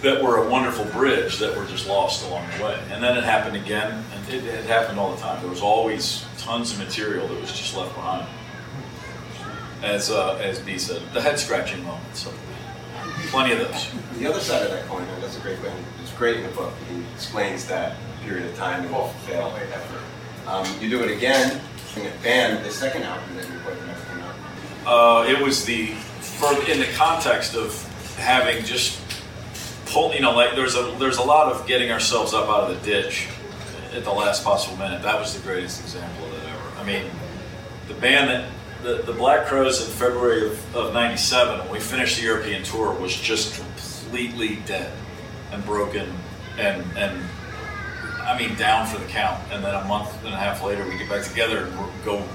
that 0.02 0.24
were 0.24 0.46
a 0.46 0.50
wonderful 0.50 0.86
bridge 0.86 1.38
that 1.40 1.56
were 1.58 1.66
just 1.66 1.88
lost 1.88 2.26
along 2.28 2.48
the 2.58 2.64
way. 2.64 2.80
And 2.92 3.04
then 3.04 3.18
it 3.18 3.24
happened 3.24 3.56
again, 3.56 4.04
and 4.14 4.34
it, 4.34 4.44
it 4.44 4.66
happened 4.66 5.00
all 5.00 5.14
the 5.14 5.22
time. 5.22 5.42
There 5.42 5.50
was 5.50 5.62
always 5.62 6.26
tons 6.38 6.72
of 6.72 6.80
material 6.80 7.28
that 7.28 7.40
was 7.40 7.52
just 7.52 7.76
left 7.76 7.94
behind. 7.96 8.28
As 9.84 10.10
uh, 10.10 10.36
as 10.36 10.60
B 10.60 10.78
said, 10.78 11.02
the 11.14 11.22
head 11.22 11.38
scratching 11.40 11.84
moments. 11.84 12.24
So 12.24 12.34
plenty 13.28 13.54
of 13.54 13.60
those. 13.60 13.92
The 14.18 14.28
other 14.28 14.40
side 14.40 14.64
of 14.64 14.72
that 14.72 14.88
coin, 14.88 15.06
that's 15.20 15.38
a 15.38 15.42
great 15.42 15.62
band. 15.62 15.84
It's 16.02 16.14
great 16.14 16.38
in 16.38 16.44
the 16.44 16.50
book. 16.50 16.74
He 16.90 17.04
explains 17.14 17.66
that 17.68 17.98
period 18.24 18.48
of 18.48 18.56
time 18.56 18.86
and 18.86 19.12
failed 19.22 19.54
effort. 19.54 20.02
Um, 20.48 20.66
you 20.80 20.90
do 20.90 21.04
it 21.04 21.12
again 21.12 21.62
band, 22.24 22.66
the 22.66 22.72
second 22.72 23.04
album 23.04 23.36
that 23.36 23.48
you 23.48 23.60
put 23.60 23.74
out. 23.74 24.86
Uh, 24.88 25.28
it 25.28 25.42
was 25.42 25.66
the 25.66 25.88
for 25.88 26.52
in 26.70 26.80
the 26.80 26.90
context 26.96 27.56
of 27.56 27.82
having 28.18 28.64
just 28.64 29.02
pull. 29.88 30.14
You 30.14 30.22
know, 30.22 30.32
like 30.32 30.56
there's 30.56 30.76
a 30.76 30.96
there's 31.00 31.18
a 31.18 31.24
lot 31.24 31.52
of 31.52 31.66
getting 31.68 31.92
ourselves 31.92 32.34
up 32.34 32.50
out 32.50 32.70
of 32.70 32.80
the 32.80 32.86
ditch 32.86 33.28
at 33.94 34.04
the 34.04 34.12
last 34.12 34.44
possible 34.44 34.78
minute. 34.78 35.02
That 35.02 35.20
was 35.20 35.36
the 35.36 35.42
greatest 35.42 35.82
example 35.82 36.26
of 36.26 36.32
that 36.34 36.46
ever. 36.50 36.80
I 36.80 36.84
mean, 36.84 37.10
the 37.88 37.94
band 37.96 38.30
that 38.30 38.50
the, 38.84 39.02
the 39.02 39.14
Black 39.14 39.48
Crowes 39.48 39.84
in 39.84 39.92
February 39.92 40.46
of, 40.46 40.76
of 40.76 40.94
97, 40.94 41.60
when 41.60 41.72
we 41.72 41.80
finished 41.80 42.18
the 42.18 42.24
European 42.24 42.64
tour, 42.64 42.94
was 42.94 43.16
just 43.20 43.60
completely 43.60 44.58
dead 44.68 44.92
and 45.52 45.66
broken 45.66 46.12
and, 46.58 46.86
and 46.96 47.24
I 48.26 48.38
mean, 48.38 48.56
down 48.58 48.88
for 48.88 48.98
the 48.98 49.06
count. 49.06 49.40
And 49.52 49.64
then 49.64 49.76
a 49.76 49.84
month 49.86 50.24
and 50.26 50.34
a 50.34 50.38
half 50.38 50.64
later, 50.64 50.84
we 50.88 50.98
get 50.98 51.10
back 51.10 51.24
together 51.24 51.66
and 51.66 51.76
go 52.04 52.28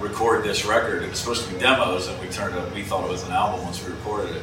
record 0.00 0.44
this 0.44 0.64
record. 0.64 1.02
It 1.02 1.10
was 1.10 1.18
supposed 1.18 1.46
to 1.46 1.52
be 1.52 1.60
demos, 1.60 2.08
and 2.08 2.20
we 2.20 2.28
turned 2.28 2.56
it, 2.56 2.72
we 2.72 2.82
thought 2.82 3.04
it 3.04 3.10
was 3.10 3.24
an 3.26 3.32
album 3.32 3.64
once 3.64 3.84
we 3.84 3.92
recorded 3.92 4.36
it. 4.36 4.42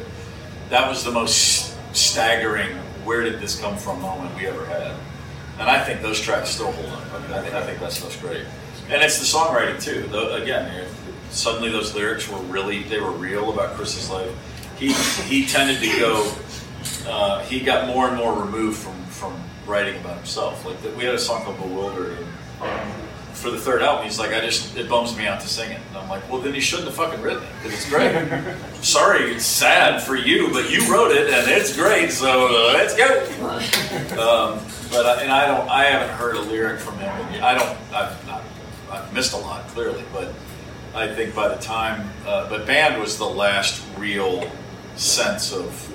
That 0.69 0.87
was 0.87 1.03
the 1.03 1.11
most 1.11 1.75
staggering, 1.93 2.75
where 3.03 3.23
did 3.23 3.39
this 3.39 3.59
come 3.59 3.77
from 3.77 4.01
moment 4.01 4.35
we 4.35 4.45
ever 4.45 4.65
had. 4.65 4.95
And 5.59 5.69
I 5.69 5.83
think 5.83 6.01
those 6.01 6.21
tracks 6.21 6.49
still 6.49 6.71
hold 6.71 6.89
up. 6.89 7.13
I 7.13 7.19
mean, 7.21 7.31
I 7.31 7.41
think, 7.41 7.53
I 7.55 7.65
think 7.65 7.79
that 7.79 7.91
stuff's 7.91 8.15
great. 8.17 8.45
And 8.89 9.01
it's 9.01 9.19
the 9.19 9.37
songwriting 9.37 9.81
too. 9.81 10.07
Though, 10.09 10.35
again, 10.35 10.87
suddenly 11.31 11.69
those 11.69 11.93
lyrics 11.95 12.29
were 12.29 12.39
really, 12.39 12.83
they 12.83 12.99
were 12.99 13.11
real 13.11 13.51
about 13.51 13.75
Chris's 13.75 14.09
life. 14.09 14.31
He, 14.77 14.93
he 15.27 15.45
tended 15.45 15.81
to 15.81 15.99
go, 15.99 16.33
uh, 17.07 17.43
he 17.43 17.59
got 17.59 17.87
more 17.87 18.07
and 18.07 18.17
more 18.17 18.41
removed 18.41 18.77
from, 18.77 19.03
from 19.05 19.48
writing 19.69 19.99
about 20.01 20.17
himself. 20.17 20.65
Like 20.65 20.81
the, 20.81 20.89
we 20.91 21.05
had 21.05 21.15
a 21.15 21.19
song 21.19 21.43
called 21.43 21.57
Bewildered, 21.57 22.17
and 22.17 22.27
for 23.33 23.51
the 23.51 23.57
third 23.57 23.81
album, 23.81 24.03
he's 24.03 24.19
like, 24.19 24.33
I 24.33 24.41
just 24.41 24.75
it 24.75 24.89
bums 24.89 25.15
me 25.17 25.25
out 25.25 25.39
to 25.41 25.47
sing 25.47 25.71
it. 25.71 25.79
And 25.89 25.97
I'm 25.97 26.09
like, 26.09 26.29
well, 26.29 26.41
then 26.41 26.53
you 26.53 26.61
shouldn't 26.61 26.87
have 26.87 26.97
fucking 26.97 27.21
written 27.21 27.43
it 27.43 27.49
because 27.61 27.73
it's 27.73 27.89
great. 27.89 28.13
Sorry, 28.83 29.33
it's 29.33 29.45
sad 29.45 30.03
for 30.03 30.15
you, 30.15 30.51
but 30.51 30.69
you 30.69 30.91
wrote 30.91 31.11
it 31.11 31.31
and 31.31 31.49
it's 31.49 31.75
great, 31.75 32.11
so 32.11 32.47
uh, 32.47 32.73
let's 32.73 32.95
go. 32.95 33.25
Um, 34.19 34.59
but 34.91 35.05
I, 35.05 35.21
and 35.21 35.31
I 35.31 35.45
don't, 35.45 35.69
I 35.69 35.85
haven't 35.85 36.15
heard 36.17 36.35
a 36.35 36.41
lyric 36.41 36.79
from 36.79 36.97
him. 36.97 37.09
And 37.09 37.45
I 37.45 37.57
don't, 37.57 37.77
I've 37.93 38.27
not, 38.27 38.41
I've 38.91 39.13
missed 39.13 39.33
a 39.33 39.37
lot 39.37 39.67
clearly, 39.67 40.03
but 40.11 40.33
I 40.93 41.13
think 41.13 41.35
by 41.35 41.47
the 41.47 41.61
time, 41.61 42.09
uh, 42.25 42.49
but 42.49 42.65
band 42.65 42.99
was 42.99 43.17
the 43.17 43.25
last 43.25 43.85
real 43.97 44.49
sense 44.95 45.53
of, 45.53 45.93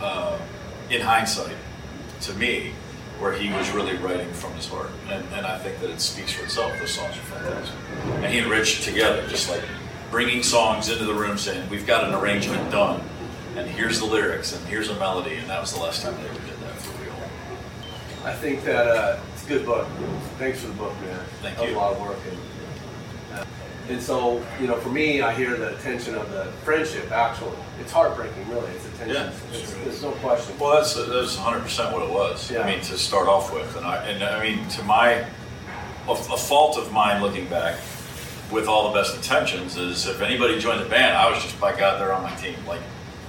uh, 0.00 0.38
in 0.90 1.00
hindsight, 1.00 1.56
to 2.22 2.34
me, 2.34 2.72
where 3.18 3.32
he 3.32 3.52
was 3.52 3.70
really 3.72 3.96
writing 3.96 4.32
from 4.32 4.52
his 4.52 4.66
heart. 4.68 4.90
And, 5.08 5.24
and 5.34 5.46
I 5.46 5.58
think 5.58 5.80
that 5.80 5.90
it 5.90 6.00
speaks 6.00 6.32
for 6.32 6.44
itself. 6.44 6.72
Those 6.78 6.92
songs 6.92 7.16
are 7.16 7.20
fantastic. 7.20 7.74
And 8.22 8.26
he 8.26 8.38
and 8.38 8.50
Rich 8.50 8.84
together, 8.84 9.26
just 9.28 9.50
like 9.50 9.62
bringing 10.10 10.42
songs 10.42 10.88
into 10.88 11.04
the 11.04 11.14
room 11.14 11.36
saying, 11.36 11.68
we've 11.68 11.86
got 11.86 12.04
an 12.04 12.14
arrangement 12.14 12.70
done, 12.70 13.02
and 13.56 13.68
here's 13.68 13.98
the 13.98 14.06
lyrics, 14.06 14.56
and 14.56 14.66
here's 14.68 14.88
a 14.88 14.94
melody, 14.98 15.36
and 15.36 15.48
that 15.50 15.60
was 15.60 15.72
the 15.72 15.80
last 15.80 16.02
time 16.02 16.14
they 16.16 16.28
ever 16.28 16.40
did 16.40 16.60
that 16.60 16.74
for 16.76 17.02
real. 17.02 17.12
I 18.24 18.32
think 18.32 18.62
that 18.64 18.86
uh, 18.86 19.20
it's 19.34 19.44
a 19.44 19.48
good 19.48 19.66
book. 19.66 19.86
Thanks 20.38 20.60
for 20.60 20.68
the 20.68 20.74
book, 20.74 20.94
man. 21.00 21.24
Thank 21.42 21.58
that 21.58 21.68
you. 21.68 21.74
a 21.74 21.76
lot 21.76 21.92
of 21.92 22.00
work. 22.00 22.18
And, 22.30 22.38
and 23.88 24.02
so, 24.02 24.44
you 24.60 24.66
know, 24.66 24.76
for 24.76 24.90
me, 24.90 25.22
I 25.22 25.32
hear 25.32 25.56
the 25.56 25.72
tension 25.82 26.14
of 26.14 26.30
the 26.30 26.44
friendship. 26.64 27.10
Actually, 27.10 27.56
it's 27.80 27.92
heartbreaking, 27.92 28.48
really. 28.48 28.70
It's 28.72 28.86
a 28.86 28.90
tension. 28.90 29.16
Yeah, 29.16 29.32
it's, 29.52 29.72
sure 29.72 29.84
there's 29.84 30.02
no 30.02 30.12
question. 30.12 30.58
Well, 30.58 30.74
that's 30.74 30.94
that's 30.94 31.36
100 31.36 31.60
percent 31.60 31.92
what 31.92 32.02
it 32.02 32.10
was. 32.10 32.50
Yeah. 32.50 32.62
I 32.62 32.70
mean, 32.70 32.80
to 32.82 32.98
start 32.98 33.28
off 33.28 33.52
with, 33.52 33.76
and 33.76 33.86
I 33.86 34.04
and 34.06 34.22
I 34.22 34.42
mean, 34.42 34.68
to 34.70 34.82
my 34.82 35.26
a, 36.06 36.12
a 36.12 36.36
fault 36.36 36.76
of 36.76 36.92
mine 36.92 37.22
looking 37.22 37.46
back, 37.48 37.78
with 38.50 38.66
all 38.66 38.92
the 38.92 38.98
best 38.98 39.14
intentions, 39.16 39.76
is 39.76 40.06
if 40.06 40.20
anybody 40.20 40.58
joined 40.58 40.80
the 40.80 40.88
band, 40.88 41.16
I 41.16 41.30
was 41.30 41.42
just 41.42 41.60
by 41.60 41.76
God, 41.76 42.00
they're 42.00 42.12
on 42.12 42.22
my 42.22 42.34
team. 42.36 42.56
Like, 42.66 42.80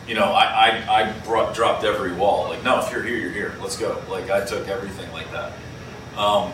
you 0.07 0.15
know, 0.15 0.25
I, 0.25 0.45
I, 0.45 1.01
I 1.01 1.11
brought, 1.19 1.53
dropped 1.53 1.83
every 1.83 2.13
wall. 2.13 2.49
Like, 2.49 2.63
no, 2.63 2.79
if 2.79 2.91
you're 2.91 3.03
here, 3.03 3.17
you're 3.17 3.31
here. 3.31 3.53
Let's 3.61 3.77
go. 3.77 4.01
Like, 4.09 4.29
I 4.29 4.45
took 4.45 4.67
everything 4.67 5.11
like 5.11 5.29
that. 5.31 5.53
Um, 6.17 6.51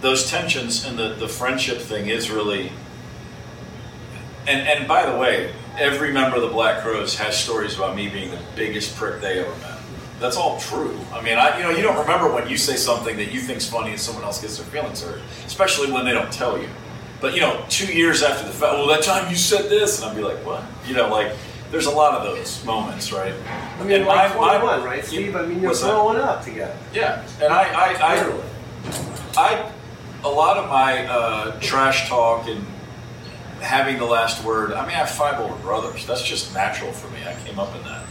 those 0.00 0.30
tensions 0.30 0.86
and 0.86 0.98
the, 0.98 1.14
the 1.14 1.28
friendship 1.28 1.78
thing 1.78 2.08
is 2.08 2.30
really. 2.30 2.72
And, 4.46 4.66
and 4.66 4.88
by 4.88 5.04
the 5.10 5.16
way, 5.18 5.52
every 5.78 6.12
member 6.12 6.36
of 6.36 6.42
the 6.42 6.48
Black 6.48 6.82
Crowes 6.82 7.16
has 7.18 7.38
stories 7.38 7.76
about 7.76 7.94
me 7.96 8.08
being 8.08 8.30
the 8.30 8.40
biggest 8.56 8.96
prick 8.96 9.20
they 9.20 9.40
ever 9.40 9.50
met. 9.58 9.78
That's 10.18 10.36
all 10.36 10.58
true. 10.60 10.98
I 11.12 11.22
mean, 11.22 11.38
I, 11.38 11.56
you 11.56 11.62
know, 11.64 11.70
you 11.70 11.82
don't 11.82 11.98
remember 11.98 12.32
when 12.32 12.48
you 12.48 12.56
say 12.58 12.76
something 12.76 13.16
that 13.16 13.32
you 13.32 13.40
think's 13.40 13.66
funny 13.68 13.90
and 13.92 14.00
someone 14.00 14.24
else 14.24 14.40
gets 14.40 14.58
their 14.58 14.66
feelings 14.66 15.02
hurt, 15.02 15.20
especially 15.46 15.90
when 15.92 16.04
they 16.04 16.12
don't 16.12 16.30
tell 16.32 16.58
you. 16.58 16.68
But 17.22 17.34
you 17.34 17.40
know, 17.40 17.64
two 17.68 17.86
years 17.92 18.22
after 18.22 18.46
the 18.46 18.52
fact, 18.52 18.74
well, 18.74 18.86
that 18.88 19.02
time 19.02 19.30
you 19.30 19.36
said 19.36 19.68
this, 19.70 20.00
and 20.00 20.10
I'd 20.10 20.16
be 20.16 20.22
like, 20.22 20.44
what? 20.44 20.62
You 20.86 20.94
know, 20.94 21.08
like 21.08 21.32
there's 21.70 21.86
a 21.86 21.90
lot 21.90 22.14
of 22.14 22.24
those 22.24 22.62
moments, 22.64 23.12
right? 23.12 23.32
I 23.78 23.82
mean, 23.82 23.92
And 23.98 24.06
like 24.06 24.34
my- 24.36 24.58
my- 24.58 24.58
21, 24.58 24.82
right, 24.84 25.04
Steve? 25.04 25.36
I 25.36 25.42
mean, 25.46 25.60
you're 25.60 25.68
What's 25.70 25.80
that? 25.82 25.90
growing 25.90 26.18
up 26.18 26.42
together. 26.44 26.76
Yeah, 26.92 27.22
and 27.42 27.52
I, 27.52 27.62
I, 27.62 27.92
I, 27.94 28.14
Literally. 28.16 28.44
I, 29.36 29.70
a 30.24 30.28
lot 30.28 30.56
of 30.58 30.68
my 30.68 31.06
uh, 31.06 31.60
trash 31.60 32.08
talk 32.08 32.46
and 32.48 32.64
having 33.60 33.98
the 33.98 34.04
last 34.04 34.44
word. 34.44 34.72
I 34.72 34.82
mean, 34.82 34.90
I 34.90 34.98
have 34.98 35.10
five 35.10 35.40
older 35.40 35.54
brothers. 35.62 36.06
That's 36.06 36.22
just 36.22 36.54
natural 36.54 36.92
for 36.92 37.10
me. 37.12 37.20
I 37.26 37.34
came 37.44 37.58
up 37.58 37.74
in 37.76 37.82
that, 37.84 38.06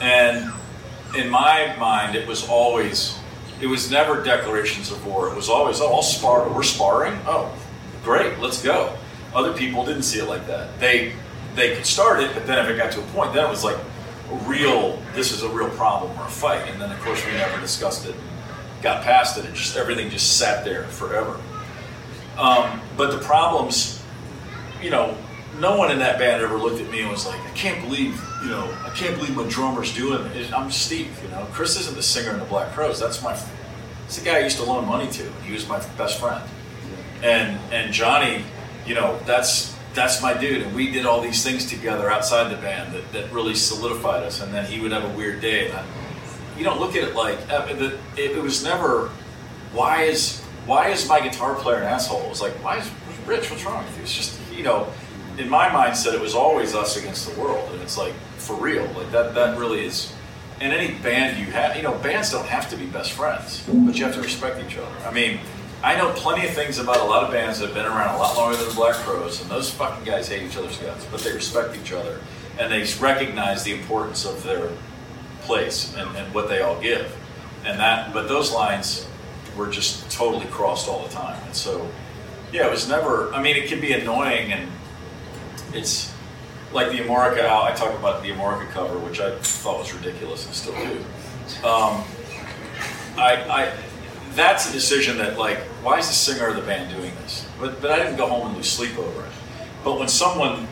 and 0.00 0.52
in 1.16 1.30
my 1.30 1.74
mind, 1.78 2.16
it 2.16 2.26
was 2.26 2.48
always, 2.48 3.18
it 3.60 3.66
was 3.66 3.90
never 3.90 4.22
declarations 4.22 4.90
of 4.90 5.04
war. 5.06 5.28
It 5.28 5.36
was 5.36 5.48
always, 5.48 5.80
oh, 5.80 5.92
I'll 5.92 6.02
spar. 6.02 6.48
We're 6.48 6.62
sparring. 6.62 7.18
Oh, 7.26 7.54
great, 8.02 8.38
let's 8.38 8.62
go. 8.62 8.96
Other 9.34 9.52
people 9.52 9.84
didn't 9.84 10.02
see 10.02 10.20
it 10.20 10.28
like 10.28 10.46
that. 10.46 10.78
They, 10.80 11.12
they 11.54 11.74
could 11.74 11.86
start 11.86 12.20
it, 12.20 12.32
but 12.34 12.46
then 12.46 12.64
if 12.64 12.70
it 12.70 12.76
got 12.76 12.92
to 12.92 13.00
a 13.00 13.06
point, 13.06 13.32
then 13.32 13.44
it 13.44 13.50
was 13.50 13.64
like 13.64 13.76
a 13.76 14.34
real. 14.48 15.00
This 15.14 15.32
is 15.32 15.42
a 15.42 15.48
real 15.48 15.70
problem 15.70 16.16
or 16.18 16.24
a 16.24 16.30
fight. 16.30 16.68
And 16.68 16.80
then 16.80 16.90
of 16.90 17.00
course 17.00 17.24
we 17.24 17.32
never 17.32 17.60
discussed 17.60 18.06
it. 18.06 18.14
Got 18.82 19.02
past 19.02 19.38
it. 19.38 19.44
It 19.44 19.54
just 19.54 19.76
everything 19.76 20.10
just 20.10 20.38
sat 20.38 20.64
there 20.64 20.84
forever. 20.84 21.40
Um, 22.38 22.80
but 22.96 23.12
the 23.12 23.18
problems, 23.18 23.93
you 24.84 24.90
know, 24.90 25.16
no 25.58 25.76
one 25.76 25.90
in 25.90 25.98
that 26.00 26.18
band 26.18 26.42
ever 26.42 26.58
looked 26.58 26.80
at 26.80 26.90
me 26.90 27.00
and 27.00 27.10
was 27.10 27.26
like, 27.26 27.40
I 27.40 27.50
can't 27.50 27.82
believe, 27.82 28.22
you 28.42 28.50
know, 28.50 28.70
I 28.84 28.90
can't 28.90 29.16
believe 29.16 29.34
my 29.34 29.48
drummer's 29.48 29.94
doing 29.94 30.24
it. 30.32 30.52
I'm 30.52 30.70
Steve, 30.70 31.18
you 31.22 31.30
know. 31.30 31.46
Chris 31.52 31.80
isn't 31.80 31.96
the 31.96 32.02
singer 32.02 32.32
in 32.32 32.38
the 32.38 32.44
Black 32.44 32.72
Crowes. 32.72 33.00
That's 33.00 33.22
my, 33.22 33.38
it's 34.04 34.18
the 34.18 34.24
guy 34.24 34.36
I 34.36 34.40
used 34.40 34.58
to 34.58 34.64
loan 34.64 34.86
money 34.86 35.10
to. 35.12 35.22
He 35.46 35.54
was 35.54 35.66
my 35.66 35.78
best 35.96 36.20
friend. 36.20 36.44
And 37.22 37.58
and 37.72 37.92
Johnny, 37.94 38.44
you 38.86 38.94
know, 38.94 39.18
that's 39.24 39.74
that's 39.94 40.20
my 40.20 40.34
dude. 40.34 40.60
And 40.60 40.74
we 40.74 40.90
did 40.90 41.06
all 41.06 41.22
these 41.22 41.42
things 41.42 41.64
together 41.64 42.10
outside 42.10 42.52
the 42.52 42.60
band 42.60 42.92
that, 42.92 43.10
that 43.12 43.32
really 43.32 43.54
solidified 43.54 44.24
us. 44.24 44.42
And 44.42 44.52
then 44.52 44.66
he 44.66 44.80
would 44.80 44.92
have 44.92 45.04
a 45.04 45.16
weird 45.16 45.40
day. 45.40 45.68
And 45.68 45.78
I, 45.78 45.86
you 46.58 46.64
don't 46.64 46.78
look 46.78 46.94
at 46.96 47.08
it 47.08 47.14
like 47.14 47.38
uh, 47.50 47.66
it, 47.70 47.98
it 48.18 48.42
was 48.42 48.62
never. 48.62 49.08
Why 49.72 50.02
is 50.02 50.42
why 50.66 50.90
is 50.90 51.08
my 51.08 51.20
guitar 51.20 51.54
player 51.54 51.78
an 51.78 51.84
asshole? 51.84 52.24
It 52.24 52.28
was 52.28 52.42
like 52.42 52.52
why 52.62 52.78
is 52.78 52.90
Rich? 53.24 53.50
What's 53.50 53.64
wrong 53.64 53.82
with 53.82 53.96
you? 53.96 54.02
It's 54.02 54.14
just 54.14 54.43
you 54.56 54.62
know, 54.62 54.88
in 55.38 55.48
my 55.48 55.68
mindset, 55.68 56.14
it 56.14 56.20
was 56.20 56.34
always 56.34 56.74
us 56.74 56.96
against 56.96 57.28
the 57.28 57.40
world, 57.40 57.70
and 57.72 57.82
it's 57.82 57.98
like 57.98 58.14
for 58.36 58.56
real. 58.56 58.84
Like 58.92 59.10
that 59.12 59.34
that 59.34 59.58
really 59.58 59.84
is. 59.84 60.12
And 60.60 60.72
any 60.72 60.94
band 60.98 61.38
you 61.38 61.46
have, 61.52 61.76
you 61.76 61.82
know, 61.82 61.98
bands 61.98 62.30
don't 62.30 62.46
have 62.46 62.70
to 62.70 62.76
be 62.76 62.86
best 62.86 63.12
friends, 63.12 63.64
but 63.66 63.98
you 63.98 64.04
have 64.04 64.14
to 64.14 64.22
respect 64.22 64.64
each 64.64 64.78
other. 64.78 64.94
I 65.04 65.10
mean, 65.10 65.40
I 65.82 65.96
know 65.96 66.12
plenty 66.12 66.46
of 66.46 66.54
things 66.54 66.78
about 66.78 67.00
a 67.00 67.04
lot 67.04 67.24
of 67.24 67.32
bands 67.32 67.58
that 67.58 67.66
have 67.66 67.74
been 67.74 67.84
around 67.84 68.14
a 68.14 68.18
lot 68.18 68.36
longer 68.36 68.56
than 68.56 68.68
the 68.68 68.74
Black 68.74 68.94
Crowes, 68.94 69.42
and 69.42 69.50
those 69.50 69.70
fucking 69.70 70.04
guys 70.04 70.28
hate 70.28 70.42
each 70.42 70.56
other's 70.56 70.78
guts, 70.78 71.04
but 71.06 71.20
they 71.20 71.32
respect 71.32 71.76
each 71.76 71.92
other, 71.92 72.20
and 72.58 72.72
they 72.72 72.84
recognize 73.00 73.64
the 73.64 73.72
importance 73.72 74.24
of 74.24 74.42
their 74.44 74.70
place 75.42 75.94
and, 75.96 76.16
and 76.16 76.32
what 76.32 76.48
they 76.48 76.62
all 76.62 76.80
give. 76.80 77.14
And 77.66 77.78
that, 77.80 78.14
but 78.14 78.28
those 78.28 78.52
lines 78.52 79.06
were 79.56 79.68
just 79.68 80.10
totally 80.10 80.46
crossed 80.46 80.88
all 80.88 81.02
the 81.02 81.12
time. 81.12 81.40
And 81.44 81.54
so, 81.54 81.86
yeah, 82.54 82.68
it 82.68 82.70
was 82.70 82.88
never, 82.88 83.34
I 83.34 83.42
mean, 83.42 83.56
it 83.56 83.66
can 83.66 83.80
be 83.80 83.92
annoying 83.92 84.52
and 84.52 84.70
it's 85.72 86.14
like 86.72 86.92
the 86.92 86.98
Amorica, 86.98 87.44
I 87.44 87.74
talk 87.74 87.98
about 87.98 88.22
the 88.22 88.30
Amorica 88.30 88.70
cover, 88.70 88.96
which 89.00 89.18
I 89.18 89.36
thought 89.40 89.80
was 89.80 89.92
ridiculous 89.92 90.46
and 90.46 90.54
still 90.54 90.74
do. 90.74 90.98
Um, 91.66 92.04
I, 93.16 93.44
I, 93.50 93.76
that's 94.34 94.70
a 94.70 94.72
decision 94.72 95.18
that 95.18 95.36
like, 95.36 95.58
why 95.82 95.98
is 95.98 96.06
the 96.06 96.14
singer 96.14 96.46
of 96.46 96.54
the 96.54 96.62
band 96.62 96.96
doing 96.96 97.12
this? 97.22 97.44
But, 97.58 97.82
but 97.82 97.90
I 97.90 97.96
didn't 97.98 98.18
go 98.18 98.28
home 98.28 98.46
and 98.46 98.56
lose 98.56 98.70
sleep 98.70 98.96
over 98.98 99.24
it. 99.24 99.32
But 99.82 99.98
when 99.98 100.08
someone 100.08 100.68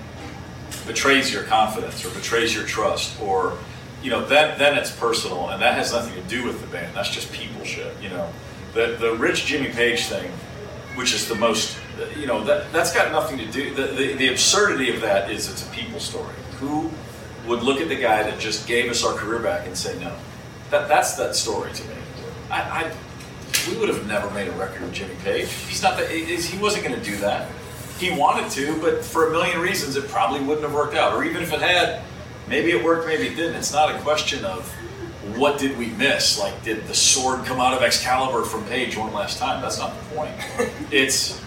betrays 0.87 1.33
your 1.33 1.43
confidence 1.43 2.05
or 2.05 2.11
betrays 2.11 2.55
your 2.55 2.64
trust 2.64 3.20
or 3.20 3.59
you 4.03 4.11
know 4.11 4.24
then 4.26 4.59
then 4.59 4.76
it's 4.76 4.91
personal 4.91 5.51
and 5.51 5.62
that 5.62 5.74
has 5.74 5.93
nothing 5.93 6.14
to 6.20 6.28
do 6.28 6.45
with 6.45 6.61
the 6.61 6.66
band 6.68 6.93
that's 6.97 7.11
just 7.11 7.30
people 7.33 7.64
shit 7.64 7.95
you 8.03 8.09
know 8.09 8.28
the 8.74 8.97
the 8.99 9.14
rich 9.14 9.47
jimmy 9.47 9.68
page 9.68 10.07
thing 10.07 10.28
which 10.95 11.14
is 11.14 11.28
the 11.28 11.34
most 11.34 11.78
you 12.16 12.26
know 12.26 12.43
that 12.45 12.72
that's 12.72 12.93
got 12.93 13.12
nothing 13.12 13.38
to 13.38 13.47
do 13.47 13.74
the, 13.74 13.88
the, 13.88 14.14
the 14.14 14.28
absurdity 14.28 14.95
of 14.95 15.01
that 15.01 15.30
is 15.30 15.51
it's 15.51 15.66
a 15.66 15.70
people 15.70 16.01
story. 16.01 16.34
Who 16.59 16.90
would 17.47 17.62
look 17.62 17.80
at 17.80 17.88
the 17.88 17.97
guy 17.97 18.22
that 18.22 18.38
just 18.38 18.66
gave 18.66 18.90
us 18.90 19.05
our 19.05 19.14
career 19.14 19.40
back 19.40 19.66
and 19.66 19.76
say 19.76 19.99
no? 19.99 20.14
That 20.70 20.88
that's 20.88 21.14
that 21.16 21.34
story 21.34 21.72
to 21.72 21.84
me. 21.84 21.95
I, 22.51 22.61
I 22.61 22.93
we 23.70 23.78
would 23.78 23.88
have 23.88 24.07
never 24.07 24.30
made 24.30 24.49
a 24.49 24.53
record 24.53 24.82
with 24.82 24.93
jimmy 24.93 25.14
page. 25.22 25.49
He's 25.51 25.82
not 25.82 25.97
that 25.99 26.11
he 26.11 26.59
wasn't 26.59 26.84
going 26.84 26.99
to 26.99 27.05
do 27.05 27.16
that. 27.18 27.49
He 27.99 28.11
wanted 28.11 28.51
to, 28.53 28.80
but 28.80 29.05
for 29.05 29.28
a 29.28 29.30
million 29.30 29.61
reasons, 29.61 29.97
it 29.97 30.09
probably 30.09 30.40
wouldn't 30.40 30.62
have 30.62 30.74
worked 30.74 30.95
out. 30.95 31.14
Or 31.14 31.22
even 31.24 31.43
if 31.43 31.53
it 31.53 31.61
had, 31.61 32.03
maybe 32.49 32.72
it 32.72 32.82
worked, 32.82 33.07
maybe 33.07 33.28
it 33.28 33.36
didn't. 33.36 33.55
It's 33.55 33.72
not 33.72 33.95
a 33.95 33.99
question 34.01 34.45
of 34.45 34.74
what 35.36 35.58
did 35.58 35.76
we 35.78 35.86
miss? 35.86 36.38
Like, 36.38 36.62
did 36.64 36.86
the 36.86 36.94
sword 36.94 37.44
come 37.44 37.60
out 37.60 37.74
of 37.74 37.82
Excalibur 37.82 38.44
from 38.44 38.64
Page 38.66 38.96
one 38.96 39.12
last 39.12 39.38
time? 39.38 39.60
That's 39.62 39.78
not 39.78 39.94
the 39.96 40.16
point. 40.16 40.32
It's 40.92 41.40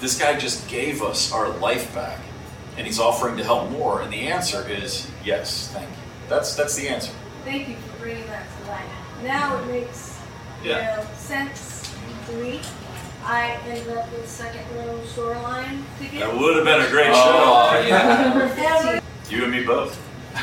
this 0.00 0.18
guy 0.18 0.36
just 0.38 0.68
gave 0.68 1.02
us 1.02 1.32
our 1.32 1.48
life 1.58 1.94
back, 1.94 2.18
and 2.76 2.86
he's 2.86 2.98
offering 2.98 3.36
to 3.36 3.44
help 3.44 3.70
more. 3.70 4.02
And 4.02 4.12
the 4.12 4.28
answer 4.28 4.66
is 4.68 5.08
yes, 5.24 5.68
thank 5.72 5.88
you. 5.88 5.96
That's 6.28 6.54
that's 6.56 6.74
the 6.74 6.88
answer. 6.88 7.12
Thank 7.44 7.68
you 7.68 7.76
for 7.76 8.02
bringing 8.02 8.26
that 8.26 8.46
to 8.64 8.70
light. 8.70 8.84
Now 9.22 9.56
it 9.58 9.66
makes 9.68 10.18
you 10.64 10.70
Yeah. 10.70 10.96
know, 10.96 11.06
sense 11.16 11.94
to 12.26 12.32
me. 12.36 12.60
I 13.24 13.58
ended 13.66 13.88
up 13.96 14.10
with 14.12 14.28
second 14.28 14.64
row 14.76 15.00
shoreline 15.14 15.84
tickets. 15.98 16.20
That 16.20 16.36
would 16.36 16.56
have 16.56 16.64
been 16.64 16.80
a 16.80 16.90
great 16.90 17.10
Oh, 17.12 17.70
show. 17.72 17.86
yeah. 17.86 19.00
You 19.28 19.42
and 19.44 19.52
me 19.52 19.64
both. 19.64 19.98
So, 20.36 20.42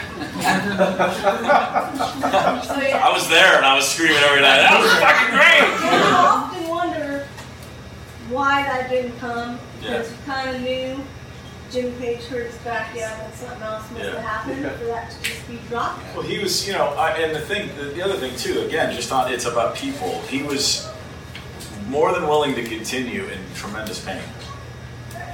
yeah. 2.79 3.03
I 3.03 3.11
was 3.13 3.27
there 3.29 3.57
and 3.57 3.65
I 3.65 3.76
was 3.76 3.88
screaming 3.88 4.18
every 4.18 4.41
night. 4.41 4.57
That 4.57 4.80
was 4.81 4.91
fucking 4.99 5.30
great. 5.35 5.63
And 5.93 6.03
I 6.03 6.26
often 6.26 6.68
wonder 6.69 7.27
why 8.30 8.63
that 8.63 8.89
didn't 8.89 9.18
come 9.19 9.59
because 9.80 10.09
Yeah. 10.09 10.15
you 10.18 10.23
kind 10.26 10.49
of 10.55 10.61
knew 10.61 11.03
Jim 11.72 11.93
Page 11.99 12.23
hurt 12.26 12.47
his 12.47 12.55
back, 12.57 12.95
yeah, 12.95 13.18
but 13.23 13.35
something 13.35 13.61
else 13.63 13.89
must 13.91 14.03
Yeah. 14.05 14.11
have 14.11 14.22
happened 14.23 14.72
for 14.80 14.85
that 14.85 15.11
to 15.11 15.22
just 15.30 15.47
be 15.47 15.59
dropped. 15.69 16.01
Well, 16.15 16.23
he 16.23 16.39
was, 16.39 16.65
you 16.68 16.73
know, 16.73 16.88
I, 16.89 17.11
and 17.18 17.35
the 17.35 17.41
thing, 17.41 17.69
the, 17.77 17.85
the 17.85 18.01
other 18.01 18.15
thing 18.15 18.35
too, 18.35 18.61
again, 18.61 18.95
just 18.95 19.11
on, 19.11 19.31
it's 19.31 19.45
about 19.45 19.76
people. 19.76 20.22
He 20.30 20.41
was 20.43 20.88
more 21.88 22.11
than 22.13 22.27
willing 22.27 22.55
to 22.55 22.63
continue 22.63 23.26
in 23.26 23.39
tremendous 23.55 23.99
pain. 23.99 24.22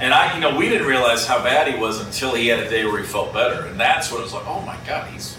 And 0.00 0.14
I, 0.14 0.34
you 0.34 0.40
know, 0.40 0.56
we 0.56 0.68
didn't 0.68 0.86
realize 0.86 1.26
how 1.26 1.42
bad 1.44 1.68
he 1.68 1.78
was 1.78 2.00
until 2.00 2.34
he 2.34 2.46
had 2.46 2.60
a 2.60 2.70
day 2.70 2.86
where 2.86 2.98
he 2.98 3.06
felt 3.06 3.34
better, 3.34 3.66
and 3.66 3.78
that's 3.78 4.10
when 4.10 4.20
it 4.20 4.24
was 4.24 4.32
like, 4.32 4.46
oh 4.46 4.62
my 4.62 4.76
god, 4.86 5.10
he's, 5.10 5.36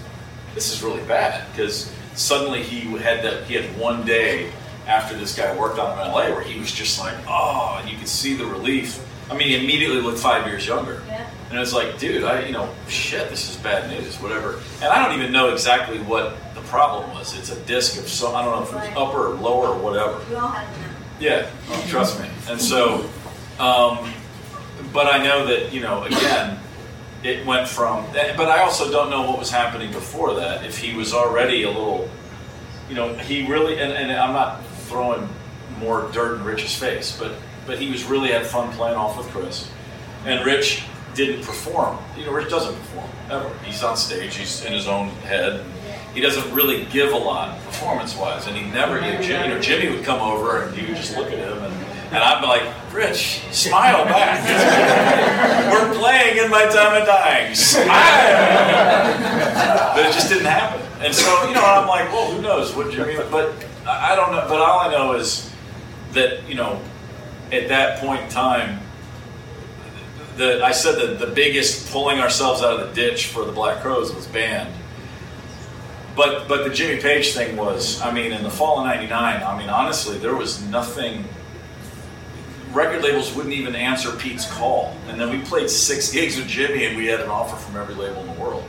this 0.54 0.72
is 0.72 0.84
really 0.84 1.04
bad 1.06 1.52
because 1.52 1.92
suddenly 2.14 2.62
he 2.62 2.82
had 3.00 3.24
that, 3.24 3.46
he 3.46 3.56
had 3.56 3.66
one 3.78 4.06
day 4.06 4.52
after 4.86 5.18
this 5.18 5.36
guy 5.36 5.58
worked 5.58 5.80
on 5.80 5.98
him 5.98 6.06
in 6.06 6.12
LA 6.12 6.30
where 6.36 6.44
he 6.44 6.60
was 6.60 6.72
just 6.72 7.00
like, 7.00 7.16
oh, 7.28 7.80
and 7.82 7.90
you 7.90 7.98
could 7.98 8.08
see 8.08 8.36
the 8.36 8.46
relief. 8.46 9.04
I 9.32 9.36
mean, 9.36 9.48
he 9.48 9.56
immediately 9.56 10.00
looked 10.00 10.20
five 10.20 10.46
years 10.46 10.68
younger. 10.68 11.02
Yeah. 11.08 11.28
And 11.50 11.60
it's 11.60 11.74
like, 11.74 11.98
dude, 11.98 12.24
I, 12.24 12.46
you 12.46 12.52
know, 12.52 12.70
shit, 12.88 13.30
this 13.30 13.50
is 13.50 13.58
bad 13.58 13.90
news, 13.90 14.18
whatever. 14.18 14.60
And 14.76 14.86
I 14.86 15.04
don't 15.04 15.20
even 15.20 15.32
know 15.32 15.52
exactly 15.54 16.00
what 16.00 16.36
the 16.54 16.62
problem 16.62 17.10
was. 17.12 17.38
It's 17.38 17.52
a 17.52 17.60
disc 17.62 18.00
of 18.00 18.08
some, 18.08 18.36
I 18.36 18.46
don't 18.46 18.56
know 18.56 18.64
if 18.64 18.72
it 18.72 18.76
was 18.76 18.98
upper 18.98 19.28
or 19.28 19.36
lower 19.36 19.70
or 19.70 19.80
whatever. 19.82 20.22
We 20.30 20.36
all 20.36 20.50
have 20.50 20.80
them. 20.80 20.96
Yeah, 21.20 21.50
oh, 21.70 21.86
trust 21.88 22.20
me. 22.20 22.30
And 22.48 22.60
so, 22.60 23.10
um, 23.60 24.12
but 24.94 25.08
I 25.08 25.24
know 25.24 25.46
that, 25.48 25.74
you 25.74 25.82
know, 25.82 26.04
again, 26.04 26.60
it 27.24 27.46
went 27.46 27.68
from, 27.68 28.06
but 28.14 28.48
I 28.48 28.60
also 28.62 28.92
don't 28.92 29.10
know 29.10 29.22
what 29.30 29.38
was 29.38 29.52
happening 29.52 29.92
before 29.92 30.36
that. 30.36 30.66
If 30.66 30.78
he 30.78 30.96
was 30.96 31.14
already 31.14 31.64
a 31.64 31.68
little, 31.68 32.10
you 32.90 32.96
know, 32.96 33.14
he 33.16 33.48
really, 33.48 33.80
and, 33.80 33.92
and 33.92 34.12
I'm 34.12 34.34
not 34.34 34.66
throwing 34.88 35.28
more 35.80 36.10
dirt 36.12 36.38
in 36.38 36.44
Rich's 36.44 36.76
face, 36.76 37.18
but, 37.18 37.34
but 37.66 37.80
he 37.80 37.92
was 37.92 38.04
really 38.06 38.30
had 38.30 38.46
fun 38.46 38.72
playing 38.74 38.98
off 38.98 39.18
with 39.18 39.28
Chris. 39.28 39.70
And 40.26 40.46
Rich 40.46 40.84
didn't 41.14 41.44
perform. 41.44 41.98
You 42.18 42.26
know, 42.26 42.32
Rich 42.32 42.50
doesn't 42.50 42.76
perform 42.76 43.10
ever. 43.30 43.52
He's 43.64 43.84
on 43.84 43.96
stage, 43.96 44.36
he's 44.36 44.66
in 44.66 44.74
his 44.74 44.88
own 44.88 45.10
head. 45.10 45.64
He 46.14 46.20
doesn't 46.20 46.54
really 46.54 46.86
give 46.86 47.14
a 47.14 47.18
lot 47.18 47.58
performance 47.64 48.18
wise. 48.18 48.48
And 48.48 48.58
he 48.58 48.70
never, 48.72 48.96
you 48.96 49.14
know, 49.14 49.22
Jimmy, 49.22 49.48
you 49.48 49.54
know, 49.54 49.60
Jimmy 49.62 49.96
would 49.96 50.04
come 50.04 50.22
over 50.22 50.64
and 50.64 50.78
you 50.78 50.88
would 50.88 50.98
just 50.98 51.16
look 51.16 51.32
at 51.32 51.38
him 51.40 51.64
and 51.64 51.81
And 52.12 52.18
I'm 52.18 52.44
like, 52.44 52.64
Rich, 52.94 53.42
smile 53.52 54.04
back. 54.04 54.44
We're 55.72 55.98
playing 55.98 56.44
in 56.44 56.52
my 56.52 56.66
time 56.66 57.02
of 57.02 57.08
dying. 57.08 57.56
Smile. 57.56 57.88
But 59.96 60.06
it 60.06 60.14
just 60.14 60.30
didn't 60.30 60.46
happen. 60.46 60.82
And 61.00 61.16
so, 61.16 61.48
you 61.48 61.56
know, 61.56 61.64
I'm 61.64 61.88
like, 61.88 62.12
well, 62.12 62.32
who 62.32 62.42
knows 62.42 62.76
what 62.76 62.92
Jimmy, 62.92 63.16
but 63.32 63.54
I 63.88 64.16
don't 64.16 64.32
know. 64.32 64.46
But 64.48 64.60
all 64.60 64.80
I 64.82 64.92
know 64.92 65.14
is 65.14 65.50
that, 66.12 66.48
you 66.50 66.56
know, 66.56 66.82
at 67.52 67.70
that 67.70 68.00
point 68.00 68.24
in 68.24 68.30
time, 68.30 68.80
the, 70.36 70.64
I 70.64 70.72
said 70.72 70.96
that 70.96 71.20
the 71.20 71.32
biggest 71.34 71.92
pulling 71.92 72.20
ourselves 72.20 72.62
out 72.62 72.80
of 72.80 72.90
the 72.90 72.94
ditch 72.94 73.28
for 73.28 73.46
the 73.46 73.52
Black 73.52 73.82
Crowes 73.82 74.14
was 74.14 74.28
banned. 74.28 74.74
But 76.16 76.48
but 76.50 76.66
the 76.66 76.70
Jimmy 76.70 77.02
Page 77.02 77.34
thing 77.34 77.56
was, 77.56 78.02
I 78.02 78.12
mean, 78.12 78.34
in 78.34 78.44
the 78.44 78.50
fall 78.50 78.80
of 78.80 78.86
'99, 78.86 79.44
I 79.44 79.58
mean, 79.58 79.70
honestly, 79.70 80.18
there 80.18 80.36
was 80.36 80.62
nothing. 80.68 81.26
Record 82.74 83.04
labels 83.04 83.34
wouldn't 83.36 83.54
even 83.54 83.76
answer 83.76 84.12
Pete's 84.12 84.50
call, 84.52 84.96
and 85.08 85.20
then 85.20 85.30
we 85.30 85.44
played 85.46 85.70
six 85.70 86.12
gigs 86.12 86.38
with 86.38 86.48
Jimmy, 86.48 86.86
and 86.86 86.96
we 86.96 87.06
had 87.08 87.20
an 87.20 87.30
offer 87.30 87.56
from 87.58 87.76
every 87.80 87.96
label 87.96 88.22
in 88.22 88.28
the 88.34 88.40
world. 88.42 88.64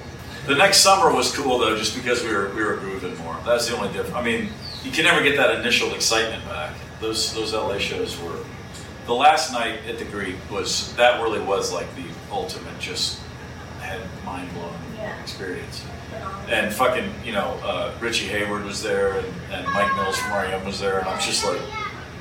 The 0.46 0.56
next 0.56 0.78
summer 0.78 1.14
was 1.14 1.34
cool 1.36 1.58
though, 1.58 1.76
just 1.76 1.94
because 1.94 2.22
we 2.24 2.30
were 2.34 2.48
we 2.54 2.64
were 2.64 2.76
grooving 2.76 3.16
more. 3.18 3.36
That's 3.44 3.68
the 3.68 3.76
only 3.76 3.88
difference. 3.92 4.14
I 4.14 4.22
mean, 4.22 4.48
you 4.82 4.90
can 4.90 5.04
never 5.04 5.22
get 5.22 5.36
that 5.36 5.54
initial 5.60 5.94
excitement 5.94 6.44
back. 6.46 6.74
Those 7.00 7.32
those 7.32 7.52
LA 7.52 7.78
shows 7.78 8.18
were. 8.20 8.38
The 9.06 9.14
last 9.14 9.52
night 9.52 9.80
at 9.88 9.98
the 9.98 10.04
Greek 10.04 10.36
was 10.50 10.92
that 10.94 11.20
really 11.22 11.40
was 11.40 11.72
like 11.72 11.92
the 11.96 12.04
ultimate, 12.30 12.78
just 12.80 13.20
head 13.80 14.00
mind 14.24 14.52
blowing 14.54 14.74
Yeah. 14.96 15.20
experience 15.20 15.84
and 16.48 16.72
fucking, 16.72 17.10
you 17.24 17.32
know, 17.32 17.58
uh, 17.64 17.92
Richie 18.00 18.26
Hayward 18.26 18.64
was 18.64 18.82
there, 18.82 19.12
and, 19.18 19.26
and 19.50 19.66
Mike 19.72 19.92
Mills 19.96 20.18
from 20.18 20.32
REM 20.32 20.64
was 20.64 20.78
there, 20.80 20.98
and 20.98 21.08
I'm 21.08 21.20
just 21.20 21.44
like, 21.44 21.60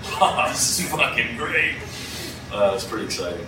oh, 0.03 0.45
this 0.49 0.79
is 0.79 0.89
fucking 0.89 1.37
great. 1.37 1.75
Uh, 2.51 2.71
it's 2.75 2.83
pretty 2.83 3.05
exciting. 3.05 3.45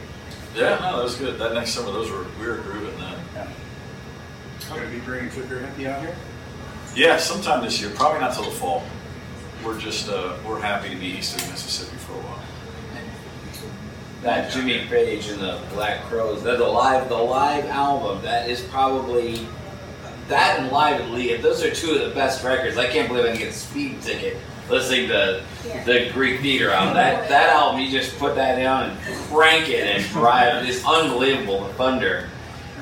Yeah, 0.56 0.78
no, 0.80 0.98
that 0.98 1.04
was 1.04 1.16
good. 1.16 1.40
That 1.40 1.54
next 1.54 1.72
summer, 1.72 1.92
those 1.92 2.10
were 2.10 2.26
we 2.40 2.48
were 2.48 2.58
grooving 2.58 2.98
then. 3.00 3.20
Yeah. 3.34 3.50
Gonna 4.70 4.90
be 4.90 5.00
bringing 5.00 5.32
Trigger 5.32 5.60
Hippy 5.60 5.88
out 5.88 6.02
here? 6.02 6.16
Yeah, 6.96 7.18
sometime 7.18 7.64
this 7.64 7.82
year. 7.82 7.90
Probably 7.92 8.20
not 8.20 8.34
till 8.34 8.46
the 8.46 8.52
fall. 8.52 8.84
We're 9.66 9.80
just 9.80 10.10
uh, 10.10 10.38
we're 10.48 10.60
happy 10.60 10.90
to 10.90 10.96
be 10.96 11.08
east 11.08 11.40
of 11.40 11.50
Mississippi 11.50 11.98
for 11.98 12.14
a 12.14 12.18
while. 12.18 12.40
That 14.22 14.52
Jimmy 14.52 14.86
Page 14.86 15.28
and 15.28 15.42
the 15.42 15.60
Black 15.74 16.04
Crowes, 16.04 16.44
that 16.44 16.58
the 16.58 16.66
live, 16.66 17.10
the 17.10 17.16
live 17.16 17.66
album, 17.66 18.22
that 18.24 18.50
is 18.50 18.62
probably 18.62 19.46
that 20.30 20.60
and 20.60 20.72
Live 20.72 21.02
at 21.02 21.10
Lee. 21.10 21.36
Those 21.36 21.62
are 21.62 21.74
two 21.74 21.96
of 21.96 22.08
the 22.08 22.16
best 22.16 22.44
records. 22.44 22.78
I 22.78 22.88
can't 22.88 23.10
believe 23.10 23.26
I 23.26 23.30
can 23.30 23.40
get 23.40 23.50
a 23.50 23.54
speed 23.54 24.02
ticket 24.02 24.38
listening 24.70 25.08
to 25.10 25.42
Yeah. 25.68 25.84
the 25.84 26.10
Greek 26.14 26.42
Theater 26.42 26.72
album. 26.72 26.94
That 26.96 27.30
that 27.30 27.50
album, 27.50 27.82
you 27.82 27.90
just 27.92 28.18
put 28.20 28.36
that 28.36 28.58
down 28.58 28.90
and 28.92 28.98
crank 29.30 29.70
it 29.70 29.84
and 29.86 30.04
drive. 30.12 30.68
It's 30.68 30.86
unbelievable 30.86 31.66
the 31.68 31.74
thunder 31.74 32.30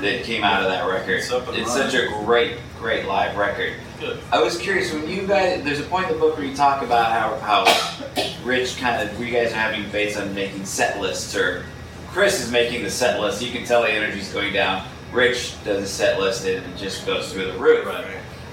that 0.01 0.23
came 0.23 0.43
out 0.43 0.63
of 0.63 0.69
that 0.69 0.87
record. 0.87 1.19
It's 1.19 1.31
It's 1.31 1.73
such 1.73 1.93
a 1.93 2.07
great, 2.25 2.57
great 2.79 3.05
live 3.05 3.37
record. 3.37 3.73
Good. 3.99 4.19
I 4.31 4.41
was 4.41 4.57
curious 4.57 4.91
when 4.91 5.07
you 5.07 5.27
guys. 5.27 5.63
There's 5.63 5.79
a 5.79 5.83
point 5.83 6.07
in 6.07 6.13
the 6.13 6.19
book 6.19 6.35
where 6.37 6.45
you 6.45 6.55
talk 6.55 6.81
about 6.81 7.11
how 7.11 7.37
how 7.39 8.25
Rich 8.43 8.77
kind 8.77 9.07
of 9.07 9.19
you 9.19 9.31
guys 9.31 9.51
are 9.51 9.55
having 9.55 9.83
debates 9.83 10.17
on 10.17 10.33
making 10.33 10.65
set 10.65 10.99
lists, 10.99 11.35
or 11.35 11.63
Chris 12.11 12.41
is 12.43 12.51
making 12.51 12.83
the 12.83 12.89
set 12.89 13.19
list. 13.21 13.41
You 13.43 13.51
can 13.51 13.63
tell 13.63 13.83
the 13.83 13.89
energy's 13.91 14.29
going 14.33 14.53
down. 14.53 14.83
Rich 15.13 15.53
does 15.63 15.83
a 15.83 15.87
set 15.87 16.19
list 16.19 16.45
and 16.45 16.65
it 16.65 16.77
just 16.77 17.05
goes 17.05 17.31
through 17.31 17.51
the 17.51 17.57
roof. 17.59 17.85
Right. 17.85 18.05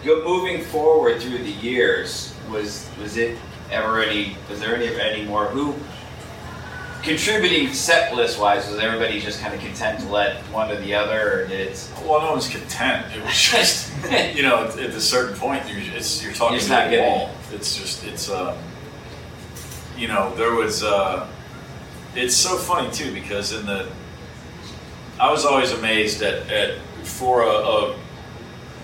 Go 0.05 0.23
moving 0.25 0.63
forward 0.65 1.21
through 1.23 1.39
the 1.39 1.51
years. 1.51 2.35
Was 2.51 2.89
was 3.01 3.17
it 3.17 3.39
ever 3.71 4.01
any? 4.01 4.37
Was 4.49 4.61
there 4.61 4.77
any 4.77 4.89
any 5.01 5.25
more 5.25 5.47
who? 5.47 5.75
Contributing 7.03 7.73
set 7.73 8.15
list 8.15 8.41
wise, 8.41 8.69
was 8.69 8.81
everybody 8.81 9.21
just 9.21 9.41
kind 9.41 9.55
of 9.55 9.61
content 9.61 10.01
to 10.01 10.09
let 10.09 10.37
one 10.53 10.69
or 10.71 10.77
the 10.81 10.95
other, 10.95 11.43
or 11.43 11.47
did 11.47 11.69
it? 11.69 11.91
Well, 12.05 12.21
no 12.21 12.33
one's 12.33 12.49
content. 12.49 13.07
It 13.15 13.25
was 13.25 13.35
just, 13.53 13.93
you 14.35 14.43
know, 14.43 14.65
at, 14.65 14.77
at 14.79 14.91
a 14.91 15.01
certain 15.01 15.37
point, 15.39 15.63
you're, 15.69 15.79
it's, 15.95 16.23
you're 16.23 16.33
talking 16.33 16.57
It's 16.57 16.67
to 16.67 16.73
not 16.73 16.85
the 16.87 16.97
getting 16.97 17.11
wall. 17.11 17.31
It's 17.53 17.77
just, 17.77 18.05
it's, 18.05 18.29
um, 18.29 18.59
you 19.97 20.09
know, 20.09 20.35
there 20.35 20.55
was, 20.55 20.83
uh, 20.83 21.29
it's 22.17 22.35
so 22.35 22.57
funny 22.57 22.91
too 22.91 23.13
because 23.15 23.53
in 23.53 23.65
the, 23.65 23.89
I 25.21 25.31
was 25.31 25.45
always 25.45 25.71
amazed 25.71 26.21
at, 26.23 26.51
at 26.51 26.79
for 27.05 27.43
a, 27.43 27.49
a 27.49 27.97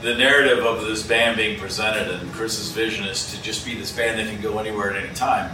the 0.05 0.15
narrative 0.15 0.59
of 0.59 0.83
this 0.83 1.03
band 1.03 1.39
being 1.39 1.59
presented 1.59 2.11
and 2.11 2.31
Chris's 2.33 2.71
vision 2.73 3.07
is 3.07 3.33
to 3.33 3.41
just 3.41 3.65
be 3.65 3.75
this 3.75 3.91
band 3.91 4.19
that 4.19 4.29
can 4.31 4.39
go 4.43 4.59
anywhere 4.59 4.91
at 4.91 5.03
any 5.03 5.15
time. 5.15 5.51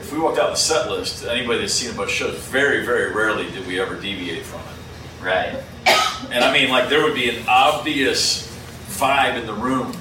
If 0.00 0.10
we 0.10 0.18
walked 0.18 0.38
out 0.38 0.48
the 0.48 0.56
set 0.56 0.90
list, 0.90 1.22
anybody 1.26 1.60
that's 1.60 1.74
seen 1.74 1.90
a 1.90 1.94
bunch 1.94 2.08
of 2.12 2.16
shows, 2.16 2.38
very, 2.46 2.82
very 2.82 3.12
rarely 3.12 3.50
did 3.50 3.66
we 3.66 3.78
ever 3.78 3.96
deviate 3.96 4.44
from 4.44 4.60
it. 4.60 5.22
Right. 5.22 5.62
And 6.32 6.42
I 6.42 6.50
mean, 6.50 6.70
like, 6.70 6.88
there 6.88 7.02
would 7.02 7.14
be 7.14 7.28
an 7.28 7.44
obvious 7.46 8.48
vibe 8.88 9.38
in 9.38 9.46
the 9.46 9.52
room, 9.52 9.94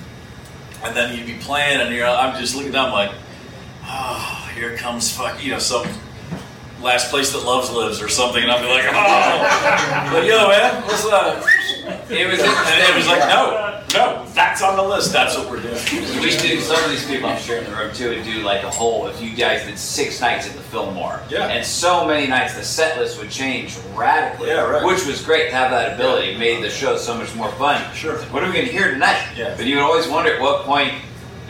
and 0.81 0.95
then 0.95 1.17
you'd 1.17 1.27
be 1.27 1.37
playing, 1.43 1.81
and 1.81 1.93
you're, 1.93 2.07
I'm 2.07 2.39
just 2.39 2.55
looking 2.55 2.71
down, 2.71 2.93
like, 2.93 3.11
oh, 3.83 4.49
here 4.55 4.77
comes 4.77 5.11
fuck, 5.11 5.43
you 5.43 5.51
know, 5.51 5.59
some 5.59 5.85
last 6.81 7.09
place 7.09 7.31
that 7.33 7.43
loves 7.43 7.71
lives 7.71 8.01
or 8.01 8.09
something, 8.09 8.41
and 8.41 8.51
I'll 8.51 8.61
be 8.61 8.69
like, 8.69 8.85
oh, 8.87 10.09
but 10.11 10.25
yo, 10.25 10.47
man, 10.47 10.83
what's 10.83 11.05
up? 11.05 11.43
It 12.09 12.29
was 12.29 12.39
and 12.39 12.89
it 12.89 12.95
was 12.95 13.07
like, 13.07 13.19
no, 13.29 13.83
no, 13.93 14.25
that's 14.33 14.61
on 14.61 14.75
the 14.75 14.83
list. 14.83 15.11
That's 15.11 15.37
what 15.37 15.49
we're 15.49 15.61
doing. 15.61 15.73
We 16.21 16.37
do 16.37 16.59
some 16.59 16.83
of 16.83 16.89
these 16.89 17.05
people 17.05 17.29
I'm 17.29 17.39
sure 17.41 17.57
in 17.57 17.63
the 17.63 17.75
room 17.75 17.93
too 17.93 18.09
would 18.09 18.23
do 18.23 18.41
like 18.43 18.63
a 18.63 18.69
whole 18.69 19.07
if 19.07 19.21
you 19.21 19.35
guys 19.35 19.65
did 19.65 19.77
six 19.77 20.21
nights 20.21 20.47
at 20.47 20.53
the 20.53 20.61
Fillmore. 20.61 21.21
Yeah. 21.29 21.47
And 21.47 21.65
so 21.65 22.05
many 22.05 22.27
nights 22.27 22.53
the 22.55 22.63
set 22.63 22.97
list 22.97 23.19
would 23.19 23.31
change 23.31 23.77
radically. 23.95 24.49
Yeah, 24.49 24.61
right. 24.61 24.85
Which 24.85 25.05
was 25.05 25.23
great 25.23 25.49
to 25.49 25.55
have 25.55 25.71
that 25.71 25.95
ability. 25.95 26.33
It 26.33 26.39
made 26.39 26.63
the 26.63 26.69
show 26.69 26.97
so 26.97 27.17
much 27.17 27.33
more 27.35 27.51
fun. 27.53 27.81
Sure. 27.95 28.17
What 28.25 28.43
are 28.43 28.47
we 28.47 28.53
gonna 28.53 28.67
hear 28.67 28.91
tonight? 28.91 29.23
Yeah. 29.35 29.55
But 29.55 29.65
you 29.65 29.77
would 29.77 29.83
always 29.83 30.07
wonder 30.07 30.33
at 30.33 30.41
what 30.41 30.65
point 30.65 30.93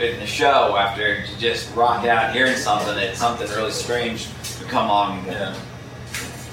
in 0.00 0.18
the 0.18 0.26
show 0.26 0.76
after 0.76 1.20
you 1.20 1.36
just 1.38 1.74
rock 1.74 2.06
out 2.06 2.32
hearing 2.34 2.56
something 2.56 2.94
that 2.94 3.16
something 3.16 3.48
really 3.50 3.70
strange 3.70 4.28
would 4.58 4.68
come 4.68 4.90
on. 4.90 5.24
Yeah. 5.26 5.54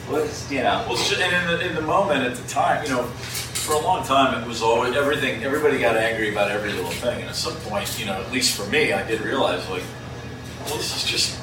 what 0.10 0.24
is 0.24 0.52
you 0.52 0.64
know 0.64 0.86
Well, 0.88 0.98
and 0.98 1.52
in 1.52 1.60
the, 1.60 1.68
in 1.70 1.76
the 1.76 1.82
moment 1.82 2.24
at 2.24 2.36
the 2.36 2.48
time, 2.48 2.84
you 2.84 2.90
know, 2.90 3.04
for 3.04 3.74
a 3.74 3.80
long 3.80 4.06
time 4.06 4.42
it 4.42 4.48
was 4.48 4.62
always 4.62 4.96
everything. 4.96 5.44
Everybody 5.44 5.80
got 5.80 5.96
angry 5.96 6.32
about 6.32 6.52
every 6.52 6.74
little 6.74 6.92
thing, 6.92 7.22
and 7.22 7.30
at 7.30 7.36
some 7.36 7.56
point, 7.70 8.00
you 8.00 8.06
know, 8.06 8.14
at 8.14 8.32
least 8.32 8.60
for 8.60 8.70
me, 8.70 8.94
I 8.94 9.08
did 9.08 9.22
realize 9.22 9.68
like, 9.70 9.84
well, 10.66 10.78
this 10.78 10.96
is 10.96 11.10
just 11.10 11.36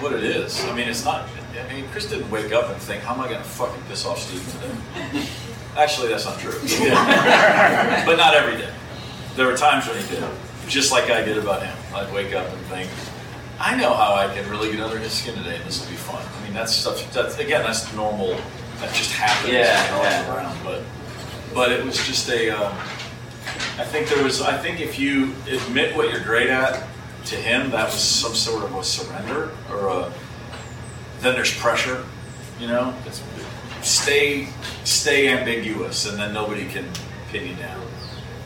what 0.00 0.12
it 0.12 0.24
is. 0.24 0.64
I 0.64 0.74
mean, 0.74 0.88
it's 0.88 1.04
not. 1.04 1.28
I 1.54 1.72
mean, 1.72 1.86
Chris 1.92 2.08
didn't 2.08 2.30
wake 2.30 2.52
up 2.52 2.68
and 2.70 2.80
think, 2.82 3.02
how 3.02 3.14
am 3.14 3.20
I 3.20 3.28
going 3.28 3.38
to 3.38 3.44
fucking 3.44 3.82
piss 3.88 4.04
off 4.04 4.18
Steve 4.18 4.42
today? 4.52 5.26
Actually, 5.76 6.08
that's 6.08 6.24
not 6.24 6.38
true. 6.38 6.52
But 8.06 8.16
not 8.16 8.34
every 8.34 8.56
day. 8.56 8.72
There 9.36 9.46
were 9.46 9.56
times 9.56 9.86
when 9.86 10.00
he 10.00 10.08
did, 10.08 10.22
just 10.68 10.92
like 10.92 11.10
I 11.10 11.22
did 11.22 11.38
about 11.38 11.62
him. 11.62 11.76
I'd 11.94 12.12
wake 12.12 12.34
up 12.34 12.48
and 12.50 12.60
think, 12.66 12.90
I 13.58 13.76
know 13.76 13.94
how 13.94 14.14
I 14.14 14.32
can 14.34 14.48
really 14.50 14.72
get 14.72 14.80
under 14.80 14.98
his 14.98 15.12
skin 15.12 15.34
today, 15.34 15.56
and 15.56 15.64
this 15.64 15.80
will 15.80 15.90
be 15.90 15.96
fun. 15.96 16.22
I 16.22 16.44
mean, 16.44 16.52
that's 16.52 16.74
stuff. 16.74 17.12
That's 17.12 17.38
again, 17.38 17.62
that's 17.62 17.92
normal. 17.94 18.30
That 18.80 18.92
just 18.92 19.12
happens. 19.12 19.52
Yeah, 19.52 19.90
know, 19.90 20.02
yeah. 20.02 20.34
around. 20.34 20.58
But 20.64 20.82
but 21.54 21.70
it 21.70 21.84
was 21.84 21.96
just 22.06 22.28
a. 22.30 22.50
Um, 22.50 22.72
I 23.78 23.84
think 23.84 24.08
there 24.08 24.22
was. 24.22 24.42
I 24.42 24.56
think 24.58 24.80
if 24.80 24.98
you 24.98 25.34
admit 25.48 25.96
what 25.96 26.10
you're 26.10 26.24
great 26.24 26.50
at 26.50 26.86
to 27.26 27.36
him, 27.36 27.70
that 27.70 27.86
was 27.86 28.00
some 28.00 28.34
sort 28.34 28.64
of 28.64 28.74
a 28.74 28.84
surrender 28.84 29.50
or 29.70 29.88
a. 29.88 30.12
Then 31.20 31.34
there's 31.34 31.56
pressure, 31.56 32.04
you 32.58 32.66
know. 32.66 32.94
It's, 33.06 33.22
stay 33.82 34.48
stay 34.84 35.28
ambiguous, 35.28 36.06
and 36.06 36.18
then 36.18 36.34
nobody 36.34 36.66
can 36.66 36.86
pin 37.30 37.48
you 37.48 37.54
down. 37.54 37.83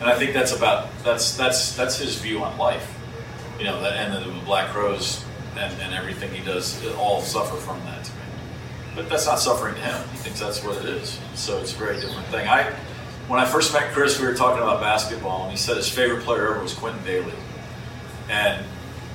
And 0.00 0.08
I 0.08 0.16
think 0.16 0.32
that's 0.32 0.52
about 0.52 0.88
that's 1.04 1.36
that's 1.36 1.74
that's 1.76 1.98
his 1.98 2.16
view 2.20 2.42
on 2.42 2.56
life. 2.58 2.94
You 3.58 3.64
know, 3.64 3.80
that, 3.82 3.94
and 3.94 4.24
the 4.24 4.44
Black 4.44 4.70
Crowes 4.70 5.24
and, 5.56 5.72
and 5.82 5.92
everything 5.92 6.32
he 6.32 6.44
does 6.44 6.84
all 6.94 7.20
suffer 7.20 7.56
from 7.56 7.80
that 7.86 8.04
to 8.04 8.12
me. 8.12 8.18
But 8.94 9.08
that's 9.08 9.26
not 9.26 9.40
suffering 9.40 9.74
to 9.74 9.80
him. 9.80 10.08
He 10.10 10.18
thinks 10.18 10.38
that's 10.40 10.62
what 10.62 10.76
it 10.76 10.84
is. 10.84 11.18
So 11.34 11.58
it's 11.58 11.72
a 11.74 11.76
very 11.76 12.00
different 12.00 12.26
thing. 12.28 12.46
I 12.48 12.72
when 13.26 13.40
I 13.40 13.44
first 13.44 13.72
met 13.72 13.92
Chris, 13.92 14.20
we 14.20 14.26
were 14.26 14.34
talking 14.34 14.62
about 14.62 14.80
basketball, 14.80 15.42
and 15.42 15.50
he 15.50 15.56
said 15.56 15.76
his 15.76 15.88
favorite 15.88 16.22
player 16.22 16.48
ever 16.48 16.62
was 16.62 16.72
Quintin 16.74 17.02
Dailey. 17.04 17.34
And 18.30 18.64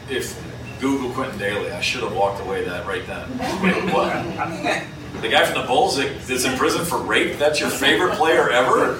if 0.09 0.37
Google 0.81 1.11
Quintin 1.11 1.39
Dailey, 1.39 1.71
I 1.71 1.81
should 1.81 2.03
have 2.03 2.13
walked 2.13 2.41
away 2.41 2.63
that 2.65 2.85
right 2.85 3.05
then. 3.07 3.29
Wait, 3.63 3.93
what? 3.93 4.11
The 5.21 5.29
guy 5.29 5.45
from 5.45 5.61
the 5.61 5.67
Bulls 5.67 5.95
that- 5.97 6.21
that's 6.27 6.43
in 6.43 6.57
prison 6.57 6.83
for 6.85 6.97
rape? 6.97 7.37
That's 7.37 7.59
your 7.59 7.69
favorite 7.69 8.15
player 8.15 8.49
ever? 8.49 8.95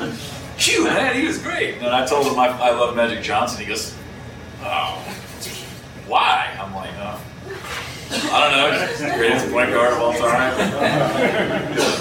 Phew, 0.58 0.86
man, 0.86 1.16
he 1.16 1.26
was 1.26 1.40
great. 1.40 1.76
And 1.76 1.88
I 1.88 2.06
told 2.06 2.28
him 2.28 2.38
I, 2.38 2.48
I 2.48 2.72
love 2.72 2.96
Magic 2.96 3.24
Johnson. 3.24 3.60
He 3.60 3.66
goes, 3.66 3.96
oh, 4.62 5.00
why? 6.08 6.58
I'm 6.62 6.74
like, 6.76 6.92
oh. 6.98 7.20
I 8.16 8.40
don't 8.40 8.52
know. 8.52 8.88
He's 8.88 9.18
greatest 9.18 9.52
point 9.52 9.72
guard 9.72 9.94
of 9.94 10.00
all 10.00 10.14
time. 10.14 10.56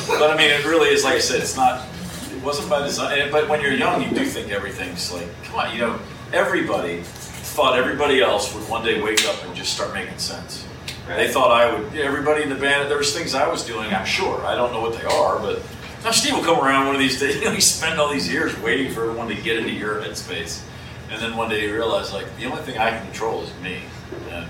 but 0.08 0.30
I 0.30 0.36
mean, 0.36 0.50
it 0.50 0.64
really 0.66 0.90
is 0.90 1.04
like 1.04 1.14
I 1.14 1.18
said. 1.18 1.40
It's 1.40 1.56
not. 1.56 1.86
It 2.30 2.42
wasn't 2.42 2.68
by 2.68 2.82
design. 2.82 3.30
But 3.30 3.48
when 3.48 3.62
you're 3.62 3.72
young, 3.72 4.02
you 4.02 4.10
do 4.10 4.24
think 4.24 4.50
everything's 4.50 5.10
like, 5.10 5.26
come 5.44 5.60
on. 5.60 5.72
You 5.72 5.80
know, 5.80 5.98
everybody 6.32 7.00
thought 7.02 7.78
everybody 7.78 8.20
else 8.20 8.54
would 8.54 8.68
one 8.68 8.84
day 8.84 9.00
wake 9.00 9.24
up 9.26 9.42
and 9.44 9.54
just 9.54 9.72
start 9.74 9.94
making 9.94 10.18
sense. 10.18 10.66
They 11.06 11.28
thought 11.28 11.50
I 11.50 11.74
would. 11.74 11.94
Everybody 11.96 12.42
in 12.42 12.48
the 12.48 12.56
band, 12.56 12.90
there 12.90 12.98
was 12.98 13.14
things 13.14 13.34
I 13.34 13.48
was 13.48 13.64
doing. 13.64 13.92
I'm 13.92 14.06
sure. 14.06 14.44
I 14.44 14.54
don't 14.54 14.72
know 14.72 14.80
what 14.80 14.98
they 14.98 15.04
are, 15.04 15.38
but 15.38 15.62
now 16.04 16.10
Steve 16.10 16.34
will 16.34 16.42
come 16.44 16.58
around 16.64 16.86
one 16.86 16.94
of 16.94 17.00
these 17.00 17.18
days. 17.20 17.36
You 17.40 17.44
know, 17.46 17.52
you 17.52 17.60
spend 17.60 17.98
all 18.00 18.10
these 18.12 18.30
years 18.30 18.56
waiting 18.60 18.92
for 18.92 19.04
everyone 19.04 19.28
to 19.28 19.34
get 19.34 19.58
into 19.58 19.72
your 19.72 20.00
headspace, 20.02 20.62
and 21.10 21.20
then 21.20 21.36
one 21.36 21.48
day 21.48 21.62
you 21.66 21.74
realize 21.74 22.12
like 22.12 22.26
the 22.38 22.46
only 22.46 22.62
thing 22.62 22.78
I 22.78 22.90
can 22.90 23.04
control 23.06 23.42
is 23.42 23.52
me, 23.60 23.82
and 24.30 24.46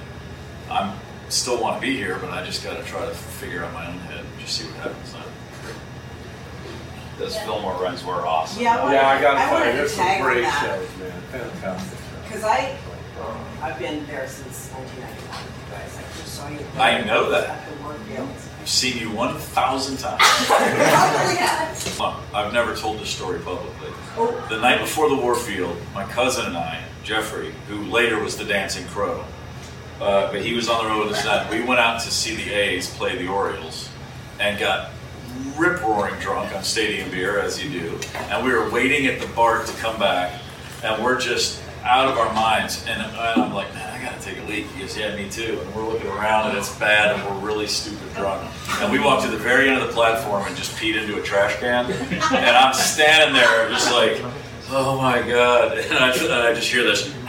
I'm 0.71 0.99
still 1.29 1.61
want 1.61 1.81
to 1.81 1.87
be 1.87 1.97
here, 1.97 2.19
but 2.21 2.31
I 2.31 2.45
just 2.45 2.63
got 2.65 2.77
to 2.77 2.85
try 2.85 3.05
to 3.07 3.13
figure 3.15 3.65
out 3.65 3.73
my 3.73 3.87
own 3.87 3.99
head 4.01 4.21
and 4.21 4.29
just 4.41 4.57
see 4.59 4.67
what 4.67 4.77
happens. 4.77 5.13
Now. 5.15 5.21
Those 7.19 7.37
Fillmore 7.41 7.75
runs 7.75 8.03
were 8.05 8.27
awesome. 8.27 8.63
Yeah, 8.63 8.79
I 8.79 8.83
wanted- 8.83 8.97
Yeah, 8.97 9.09
I 9.09 9.21
gotta 9.21 9.41
I 9.41 9.45
tell 9.49 9.59
you, 9.67 9.71
to 9.73 9.77
there's 9.79 9.93
some 9.93 10.05
tag 10.07 10.23
great 10.23 10.43
that. 10.43 10.61
shows, 10.65 10.89
man. 10.99 11.23
Fantastic 11.31 11.99
shows. 11.99 12.23
Because 12.25 12.45
I, 12.45 12.77
I've 13.63 13.79
been 13.79 14.05
there 14.07 14.27
since 14.27 14.71
1991, 14.73 15.45
you 15.45 15.71
guys. 15.71 15.99
I 15.99 16.03
just 16.19 16.35
saw 16.35 16.49
you. 16.49 16.59
I 16.79 17.05
know 17.05 17.31
that. 17.31 17.49
At 17.51 17.69
the 17.79 17.83
Warfield. 17.85 18.29
I've 18.63 18.69
seen 18.69 18.97
you 18.97 19.11
one 19.11 19.37
thousand 19.39 19.97
times. 19.97 20.23
I've 22.33 22.53
never 22.53 22.77
told 22.77 23.01
this 23.01 23.11
story 23.11 23.41
publicly. 23.41 23.91
The 24.49 24.61
night 24.61 24.79
before 24.79 25.09
the 25.09 25.17
Warfield, 25.17 25.77
my 25.93 26.05
cousin 26.05 26.47
and 26.47 26.57
I, 26.57 26.81
Jeffrey, 27.03 27.53
who 27.67 27.83
later 27.87 28.23
was 28.23 28.37
the 28.37 28.45
Dancing 28.45 28.87
Crow, 28.87 29.25
uh, 30.01 30.31
but 30.31 30.43
he 30.43 30.55
was 30.55 30.69
on 30.69 30.85
the 30.85 30.91
road 30.91 31.09
with 31.09 31.17
us 31.17 31.25
then. 31.25 31.51
We 31.51 31.67
went 31.67 31.81
out 31.81 32.03
to 32.03 32.11
see 32.13 32.37
the 32.37 32.53
A's 32.53 32.89
play 32.95 33.19
the 33.19 33.27
Orioles, 33.27 33.89
and 34.39 34.57
got 34.61 34.91
rip 35.57 35.83
roaring 35.83 36.15
drunk 36.21 36.55
on 36.55 36.63
stadium 36.63 37.11
beer 37.11 37.41
as 37.41 37.61
you 37.61 37.69
do. 37.69 37.99
And 38.15 38.47
we 38.47 38.53
were 38.53 38.71
waiting 38.71 39.09
at 39.09 39.21
the 39.21 39.27
bar 39.35 39.65
to 39.65 39.73
come 39.79 39.99
back, 39.99 40.41
and 40.85 41.03
we're 41.03 41.19
just 41.19 41.61
out 41.85 42.09
of 42.09 42.19
our 42.19 42.33
minds. 42.33 42.85
And, 42.89 43.01
uh, 43.03 43.33
and 43.35 43.43
I'm 43.43 43.53
like, 43.53 43.73
man, 43.75 43.89
I 43.93 44.03
gotta 44.05 44.21
take 44.23 44.39
a 44.39 44.43
leak. 44.43 44.67
He 44.67 44.81
goes, 44.81 44.97
yeah, 44.97 45.15
me 45.17 45.29
too. 45.29 45.61
And 45.61 45.75
we're 45.75 45.87
looking 45.87 46.09
around, 46.09 46.51
and 46.51 46.59
it's 46.59 46.77
bad, 46.79 47.15
and 47.15 47.25
we're 47.29 47.47
really 47.47 47.67
stupid 47.67 48.15
drunk. 48.15 48.49
And 48.81 48.93
we 48.93 48.99
walked 48.99 49.25
to 49.25 49.31
the 49.31 49.37
very 49.37 49.69
end 49.69 49.81
of 49.81 49.87
the 49.87 49.93
platform 49.93 50.45
and 50.47 50.57
just 50.57 50.73
peed 50.77 51.01
into 51.01 51.19
a 51.19 51.23
trash 51.23 51.57
can. 51.57 51.91
And 51.91 52.57
I'm 52.57 52.75
standing 52.75 53.35
there, 53.35 53.69
just 53.71 53.91
like, 53.93 54.23
oh 54.75 54.97
my 55.01 55.21
god. 55.23 55.79
And 55.93 55.99
I, 55.99 56.11
and 56.13 56.33
I 56.33 56.53
just 56.55 56.71
hear 56.71 56.83
this. 56.85 57.07
And 57.07 57.27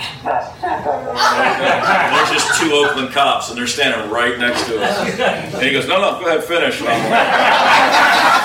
there's 2.15 2.31
just 2.31 2.61
two 2.61 2.71
Oakland 2.73 3.11
cops, 3.11 3.49
and 3.49 3.57
they're 3.57 3.67
standing 3.67 4.09
right 4.09 4.37
next 4.39 4.65
to 4.67 4.81
us. 4.81 5.19
And 5.53 5.63
he 5.63 5.71
goes, 5.71 5.87
no, 5.87 5.99
no, 5.99 6.19
go 6.19 6.27
ahead, 6.27 6.43
finish. 6.43 6.79
And 6.79 6.89
I'm 6.89 7.11
like- 7.11 8.43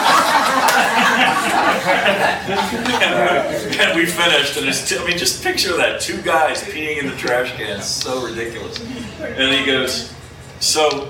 and 3.79 3.97
we 3.97 4.07
finished, 4.07 4.57
and 4.57 4.67
it's, 4.69 4.93
I 4.93 5.05
mean, 5.07 5.17
just 5.19 5.43
picture 5.43 5.77
that 5.77 6.01
two 6.01 6.21
guys 6.23 6.63
peeing 6.63 6.99
in 6.99 7.07
the 7.09 7.17
trash 7.17 7.53
can. 7.57 7.81
So 7.83 8.25
ridiculous. 8.27 8.81
And 9.21 9.55
he 9.55 9.65
goes, 9.65 10.13
so 10.61 11.07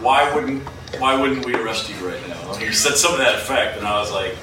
why 0.00 0.32
wouldn't 0.34 0.62
why 0.98 1.14
wouldn't 1.20 1.44
we 1.44 1.54
arrest 1.54 1.88
you 1.88 1.96
right 2.08 2.28
now? 2.28 2.54
He 2.54 2.72
said 2.72 2.94
something 2.96 3.18
to 3.18 3.24
that 3.24 3.34
effect, 3.36 3.76
and 3.78 3.86
I 3.86 3.98
was 4.00 4.10
like, 4.12 4.34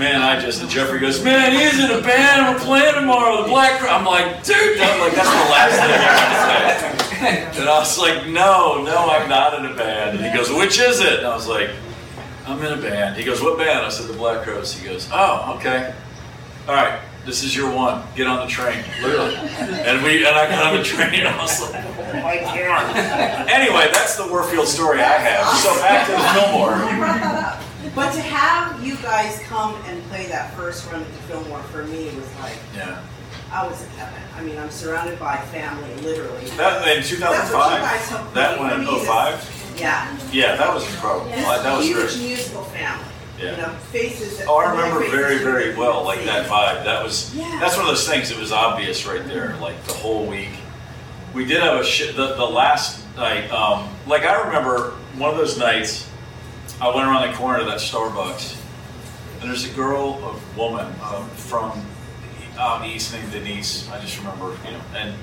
man, 0.00 0.22
I 0.22 0.40
just. 0.40 0.60
And 0.62 0.70
Jeffrey 0.70 0.98
goes, 0.98 1.22
man, 1.22 1.52
he's 1.52 1.78
in 1.78 1.90
a 1.90 2.00
band. 2.00 2.46
and 2.46 2.56
We're 2.56 2.64
playing 2.64 2.94
tomorrow. 2.94 3.42
The 3.42 3.48
Black. 3.48 3.78
Crowes." 3.78 3.92
I'm 3.92 4.06
like, 4.06 4.42
dude, 4.42 4.80
I'm 4.80 5.00
like, 5.00 5.14
that's 5.14 5.28
the 5.28 5.50
last 5.52 5.76
thing 5.78 5.90
you're 5.90 6.08
gonna 6.08 7.52
say. 7.52 7.60
And 7.60 7.68
I 7.68 7.78
was 7.78 7.98
like, 7.98 8.26
no, 8.26 8.82
no, 8.82 8.96
I'm 9.10 9.28
not 9.28 9.58
in 9.60 9.66
a 9.70 9.74
band. 9.74 10.18
And 10.18 10.26
he 10.26 10.36
goes, 10.36 10.50
which 10.50 10.80
is 10.80 11.00
it? 11.00 11.18
And 11.18 11.26
I 11.26 11.34
was 11.34 11.46
like, 11.46 11.68
I'm 12.46 12.58
in 12.62 12.72
a 12.72 12.80
band. 12.80 13.16
He 13.16 13.24
goes, 13.24 13.42
what 13.42 13.58
band? 13.58 13.84
I 13.84 13.90
said, 13.90 14.08
the 14.08 14.14
Black 14.16 14.42
Crowes. 14.42 14.72
He 14.72 14.88
goes, 14.88 15.06
oh, 15.12 15.54
okay. 15.58 15.94
All 16.66 16.74
right, 16.74 16.98
this 17.26 17.42
is 17.44 17.54
your 17.54 17.70
one. 17.74 18.02
Get 18.16 18.26
on 18.26 18.46
the 18.46 18.50
train, 18.50 18.82
literally. 19.02 19.36
And 19.36 20.02
we 20.02 20.26
and 20.26 20.34
I 20.34 20.48
got 20.48 20.72
on 20.72 20.78
the 20.78 20.82
train, 20.84 21.20
and 21.20 21.28
I 21.28 21.42
was 21.42 21.60
like, 21.70 21.84
oh 21.84 22.22
my 22.22 22.36
god. 22.38 23.48
Anyway, 23.50 23.88
that's 23.92 24.16
the 24.16 24.26
Warfield 24.26 24.66
story 24.66 25.00
I 25.00 25.18
have. 25.18 25.46
So 25.58 25.74
back 25.80 26.06
to 26.06 26.12
the 26.12 26.40
Fillmore. 26.40 27.66
You 27.90 27.94
brought 27.94 28.12
that 28.14 28.14
up. 28.14 28.14
But 28.14 28.14
to 28.14 28.20
have 28.22 28.84
you 28.86 28.96
guys 28.96 29.38
come 29.48 29.74
and 29.86 30.02
play 30.04 30.26
that 30.26 30.54
first 30.54 30.90
run 30.90 31.02
at 31.02 31.06
the 31.08 31.18
Fillmore 31.28 31.62
for 31.64 31.84
me 31.84 32.04
was 32.06 32.34
like, 32.40 32.56
Yeah. 32.74 33.02
I 33.52 33.66
was 33.66 33.82
in 33.82 33.88
heaven. 33.90 34.22
I 34.36 34.42
mean, 34.42 34.56
I'm 34.58 34.70
surrounded 34.70 35.18
by 35.18 35.36
family, 35.36 35.92
literally. 36.02 36.44
That 36.56 36.86
in 36.86 37.02
That's 37.02 37.10
what 37.10 37.72
you 37.72 37.80
guys 37.80 38.08
2005. 38.08 38.34
That 38.34 38.58
one 38.60 38.72
in 38.72 38.84
mean, 38.86 39.04
05. 39.04 39.74
Yeah. 39.76 40.16
Yeah, 40.32 40.56
that 40.56 40.72
was 40.72 40.86
incredible. 40.88 41.24
This 41.30 41.44
That 41.44 41.76
was 41.76 41.86
huge 41.86 41.96
great. 42.14 42.18
musical 42.18 42.62
family. 42.64 43.04
Yeah. 43.40 43.50
You 43.52 43.56
know, 43.62 43.68
faces. 43.90 44.38
that- 44.38 44.46
Oh, 44.48 44.58
I 44.58 44.70
remember 44.70 45.00
very, 45.10 45.38
very 45.38 45.74
well, 45.74 46.04
like 46.04 46.24
that 46.26 46.46
vibe. 46.46 46.84
That 46.84 47.02
was, 47.02 47.34
Yeah. 47.34 47.58
that's 47.60 47.76
one 47.76 47.86
of 47.86 47.90
those 47.90 48.06
things 48.06 48.30
It 48.30 48.38
was 48.38 48.52
obvious 48.52 49.04
right 49.06 49.26
there, 49.26 49.56
like 49.60 49.82
the 49.86 49.94
whole 49.94 50.26
week. 50.26 50.50
We 51.34 51.44
did 51.44 51.60
have 51.62 51.80
a 51.80 51.84
shit, 51.84 52.14
the, 52.16 52.34
the 52.36 52.44
last 52.44 53.00
night, 53.16 53.50
um, 53.50 53.88
like 54.06 54.24
I 54.24 54.34
remember 54.42 54.92
one 55.16 55.30
of 55.30 55.36
those 55.36 55.56
nights, 55.58 56.06
I 56.80 56.94
went 56.94 57.06
around 57.06 57.30
the 57.30 57.36
corner 57.36 57.58
to 57.58 57.64
that 57.66 57.78
Starbucks, 57.78 58.58
and 59.40 59.50
there's 59.50 59.70
a 59.70 59.74
girl, 59.74 60.14
a 60.24 60.58
woman 60.58 60.86
um, 61.02 61.28
from 61.30 61.84
out 62.58 62.86
east 62.86 63.12
named 63.12 63.32
Denise, 63.32 63.88
I 63.90 64.00
just 64.00 64.18
remember, 64.18 64.56
you 64.64 64.72
know, 64.72 64.80
and, 64.94 65.14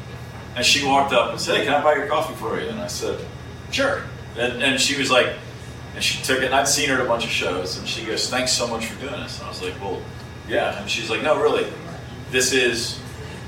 and 0.56 0.66
she 0.66 0.86
walked 0.86 1.14
up 1.14 1.32
and 1.32 1.40
said, 1.40 1.58
hey, 1.58 1.66
can 1.66 1.74
I 1.76 1.84
buy 1.84 1.96
your 1.96 2.08
coffee 2.08 2.34
for 2.36 2.60
you? 2.60 2.68
And 2.68 2.80
I 2.80 2.88
said, 2.88 3.24
sure. 3.72 4.04
And, 4.38 4.62
and 4.62 4.82
she 4.82 4.98
was 4.98 5.12
like, 5.12 5.36
and 5.94 6.04
she 6.04 6.22
took 6.24 6.40
it, 6.40 6.46
and 6.46 6.54
I'd 6.54 6.68
seen 6.68 6.90
her 6.90 6.96
at 6.96 7.02
a 7.02 7.08
bunch 7.08 7.24
of 7.24 7.32
shows, 7.32 7.80
and 7.80 7.88
she 7.88 8.06
goes, 8.06 8.30
Thanks 8.30 8.52
so 8.52 8.68
much 8.68 8.86
for 8.86 9.00
doing 9.02 9.20
this. 9.20 9.40
And 9.40 9.48
I 9.48 9.50
was 9.50 9.64
like, 9.64 9.74
Well, 9.82 10.00
yeah. 10.48 10.80
And 10.80 10.88
she's 10.88 11.10
like, 11.10 11.24
No, 11.24 11.42
really. 11.42 11.66
This 12.30 12.54
is, 12.54 13.00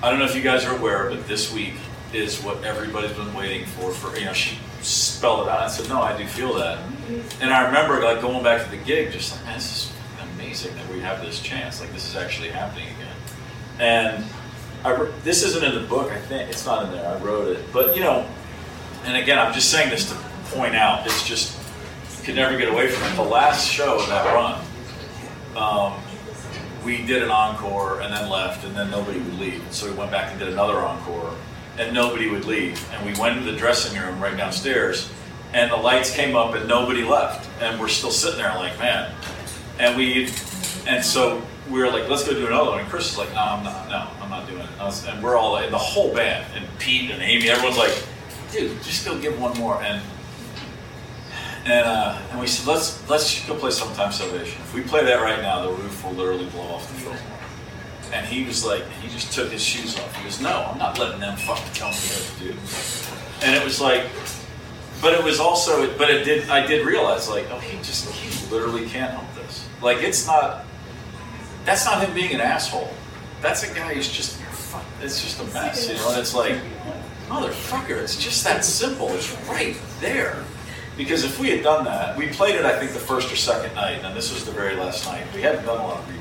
I 0.02 0.10
don't 0.10 0.18
know 0.18 0.26
if 0.26 0.36
you 0.36 0.42
guys 0.42 0.66
are 0.66 0.76
aware, 0.76 1.12
but 1.12 1.28
this 1.28 1.54
week 1.54 1.76
is 2.12 2.42
what 2.42 2.64
everybody's 2.64 3.12
been 3.12 3.32
waiting 3.36 3.68
for. 3.68 3.92
For 3.92 4.18
you 4.18 4.26
know, 4.26 4.34
she 4.34 4.58
spelled 4.82 5.48
it 5.48 5.52
out. 5.52 5.62
I 5.62 5.68
said, 5.68 5.90
No, 5.90 6.02
I 6.02 6.18
do 6.18 6.26
feel 6.26 6.54
that. 6.56 6.80
And 7.42 7.52
I 7.52 7.66
remember 7.66 8.04
like 8.04 8.22
going 8.22 8.44
back 8.44 8.64
to 8.64 8.70
the 8.70 8.84
gig, 8.84 9.12
just 9.12 9.36
like, 9.36 9.46
Man, 9.46 9.56
this 9.56 9.88
is 9.88 9.94
amazing 10.36 10.76
that 10.76 10.88
we 10.90 11.00
have 11.02 11.22
this 11.22 11.42
chance. 11.42 11.82
Like, 11.82 11.92
this 11.92 12.08
is 12.08 12.16
actually 12.16 12.50
happening 12.50 12.88
again. 12.88 13.16
And 13.80 14.26
I, 14.84 15.12
this 15.24 15.44
isn't 15.44 15.64
in 15.64 15.76
the 15.82 15.88
book, 15.88 16.12
I 16.12 16.20
think. 16.20 16.50
It's 16.50 16.66
not 16.66 16.86
in 16.86 16.92
there. 16.92 17.06
I 17.08 17.20
wrote 17.20 17.48
it. 17.48 17.66
But, 17.74 17.96
you 17.96 18.02
know, 18.02 18.28
and 19.04 19.18
again, 19.18 19.40
I'm 19.40 19.54
just 19.54 19.72
saying 19.72 19.90
this 19.90 20.10
to 20.10 20.16
point 20.56 20.76
out, 20.76 21.06
it's 21.06 21.28
just, 21.28 21.58
you 22.18 22.26
could 22.26 22.36
never 22.36 22.58
get 22.58 22.70
away 22.70 22.88
from 22.88 23.12
it. 23.12 23.16
The 23.16 23.30
last 23.30 23.70
show 23.70 24.00
of 24.00 24.08
that 24.08 24.26
run, 24.34 24.62
um, 25.56 26.02
we 26.84 27.06
did 27.06 27.24
an 27.24 27.30
encore 27.30 28.02
and 28.02 28.14
then 28.14 28.30
left, 28.30 28.66
and 28.66 28.76
then 28.76 28.90
nobody 28.90 29.20
would 29.20 29.40
leave. 29.40 29.64
So 29.72 29.90
we 29.90 29.98
went 29.98 30.12
back 30.12 30.32
and 30.32 30.40
did 30.40 30.50
another 30.50 30.80
encore, 30.80 31.34
and 31.80 31.94
nobody 31.94 32.30
would 32.30 32.46
leave. 32.46 32.88
And 32.92 33.06
we 33.06 33.20
went 33.20 33.38
into 33.38 33.52
the 33.52 33.58
dressing 33.58 34.00
room 34.00 34.22
right 34.22 34.36
downstairs, 34.36 35.12
and 35.54 35.72
the 35.72 35.78
lights 35.78 36.14
came 36.14 36.36
up, 36.36 36.54
and 36.54 36.68
nobody 36.68 37.04
left. 37.04 37.50
And 37.62 37.80
we're 37.80 37.88
still 37.88 38.12
sitting 38.12 38.38
there 38.38 38.54
like, 38.56 38.78
man. 38.78 39.12
And 39.80 39.98
we, 39.98 40.30
and 40.86 41.04
so 41.04 41.42
we 41.70 41.80
were 41.80 41.90
like, 41.90 42.10
let's 42.10 42.28
go 42.28 42.34
do 42.34 42.46
another 42.46 42.72
one. 42.72 42.82
And 42.82 42.90
Chris 42.90 43.12
is 43.12 43.18
like, 43.18 43.34
no, 43.34 43.42
I'm 43.42 43.64
not, 43.64 43.90
no, 43.90 44.08
I'm 44.22 44.30
not 44.30 44.48
doing 44.48 44.62
it. 44.62 44.70
And, 45.08 45.24
we're 45.24 45.38
all, 45.38 45.58
and 45.58 45.74
the 45.74 45.78
whole 45.78 46.14
band, 46.14 46.46
and 46.56 46.68
Pete 46.80 47.10
and 47.12 47.24
Amy, 47.24 47.50
everyone's 47.50 47.78
like, 47.78 48.04
dude, 48.52 48.82
just 48.84 49.06
go 49.06 49.18
give 49.20 49.40
one 49.40 49.58
more. 49.58 49.82
And 49.82 50.02
and 51.66 51.86
uh, 51.86 52.18
and 52.32 52.40
we 52.40 52.48
said, 52.48 52.68
let's 52.68 53.08
let's 53.10 53.32
just 53.32 53.48
go 53.48 53.56
play 53.56 53.70
Sometimes 53.70 54.16
Salvation. 54.16 54.60
If 54.62 54.74
we 54.74 54.82
play 54.82 55.04
that 55.04 55.22
right 55.22 55.42
now, 55.42 55.62
the 55.62 55.72
roof 55.72 56.04
will 56.04 56.14
literally 56.14 56.50
blow 56.50 56.64
off 56.64 56.88
the 56.88 57.00
Fillmore. 57.02 57.39
And 58.12 58.26
he 58.26 58.46
was 58.46 58.66
like, 58.66 58.88
he 59.02 59.08
just 59.10 59.32
took 59.34 59.52
his 59.52 59.64
shoes 59.64 59.98
off. 59.98 60.16
He 60.16 60.24
goes, 60.24 60.42
no, 60.42 60.70
I'm 60.72 60.78
not 60.78 60.98
letting 60.98 61.20
them 61.20 61.38
fucking 61.38 61.74
tell 61.74 61.90
me 61.90 61.96
what 61.96 62.38
to 62.38 62.44
do. 62.44 63.46
And 63.46 63.56
it 63.56 63.64
was 63.64 63.80
like, 63.80 64.06
but 65.02 65.14
it 65.14 65.24
was 65.24 65.40
also, 65.40 65.96
but 65.98 66.10
it 66.10 66.26
did. 66.26 66.50
I 66.50 66.66
did 66.66 66.86
realize, 66.86 67.30
like, 67.30 67.46
oh, 67.52 67.60
he 67.60 67.78
just 67.78 68.10
he 68.12 68.54
literally 68.54 68.86
can't 68.88 69.12
help 69.12 69.34
this. 69.36 69.68
Like, 69.82 70.04
it's 70.04 70.28
not. 70.28 70.66
That's 71.64 71.86
not 71.86 72.06
him 72.06 72.14
being 72.14 72.34
an 72.34 72.42
asshole. 72.42 72.92
That's 73.42 73.64
a 73.64 73.74
guy 73.74 73.94
who's 73.94 74.12
just. 74.12 74.38
fuck, 74.38 74.84
It's 75.02 75.22
just 75.24 75.40
a 75.40 75.46
mess, 75.54 75.88
you 75.88 75.96
know. 75.96 76.10
And 76.10 76.20
it's 76.20 76.34
like, 76.34 76.56
motherfucker, 77.30 78.02
it's 78.02 78.18
just 78.18 78.44
that 78.44 78.66
simple. 78.66 79.08
It's 79.14 79.32
right 79.48 79.78
there. 80.02 80.44
Because 80.98 81.24
if 81.24 81.40
we 81.40 81.50
had 81.50 81.64
done 81.64 81.86
that, 81.86 82.18
we 82.18 82.28
played 82.28 82.56
it, 82.56 82.66
I 82.66 82.78
think, 82.78 82.92
the 82.92 83.00
first 83.00 83.32
or 83.32 83.38
second 83.38 83.74
night, 83.76 84.04
and 84.04 84.14
this 84.18 84.34
was 84.34 84.44
the 84.44 84.52
very 84.52 84.76
last 84.76 85.06
night. 85.06 85.24
We 85.34 85.42
hadn't 85.42 85.66
done 85.66 85.80
a 85.80 85.84
lot 85.88 86.00
of. 86.00 86.19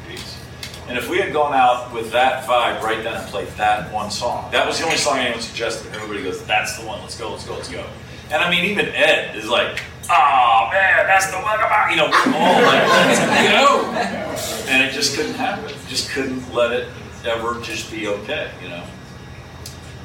And 0.89 0.97
if 0.97 1.09
we 1.09 1.19
had 1.19 1.33
gone 1.33 1.53
out 1.55 1.93
with 1.93 2.11
that 2.13 2.45
vibe 2.45 2.83
right 2.83 3.03
then 3.03 3.15
and 3.15 3.27
played 3.29 3.49
that 3.59 3.93
one 3.93 4.11
song, 4.11 4.51
that 4.53 4.67
was 4.67 4.79
the 4.79 4.85
only 4.85 4.97
song 4.97 5.19
anyone 5.19 5.41
suggested. 5.41 5.93
Everybody 5.93 6.23
goes, 6.23 6.43
that's 6.47 6.79
the 6.79 6.87
one, 6.87 7.01
let's 7.03 7.19
go, 7.19 7.31
let's 7.31 7.47
go, 7.47 7.55
let's 7.55 7.69
go. 7.69 7.85
And 8.31 8.43
I 8.43 8.51
mean, 8.51 8.65
even 8.65 8.87
Ed 8.87 9.37
is 9.37 9.49
like, 9.49 9.81
oh 10.11 10.69
man, 10.73 11.07
that's 11.07 11.31
the 11.31 11.37
one 11.37 11.59
about, 11.59 11.91
you 11.91 11.97
know, 11.97 12.07
we're 12.07 12.35
all 12.35 12.63
like, 12.63 12.89
let's 12.89 13.21
go. 13.51 14.73
And 14.73 14.83
it 14.83 14.93
just 14.93 15.15
couldn't 15.17 15.35
happen. 15.35 15.75
Just 15.89 16.11
couldn't 16.11 16.53
let 16.55 16.73
it 16.73 16.89
ever 17.25 17.61
just 17.61 17.91
be 17.91 18.07
okay, 18.07 18.51
you 18.63 18.69
know? 18.69 18.85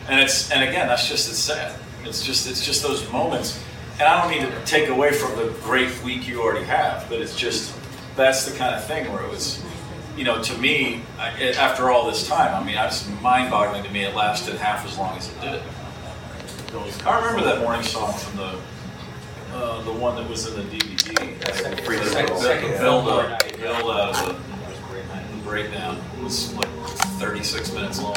And 0.10 0.20
it's 0.20 0.52
and 0.52 0.68
again, 0.68 0.88
that's 0.88 1.08
just 1.08 1.30
it's 1.30 1.40
sad. 1.40 1.80
It's 2.04 2.26
just 2.26 2.50
it's 2.50 2.66
just 2.66 2.84
those 2.84 3.10
moments. 3.12 3.64
And 3.94 4.04
I 4.04 4.22
don't 4.22 4.32
mean 4.32 4.52
to 4.52 4.66
take 4.66 4.90
away 4.90 5.14
from 5.14 5.36
the 5.38 5.54
great 5.62 6.04
week 6.04 6.28
you 6.28 6.42
already 6.42 6.66
have, 6.66 7.08
but 7.10 7.22
it's 7.22 7.36
just 7.36 7.74
that's 8.16 8.46
the 8.46 8.58
kind 8.58 8.76
of 8.76 8.84
thing 8.86 9.12
where 9.12 9.24
it 9.24 9.30
was, 9.30 9.64
you 10.16 10.24
know, 10.24 10.42
to 10.42 10.58
me, 10.58 11.02
I, 11.18 11.30
after 11.54 11.90
all 11.90 12.10
this 12.10 12.28
time, 12.28 12.54
I 12.54 12.66
mean, 12.66 12.78
it's 12.78 13.08
mind-boggling 13.22 13.84
to 13.84 13.90
me. 13.90 14.04
It 14.04 14.16
lasted 14.16 14.56
half 14.56 14.86
as 14.86 14.98
long 14.98 15.18
as 15.18 15.30
it 15.32 15.42
did. 15.42 15.62
I 17.06 17.20
remember 17.20 17.44
that 17.46 17.60
morning 17.60 17.84
song 17.84 18.14
from 18.14 18.38
the 18.38 18.60
uh, 19.54 19.82
the 19.84 19.92
one 19.92 20.16
that 20.16 20.28
was 20.28 20.48
in 20.48 20.56
the 20.56 20.64
DVD. 20.76 21.40
The 21.40 21.54
second- 22.40 22.80
build 22.80 23.08
up, 23.08 23.58
build 23.58 23.92
out 23.92 24.10
of 24.16 24.26
the, 24.28 25.36
the 25.36 25.42
breakdown 25.44 26.02
was 26.24 26.54
like 26.56 26.68
36 27.20 27.72
minutes 27.74 28.02
long. 28.02 28.16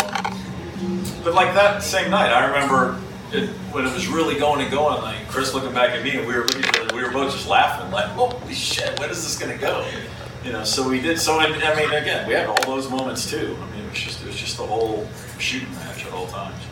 But 1.23 1.35
like 1.35 1.53
that 1.55 1.83
same 1.83 2.11
night, 2.11 2.33
I 2.33 2.47
remember 2.47 2.99
it, 3.33 3.51
when 3.73 3.87
it 3.87 3.93
was 3.93 4.07
really 4.07 4.39
going 4.39 4.63
and 4.63 4.71
going. 4.71 5.03
Like 5.03 5.29
Chris 5.29 5.53
looking 5.53 5.75
back 5.75 5.91
at 5.91 6.03
me, 6.03 6.17
and 6.17 6.27
we 6.27 6.35
were 6.35 6.47
looking 6.47 6.97
we 6.97 7.03
were 7.03 7.11
both 7.11 7.33
just 7.33 7.49
laughing, 7.49 7.91
like, 7.91 8.07
"Holy 8.07 8.55
shit, 8.55 8.99
when 8.99 9.11
is 9.11 9.23
this 9.23 9.39
gonna 9.39 9.59
go?" 9.59 9.87
You 10.47 10.53
know. 10.53 10.65
So 10.65 10.89
we 10.89 11.01
did. 11.01 11.19
So 11.19 11.39
I, 11.39 11.47
I 11.47 11.75
mean, 11.75 11.91
again, 11.93 12.27
we 12.29 12.35
had 12.35 12.47
all 12.47 12.65
those 12.65 12.89
moments 12.89 13.29
too. 13.29 13.57
I 13.61 13.71
mean, 13.75 13.85
it 13.85 13.91
was 13.91 13.99
just 13.99 14.23
it 14.23 14.27
was 14.29 14.37
just 14.37 14.57
the 14.57 14.67
whole 14.67 15.09
shooting 15.39 15.73
match 15.73 16.07
at 16.07 16.13
all 16.13 16.27
times. 16.29 16.63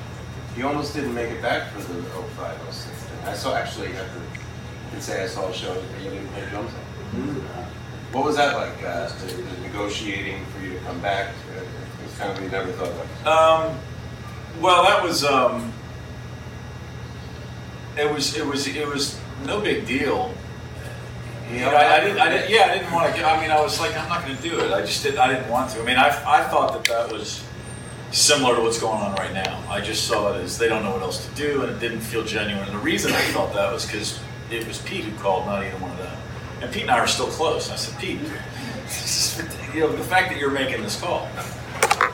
You 0.56 0.66
almost 0.68 0.94
didn't 0.94 1.14
make 1.14 1.30
it 1.32 1.42
back 1.42 1.72
for 1.72 1.80
the 1.82 2.02
05, 2.02 2.56
06. 2.72 2.84
thing. 2.86 3.26
I 3.26 3.34
saw 3.34 3.56
actually 3.56 3.88
at 3.88 4.06
the, 4.14 4.20
I 4.20 4.90
can 4.90 5.00
say 5.00 5.24
I 5.24 5.26
saw 5.26 5.48
a 5.48 5.52
show 5.52 5.74
that 5.74 6.02
you 6.04 6.10
didn't 6.10 6.28
play 6.28 6.46
drums 6.50 6.70
on. 6.72 7.40
Uh, 7.40 7.66
What 8.12 8.24
was 8.24 8.36
that 8.36 8.56
like, 8.56 8.80
uh, 8.84 9.08
the, 9.08 9.34
the 9.34 9.60
negotiating 9.62 10.44
for 10.46 10.64
you 10.64 10.74
to 10.74 10.78
come 10.84 11.00
back? 11.00 11.34
It 11.56 12.04
was 12.04 12.16
kind 12.16 12.30
of, 12.30 12.40
you 12.40 12.48
never 12.50 12.70
thought 12.72 12.92
about 12.92 13.66
Um, 13.66 13.78
well, 14.60 14.84
that 14.84 15.02
was 15.02 15.24
um, 15.24 15.72
it 17.98 18.12
was 18.12 18.36
it 18.36 18.46
was 18.46 18.68
it 18.68 18.86
was 18.86 19.18
no 19.44 19.60
big 19.60 19.86
deal. 19.86 20.32
You 21.50 21.60
know, 21.60 21.68
I, 21.68 21.96
I 21.96 22.00
didn't, 22.00 22.18
I 22.18 22.28
didn't, 22.30 22.50
yeah, 22.50 22.70
I 22.70 22.78
didn't 22.78 22.92
want 22.92 23.14
to. 23.14 23.24
I 23.24 23.40
mean, 23.40 23.50
I 23.50 23.60
was 23.60 23.78
like, 23.78 23.96
I'm 23.96 24.08
not 24.08 24.24
going 24.24 24.36
to 24.36 24.42
do 24.42 24.58
it. 24.60 24.72
I 24.72 24.80
just 24.80 25.02
didn't. 25.02 25.18
I 25.18 25.32
didn't 25.32 25.50
want 25.50 25.70
to. 25.72 25.82
I 25.82 25.84
mean, 25.84 25.98
I, 25.98 26.08
I 26.08 26.42
thought 26.44 26.72
that 26.72 26.84
that 26.84 27.12
was 27.12 27.44
similar 28.12 28.56
to 28.56 28.62
what's 28.62 28.80
going 28.80 29.00
on 29.00 29.14
right 29.16 29.32
now. 29.32 29.62
I 29.68 29.80
just 29.80 30.06
saw 30.06 30.32
it 30.32 30.42
as 30.42 30.56
they 30.56 30.68
don't 30.68 30.82
know 30.82 30.92
what 30.92 31.02
else 31.02 31.26
to 31.28 31.34
do, 31.34 31.62
and 31.62 31.70
it 31.70 31.80
didn't 31.80 32.00
feel 32.00 32.24
genuine. 32.24 32.66
And 32.66 32.74
the 32.74 32.82
reason 32.82 33.12
I 33.12 33.20
felt 33.32 33.52
that 33.54 33.72
was 33.72 33.84
because 33.84 34.20
it 34.50 34.66
was 34.66 34.80
Pete 34.82 35.04
who 35.04 35.16
called, 35.18 35.46
not 35.46 35.62
either 35.62 35.76
one 35.78 35.90
of 35.90 35.98
them. 35.98 36.16
And 36.62 36.72
Pete 36.72 36.82
and 36.82 36.90
I 36.90 36.98
are 36.98 37.06
still 37.06 37.26
close. 37.26 37.70
I 37.70 37.76
said, 37.76 37.98
Pete, 38.00 38.20
you 39.74 39.80
know, 39.80 39.92
the 39.94 40.04
fact 40.04 40.30
that 40.30 40.38
you're 40.38 40.50
making 40.50 40.82
this 40.82 41.00
call. 41.00 41.28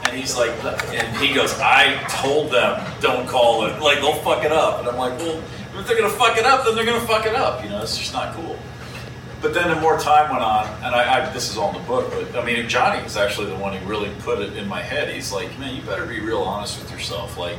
And 0.06 0.18
he's 0.18 0.36
like, 0.36 0.50
and 0.64 1.16
he 1.18 1.34
goes, 1.34 1.52
I 1.60 2.02
told 2.08 2.50
them 2.50 2.84
don't 3.00 3.28
call 3.28 3.66
it. 3.66 3.80
Like 3.80 3.98
they'll 3.98 4.14
fuck 4.14 4.44
it 4.44 4.50
up. 4.50 4.80
And 4.80 4.88
I'm 4.88 4.96
like, 4.96 5.16
well, 5.18 5.42
if 5.76 5.86
they're 5.86 5.96
gonna 5.96 6.12
fuck 6.12 6.36
it 6.36 6.44
up, 6.44 6.64
then 6.64 6.74
they're 6.74 6.86
gonna 6.86 7.06
fuck 7.06 7.26
it 7.26 7.34
up. 7.34 7.62
You 7.62 7.70
know, 7.70 7.82
it's 7.82 7.96
just 7.96 8.12
not 8.12 8.34
cool. 8.34 8.58
But 9.40 9.54
then 9.54 9.68
the 9.68 9.80
more 9.80 9.98
time 9.98 10.30
went 10.30 10.42
on, 10.42 10.66
and 10.84 10.94
I, 10.94 11.26
I 11.26 11.32
this 11.32 11.50
is 11.50 11.56
all 11.56 11.74
in 11.74 11.80
the 11.80 11.88
book, 11.88 12.10
but 12.10 12.36
I 12.36 12.44
mean, 12.44 12.68
Johnny 12.68 13.02
was 13.02 13.16
actually 13.16 13.46
the 13.46 13.56
one 13.56 13.74
who 13.74 13.86
really 13.88 14.10
put 14.20 14.38
it 14.38 14.56
in 14.56 14.68
my 14.68 14.82
head. 14.82 15.12
He's 15.12 15.32
like, 15.32 15.58
man, 15.58 15.74
you 15.74 15.82
better 15.82 16.04
be 16.04 16.20
real 16.20 16.42
honest 16.42 16.78
with 16.78 16.92
yourself. 16.92 17.38
Like, 17.38 17.56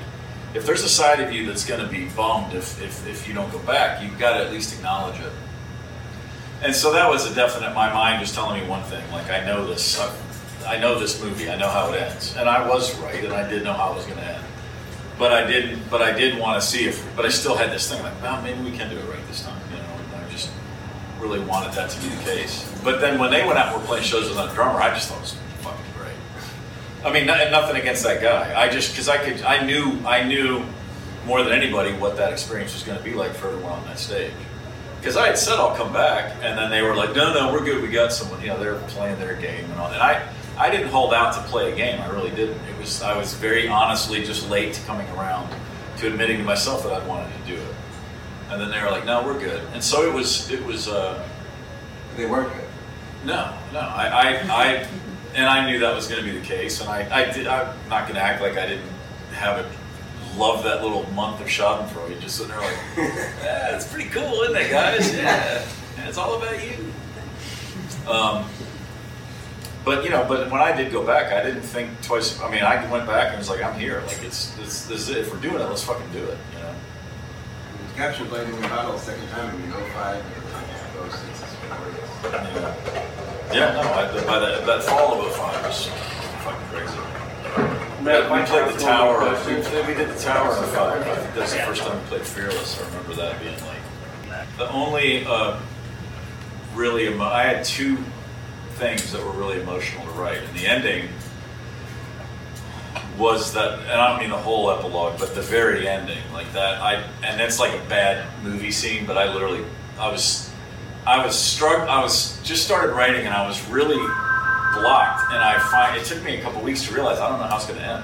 if 0.54 0.66
there's 0.66 0.84
a 0.84 0.90
side 0.90 1.20
of 1.20 1.32
you 1.32 1.48
that's 1.48 1.66
gonna 1.66 1.88
be 1.88 2.06
bummed 2.10 2.54
if 2.54 2.80
if, 2.82 3.08
if 3.08 3.28
you 3.28 3.34
don't 3.34 3.52
go 3.52 3.60
back, 3.60 4.04
you've 4.04 4.20
got 4.20 4.38
to 4.38 4.46
at 4.46 4.52
least 4.52 4.76
acknowledge 4.76 5.20
it. 5.20 5.32
And 6.62 6.76
so 6.76 6.94
that 6.94 7.10
was 7.10 7.30
a 7.30 7.34
definite. 7.34 7.74
My 7.74 7.92
mind 7.92 8.22
was 8.22 8.34
telling 8.34 8.62
me 8.62 8.70
one 8.70 8.84
thing. 8.84 9.04
Like, 9.12 9.30
I 9.32 9.44
know 9.46 9.66
this. 9.66 10.00
I, 10.00 10.76
I 10.76 10.78
know 10.78 11.00
this 11.00 11.22
movie. 11.22 11.50
I 11.50 11.56
know 11.56 11.68
how 11.68 11.92
it 11.92 12.00
ends, 12.00 12.36
and 12.38 12.48
I 12.48 12.68
was 12.70 12.96
right, 13.00 13.24
and 13.24 13.34
I 13.34 13.50
did 13.50 13.64
know 13.64 13.74
how 13.74 13.94
it 13.94 13.96
was 13.96 14.06
going 14.06 14.20
to 14.20 14.26
end. 14.26 14.44
But 15.18 15.32
I 15.32 15.48
didn't. 15.48 15.90
But 15.90 16.04
I 16.04 16.12
did 16.12 16.38
want 16.38 16.62
to 16.62 16.68
see 16.68 16.86
if. 16.86 17.04
But 17.16 17.26
I 17.26 17.30
still 17.30 17.56
had 17.56 17.72
this 17.72 17.92
thing 17.92 18.04
like, 18.04 18.22
well, 18.22 18.40
maybe 18.44 18.62
we 18.62 18.78
can 18.78 18.90
do 18.92 18.98
it 18.98 19.10
right 19.10 19.26
this 19.28 19.42
time. 19.42 19.60
You 19.72 19.78
know, 19.78 20.16
and 20.16 20.24
I 20.24 20.30
just 20.30 20.52
really 21.22 21.40
wanted 21.40 21.74
that 21.74 21.90
to 21.92 22.02
be 22.02 22.10
the 22.10 22.24
case. 22.24 22.68
But 22.84 23.00
then 23.00 23.20
when 23.20 23.30
they 23.30 23.46
went 23.46 23.58
out 23.58 23.74
and 23.74 23.82
were 23.82 23.88
playing 23.88 24.04
shows 24.04 24.28
without 24.28 24.52
a 24.52 24.54
drummer, 24.54 24.82
I 24.82 24.90
just 24.90 25.08
thought 25.08 25.20
it 25.20 25.22
was 25.22 25.36
fucking 25.60 25.86
great. 25.98 27.06
I 27.06 27.14
mean, 27.14 27.28
not, 27.28 27.52
nothing 27.52 27.78
against 27.80 28.04
that 28.04 28.22
guy. 28.22 28.60
I 28.60 28.70
just 28.70 28.92
because 28.92 29.08
I 29.08 29.18
could. 29.18 29.42
I 29.44 29.66
knew. 29.66 30.00
I 30.06 30.24
knew 30.24 30.66
more 31.26 31.44
than 31.44 31.54
anybody 31.54 31.94
what 31.94 32.18
that 32.18 32.34
experience 32.34 32.74
was 32.74 32.84
going 32.84 32.98
to 32.98 33.04
be 33.04 33.14
like 33.14 33.34
for 33.34 33.48
everyone 33.48 33.74
on 33.74 33.86
that 33.86 34.00
stage. 34.00 34.34
Because 35.00 35.18
I 35.18 35.28
had 35.28 35.38
said 35.38 35.54
I'll 35.54 35.76
come 35.76 35.94
back, 35.94 36.36
and 36.42 36.58
then 36.58 36.70
they 36.70 36.82
were 36.82 36.96
like, 36.96 37.16
"No, 37.16 37.34
no, 37.34 37.52
we're 37.54 37.64
good. 37.64 37.82
We 37.82 37.90
got 37.90 38.12
someone." 38.12 38.42
You 38.42 38.48
know, 38.48 38.60
they're 38.60 38.80
playing 38.90 39.20
their 39.20 39.36
game 39.36 39.66
and 39.66 39.80
all. 39.80 39.92
And 39.92 40.02
I, 40.02 40.28
I 40.58 40.70
didn't 40.70 40.90
hold 40.90 41.14
out 41.14 41.34
to 41.34 41.40
play 41.50 41.72
a 41.72 41.76
game. 41.76 42.00
I 42.02 42.10
really 42.10 42.30
didn't. 42.32 42.60
It 42.68 42.78
was 42.78 43.02
I 43.02 43.18
was 43.18 43.34
very 43.34 43.68
honestly 43.68 44.24
just 44.24 44.50
late 44.50 44.80
coming 44.86 45.08
around 45.10 45.54
to 45.98 46.08
admitting 46.08 46.38
to 46.38 46.44
myself 46.44 46.84
that 46.84 46.94
I 46.94 47.06
wanted 47.08 47.32
to 47.34 47.56
do 47.56 47.62
it. 47.62 47.71
And 48.52 48.62
then 48.62 48.70
they 48.70 48.82
were 48.82 48.92
like, 48.92 49.06
"No, 49.06 49.24
we're 49.24 49.40
good." 49.40 49.62
And 49.74 49.84
so 49.84 50.08
it 50.08 50.14
was. 50.14 50.52
It 50.52 50.64
was. 50.66 50.88
Uh, 50.88 51.28
they 52.18 52.26
weren't 52.26 52.54
good. 52.54 52.68
No, 53.24 53.58
no. 53.72 53.80
I, 53.80 54.08
I, 54.08 54.28
I 54.50 54.88
and 55.36 55.46
I 55.46 55.66
knew 55.66 55.80
that 55.80 55.96
was 55.96 56.08
going 56.08 56.24
to 56.24 56.30
be 56.30 56.38
the 56.38 56.46
case. 56.46 56.82
And 56.82 56.90
I, 56.90 57.08
I 57.22 57.32
did. 57.32 57.48
I'm 57.48 57.76
not 57.90 58.04
going 58.04 58.16
to 58.16 58.22
act 58.22 58.42
like 58.42 58.58
I 58.58 58.68
didn't 58.68 58.90
have 59.34 59.60
it. 59.60 59.66
Love 60.38 60.64
that 60.64 60.82
little 60.82 61.10
month 61.12 61.42
of 61.42 61.48
Schadenfreude. 61.48 62.20
Just 62.22 62.38
sitting 62.38 62.52
there 62.52 62.62
like, 62.62 62.78
yeah, 62.98 63.76
it's 63.76 63.92
pretty 63.92 64.10
cool, 64.10 64.42
isn't 64.44 64.56
it, 64.56 64.70
guys? 64.70 65.14
Yeah, 65.14 65.66
and 65.98 66.08
it's 66.08 66.18
all 66.18 66.42
about 66.42 66.58
you. 66.64 66.92
Um, 68.10 68.46
but 69.84 70.04
you 70.04 70.10
know, 70.10 70.26
but 70.28 70.50
when 70.52 70.62
I 70.62 70.76
did 70.76 70.92
go 70.92 71.06
back, 71.06 71.34
I 71.34 71.44
didn't 71.44 71.64
think 71.64 72.02
twice. 72.02 72.40
I 72.40 72.50
mean, 72.50 72.64
I 72.64 72.90
went 72.90 73.08
back 73.08 73.30
and 73.30 73.38
was 73.40 73.50
like, 73.50 73.64
I'm 73.64 73.78
here. 73.80 74.02
Like 74.08 74.24
it's 74.24 74.52
this, 74.52 74.86
this 74.86 75.02
is 75.02 75.10
it. 75.10 75.18
If 75.18 75.34
we're 75.34 75.42
doing 75.42 75.56
it, 75.56 75.68
let's 75.68 75.84
fucking 75.84 76.12
do 76.12 76.24
it. 76.24 76.38
You 76.54 76.60
know. 76.60 76.76
Captured 77.96 78.32
Lightning 78.32 78.60
Battle 78.62 78.98
second 78.98 79.28
time 79.30 79.56
in 79.62 79.72
05 79.72 80.26
and 80.26 81.12
06 81.12 81.24
is 81.24 81.42
Yeah, 82.24 83.54
yeah 83.54 83.74
no, 83.74 83.82
I, 83.82 84.26
by 84.26 84.40
that, 84.40 84.66
that 84.66 84.84
fall 84.84 85.22
of 85.22 85.34
05 85.34 85.66
was 85.66 85.88
fucking 86.44 86.68
crazy. 86.70 86.98
Matt, 88.04 88.32
we 88.32 88.38
played 88.48 88.68
the 88.70 88.74
personal 88.74 88.94
tower. 88.96 89.18
question. 89.20 89.56
We, 89.56 89.94
we 89.94 89.94
did 89.94 90.10
the 90.10 90.20
tower 90.20 90.58
in 90.58 90.64
05. 90.70 91.08
I 91.08 91.16
think 91.16 91.36
that's 91.36 91.54
the 91.54 91.60
first 91.60 91.84
time 91.84 92.00
we 92.02 92.08
played 92.08 92.22
Fearless. 92.22 92.82
I 92.82 92.86
remember 92.88 93.14
that 93.16 93.40
being 93.40 93.60
like 93.62 94.48
the 94.58 94.72
only 94.72 95.26
uh, 95.26 95.60
really. 96.74 97.08
Emo- 97.08 97.26
I 97.26 97.44
had 97.44 97.64
two 97.66 97.98
things 98.76 99.12
that 99.12 99.24
were 99.24 99.32
really 99.32 99.62
emotional 99.62 100.04
to 100.06 100.12
write, 100.12 100.40
and 100.42 100.58
the 100.58 100.66
ending 100.66 101.10
was 103.22 103.54
that, 103.54 103.80
and 103.80 103.92
I 103.92 104.10
don't 104.10 104.20
mean 104.20 104.32
the 104.32 104.38
whole 104.38 104.72
epilogue, 104.72 105.20
but 105.20 105.36
the 105.36 105.42
very 105.42 105.88
ending, 105.88 106.22
like 106.34 106.52
that. 106.54 106.82
I 106.82 106.96
and 107.24 107.40
it's 107.40 107.60
like 107.60 107.74
a 107.74 107.86
bad 107.88 108.26
movie 108.44 108.72
scene, 108.72 109.06
but 109.06 109.18
I 109.18 109.32
literally, 109.32 109.64
I 110.00 110.12
was, 110.12 110.52
I 111.06 111.26
was 111.26 111.38
struck. 111.38 111.88
I 111.88 112.02
was 112.02 112.42
just 112.42 112.66
started 112.66 112.94
writing, 112.94 113.26
and 113.26 113.34
I 113.34 113.48
was 113.48 113.66
really 113.70 114.04
blocked. 114.74 115.32
And 115.32 115.40
I 115.40 115.60
find 115.72 115.96
it 115.96 116.06
took 116.06 116.24
me 116.24 116.38
a 116.38 116.42
couple 116.42 116.62
weeks 116.62 116.88
to 116.88 116.94
realize 116.94 117.20
I 117.20 117.30
don't 117.30 117.40
know 117.40 117.46
how 117.46 117.58
it's 117.58 117.68
going 117.68 117.80
to 117.80 117.86
end. 117.86 118.04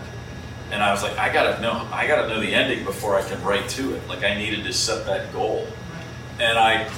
And 0.71 0.83
I 0.83 0.91
was 0.91 1.01
like, 1.01 1.17
I 1.17 1.31
gotta 1.31 1.61
know, 1.61 1.87
I 1.91 2.07
gotta 2.07 2.27
know 2.27 2.41
the 2.41 2.53
ending 2.53 2.83
before 2.83 3.15
I 3.15 3.23
can 3.23 3.41
write 3.43 3.69
to 3.69 3.95
it. 3.95 4.07
Like 4.07 4.23
I 4.23 4.35
needed 4.35 4.65
to 4.65 4.73
set 4.73 5.05
that 5.05 5.31
goal, 5.33 5.65
and 6.39 6.57
I 6.57 6.89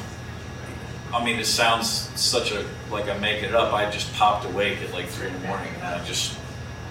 I 1.13 1.23
mean, 1.23 1.39
it 1.39 1.45
sounds 1.45 1.89
such 2.19 2.51
a 2.51 2.65
like 2.91 3.07
I'm 3.07 3.21
making 3.21 3.49
it 3.49 3.55
up. 3.55 3.73
I 3.73 3.89
just 3.89 4.11
popped 4.13 4.45
awake 4.45 4.79
at 4.79 4.91
like 4.91 5.07
three 5.07 5.27
in 5.27 5.33
the 5.33 5.47
morning, 5.47 5.71
and 5.75 5.85
I 5.85 6.03
just 6.05 6.38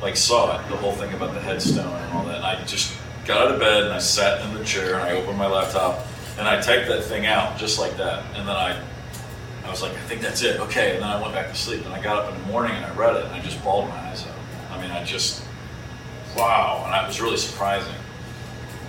like 0.01 0.17
saw 0.17 0.59
it, 0.59 0.69
the 0.69 0.77
whole 0.77 0.93
thing 0.93 1.13
about 1.13 1.35
the 1.35 1.41
headstone 1.41 1.95
and 1.95 2.13
all 2.13 2.25
that. 2.27 2.37
And 2.37 2.45
I 2.45 2.65
just 2.65 2.97
got 3.27 3.47
out 3.47 3.53
of 3.53 3.61
bed 3.61 3.85
and 3.85 3.93
I 3.93 3.99
sat 3.99 4.45
in 4.45 4.55
the 4.55 4.65
chair 4.65 4.95
and 4.95 5.03
I 5.03 5.13
opened 5.13 5.39
my 5.39 5.47
laptop 5.47 6.07
and 6.39 6.47
I 6.47 6.61
typed 6.61 6.89
that 6.89 7.05
thing 7.05 7.27
out 7.27 7.59
just 7.59 7.79
like 7.79 7.97
that. 7.97 8.25
And 8.37 8.49
then 8.49 8.57
I, 8.57 8.81
I 9.65 9.71
was 9.71 9.83
like, 9.83 9.93
I 9.93 10.01
think 10.01 10.21
that's 10.21 10.43
it. 10.43 10.61
Okay. 10.61 10.95
And 10.95 11.03
then 11.03 11.11
I 11.11 11.21
went 11.21 11.35
back 11.35 11.49
to 11.49 11.55
sleep 11.55 11.85
and 11.85 11.93
I 11.93 12.01
got 12.01 12.25
up 12.25 12.33
in 12.33 12.41
the 12.41 12.47
morning 12.47 12.77
and 12.77 12.85
I 12.85 12.95
read 12.95 13.17
it 13.17 13.25
and 13.25 13.35
I 13.35 13.41
just 13.41 13.63
bawled 13.65 13.89
my 13.89 13.97
eyes 14.09 14.27
out. 14.27 14.35
I 14.71 14.81
mean, 14.81 14.91
I 14.91 15.05
just, 15.05 15.45
wow. 16.37 16.85
And 16.87 17.05
it 17.05 17.07
was 17.07 17.21
really 17.21 17.37
surprising. 17.37 17.95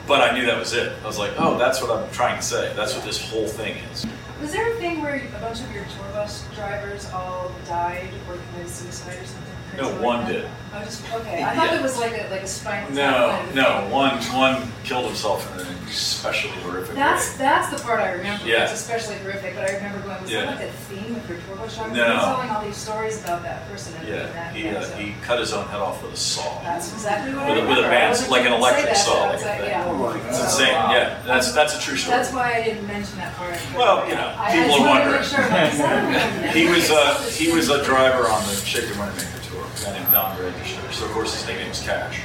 But 0.08 0.22
I 0.22 0.38
knew 0.38 0.46
that 0.46 0.58
was 0.58 0.74
it. 0.74 0.92
I 1.04 1.08
was 1.08 1.20
like, 1.20 1.34
oh, 1.38 1.58
that's 1.58 1.82
what 1.82 1.92
I'm 1.92 2.10
trying 2.12 2.38
to 2.38 2.42
say. 2.42 2.74
That's 2.76 2.96
what 2.96 3.04
this 3.04 3.30
whole 3.30 3.48
thing 3.48 3.78
is. 3.92 4.06
Was 4.42 4.54
there 4.54 4.72
a 4.72 4.76
thing 4.78 5.02
where 5.02 5.16
a 5.16 5.40
bunch 5.40 5.60
of 5.62 5.72
your 5.74 5.84
tour 5.84 6.06
bus 6.14 6.48
drivers 6.56 7.10
all 7.12 7.52
died 7.68 8.10
or 8.28 8.38
committed 8.52 8.72
suicide 8.72 9.20
or 9.20 9.26
something? 9.26 9.49
No, 9.78 9.90
one 10.02 10.26
did. 10.28 10.46
Oh, 10.72 10.84
just 10.84 11.02
okay. 11.12 11.42
I 11.44 11.56
thought 11.56 11.72
Yeah. 11.72 11.80
it 11.80 11.82
was 11.82 11.98
like 11.98 12.12
a 12.14 12.28
like 12.30 12.42
a 12.44 12.48
spinal 12.48 12.92
No, 12.92 13.30
tap. 13.32 13.56
no. 13.56 13.88
One 13.90 14.12
one 14.38 14.72
killed 14.84 15.06
himself 15.06 15.52
in 15.56 15.62
an 15.62 15.68
especially 15.90 16.52
horrific 16.62 16.94
That's 16.96 17.32
way. 17.32 17.38
that's 17.40 17.70
the 17.76 17.84
part 17.84 18.00
I 18.00 18.12
remember. 18.12 18.46
Yeah. 18.46 18.64
It's 18.64 18.74
especially 18.74 19.16
horrific. 19.18 19.56
But 19.56 19.68
I 19.70 19.74
remember 19.78 20.00
going, 20.02 20.22
was 20.22 20.30
Yeah. 20.32 20.42
that 20.46 20.56
like 20.58 20.66
a 20.70 20.72
theme 20.94 21.16
of 21.16 21.28
your 21.28 21.40
tour 21.40 21.56
bus 21.56 21.76
drivers? 21.76 21.98
No. 21.98 22.06
You 22.06 22.14
were 22.14 22.20
telling 22.20 22.50
all 22.52 22.62
these 22.64 22.78
stories 22.78 23.24
about 23.24 23.42
that 23.44 23.68
person 23.68 23.96
and 24.00 24.08
Yeah, 24.08 24.26
that. 24.28 24.54
he 24.54 24.66
yeah, 24.66 24.78
uh, 24.78 24.84
so 24.84 24.96
he 24.98 25.16
cut 25.26 25.40
his 25.40 25.54
own 25.54 25.68
head 25.70 25.80
off 25.82 26.04
with 26.04 26.14
a 26.14 26.18
saw. 26.18 26.62
That's 26.62 26.94
exactly 26.94 27.34
what 27.34 27.44
I 27.46 27.50
With 27.50 27.58
a, 27.58 27.62
remember. 27.64 27.82
with 27.82 27.86
a 27.86 27.88
I 27.88 27.92
band, 27.92 28.10
wasn't 28.10 28.30
like 28.32 28.46
an 28.46 28.52
gonna 28.52 28.62
say 28.64 28.70
electric 28.70 28.86
that, 28.94 28.98
saw, 28.98 29.14
but 29.14 29.26
like 29.26 29.34
was 29.34 29.42
a 29.44 29.48
like, 29.48 29.60
thing. 29.60 29.70
yeah. 29.70 30.30
It's 30.30 30.40
insane. 30.44 30.68
Yeah, 30.68 31.16
that's 31.26 31.52
that's 31.54 31.74
a 31.76 31.80
true 31.82 31.98
story. 31.98 32.16
That's 32.18 32.32
why 32.32 32.54
I 32.54 32.62
didn't 32.64 32.86
mention 32.86 33.18
that 33.18 33.36
part. 33.38 33.58
Well, 33.76 34.08
you 34.08 34.14
know, 34.14 34.34
I- 34.38 34.46
I 34.46 34.52
people 34.54 34.68
just 34.70 34.80
are 34.82 34.86
wanted 34.88 35.04
to 35.06 35.10
wondering. 35.10 35.30
sure, 35.34 35.50
like, 35.50 35.74
is 35.74 35.80
that 35.80 36.46
a- 36.46 36.48
he 36.54 36.68
was 36.70 36.92
uh, 36.92 37.18
he 37.34 37.52
was 37.52 37.70
a 37.72 37.84
driver 37.90 38.30
on 38.30 38.46
the 38.46 38.54
Shake 38.54 38.86
Your 38.86 38.98
Moneymaker 38.98 39.34
tour, 39.34 39.39
a 39.82 39.86
guy 39.86 40.00
named 40.00 40.12
Don 40.12 40.40
Register. 40.40 40.92
So 40.92 41.06
of 41.06 41.12
course 41.12 41.34
his 41.34 41.48
nickname 41.48 41.70
was 41.70 41.82
Cash, 41.82 42.22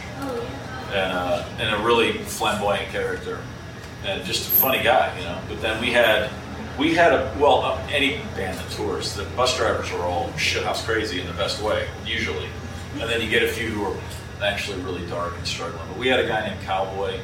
and 0.92 1.12
uh, 1.12 1.44
and 1.58 1.74
a 1.74 1.84
really 1.84 2.12
flamboyant 2.12 2.88
character, 2.90 3.40
and 4.04 4.24
just 4.24 4.48
a 4.48 4.50
funny 4.50 4.82
guy, 4.82 5.16
you 5.18 5.24
know. 5.24 5.38
But 5.48 5.60
then 5.60 5.80
we 5.80 5.92
had 5.92 6.30
we 6.78 6.94
had 6.94 7.12
a 7.12 7.34
well 7.38 7.62
uh, 7.62 7.86
any 7.90 8.18
band 8.34 8.58
that 8.58 8.70
tours, 8.70 9.14
the 9.14 9.24
bus 9.36 9.56
drivers 9.56 9.90
are 9.92 10.02
all 10.02 10.28
shithouse 10.30 10.84
crazy 10.84 11.20
in 11.20 11.26
the 11.26 11.32
best 11.34 11.62
way 11.62 11.88
usually, 12.04 12.48
and 12.94 13.02
then 13.02 13.20
you 13.20 13.28
get 13.28 13.42
a 13.42 13.48
few 13.48 13.68
who 13.68 13.84
are 13.84 13.96
actually 14.42 14.80
really 14.82 15.06
dark 15.06 15.36
and 15.36 15.46
struggling. 15.46 15.86
But 15.88 15.98
we 15.98 16.08
had 16.08 16.20
a 16.20 16.26
guy 16.26 16.48
named 16.48 16.60
Cowboy 16.62 17.20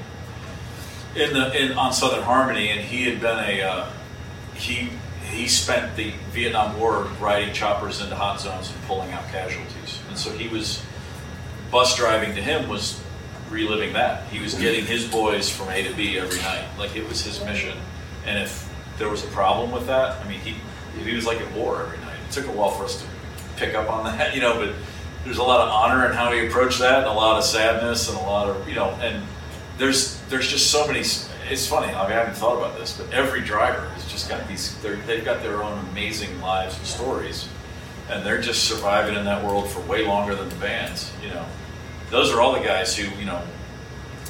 in 1.16 1.32
the 1.32 1.52
in 1.60 1.72
on 1.72 1.92
Southern 1.92 2.22
Harmony, 2.22 2.68
and 2.70 2.80
he 2.80 3.04
had 3.04 3.20
been 3.20 3.38
a 3.38 3.62
uh, 3.62 3.90
he 4.54 4.90
he 5.30 5.48
spent 5.48 5.96
the 5.96 6.12
Vietnam 6.32 6.78
War 6.78 7.04
riding 7.20 7.54
choppers 7.54 8.00
into 8.00 8.14
hot 8.14 8.40
zones 8.40 8.70
and 8.70 8.82
pulling 8.84 9.10
out 9.12 9.24
casualties, 9.28 9.79
and 10.10 10.18
so 10.18 10.30
he 10.32 10.48
was 10.48 10.82
bus 11.70 11.96
driving 11.96 12.34
to 12.34 12.42
him 12.42 12.68
was 12.68 13.00
reliving 13.48 13.92
that. 13.92 14.24
He 14.28 14.40
was 14.40 14.54
getting 14.54 14.84
his 14.84 15.06
boys 15.06 15.48
from 15.48 15.68
A 15.68 15.82
to 15.84 15.94
B 15.94 16.18
every 16.18 16.40
night, 16.40 16.66
like 16.78 16.96
it 16.96 17.08
was 17.08 17.22
his 17.24 17.42
mission. 17.44 17.78
And 18.26 18.38
if 18.38 18.68
there 18.98 19.08
was 19.08 19.24
a 19.24 19.28
problem 19.28 19.70
with 19.70 19.86
that, 19.86 20.24
I 20.24 20.28
mean, 20.28 20.40
he 20.40 20.56
he 21.02 21.14
was 21.14 21.26
like 21.26 21.40
at 21.40 21.52
war 21.54 21.82
every 21.82 21.98
night. 21.98 22.16
It 22.28 22.32
took 22.32 22.46
a 22.48 22.52
while 22.52 22.70
for 22.70 22.84
us 22.84 23.00
to 23.00 23.06
pick 23.56 23.74
up 23.74 23.88
on 23.88 24.04
that, 24.04 24.34
you 24.34 24.40
know, 24.40 24.54
but 24.54 24.74
there's 25.24 25.38
a 25.38 25.42
lot 25.42 25.60
of 25.60 25.68
honor 25.72 26.06
in 26.06 26.12
how 26.12 26.32
he 26.32 26.46
approached 26.46 26.80
that, 26.80 26.98
and 26.98 27.06
a 27.06 27.12
lot 27.12 27.38
of 27.38 27.44
sadness, 27.44 28.08
and 28.08 28.18
a 28.18 28.22
lot 28.22 28.48
of 28.48 28.68
you 28.68 28.74
know, 28.74 28.90
and 29.00 29.22
there's 29.78 30.20
there's 30.28 30.48
just 30.48 30.70
so 30.70 30.86
many. 30.86 31.00
It's 31.00 31.66
funny. 31.66 31.88
I, 31.88 32.02
mean, 32.08 32.12
I 32.12 32.20
haven't 32.20 32.36
thought 32.36 32.56
about 32.56 32.78
this, 32.78 32.96
but 32.96 33.12
every 33.12 33.40
driver 33.40 33.88
has 33.88 34.06
just 34.10 34.28
got 34.28 34.46
these. 34.48 34.76
They've 34.82 35.24
got 35.24 35.42
their 35.42 35.62
own 35.62 35.78
amazing 35.90 36.40
lives 36.40 36.76
and 36.76 36.86
stories, 36.86 37.48
and 38.10 38.26
they're 38.26 38.40
just 38.40 38.64
surviving 38.64 39.14
in 39.14 39.24
that 39.24 39.44
world 39.44 39.70
for 39.70 39.80
way 39.80 40.06
longer 40.06 40.34
than 40.34 40.48
the 40.48 40.56
bands. 40.56 41.12
You 41.22 41.30
know, 41.30 41.46
those 42.10 42.32
are 42.32 42.40
all 42.40 42.52
the 42.52 42.64
guys 42.64 42.96
who 42.96 43.08
you 43.18 43.24
know. 43.24 43.42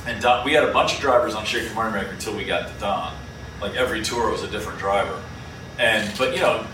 And 0.07 0.20
Don, 0.23 0.44
we 0.44 0.52
had 0.52 0.65
a 0.65 0.73
bunch 0.73 0.94
of 0.94 1.01
drivers 1.01 1.35
on 1.35 1.44
Shake 1.44 1.65
Your 1.65 1.73
Moneymaker 1.73 2.11
until 2.11 2.36
we 2.36 2.44
got 2.44 2.69
to 2.69 2.74
Don. 2.81 3.15
Like 3.61 3.74
every 3.74 4.02
tour 4.02 4.31
was 4.31 4.43
a 4.43 4.48
different 4.48 4.78
driver, 4.78 5.20
and 5.78 6.11
but 6.16 6.35
you 6.35 6.40
know, 6.40 6.65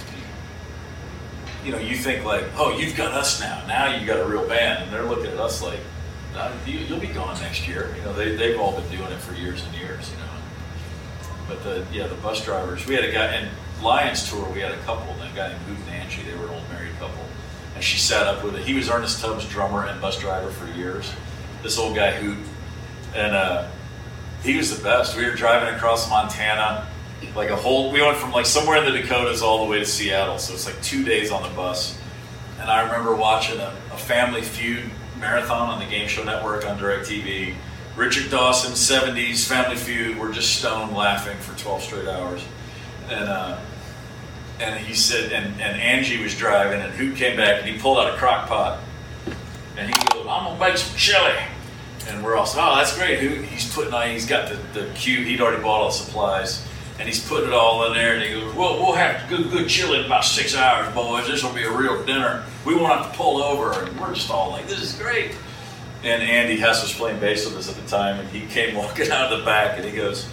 you 1.64 1.72
know, 1.72 1.78
you 1.78 1.96
think 1.96 2.24
like, 2.24 2.44
oh, 2.56 2.76
you've 2.76 2.96
got 2.96 3.12
us 3.12 3.40
now. 3.40 3.64
Now 3.66 3.94
you've 3.94 4.06
got 4.06 4.20
a 4.20 4.24
real 4.24 4.46
band, 4.46 4.84
and 4.84 4.92
they're 4.92 5.04
looking 5.04 5.26
at 5.26 5.38
us 5.38 5.62
like, 5.62 5.80
you, 6.64 6.78
you'll 6.78 7.00
be 7.00 7.08
gone 7.08 7.38
next 7.40 7.66
year. 7.66 7.92
You 7.96 8.02
know, 8.02 8.12
they 8.12 8.36
they've 8.36 8.58
all 8.58 8.78
been 8.78 8.88
doing 8.90 9.10
it 9.10 9.18
for 9.18 9.34
years 9.34 9.64
and 9.64 9.74
years. 9.74 10.10
You 10.10 10.16
know, 10.18 10.32
but 11.48 11.62
the 11.64 11.84
yeah, 11.92 12.06
the 12.06 12.14
bus 12.16 12.44
drivers. 12.44 12.86
We 12.86 12.94
had 12.94 13.04
a 13.04 13.12
guy 13.12 13.36
in 13.36 13.48
Lions 13.82 14.28
tour. 14.30 14.48
We 14.50 14.60
had 14.60 14.72
a 14.72 14.78
couple. 14.78 15.12
A 15.14 15.28
guy 15.34 15.48
named 15.48 15.60
Hoot 15.62 15.78
and 15.78 16.02
Angie. 16.02 16.22
They 16.22 16.36
were 16.36 16.46
an 16.46 16.54
old 16.54 16.68
married 16.70 16.94
couple, 16.98 17.24
and 17.74 17.82
she 17.82 17.98
sat 17.98 18.26
up 18.26 18.42
with 18.42 18.56
it. 18.56 18.62
He 18.62 18.74
was 18.74 18.88
Ernest 18.88 19.20
Tubbs' 19.20 19.48
drummer 19.48 19.86
and 19.86 20.00
bus 20.00 20.18
driver 20.18 20.50
for 20.50 20.66
years. 20.72 21.12
This 21.62 21.78
old 21.78 21.94
guy 21.94 22.12
Hoot, 22.12 22.38
and 23.14 23.34
uh, 23.34 23.68
he 24.42 24.56
was 24.56 24.76
the 24.76 24.82
best. 24.82 25.16
We 25.16 25.24
were 25.24 25.34
driving 25.34 25.74
across 25.74 26.08
Montana, 26.08 26.86
like 27.34 27.50
a 27.50 27.56
whole. 27.56 27.92
We 27.92 28.00
went 28.00 28.16
from 28.16 28.32
like 28.32 28.46
somewhere 28.46 28.78
in 28.78 28.90
the 28.90 28.98
Dakotas 28.98 29.42
all 29.42 29.64
the 29.64 29.70
way 29.70 29.78
to 29.78 29.86
Seattle. 29.86 30.38
So 30.38 30.54
it's 30.54 30.66
like 30.66 30.80
two 30.82 31.04
days 31.04 31.30
on 31.30 31.42
the 31.42 31.54
bus. 31.54 31.98
And 32.60 32.70
I 32.70 32.82
remember 32.82 33.14
watching 33.14 33.60
a, 33.60 33.74
a 33.92 33.96
Family 33.96 34.42
Feud 34.42 34.90
marathon 35.18 35.68
on 35.68 35.78
the 35.78 35.86
Game 35.86 36.08
Show 36.08 36.24
Network 36.24 36.66
on 36.66 36.78
DirecTV. 36.78 37.54
Richard 37.96 38.30
Dawson, 38.30 38.72
70s 38.72 39.46
Family 39.48 39.76
Feud. 39.76 40.18
We're 40.18 40.32
just 40.32 40.56
stoned 40.56 40.94
laughing 40.94 41.38
for 41.38 41.58
12 41.58 41.82
straight 41.82 42.08
hours. 42.08 42.44
And 43.08 43.28
uh, 43.28 43.58
and 44.58 44.78
he 44.78 44.94
said, 44.94 45.32
and, 45.32 45.60
and 45.60 45.80
Angie 45.80 46.22
was 46.22 46.34
driving, 46.36 46.80
and 46.80 46.92
Hoot 46.94 47.16
came 47.16 47.36
back 47.36 47.60
and 47.60 47.68
he 47.68 47.78
pulled 47.78 47.98
out 47.98 48.14
a 48.14 48.16
crock 48.16 48.48
pot. 48.48 48.80
And 49.76 49.88
he 49.88 49.92
goes, 49.92 50.26
I'm 50.26 50.44
gonna 50.44 50.58
make 50.58 50.78
some 50.78 50.96
chili. 50.96 51.34
And 52.08 52.24
we're 52.24 52.36
all 52.36 52.46
oh, 52.46 52.76
that's 52.76 52.96
great. 52.96 53.18
Hoot, 53.18 53.44
he's 53.44 53.72
putting 53.74 53.92
on, 53.92 54.08
he's 54.08 54.26
got 54.26 54.48
the, 54.48 54.56
the 54.78 54.90
cue, 54.94 55.24
he'd 55.24 55.40
already 55.40 55.62
bought 55.62 55.80
all 55.80 55.88
the 55.88 55.94
supplies. 55.94 56.66
And 56.98 57.06
he's 57.06 57.26
putting 57.26 57.48
it 57.48 57.52
all 57.52 57.84
in 57.86 57.92
there, 57.92 58.14
and 58.14 58.22
he 58.22 58.30
goes, 58.30 58.54
well, 58.54 58.78
we'll 58.78 58.94
have 58.94 59.28
good, 59.28 59.50
good 59.50 59.68
chili 59.68 59.98
in 59.98 60.06
about 60.06 60.24
six 60.24 60.56
hours, 60.56 60.92
boys. 60.94 61.26
This 61.26 61.42
will 61.42 61.52
be 61.52 61.64
a 61.64 61.70
real 61.70 62.02
dinner. 62.06 62.42
We 62.64 62.74
won't 62.74 62.86
have 62.86 63.12
to 63.12 63.18
pull 63.18 63.42
over. 63.42 63.72
And 63.72 64.00
we're 64.00 64.14
just 64.14 64.30
all 64.30 64.50
like, 64.50 64.66
this 64.66 64.80
is 64.80 64.94
great. 64.98 65.32
And 66.02 66.22
Andy 66.22 66.56
Hess 66.56 66.82
was 66.82 66.94
playing 66.94 67.20
bass 67.20 67.44
with 67.44 67.54
us 67.58 67.68
at 67.68 67.74
the 67.74 67.86
time, 67.86 68.18
and 68.18 68.26
he 68.30 68.46
came 68.46 68.74
walking 68.76 69.10
out 69.10 69.30
of 69.30 69.40
the 69.40 69.44
back, 69.44 69.76
and 69.76 69.84
he 69.84 69.94
goes, 69.94 70.26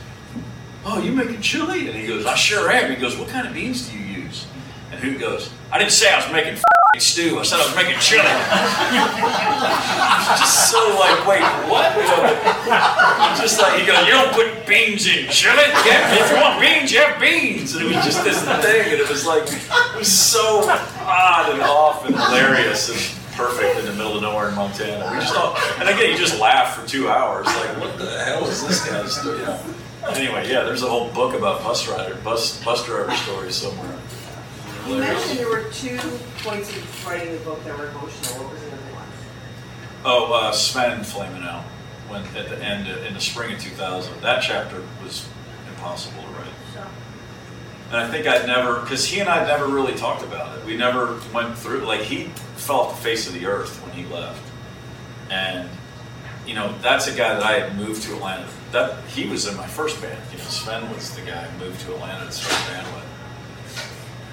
oh, 0.86 1.02
you 1.02 1.12
making 1.12 1.42
chili? 1.42 1.88
And 1.88 1.98
he 1.98 2.06
goes, 2.08 2.26
I 2.26 2.36
sure 2.36 2.72
am. 2.72 2.92
He 2.92 2.98
goes, 2.98 3.18
what 3.18 3.30
kind 3.30 3.48
of 3.48 3.54
beans 3.54 3.90
do 3.90 3.98
you 3.98 4.24
use? 4.24 4.46
And 4.92 5.00
Hoot 5.00 5.20
goes, 5.20 5.50
I 5.72 5.80
didn't 5.80 5.92
say 5.92 6.14
I 6.14 6.18
was 6.18 6.32
making 6.32 6.62
stew. 7.00 7.40
I 7.40 7.44
said 7.44 7.60
I 7.60 7.66
was 7.66 7.76
making 7.76 7.98
chili. 8.00 8.22
just 10.38 10.70
so 10.70 10.78
like, 11.00 11.26
wait, 11.26 11.42
what? 11.66 11.90
Know, 11.98 13.42
just 13.42 13.60
like, 13.60 13.80
he 13.80 13.86
goes, 13.88 14.06
you 14.06 14.14
don't 14.14 14.32
put 14.34 14.68
beans 14.68 15.08
in 15.08 15.28
chili? 15.30 15.64
Yeah, 15.86 16.14
if 16.14 16.30
you 16.30 16.38
want 16.38 16.62
beans, 16.62 16.92
you 16.92 17.00
have 17.00 17.20
beans. 17.20 17.74
And 17.76 17.86
it 17.86 17.96
was 17.96 18.06
just 18.06 18.24
this 18.24 18.44
thing, 18.44 18.92
and 18.94 19.02
it 19.02 19.10
was 19.10 19.26
like, 19.26 19.44
it 19.44 19.98
was 19.98 20.12
so 20.12 20.70
odd 21.02 21.50
and 21.52 21.62
off 21.64 22.06
and 22.06 22.16
hilarious 22.16 22.90
and 22.90 23.00
perfect 23.36 23.80
in 23.80 23.86
the 23.86 23.94
middle 23.94 24.16
of 24.18 24.22
nowhere 24.22 24.50
in 24.50 24.56
Montana. 24.56 25.10
We 25.12 25.18
just 25.20 25.36
all, 25.36 25.58
and 25.80 25.90
again, 25.90 26.12
you 26.12 26.18
just 26.18 26.40
laugh 26.40 26.76
for 26.76 26.88
two 26.88 27.10
hours, 27.10 27.48
like, 27.48 27.76
what 27.80 27.98
the 27.98 28.24
hell 28.24 28.46
is 28.46 28.62
this 28.68 28.88
guy's 28.88 29.18
doing? 29.24 29.44
Anyway, 30.10 30.50
yeah, 30.50 30.64
there's 30.64 30.84
a 30.84 30.90
whole 30.90 31.10
book 31.10 31.34
about 31.34 31.64
bus 31.64 31.88
rider, 31.88 32.16
bus 32.16 32.64
bus 32.64 32.86
driver 32.86 33.12
stories 33.16 33.56
somewhere. 33.56 33.98
You 34.88 34.98
mentioned 34.98 35.40
there 35.40 35.50
were 35.50 35.70
two 35.72 35.98
points 36.40 36.76
of 36.76 37.08
writing 37.08 37.34
the 37.34 37.40
book 37.40 37.64
that 37.64 37.78
were 37.78 37.88
emotional. 37.88 38.44
What 38.44 38.52
was 38.54 38.62
the 38.62 38.68
other 38.68 38.76
one? 38.94 39.08
Oh, 40.04 40.34
uh, 40.34 40.52
Sven 40.52 41.04
flaming 41.04 41.44
out 41.44 41.64
when 42.10 42.24
at 42.36 42.50
the 42.50 42.62
end 42.62 42.88
in 43.06 43.14
the 43.14 43.22
spring 43.22 43.54
of 43.54 43.62
2000. 43.62 44.22
That 44.22 44.42
chapter 44.42 44.84
was 45.02 45.28
impossible 45.70 46.22
to 46.22 46.30
write. 46.30 46.88
And 47.94 47.98
I 47.98 48.10
think 48.10 48.26
I'd 48.28 48.48
never, 48.48 48.82
because 48.82 49.06
he 49.08 49.20
and 49.20 49.30
I 49.30 49.46
never 49.46 49.68
really 49.68 49.94
talked 49.94 50.24
about 50.24 50.58
it. 50.58 50.66
We 50.66 50.76
never 50.76 51.20
went 51.34 51.58
through. 51.58 51.86
Like 51.86 52.02
he 52.02 52.26
fell 52.56 52.82
off 52.82 52.98
the 52.98 53.04
face 53.04 53.28
of 53.28 53.34
the 53.34 53.46
earth 53.46 53.78
when 53.86 53.96
he 53.96 54.12
left, 54.12 54.42
and 55.30 55.70
you 56.46 56.54
know 56.54 56.76
that's 56.82 57.08
a 57.08 57.16
guy 57.16 57.34
that 57.34 57.44
I 57.44 57.60
had 57.60 57.78
moved 57.78 58.04
to 58.04 58.16
Atlanta. 58.16 58.48
That 58.72 59.04
he 59.06 59.28
was 59.28 59.48
in 59.48 59.56
my 59.56 59.68
first 59.68 60.02
band. 60.02 60.20
You 60.32 60.38
know, 60.38 60.44
Sven 60.46 60.90
was 60.92 61.16
the 61.16 61.22
guy 61.22 61.48
I 61.48 61.58
moved 61.58 61.82
to 61.82 61.94
Atlanta 61.94 62.26
to 62.26 62.32
start 62.32 62.54
a 62.54 62.74
band 62.74 62.96
with. 62.96 63.04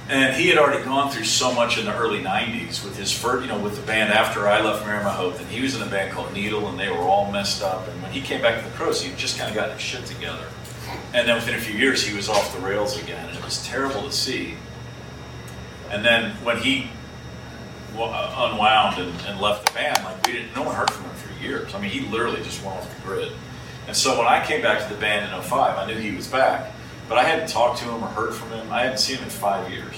And 0.09 0.35
he 0.35 0.49
had 0.49 0.59
already 0.59 0.82
gone 0.82 1.11
through 1.11 1.24
so 1.24 1.53
much 1.53 1.78
in 1.78 1.85
the 1.85 1.97
early 1.97 2.20
'90s 2.20 2.85
with 2.85 2.97
his 2.97 3.12
first, 3.12 3.43
you 3.43 3.49
know, 3.49 3.59
with 3.59 3.77
the 3.77 3.87
band 3.87 4.12
after 4.12 4.49
I 4.49 4.61
left 4.61 4.85
Mary 4.85 5.05
Hope. 5.05 5.39
And 5.39 5.49
he 5.49 5.62
was 5.62 5.77
in 5.77 5.82
a 5.82 5.91
band 5.91 6.12
called 6.12 6.32
Needle, 6.32 6.69
and 6.69 6.78
they 6.78 6.89
were 6.89 6.99
all 6.99 7.31
messed 7.31 7.62
up. 7.62 7.87
And 7.87 8.03
when 8.03 8.11
he 8.11 8.20
came 8.20 8.43
back 8.43 8.62
to 8.62 8.69
the 8.69 8.74
Crowes, 8.77 9.03
he 9.03 9.15
just 9.15 9.39
kind 9.39 9.51
of 9.51 9.55
got 9.55 9.70
his 9.70 9.81
shit 9.81 10.05
together. 10.07 10.47
And 11.15 11.28
then 11.28 11.37
within 11.37 11.55
a 11.55 11.61
few 11.61 11.78
years, 11.78 12.05
he 12.05 12.15
was 12.15 12.28
off 12.28 12.55
the 12.55 12.61
rails 12.61 13.01
again, 13.01 13.28
and 13.28 13.37
it 13.37 13.45
was 13.45 13.65
terrible 13.66 14.03
to 14.03 14.12
see. 14.12 14.57
And 15.91 16.05
then 16.05 16.32
when 16.45 16.59
he 16.59 16.89
unwound 17.95 18.99
and, 18.99 19.12
and 19.27 19.41
left 19.41 19.66
the 19.66 19.73
band, 19.73 20.03
like 20.05 20.27
we 20.27 20.32
didn't, 20.32 20.55
no 20.55 20.62
one 20.62 20.74
heard 20.74 20.91
from 20.91 21.05
him 21.05 21.10
years. 21.41 21.75
I 21.75 21.81
mean, 21.81 21.91
he 21.91 22.01
literally 22.01 22.43
just 22.43 22.65
went 22.65 22.77
off 22.77 22.95
the 22.95 23.03
grid. 23.07 23.33
And 23.87 23.97
so 23.97 24.19
when 24.19 24.27
I 24.27 24.45
came 24.45 24.62
back 24.62 24.87
to 24.87 24.95
the 24.95 25.01
band 25.01 25.33
in 25.35 25.43
05, 25.43 25.79
I 25.79 25.87
knew 25.87 25.99
he 25.99 26.15
was 26.15 26.29
back, 26.29 26.73
but 27.09 27.19
I 27.19 27.25
hadn't 27.25 27.49
talked 27.49 27.79
to 27.81 27.85
him 27.85 28.03
or 28.03 28.09
heard 28.09 28.35
from 28.35 28.51
him. 28.51 28.71
I 28.71 28.83
hadn't 28.83 28.99
seen 28.99 29.17
him 29.17 29.25
in 29.25 29.31
five 29.31 29.71
years. 29.71 29.97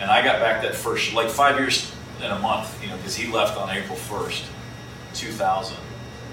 And 0.00 0.10
I 0.10 0.22
got 0.22 0.40
back 0.40 0.62
that 0.62 0.74
first, 0.74 1.14
like 1.14 1.30
five 1.30 1.58
years 1.58 1.94
and 2.20 2.32
a 2.32 2.38
month, 2.40 2.82
you 2.82 2.88
know, 2.88 2.96
because 2.96 3.14
he 3.14 3.30
left 3.32 3.56
on 3.56 3.70
April 3.70 3.96
1st, 3.96 4.46
2000. 5.14 5.76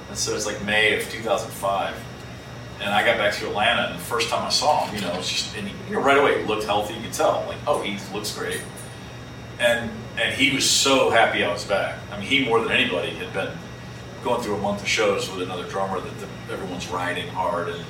And 0.09 0.17
so 0.17 0.35
it's 0.35 0.45
like 0.45 0.63
May 0.65 0.99
of 0.99 1.09
2005. 1.09 1.95
And 2.81 2.89
I 2.89 3.05
got 3.05 3.17
back 3.17 3.33
to 3.35 3.47
Atlanta, 3.47 3.91
and 3.91 3.95
the 3.95 4.03
first 4.03 4.29
time 4.29 4.43
I 4.43 4.49
saw 4.49 4.85
him, 4.85 4.95
you 4.95 5.01
know, 5.01 5.13
it's 5.13 5.29
just, 5.29 5.55
and 5.55 5.67
he, 5.67 5.75
you 5.87 5.95
know, 5.95 6.01
right 6.01 6.17
away 6.17 6.41
he 6.41 6.47
looked 6.47 6.63
healthy. 6.63 6.95
You 6.95 7.01
could 7.01 7.13
tell, 7.13 7.45
like, 7.47 7.59
oh, 7.67 7.81
he 7.81 7.99
looks 8.11 8.35
great. 8.35 8.59
And 9.59 9.91
and 10.17 10.33
he 10.33 10.53
was 10.53 10.69
so 10.69 11.09
happy 11.09 11.43
I 11.43 11.51
was 11.51 11.63
back. 11.63 11.97
I 12.11 12.19
mean, 12.19 12.27
he 12.27 12.45
more 12.45 12.59
than 12.59 12.71
anybody 12.71 13.11
had 13.11 13.31
been 13.33 13.51
going 14.23 14.41
through 14.41 14.55
a 14.55 14.61
month 14.61 14.81
of 14.81 14.87
shows 14.87 15.29
with 15.31 15.41
another 15.41 15.67
drummer 15.67 15.99
that 15.99 16.19
the, 16.19 16.53
everyone's 16.53 16.87
riding 16.89 17.27
hard 17.29 17.69
and 17.69 17.85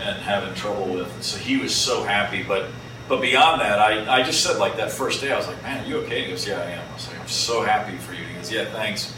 and 0.00 0.18
having 0.18 0.52
trouble 0.54 0.92
with. 0.92 1.22
So 1.22 1.38
he 1.38 1.56
was 1.56 1.74
so 1.74 2.02
happy. 2.02 2.42
But 2.42 2.70
but 3.08 3.20
beyond 3.20 3.60
that, 3.60 3.78
I, 3.78 4.20
I 4.20 4.22
just 4.22 4.42
said 4.42 4.58
like 4.58 4.76
that 4.76 4.90
first 4.90 5.20
day, 5.20 5.32
I 5.32 5.36
was 5.36 5.46
like, 5.46 5.62
man, 5.62 5.84
are 5.84 5.88
you 5.88 5.98
okay? 5.98 6.24
He 6.24 6.30
goes, 6.30 6.46
yeah, 6.46 6.60
I 6.60 6.70
am. 6.70 6.88
I 6.88 6.94
was 6.94 7.08
like, 7.08 7.20
I'm 7.20 7.28
so 7.28 7.62
happy 7.62 7.96
for 7.98 8.12
you. 8.12 8.24
He 8.24 8.34
goes, 8.34 8.50
yeah, 8.50 8.64
thanks. 8.72 9.14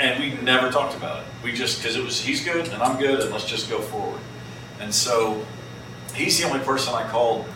And 0.00 0.20
we 0.20 0.40
never 0.42 0.70
talked 0.70 0.96
about 0.96 1.20
it. 1.20 1.26
We 1.42 1.52
just 1.52 1.80
because 1.80 1.96
it 1.96 2.04
was 2.04 2.20
he's 2.20 2.44
good 2.44 2.68
and 2.68 2.82
I'm 2.82 2.98
good 2.98 3.20
and 3.20 3.30
let's 3.30 3.44
just 3.44 3.70
go 3.70 3.80
forward. 3.80 4.20
And 4.80 4.94
so 4.94 5.44
he's 6.14 6.38
the 6.38 6.46
only 6.46 6.64
person 6.64 6.94
I 6.94 7.08
called 7.08 7.46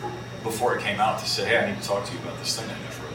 before 0.43 0.75
it 0.77 0.81
came 0.81 0.99
out 0.99 1.19
to 1.19 1.25
say, 1.25 1.45
hey, 1.45 1.57
I 1.57 1.71
need 1.71 1.81
to 1.81 1.87
talk 1.87 2.05
to 2.05 2.13
you 2.13 2.19
about 2.19 2.37
this 2.39 2.57
thing 2.57 2.69
I 2.69 2.87
just 2.87 2.99
wrote. 2.99 3.09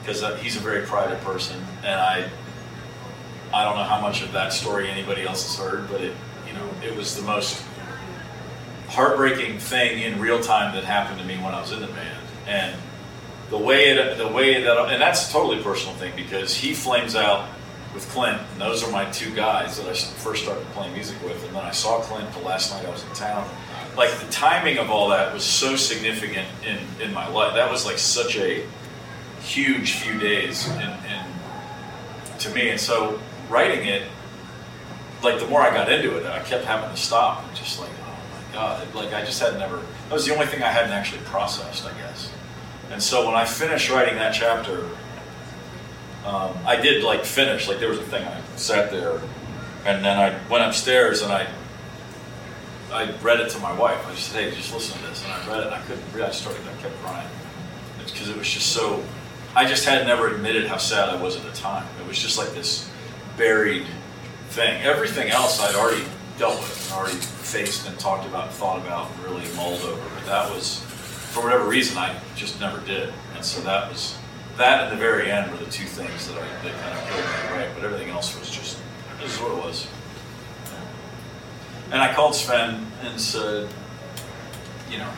Because 0.00 0.22
uh, 0.22 0.36
he's 0.36 0.56
a 0.56 0.60
very 0.60 0.84
private 0.84 1.20
person, 1.20 1.64
and 1.84 2.00
I 2.00 2.28
I 3.54 3.64
don't 3.64 3.76
know 3.76 3.84
how 3.84 4.00
much 4.00 4.22
of 4.22 4.32
that 4.32 4.52
story 4.52 4.88
anybody 4.88 5.22
else 5.22 5.42
has 5.42 5.58
heard, 5.58 5.90
but 5.90 6.00
it 6.00 6.14
you 6.46 6.54
know 6.54 6.68
it 6.82 6.96
was 6.96 7.16
the 7.16 7.22
most 7.22 7.62
heartbreaking 8.88 9.58
thing 9.58 10.02
in 10.02 10.20
real 10.20 10.40
time 10.40 10.74
that 10.74 10.84
happened 10.84 11.18
to 11.18 11.24
me 11.24 11.36
when 11.36 11.54
I 11.54 11.60
was 11.60 11.72
in 11.72 11.80
the 11.80 11.86
band, 11.86 12.26
and 12.46 12.76
the 13.50 13.58
way 13.58 13.90
it 13.90 14.18
the 14.18 14.28
way 14.28 14.62
that 14.62 14.78
and 14.90 15.00
that's 15.00 15.28
a 15.28 15.32
totally 15.32 15.62
personal 15.62 15.94
thing 15.96 16.12
because 16.16 16.54
he 16.54 16.74
flames 16.74 17.14
out 17.14 17.48
with 17.94 18.08
Clint, 18.08 18.40
and 18.52 18.60
those 18.60 18.82
are 18.82 18.90
my 18.90 19.04
two 19.10 19.34
guys 19.34 19.76
that 19.76 19.86
I 19.86 19.92
first 19.92 20.44
started 20.44 20.64
playing 20.68 20.94
music 20.94 21.22
with, 21.22 21.44
and 21.46 21.54
then 21.54 21.62
I 21.62 21.72
saw 21.72 22.00
Clint 22.00 22.32
the 22.32 22.40
last 22.40 22.72
night 22.72 22.86
I 22.86 22.90
was 22.90 23.04
in 23.04 23.12
town. 23.12 23.46
Like 23.96 24.10
the 24.20 24.32
timing 24.32 24.78
of 24.78 24.90
all 24.90 25.10
that 25.10 25.34
was 25.34 25.44
so 25.44 25.76
significant 25.76 26.48
in 26.64 26.78
in 27.02 27.12
my 27.12 27.28
life. 27.28 27.54
That 27.54 27.70
was 27.70 27.84
like 27.84 27.98
such 27.98 28.36
a 28.38 28.66
huge 29.42 29.94
few 29.94 30.18
days 30.18 30.66
in, 30.68 30.80
in 30.80 31.24
to 32.38 32.50
me, 32.54 32.70
and 32.70 32.80
so 32.80 33.20
writing 33.52 33.86
it, 33.86 34.02
like 35.22 35.38
the 35.38 35.46
more 35.46 35.60
I 35.60 35.72
got 35.72 35.92
into 35.92 36.16
it, 36.16 36.26
I 36.26 36.40
kept 36.40 36.64
having 36.64 36.90
to 36.90 36.96
stop 36.96 37.46
and 37.46 37.56
just 37.56 37.78
like, 37.78 37.90
oh 38.04 38.18
my 38.32 38.54
God, 38.54 38.94
like 38.94 39.12
I 39.12 39.24
just 39.24 39.40
had 39.40 39.58
never. 39.58 39.76
That 39.76 40.14
was 40.14 40.26
the 40.26 40.34
only 40.34 40.46
thing 40.46 40.62
I 40.62 40.70
hadn't 40.72 40.92
actually 40.92 41.22
processed, 41.22 41.86
I 41.86 41.92
guess. 41.98 42.32
And 42.90 43.02
so 43.02 43.26
when 43.26 43.34
I 43.34 43.44
finished 43.44 43.90
writing 43.90 44.16
that 44.16 44.34
chapter, 44.34 44.88
um, 46.24 46.56
I 46.66 46.76
did 46.76 47.04
like 47.04 47.24
finish. 47.24 47.68
Like 47.68 47.78
there 47.78 47.88
was 47.88 47.98
a 47.98 48.04
thing. 48.04 48.26
I 48.26 48.40
sat 48.56 48.90
there, 48.90 49.20
and 49.84 50.04
then 50.04 50.18
I 50.18 50.38
went 50.48 50.64
upstairs 50.64 51.22
and 51.22 51.32
I 51.32 51.46
I 52.92 53.10
read 53.22 53.40
it 53.40 53.50
to 53.50 53.58
my 53.60 53.72
wife. 53.72 54.06
I 54.06 54.14
said, 54.14 54.50
"Hey, 54.50 54.56
just 54.56 54.74
listen 54.74 54.98
to 55.00 55.06
this." 55.06 55.24
And 55.24 55.32
I 55.32 55.48
read 55.48 55.60
it. 55.60 55.66
and 55.66 55.74
I 55.74 55.80
couldn't 55.82 56.04
read. 56.12 56.28
I 56.28 56.30
started. 56.30 56.60
I 56.62 56.82
kept 56.82 56.94
crying 57.02 57.28
because 58.04 58.28
it 58.28 58.36
was 58.36 58.48
just 58.50 58.72
so. 58.72 59.02
I 59.54 59.66
just 59.66 59.84
had 59.84 60.06
never 60.06 60.34
admitted 60.34 60.66
how 60.66 60.78
sad 60.78 61.08
I 61.10 61.20
was 61.20 61.36
at 61.36 61.42
the 61.44 61.52
time. 61.52 61.86
It 62.00 62.06
was 62.06 62.18
just 62.18 62.38
like 62.38 62.50
this 62.50 62.90
buried 63.36 63.86
thing. 64.50 64.82
Everything 64.82 65.30
else 65.30 65.60
I'd 65.60 65.74
already 65.74 66.04
dealt 66.38 66.58
with 66.58 66.90
and 66.90 66.98
already 66.98 67.16
faced 67.16 67.88
and 67.88 67.98
talked 67.98 68.26
about 68.26 68.48
and 68.48 68.52
thought 68.52 68.78
about 68.78 69.10
and 69.10 69.24
really 69.24 69.44
mulled 69.54 69.80
over. 69.82 70.02
But 70.14 70.26
that 70.26 70.50
was, 70.50 70.80
for 71.32 71.42
whatever 71.42 71.68
reason, 71.68 71.98
I 71.98 72.18
just 72.36 72.60
never 72.60 72.80
did. 72.86 73.12
And 73.34 73.44
so 73.44 73.60
that 73.62 73.90
was 73.90 74.16
that 74.58 74.84
and 74.84 74.92
the 74.92 75.00
very 75.00 75.30
end 75.30 75.50
were 75.50 75.58
the 75.58 75.70
two 75.70 75.86
things 75.86 76.28
that 76.28 76.36
I 76.36 76.46
that 76.62 76.80
kind 76.80 76.98
of 76.98 77.08
killed 77.08 77.24
me, 77.24 77.58
right? 77.58 77.70
But 77.74 77.84
everything 77.84 78.10
else 78.10 78.38
was 78.38 78.50
just 78.50 78.78
this 79.20 79.34
is 79.34 79.40
what 79.40 79.52
it 79.52 79.64
was. 79.64 79.86
And 81.90 82.00
I 82.00 82.12
called 82.14 82.34
Sven 82.34 82.86
and 83.02 83.20
said, 83.20 83.68
you 84.90 84.98
know, 84.98 85.10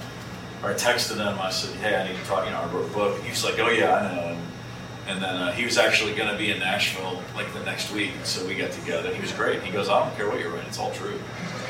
or 0.63 0.71
I 0.71 0.75
texted 0.75 1.17
him. 1.17 1.39
I 1.39 1.51
said, 1.51 1.75
hey, 1.77 1.95
I 1.95 2.09
need 2.09 2.19
to 2.19 2.25
talk. 2.25 2.47
You 2.47 2.51
know, 2.51 2.61
I 2.61 2.67
wrote 2.67 2.91
a 2.91 2.95
book. 2.95 3.23
He 3.23 3.31
was 3.31 3.45
like, 3.45 3.59
oh 3.59 3.69
yeah, 3.69 3.95
I 3.95 4.15
know. 4.15 4.29
And, 4.29 4.41
and 5.07 5.23
then 5.23 5.35
uh, 5.37 5.53
he 5.53 5.65
was 5.65 5.77
actually 5.77 6.15
going 6.15 6.31
to 6.31 6.37
be 6.37 6.51
in 6.51 6.59
Nashville 6.59 7.23
like 7.35 7.53
the 7.53 7.61
next 7.61 7.93
week, 7.93 8.13
so 8.25 8.47
we 8.47 8.55
got 8.55 8.73
together. 8.73 9.13
He 9.15 9.21
was 9.21 9.33
great. 9.33 9.63
He 9.63 9.71
goes, 9.71 9.89
I 9.89 10.05
don't 10.05 10.17
care 10.17 10.29
what 10.29 10.41
you 10.41 10.49
write, 10.49 10.67
it's 10.67 10.79
all 10.79 10.93
true. 10.93 11.19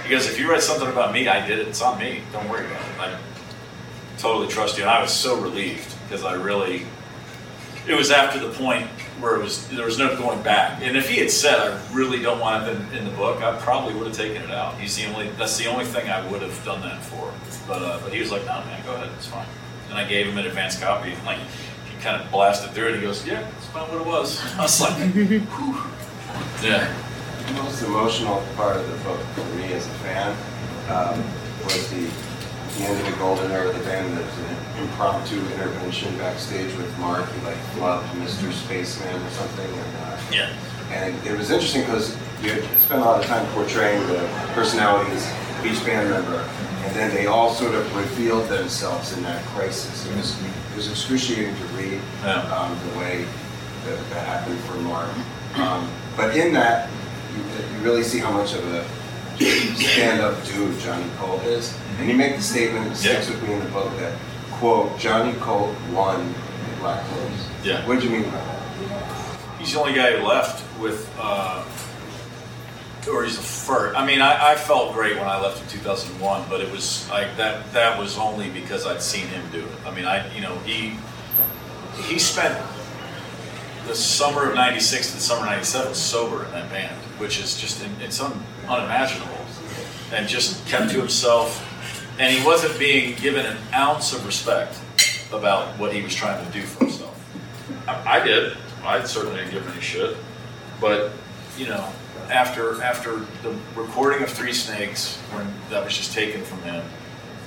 He 0.04 0.10
goes, 0.10 0.26
if 0.26 0.38
you 0.38 0.50
write 0.50 0.62
something 0.62 0.88
about 0.88 1.12
me, 1.14 1.28
I 1.28 1.46
did 1.46 1.58
it. 1.58 1.68
It's 1.68 1.80
on 1.80 1.98
me. 1.98 2.20
Don't 2.30 2.48
worry 2.50 2.66
about 2.66 2.82
it. 2.82 3.00
I 3.00 3.18
totally 4.18 4.48
trust 4.48 4.76
you. 4.76 4.82
And 4.82 4.90
I 4.90 5.00
was 5.00 5.12
so 5.12 5.40
relieved 5.40 5.94
because 6.04 6.24
I 6.24 6.34
really. 6.34 6.86
It 7.86 7.94
was 7.94 8.10
after 8.10 8.38
the 8.38 8.50
point 8.50 8.86
where 9.20 9.36
it 9.36 9.42
was 9.42 9.66
there 9.68 9.86
was 9.86 9.98
no 9.98 10.14
going 10.16 10.42
back. 10.42 10.82
And 10.82 10.96
if 10.96 11.08
he 11.08 11.16
had 11.16 11.30
said, 11.30 11.58
I 11.58 11.94
really 11.94 12.20
don't 12.20 12.38
want 12.38 12.68
it 12.68 12.76
in, 12.76 12.98
in 12.98 13.04
the 13.06 13.16
book, 13.16 13.42
I 13.42 13.58
probably 13.60 13.94
would 13.94 14.06
have 14.06 14.16
taken 14.16 14.42
it 14.42 14.50
out. 14.50 14.78
He's 14.78 14.96
the 14.96 15.06
only. 15.06 15.30
That's 15.30 15.56
the 15.56 15.66
only 15.66 15.86
thing 15.86 16.10
I 16.10 16.26
would 16.30 16.42
have 16.42 16.64
done 16.66 16.82
that 16.82 17.02
for. 17.02 17.32
But 17.66 17.82
uh, 17.82 18.00
but 18.02 18.12
he 18.12 18.20
was 18.20 18.30
like, 18.30 18.44
no 18.44 18.60
man, 18.64 18.84
go 18.84 18.94
ahead, 18.94 19.10
it's 19.16 19.26
fine. 19.26 19.46
And 19.88 19.98
I 19.98 20.04
gave 20.06 20.26
him 20.26 20.36
an 20.36 20.46
advance 20.46 20.78
copy. 20.78 21.14
Like 21.24 21.38
kind 22.04 22.20
of 22.22 22.30
blasted 22.30 22.70
through 22.72 22.88
it. 22.88 22.92
And 22.92 23.00
he 23.00 23.06
goes, 23.06 23.26
yeah, 23.26 23.40
that's 23.40 23.68
about 23.70 23.90
what 23.90 24.00
it 24.00 24.06
was. 24.06 24.40
I 24.58 24.62
was 24.62 24.80
like, 24.80 24.92
whew. 25.14 25.80
yeah. 26.62 26.92
The 27.46 27.52
most 27.62 27.82
emotional 27.82 28.42
part 28.56 28.76
of 28.76 28.86
the 28.88 28.96
book 29.04 29.20
for 29.34 29.44
me 29.56 29.72
as 29.72 29.86
a 29.86 29.90
fan 30.04 30.30
um, 30.88 31.18
was 31.64 31.88
the, 31.90 32.04
the 32.78 32.84
end 32.84 33.00
of 33.00 33.06
the 33.12 33.16
golden 33.18 33.50
era 33.50 33.68
of 33.68 33.76
the 33.76 33.84
band. 33.84 34.16
There 34.16 34.24
was 34.24 34.38
an 34.38 34.82
impromptu 34.82 35.40
intervention 35.52 36.16
backstage 36.18 36.74
with 36.76 36.96
Marc. 36.98 37.30
He 37.32 37.40
like 37.44 37.56
loved 37.80 38.06
Mr. 38.16 38.52
Spaceman 38.52 39.14
or 39.22 39.30
something. 39.30 39.66
And, 39.70 39.96
uh, 40.04 40.20
Yeah. 40.32 40.52
and 40.90 41.26
it 41.26 41.36
was 41.38 41.50
interesting 41.50 41.82
because 41.82 42.16
you 42.42 42.50
had 42.52 42.64
spent 42.80 43.00
a 43.00 43.04
lot 43.04 43.20
of 43.20 43.26
time 43.26 43.46
portraying 43.52 44.06
the 44.08 44.18
personalities 44.52 45.26
of 45.58 45.66
each 45.66 45.84
band 45.84 46.10
member, 46.10 46.40
and 46.84 46.94
then 46.96 47.14
they 47.14 47.26
all 47.26 47.52
sort 47.54 47.74
of 47.74 47.84
revealed 47.96 48.48
themselves 48.48 49.16
in 49.16 49.22
that 49.22 49.42
crisis. 49.46 50.06
It 50.06 50.16
was, 50.16 50.36
it 50.74 50.78
was 50.78 50.90
excruciating 50.90 51.54
to 51.54 51.64
read 51.66 52.00
um, 52.24 52.76
the 52.90 52.98
way 52.98 53.24
that, 53.84 54.10
that 54.10 54.26
happened 54.26 54.58
for 54.62 54.74
Marc. 54.78 55.08
Um, 55.56 55.88
but 56.16 56.36
in 56.36 56.52
that, 56.54 56.90
you, 57.32 57.76
you 57.76 57.84
really 57.84 58.02
see 58.02 58.18
how 58.18 58.32
much 58.32 58.54
of 58.54 58.66
a 58.74 58.84
stand-up 59.38 60.44
dude 60.44 60.76
Johnny 60.80 61.08
Colt 61.16 61.44
is. 61.44 61.78
And 61.98 62.08
you 62.08 62.16
make 62.16 62.34
the 62.34 62.42
statement 62.42 62.88
that 62.88 62.96
sticks 62.96 63.28
with 63.28 63.40
me 63.44 63.52
in 63.52 63.60
the 63.60 63.70
book 63.70 63.88
that, 63.98 64.18
quote, 64.50 64.98
Johnny 64.98 65.32
Colt 65.34 65.76
won 65.92 66.26
the 66.26 66.76
Black 66.80 67.06
Crowes. 67.06 67.48
Yeah. 67.62 67.86
What 67.86 68.00
did 68.00 68.04
you 68.04 68.10
mean 68.10 68.24
by 68.24 68.30
that? 68.30 69.40
He's 69.60 69.74
the 69.74 69.78
only 69.78 69.94
guy 69.94 70.16
who 70.16 70.26
left 70.26 70.64
with, 70.80 71.08
uh, 71.20 71.64
or 73.08 73.24
he's 73.24 73.36
the 73.36 73.42
first. 73.42 73.96
I 73.96 74.06
mean, 74.06 74.20
I, 74.20 74.52
I 74.52 74.54
felt 74.56 74.94
great 74.94 75.16
when 75.16 75.26
I 75.26 75.40
left 75.40 75.62
in 75.62 75.68
2001, 75.68 76.48
but 76.48 76.60
it 76.60 76.70
was 76.70 77.08
like 77.10 77.36
that. 77.36 77.72
That 77.72 77.98
was 77.98 78.18
only 78.18 78.50
because 78.50 78.86
I'd 78.86 79.02
seen 79.02 79.26
him 79.26 79.42
do 79.52 79.60
it. 79.60 79.86
I 79.86 79.94
mean, 79.94 80.04
I, 80.04 80.32
you 80.34 80.40
know, 80.40 80.56
he 80.60 80.96
he 82.08 82.18
spent 82.18 82.58
the 83.86 83.94
summer 83.94 84.48
of 84.48 84.54
'96 84.54 85.12
and 85.12 85.22
summer 85.22 85.46
'97 85.46 85.94
sober 85.94 86.44
in 86.44 86.50
that 86.52 86.70
band, 86.70 86.96
which 87.18 87.38
is 87.38 87.60
just 87.60 87.84
in, 87.84 87.90
it's 88.00 88.20
un, 88.20 88.32
unimaginable, 88.68 89.38
and 90.12 90.28
just 90.28 90.66
kept 90.66 90.90
to 90.92 90.98
himself. 90.98 91.70
And 92.18 92.32
he 92.32 92.44
wasn't 92.46 92.78
being 92.78 93.16
given 93.16 93.44
an 93.44 93.56
ounce 93.74 94.12
of 94.12 94.24
respect 94.24 94.78
about 95.32 95.78
what 95.78 95.92
he 95.92 96.00
was 96.00 96.14
trying 96.14 96.44
to 96.44 96.52
do 96.52 96.62
for 96.62 96.84
himself. 96.84 97.88
I, 97.88 98.20
I 98.20 98.24
did. 98.24 98.56
I 98.84 99.02
certainly 99.02 99.38
didn't 99.38 99.52
give 99.52 99.64
him 99.64 99.72
any 99.72 99.80
shit. 99.80 100.16
But 100.80 101.12
you 101.58 101.66
know, 101.66 101.92
after 102.30 102.82
after 102.82 103.20
the 103.42 103.56
recording 103.74 104.22
of 104.22 104.30
Three 104.30 104.52
Snakes, 104.52 105.16
when 105.32 105.46
that 105.70 105.84
was 105.84 105.96
just 105.96 106.12
taken 106.12 106.42
from 106.42 106.60
him, 106.62 106.84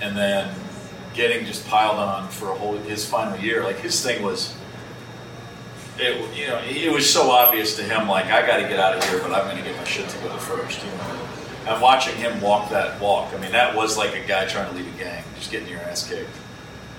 and 0.01 0.17
then 0.17 0.53
getting 1.13 1.45
just 1.45 1.67
piled 1.67 1.97
on 1.97 2.29
for 2.29 2.51
a 2.51 2.55
whole 2.55 2.77
his 2.77 3.07
final 3.07 3.37
year, 3.37 3.63
like 3.63 3.79
his 3.79 4.01
thing 4.01 4.23
was. 4.23 4.55
It, 5.99 6.37
you 6.37 6.45
know, 6.45 6.61
it 6.63 6.93
was 6.93 7.11
so 7.11 7.31
obvious 7.31 7.75
to 7.77 7.81
him, 7.81 8.07
like, 8.07 8.25
I 8.25 8.45
got 8.45 8.57
to 8.57 8.67
get 8.67 8.79
out 8.79 8.95
of 8.95 9.03
here, 9.05 9.17
but 9.17 9.31
I'm 9.31 9.45
going 9.45 9.57
to 9.57 9.63
get 9.67 9.75
my 9.75 9.83
shit 9.83 10.07
together 10.07 10.37
first, 10.37 10.85
you 10.85 10.91
know. 10.91 11.27
And 11.67 11.81
watching 11.81 12.15
him 12.15 12.39
walk 12.39 12.69
that 12.69 13.01
walk, 13.01 13.33
I 13.33 13.39
mean, 13.39 13.51
that 13.53 13.75
was 13.75 13.97
like 13.97 14.13
a 14.13 14.25
guy 14.27 14.45
trying 14.45 14.69
to 14.69 14.77
lead 14.77 14.85
a 14.87 14.97
gang, 14.97 15.23
just 15.37 15.49
getting 15.49 15.67
your 15.67 15.79
ass 15.79 16.07
kicked 16.07 16.29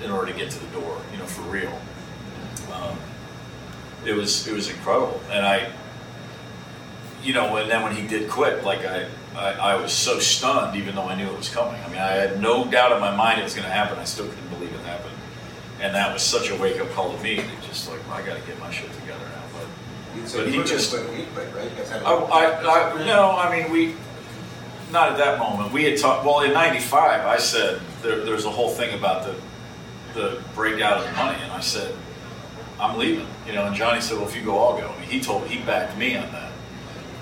in 0.03 0.11
order 0.11 0.33
to 0.33 0.37
get 0.37 0.51
to 0.51 0.59
the 0.59 0.81
door, 0.81 1.01
you 1.13 1.19
know, 1.19 1.27
for 1.27 1.43
real. 1.43 1.81
Um, 2.73 2.99
it 4.05 4.15
was 4.15 4.47
it 4.47 4.53
was 4.53 4.69
incredible, 4.69 5.21
and 5.31 5.47
I, 5.47 5.71
you 7.23 7.33
know, 7.33 7.57
and 7.57 7.71
then 7.71 7.83
when 7.83 7.95
he 7.95 8.07
did 8.07 8.31
quit, 8.31 8.65
like 8.65 8.85
I, 8.85 9.07
I, 9.37 9.53
I 9.53 9.75
was 9.77 9.93
so 9.93 10.19
stunned, 10.19 10.77
even 10.77 10.95
though 10.95 11.09
I 11.09 11.15
knew 11.15 11.27
it 11.27 11.37
was 11.37 11.49
coming. 11.49 11.81
I 11.83 11.89
mean, 11.89 11.99
I 11.99 12.13
had 12.13 12.41
no 12.41 12.65
doubt 12.65 12.93
in 12.93 13.01
my 13.01 13.15
mind 13.15 13.41
it 13.41 13.45
was 13.45 13.55
going 13.55 13.67
to 13.67 13.73
happen. 13.73 13.99
I 13.99 14.05
still 14.05 14.27
couldn't 14.29 14.49
believe 14.51 14.73
it 14.73 14.81
happened, 14.81 15.15
and 15.81 15.95
that 15.95 16.13
was 16.13 16.23
such 16.23 16.51
a 16.51 16.57
wake 16.57 16.81
up 16.81 16.91
call 16.93 17.15
to 17.17 17.23
me. 17.23 17.37
That 17.37 17.63
just 17.63 17.91
like, 17.91 18.01
well, 18.09 18.17
I 18.19 18.23
got 18.27 18.39
to 18.41 18.47
get 18.47 18.59
my 18.61 18.71
shit 18.71 18.93
together 18.93 19.25
now. 19.25 19.43
But, 20.15 20.29
So 20.29 20.45
but 20.45 20.53
he 20.53 20.63
just, 20.65 20.91
quit 20.91 21.07
right? 21.55 21.65
You 21.65 21.71
guys 21.77 21.91
had 21.91 22.03
a- 22.03 22.07
I, 22.07 22.15
I, 22.15 22.93
I, 23.01 23.07
no, 23.07 23.37
I 23.37 23.57
mean, 23.57 23.71
we, 23.71 23.95
not 24.91 25.11
at 25.13 25.19
that 25.19 25.39
moment. 25.39 25.73
We 25.73 25.85
had 25.85 25.99
talked, 25.99 26.25
well, 26.25 26.41
in 26.41 26.53
95, 26.53 27.27
I 27.27 27.37
said, 27.37 27.81
there, 28.03 28.25
there's 28.25 28.45
a 28.47 28.51
whole 28.51 28.71
thing 28.71 28.99
about 28.99 29.25
the, 29.25 29.35
the 30.15 30.43
breakout 30.55 30.99
of 30.99 31.05
the 31.05 31.13
money. 31.13 31.39
And 31.43 31.53
I 31.53 31.61
said, 31.61 31.95
I'm 32.81 32.97
leaving, 32.97 33.27
you 33.47 33.53
know, 33.53 33.67
and 33.67 33.77
Johnny 33.77 34.01
said, 34.01 34.17
well, 34.19 34.27
if 34.29 34.35
you 34.37 34.43
go, 34.43 34.59
I'll 34.59 34.79
go. 34.79 34.89
I 34.89 35.01
mean, 35.01 35.09
he 35.11 35.21
told, 35.21 35.43
me 35.43 35.49
he 35.49 35.63
backed 35.65 35.99
me 35.99 36.17
on 36.17 36.31
that. 36.33 36.48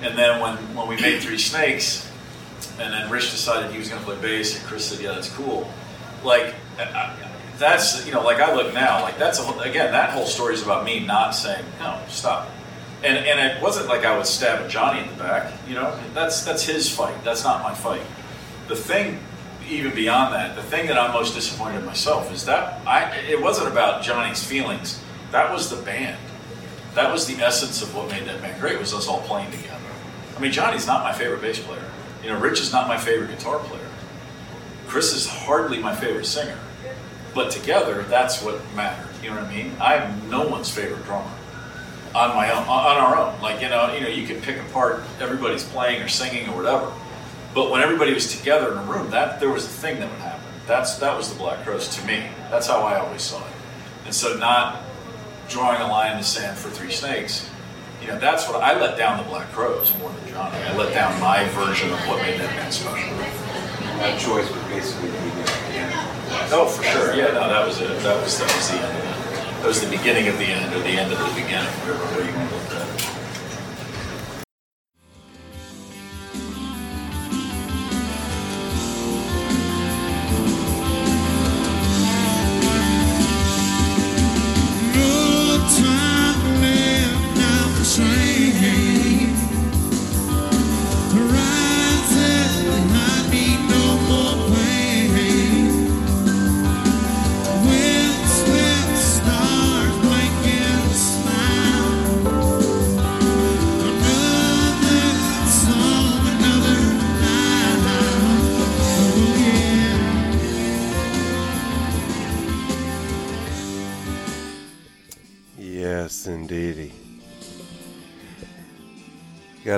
And 0.03 0.17
then 0.17 0.41
when, 0.41 0.57
when 0.75 0.89
we 0.89 1.01
made 1.01 1.23
Three 1.23 1.39
Snakes, 1.39 2.11
and 2.79 2.93
then 2.93 3.11
Rich 3.11 3.31
decided 3.31 3.71
he 3.71 3.79
was 3.79 3.89
going 3.89 4.01
to 4.01 4.07
play 4.07 4.21
bass, 4.21 4.59
and 4.59 4.67
Chris 4.67 4.87
said, 4.87 5.01
yeah, 5.01 5.13
that's 5.13 5.31
cool. 5.31 5.71
Like, 6.23 6.55
that's, 7.59 8.07
you 8.07 8.13
know, 8.13 8.23
like 8.23 8.39
I 8.41 8.55
look 8.55 8.75
now, 8.75 9.03
like 9.03 9.19
that's, 9.19 9.39
a, 9.39 9.43
whole- 9.43 9.61
again, 9.61 9.93
that 9.93 10.11
whole 10.11 10.27
story 10.27 10.55
is 10.55 10.63
about 10.63 10.85
me 10.85 11.01
not 11.01 11.31
saying, 11.35 11.65
no, 11.79 11.99
stop. 12.09 12.49
And, 13.03 13.17
and 13.17 13.41
it 13.41 13.63
wasn't 13.63 13.89
like 13.89 14.05
I 14.05 14.17
was 14.17 14.29
stabbing 14.29 14.69
Johnny 14.69 15.01
in 15.01 15.09
the 15.09 15.15
back, 15.23 15.53
you 15.69 15.75
know, 15.75 15.99
that's, 16.13 16.45
that's 16.45 16.65
his 16.65 16.89
fight, 16.91 17.23
that's 17.25 17.45
not 17.45 17.63
my 17.63 17.75
fight. 17.75 18.03
The 18.69 18.77
thing, 18.77 19.21
even 19.69 19.95
beyond 19.95 20.35
that, 20.35 20.57
the 20.57 20.63
thing 20.63 20.87
that 20.89 20.99
I'm 20.99 21.13
most 21.13 21.35
disappointed 21.35 21.79
in 21.79 21.85
myself 21.87 22.33
is 22.33 22.45
that 22.47 22.87
I, 22.87 23.17
it 23.29 23.41
wasn't 23.41 23.69
about 23.69 24.03
Johnny's 24.03 24.43
feelings, 24.45 25.03
that 25.31 25.51
was 25.51 25.71
the 25.71 25.83
band. 25.83 26.19
That 26.95 27.13
was 27.13 27.27
the 27.27 27.35
essence 27.43 27.83
of 27.83 27.95
what 27.95 28.11
made 28.11 28.27
that 28.27 28.41
band 28.41 28.61
great, 28.61 28.79
was 28.79 28.95
us 28.95 29.07
all 29.09 29.21
playing 29.23 29.51
together. 29.51 29.66
I 30.37 30.41
mean, 30.41 30.53
Johnny's 30.53 30.87
not 30.87 31.03
my 31.03 31.13
favorite 31.13 31.41
bass 31.41 31.59
player. 31.59 31.83
You 32.23 32.31
know, 32.31 32.39
Rich 32.39 32.61
is 32.61 32.73
not 32.73 32.89
my 32.89 32.99
favorite 32.99 33.31
guitar 33.31 33.59
player. 33.59 33.89
Chris 34.87 35.13
is 35.13 35.27
hardly 35.27 35.79
my 35.79 35.95
favorite 35.95 36.27
singer. 36.27 36.59
But 37.35 37.51
together, 37.51 38.03
that's 38.03 38.43
what 38.43 38.61
mattered. 38.75 39.09
You 39.23 39.31
know 39.31 39.37
what 39.37 39.45
I 39.45 39.55
mean? 39.55 39.73
I'm 39.81 40.31
no 40.31 40.47
one's 40.47 40.71
favorite 40.71 41.05
drummer 41.05 41.31
on 42.15 42.35
my 42.35 42.51
own, 42.51 42.63
on 42.67 42.97
our 42.97 43.17
own. 43.17 43.41
Like 43.43 43.61
you 43.61 43.69
know, 43.69 43.93
you 43.93 44.01
know, 44.01 44.09
you 44.09 44.27
can 44.27 44.41
pick 44.41 44.59
apart 44.59 45.03
everybody's 45.21 45.65
playing 45.65 46.03
or 46.03 46.09
singing 46.09 46.49
or 46.49 46.57
whatever. 46.57 46.93
But 47.55 47.71
when 47.71 47.83
everybody 47.83 48.13
was 48.15 48.37
together 48.37 48.73
in 48.73 48.79
a 48.79 48.83
room, 48.83 49.11
that 49.11 49.41
there 49.41 49.51
was 49.51 49.65
a 49.65 49.69
thing 49.69 50.01
that 50.01 50.11
would 50.11 50.21
happen. 50.21 50.43
That's 50.67 50.99
that 50.99 51.17
was 51.17 51.31
the 51.31 51.39
Black 51.39 51.65
Crowes 51.65 51.89
to 51.97 52.07
me. 52.07 52.27
That's 52.51 52.67
how 52.67 52.81
I 52.81 52.99
always 52.99 53.23
saw 53.23 53.39
it. 53.39 53.53
And 54.05 54.15
so, 54.15 54.37
not 54.37 54.83
drawing 55.49 55.81
a 55.81 55.89
line 55.89 56.13
in 56.13 56.19
the 56.19 56.25
sand 56.25 56.57
for 56.57 56.71
Three 56.71 56.91
Snakes, 56.91 57.51
you 58.07 58.13
know, 58.13 58.21
that's 58.21 58.47
what 58.49 58.63
I 58.63 58.79
let 58.79 58.97
down 58.97 59.19
the 59.19 59.29
Black 59.29 59.51
Crowes 59.51 59.91
more 59.99 60.11
than 60.11 60.29
Johnny. 60.31 60.57
I 60.63 60.77
let 60.77 60.95
down 60.95 61.19
my 61.21 61.43
version 61.59 61.91
of 61.91 61.99
what 62.07 62.23
made 62.23 62.39
that 62.39 62.55
band 62.55 62.73
special. 62.73 63.11
That 63.99 64.21
choice 64.21 64.47
was 64.47 64.63
basically 64.71 65.11
the 65.11 65.19
beginning. 65.19 65.99
Oh, 66.55 66.71
for 66.71 66.85
sure. 66.85 67.17
Yeah, 67.17 67.35
no, 67.35 67.51
that 67.51 67.67
was 67.67 67.81
it. 67.81 67.89
That 68.07 68.23
was 68.23 68.39
that 68.39 68.47
was 68.47 68.71
the 68.71 68.79
end 68.79 68.95
of 68.95 69.03
it. 69.03 69.59
That 69.59 69.67
was 69.67 69.81
the 69.81 69.91
beginning 69.91 70.29
of 70.29 70.39
the 70.39 70.47
end, 70.47 70.73
or 70.73 70.79
the 70.87 70.95
end 70.95 71.11
of 71.11 71.19
the 71.19 71.35
beginning, 71.35 71.67
whatever 71.83 72.07
way 72.15 72.31
you 72.31 72.37
want 72.39 72.51
to 72.51 72.55
look 72.55 72.66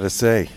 Gotta 0.09 0.17
say, 0.17 0.51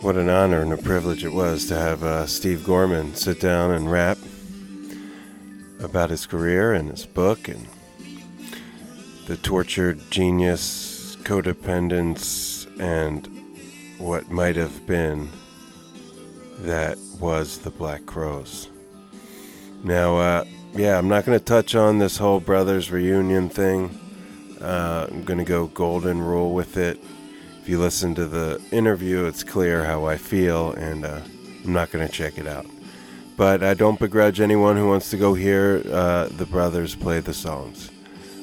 what 0.00 0.14
an 0.14 0.28
honor 0.28 0.62
and 0.62 0.72
a 0.72 0.76
privilege 0.76 1.24
it 1.24 1.32
was 1.32 1.66
to 1.66 1.74
have 1.74 2.04
uh, 2.04 2.24
Steve 2.24 2.62
Gorman 2.62 3.16
sit 3.16 3.40
down 3.40 3.72
and 3.72 3.90
rap 3.90 4.16
about 5.80 6.10
his 6.10 6.24
career 6.24 6.72
and 6.72 6.88
his 6.88 7.04
book 7.04 7.48
and 7.48 7.66
the 9.26 9.36
tortured 9.38 10.08
genius, 10.08 11.16
codependence, 11.24 12.68
and 12.78 13.26
what 13.98 14.30
might 14.30 14.54
have 14.54 14.86
been 14.86 15.28
that 16.60 16.96
was 17.18 17.58
the 17.58 17.70
Black 17.70 18.06
Crowes. 18.06 18.68
Now, 19.82 20.16
uh, 20.16 20.44
yeah, 20.74 20.96
I'm 20.96 21.08
not 21.08 21.24
going 21.24 21.36
to 21.36 21.44
touch 21.44 21.74
on 21.74 21.98
this 21.98 22.18
whole 22.18 22.38
brothers 22.38 22.92
reunion 22.92 23.48
thing. 23.48 23.98
Uh, 24.60 25.08
I'm 25.10 25.24
going 25.24 25.38
to 25.38 25.44
go 25.44 25.66
golden 25.66 26.22
rule 26.22 26.54
with 26.54 26.76
it. 26.76 27.00
If 27.64 27.70
you 27.70 27.78
listen 27.78 28.14
to 28.16 28.26
the 28.26 28.60
interview, 28.72 29.24
it's 29.24 29.42
clear 29.42 29.86
how 29.86 30.04
I 30.04 30.18
feel, 30.18 30.72
and 30.72 31.02
uh, 31.02 31.22
I'm 31.64 31.72
not 31.72 31.90
going 31.90 32.06
to 32.06 32.12
check 32.12 32.36
it 32.36 32.46
out. 32.46 32.66
But 33.38 33.62
I 33.62 33.72
don't 33.72 33.98
begrudge 33.98 34.38
anyone 34.38 34.76
who 34.76 34.86
wants 34.86 35.08
to 35.12 35.16
go 35.16 35.32
hear 35.32 35.82
uh, 35.90 36.28
the 36.28 36.44
brothers 36.44 36.94
play 36.94 37.20
the 37.20 37.32
songs 37.32 37.90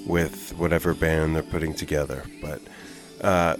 with 0.08 0.58
whatever 0.58 0.96
band 0.96 1.36
they're 1.36 1.44
putting 1.44 1.76
together. 1.76 2.24
But 2.42 2.62
uh, 3.24 3.58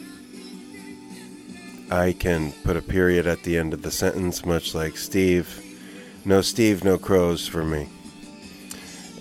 I 1.92 2.14
can 2.14 2.54
put 2.64 2.76
a 2.76 2.82
period 2.82 3.28
at 3.28 3.44
the 3.44 3.60
end 3.60 3.76
of 3.76 3.84
the 3.84 3.92
sentence, 3.92 4.44
much 4.44 4.74
like 4.74 4.98
Steve. 4.98 5.64
No 6.26 6.42
Steve, 6.42 6.84
no 6.84 6.98
Crowes 6.98 7.48
for 7.48 7.64
me. 7.64 7.88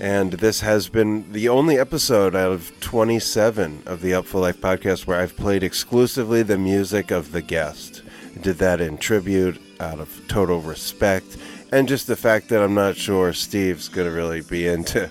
And 0.01 0.32
this 0.32 0.60
has 0.60 0.89
been 0.89 1.31
the 1.31 1.51
only 1.51 1.78
episode 1.78 2.35
out 2.35 2.52
of 2.52 2.72
27 2.81 3.82
of 3.85 4.01
the 4.01 4.12
Upful 4.12 4.40
Life 4.40 4.59
podcast 4.59 5.06
where 5.06 5.20
I've 5.20 5.36
played 5.36 5.62
exclusively 5.62 6.43
the 6.43 6.56
music 6.56 7.10
of 7.10 7.32
the 7.32 7.43
guest. 7.43 8.02
I 8.35 8.40
did 8.40 8.56
that 8.59 8.81
in 8.81 8.97
tribute 8.97 9.60
out 9.78 10.01
of 10.01 10.22
total 10.27 10.62
respect 10.62 11.36
and 11.70 11.86
just 11.86 12.06
the 12.06 12.16
fact 12.16 12.48
that 12.48 12.62
I'm 12.62 12.72
not 12.72 12.97
sure 12.97 13.35
Steve's 13.35 13.90
going 13.90 14.09
to 14.09 14.14
really 14.14 14.40
be 14.40 14.66
into 14.66 15.10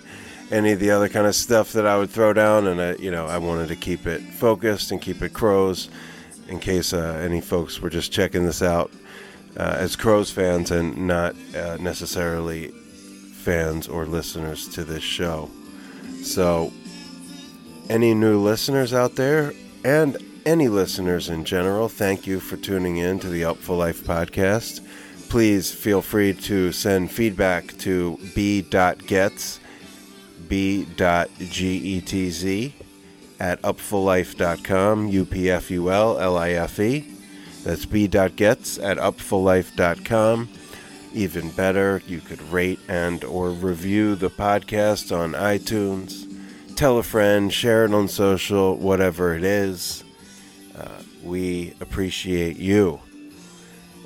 any 0.49 0.72
of 0.72 0.80
the 0.80 0.90
other 0.90 1.07
kind 1.07 1.28
of 1.28 1.36
stuff 1.36 1.72
that 1.74 1.86
I 1.86 1.95
would 1.95 2.10
throw 2.10 2.34
down. 2.34 2.66
And, 2.66 2.82
I, 2.82 2.95
you 2.95 3.11
know, 3.11 3.28
I 3.28 3.38
wanted 3.38 3.68
to 3.68 3.76
keep 3.76 4.07
it 4.07 4.22
focused 4.22 4.90
and 4.90 4.99
keep 4.99 5.22
it 5.22 5.34
Crowes 5.34 5.90
in 6.48 6.60
case 6.60 6.94
uh, 6.94 7.22
any 7.24 7.41
folks 7.41 7.80
were 7.80 7.91
just 7.91 8.11
checking 8.11 8.44
this 8.44 8.64
out 8.64 8.91
uh, 9.56 9.76
as 9.78 9.95
Crowes 9.95 10.32
fans 10.32 10.72
and 10.72 11.06
not 11.06 11.36
uh, 11.56 11.78
necessarily 11.80 12.72
fans 13.40 13.88
or 13.88 14.06
listeners 14.06 14.68
to 14.70 14.84
this 14.84 15.03
show. 15.03 15.49
So, 16.22 16.72
any 17.90 18.14
new 18.14 18.40
listeners 18.40 18.94
out 18.94 19.16
there 19.16 19.53
and 19.84 20.18
any 20.45 20.68
listeners 20.68 21.30
in 21.30 21.45
general, 21.45 21.90
thank 21.90 22.28
you 22.28 22.40
for 22.40 22.57
tuning 22.57 22.98
in 22.98 23.20
to 23.20 23.30
the 23.30 23.56
for 23.56 23.76
Life 23.76 24.03
podcast. 24.03 24.82
Please 25.30 25.72
feel 25.72 26.02
free 26.02 26.34
to 26.34 26.72
send 26.72 27.11
feedback 27.11 27.78
to 27.80 28.18
b.gets, 28.36 29.60
b.getz 30.48 31.30
at 33.40 33.61
upfullife.com, 33.61 35.07
U-P-F-U-L-L-I-F-E. 35.07 37.06
That's 37.64 37.86
b.getz 37.86 38.80
at 38.80 38.98
upfullife.com. 38.98 40.49
Even 41.14 41.49
better, 41.52 42.02
you 42.07 42.22
could 42.22 42.41
rate 42.52 42.80
and 42.88 43.23
or 43.23 43.49
review 43.49 44.15
the 44.15 44.30
podcast 44.30 45.15
on 45.15 45.34
iTunes. 45.34 46.26
Tell 46.76 46.98
a 46.98 47.03
friend, 47.03 47.52
share 47.52 47.86
it 47.86 47.94
on 47.94 48.07
social, 48.07 48.77
whatever 48.77 49.34
it 49.36 49.44
is. 49.44 50.03
Uh, 50.77 51.02
we 51.23 51.73
appreciate 51.81 52.57
you. 52.57 52.99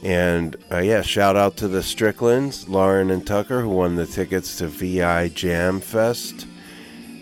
And 0.01 0.55
uh, 0.71 0.80
yeah, 0.80 1.01
shout 1.01 1.35
out 1.35 1.55
to 1.57 1.67
the 1.67 1.81
Stricklands, 1.81 2.67
Lauren 2.67 3.09
and 3.09 3.25
Tucker, 3.25 3.61
who 3.61 3.69
won 3.69 3.95
the 3.95 4.05
tickets 4.05 4.57
to 4.57 4.67
VI 4.67 5.30
Jam 5.30 5.80
Fest. 5.80 6.47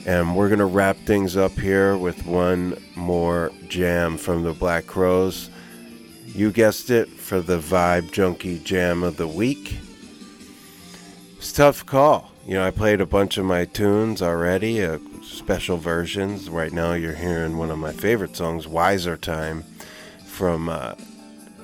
And 0.05 0.35
we're 0.35 0.47
going 0.47 0.59
to 0.59 0.65
wrap 0.65 0.97
things 0.97 1.37
up 1.37 1.51
here 1.51 1.95
with 1.95 2.25
one 2.25 2.81
more 2.95 3.51
jam 3.67 4.17
from 4.17 4.43
the 4.43 4.53
Black 4.53 4.87
Crowes. 4.87 5.51
You 6.25 6.51
guessed 6.51 6.89
it, 6.89 7.07
for 7.31 7.39
the 7.39 7.59
Vibe 7.59 8.11
Junkie 8.11 8.59
Jam 8.59 9.03
of 9.03 9.15
the 9.15 9.25
Week. 9.25 9.77
It's 11.37 11.53
tough 11.53 11.85
call. 11.85 12.29
You 12.45 12.55
know, 12.55 12.67
I 12.67 12.71
played 12.71 12.99
a 12.99 13.05
bunch 13.05 13.37
of 13.37 13.45
my 13.45 13.63
tunes 13.63 14.21
already, 14.21 14.83
uh, 14.83 14.97
special 15.23 15.77
versions. 15.77 16.49
Right 16.49 16.73
now, 16.73 16.91
you're 16.91 17.15
hearing 17.15 17.57
one 17.57 17.71
of 17.71 17.79
my 17.79 17.93
favorite 17.93 18.35
songs, 18.35 18.67
Wiser 18.67 19.15
Time, 19.15 19.63
from 20.25 20.67
uh, 20.67 20.95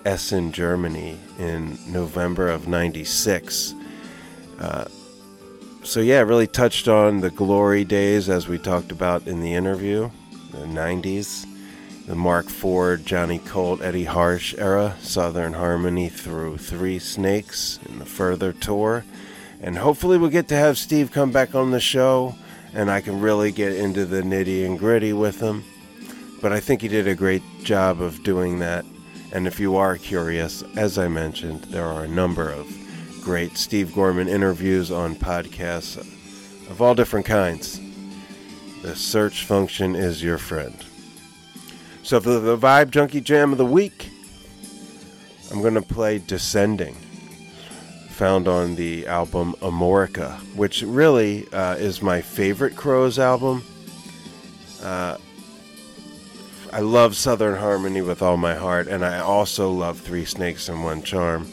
Essen, 0.06 0.54
Germany, 0.54 1.20
in 1.38 1.78
November 1.86 2.48
of 2.48 2.70
96. 2.70 3.76
Uh, 4.62 4.86
so 5.84 6.00
yeah, 6.00 6.22
really 6.22 6.48
touched 6.48 6.88
on 6.88 7.20
the 7.20 7.30
glory 7.30 7.84
days 7.84 8.30
as 8.30 8.48
we 8.48 8.58
talked 8.58 8.94
about 8.94 9.28
in 9.28 9.42
the 9.42 9.54
interview, 9.54 10.10
the 10.52 10.60
90s, 10.60 11.46
the 12.08 12.16
Marc 12.16 12.48
Ford, 12.48 13.06
Johnny 13.06 13.38
Colt, 13.38 13.82
Eddie 13.82 14.06
Harsch 14.06 14.56
era, 14.58 14.96
Southern 15.02 15.54
Harmony 15.54 16.08
through 16.08 16.58
Three 16.58 17.00
Snakes 17.00 17.80
in 17.86 18.00
the 18.00 18.06
further 18.06 18.54
tour. 18.54 19.04
And 19.62 19.78
hopefully 19.78 20.18
we'll 20.18 20.30
get 20.30 20.48
to 20.48 20.56
have 20.56 20.78
Steve 20.78 21.12
come 21.12 21.32
back 21.32 21.54
on 21.54 21.72
the 21.72 21.82
show 21.82 22.36
and 22.74 22.90
I 22.90 23.02
can 23.02 23.20
really 23.20 23.52
get 23.52 23.74
into 23.74 24.06
the 24.06 24.22
nitty 24.22 24.66
and 24.66 24.80
gritty 24.80 25.12
with 25.12 25.42
him. 25.42 25.66
But 26.42 26.54
I 26.54 26.62
think 26.62 26.82
he 26.82 26.88
did 26.88 27.10
a 27.10 27.16
great 27.16 27.44
job 27.64 28.02
of 28.02 28.24
doing 28.24 28.60
that. 28.60 28.86
And 29.34 29.46
if 29.46 29.60
you 29.60 29.76
are 29.76 29.98
curious, 29.98 30.64
as 30.78 30.98
I 30.98 31.10
mentioned, 31.10 31.66
there 31.66 31.86
are 31.86 32.06
a 32.06 32.08
number 32.08 32.50
of 32.50 32.68
great 33.22 33.58
Steve 33.58 33.94
Gorman 33.94 34.30
interviews 34.30 34.92
on 34.92 35.16
podcasts 35.16 35.98
of 36.70 36.82
all 36.82 36.96
different 36.96 37.26
kinds. 37.26 37.82
The 38.82 38.96
search 38.96 39.44
function 39.44 39.96
is 39.96 40.24
your 40.24 40.38
friend. 40.38 40.87
So 42.08 42.22
for 42.22 42.40
the 42.40 42.58
Vibe 42.58 42.92
Junkie 42.92 43.20
Jam 43.20 43.52
of 43.52 43.58
the 43.58 43.66
Week, 43.66 44.10
I'm 45.52 45.60
going 45.60 45.74
to 45.74 45.82
play 45.82 46.20
Descending, 46.20 46.96
found 48.08 48.48
on 48.48 48.76
the 48.76 49.06
album 49.08 49.56
Amorica, 49.62 50.40
which 50.56 50.84
really 50.84 51.46
uh, 51.52 51.76
is 51.76 52.02
my 52.02 52.22
favorite 52.22 52.78
Crowes 52.78 53.20
album. 53.20 53.62
Uh, 54.82 55.18
I 56.72 56.80
love 56.80 57.14
Southern 57.14 57.58
Harmony 57.58 58.02
with 58.02 58.22
all 58.22 58.38
my 58.38 58.56
heart, 58.56 58.88
and 58.88 59.04
I 59.04 59.20
also 59.20 59.70
love 59.70 60.00
Three 60.00 60.24
Snakes 60.24 60.70
and 60.70 60.86
One 60.86 61.04
Charm. 61.04 61.52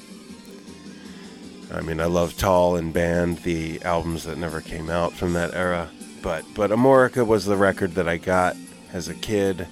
I 1.72 1.80
mean, 1.80 1.98
I 1.98 2.06
love 2.06 2.38
Tall 2.38 2.76
and 2.76 2.92
Band, 2.92 3.38
the 3.38 3.82
albums 3.82 4.22
that 4.22 4.38
never 4.38 4.60
came 4.60 4.88
out 4.88 5.14
from 5.14 5.32
that 5.32 5.52
era. 5.52 5.90
But 6.22 6.44
but 6.54 6.70
Amorica 6.70 7.26
was 7.26 7.44
the 7.44 7.56
record 7.56 7.96
that 7.96 8.06
I 8.06 8.18
got 8.18 8.54
as 8.92 9.08
a 9.08 9.14
kid 9.14 9.66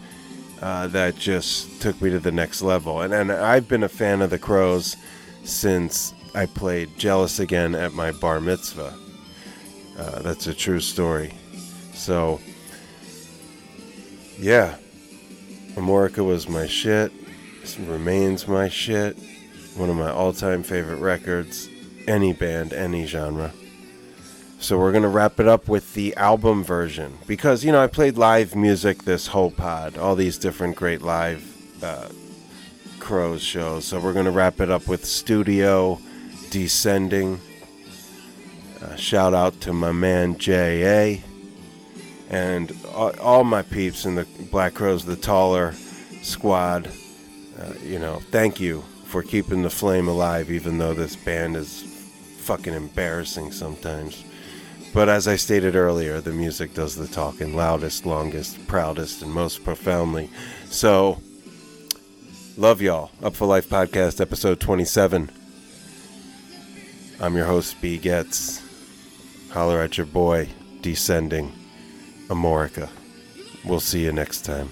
uh, 0.62 0.86
that 0.88 1.16
just 1.16 1.82
took 1.82 2.00
me 2.00 2.10
to 2.10 2.20
the 2.20 2.32
next 2.32 2.62
level. 2.62 3.02
And 3.02 3.12
and 3.12 3.32
I've 3.32 3.68
been 3.68 3.82
a 3.82 3.88
fan 3.88 4.22
of 4.22 4.30
the 4.30 4.38
Crowes 4.38 4.96
since 5.44 6.14
I 6.34 6.46
played 6.46 6.96
Jealous 6.96 7.40
Again 7.40 7.74
at 7.74 7.92
my 7.92 8.12
bar 8.12 8.40
mitzvah. 8.40 8.94
Uh, 9.98 10.22
that's 10.22 10.46
a 10.46 10.54
true 10.54 10.80
story. 10.80 11.34
So 11.92 12.40
yeah, 14.38 14.76
Amorica 15.74 16.24
was 16.24 16.48
my 16.48 16.66
shit. 16.66 17.12
Remains 17.80 18.48
my 18.48 18.68
shit. 18.68 19.18
One 19.76 19.88
of 19.88 19.96
my 19.96 20.10
all-time 20.10 20.62
favorite 20.62 20.96
records 20.96 21.68
any 22.06 22.32
band, 22.32 22.72
any 22.72 23.06
genre. 23.06 23.52
So 24.62 24.78
we're 24.78 24.92
going 24.92 25.02
to 25.02 25.08
wrap 25.08 25.40
it 25.40 25.48
up 25.48 25.66
with 25.66 25.94
the 25.94 26.14
album 26.14 26.62
version 26.62 27.18
because, 27.26 27.64
you 27.64 27.72
know, 27.72 27.82
I 27.82 27.88
played 27.88 28.16
live 28.16 28.54
music 28.54 29.02
this 29.02 29.26
whole 29.26 29.50
pod, 29.50 29.98
all 29.98 30.14
these 30.14 30.38
different 30.38 30.76
great 30.76 31.02
live 31.02 31.44
uh, 31.82 32.08
Crowes 33.00 33.42
shows. 33.42 33.84
So 33.84 33.98
we're 33.98 34.12
going 34.12 34.26
to 34.26 34.30
wrap 34.30 34.60
it 34.60 34.70
up 34.70 34.86
with 34.86 35.04
Studio 35.04 35.98
Descending. 36.50 37.40
Uh, 38.80 38.94
shout 38.94 39.34
out 39.34 39.60
to 39.62 39.72
my 39.72 39.90
man 39.90 40.38
J.A. 40.38 41.24
and 42.30 42.72
all, 42.94 43.18
all 43.18 43.42
my 43.42 43.62
peeps 43.62 44.04
in 44.04 44.14
the 44.14 44.28
Black 44.52 44.74
Crowes, 44.74 45.04
the 45.04 45.16
taller 45.16 45.72
squad. 46.22 46.88
Uh, 47.58 47.72
you 47.82 47.98
know, 47.98 48.20
thank 48.30 48.60
you 48.60 48.84
for 49.06 49.24
keeping 49.24 49.62
the 49.62 49.70
flame 49.70 50.06
alive, 50.06 50.52
even 50.52 50.78
though 50.78 50.94
this 50.94 51.16
band 51.16 51.56
is 51.56 51.82
fucking 52.38 52.74
embarrassing 52.74 53.50
sometimes. 53.50 54.24
But 54.94 55.08
as 55.08 55.26
I 55.26 55.36
stated 55.36 55.74
earlier, 55.74 56.20
the 56.20 56.32
music 56.32 56.74
does 56.74 56.96
the 56.96 57.06
talking 57.06 57.56
loudest, 57.56 58.04
longest, 58.04 58.66
proudest, 58.66 59.22
and 59.22 59.32
most 59.32 59.64
profoundly. 59.64 60.28
So, 60.66 61.22
love 62.58 62.82
y'all. 62.82 63.10
Upful 63.22 63.48
Life 63.48 63.70
Podcast, 63.70 64.20
episode 64.20 64.60
27. 64.60 65.30
I'm 67.20 67.36
your 67.36 67.46
host, 67.46 67.80
B. 67.80 67.96
Getz. 67.96 68.62
Holler 69.50 69.80
at 69.80 69.96
your 69.96 70.06
boy, 70.06 70.50
Descending, 70.82 71.52
Amorica. 72.28 72.90
We'll 73.64 73.80
see 73.80 74.04
you 74.04 74.12
next 74.12 74.44
time. 74.44 74.70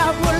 I 0.00 0.10
would 0.20 0.37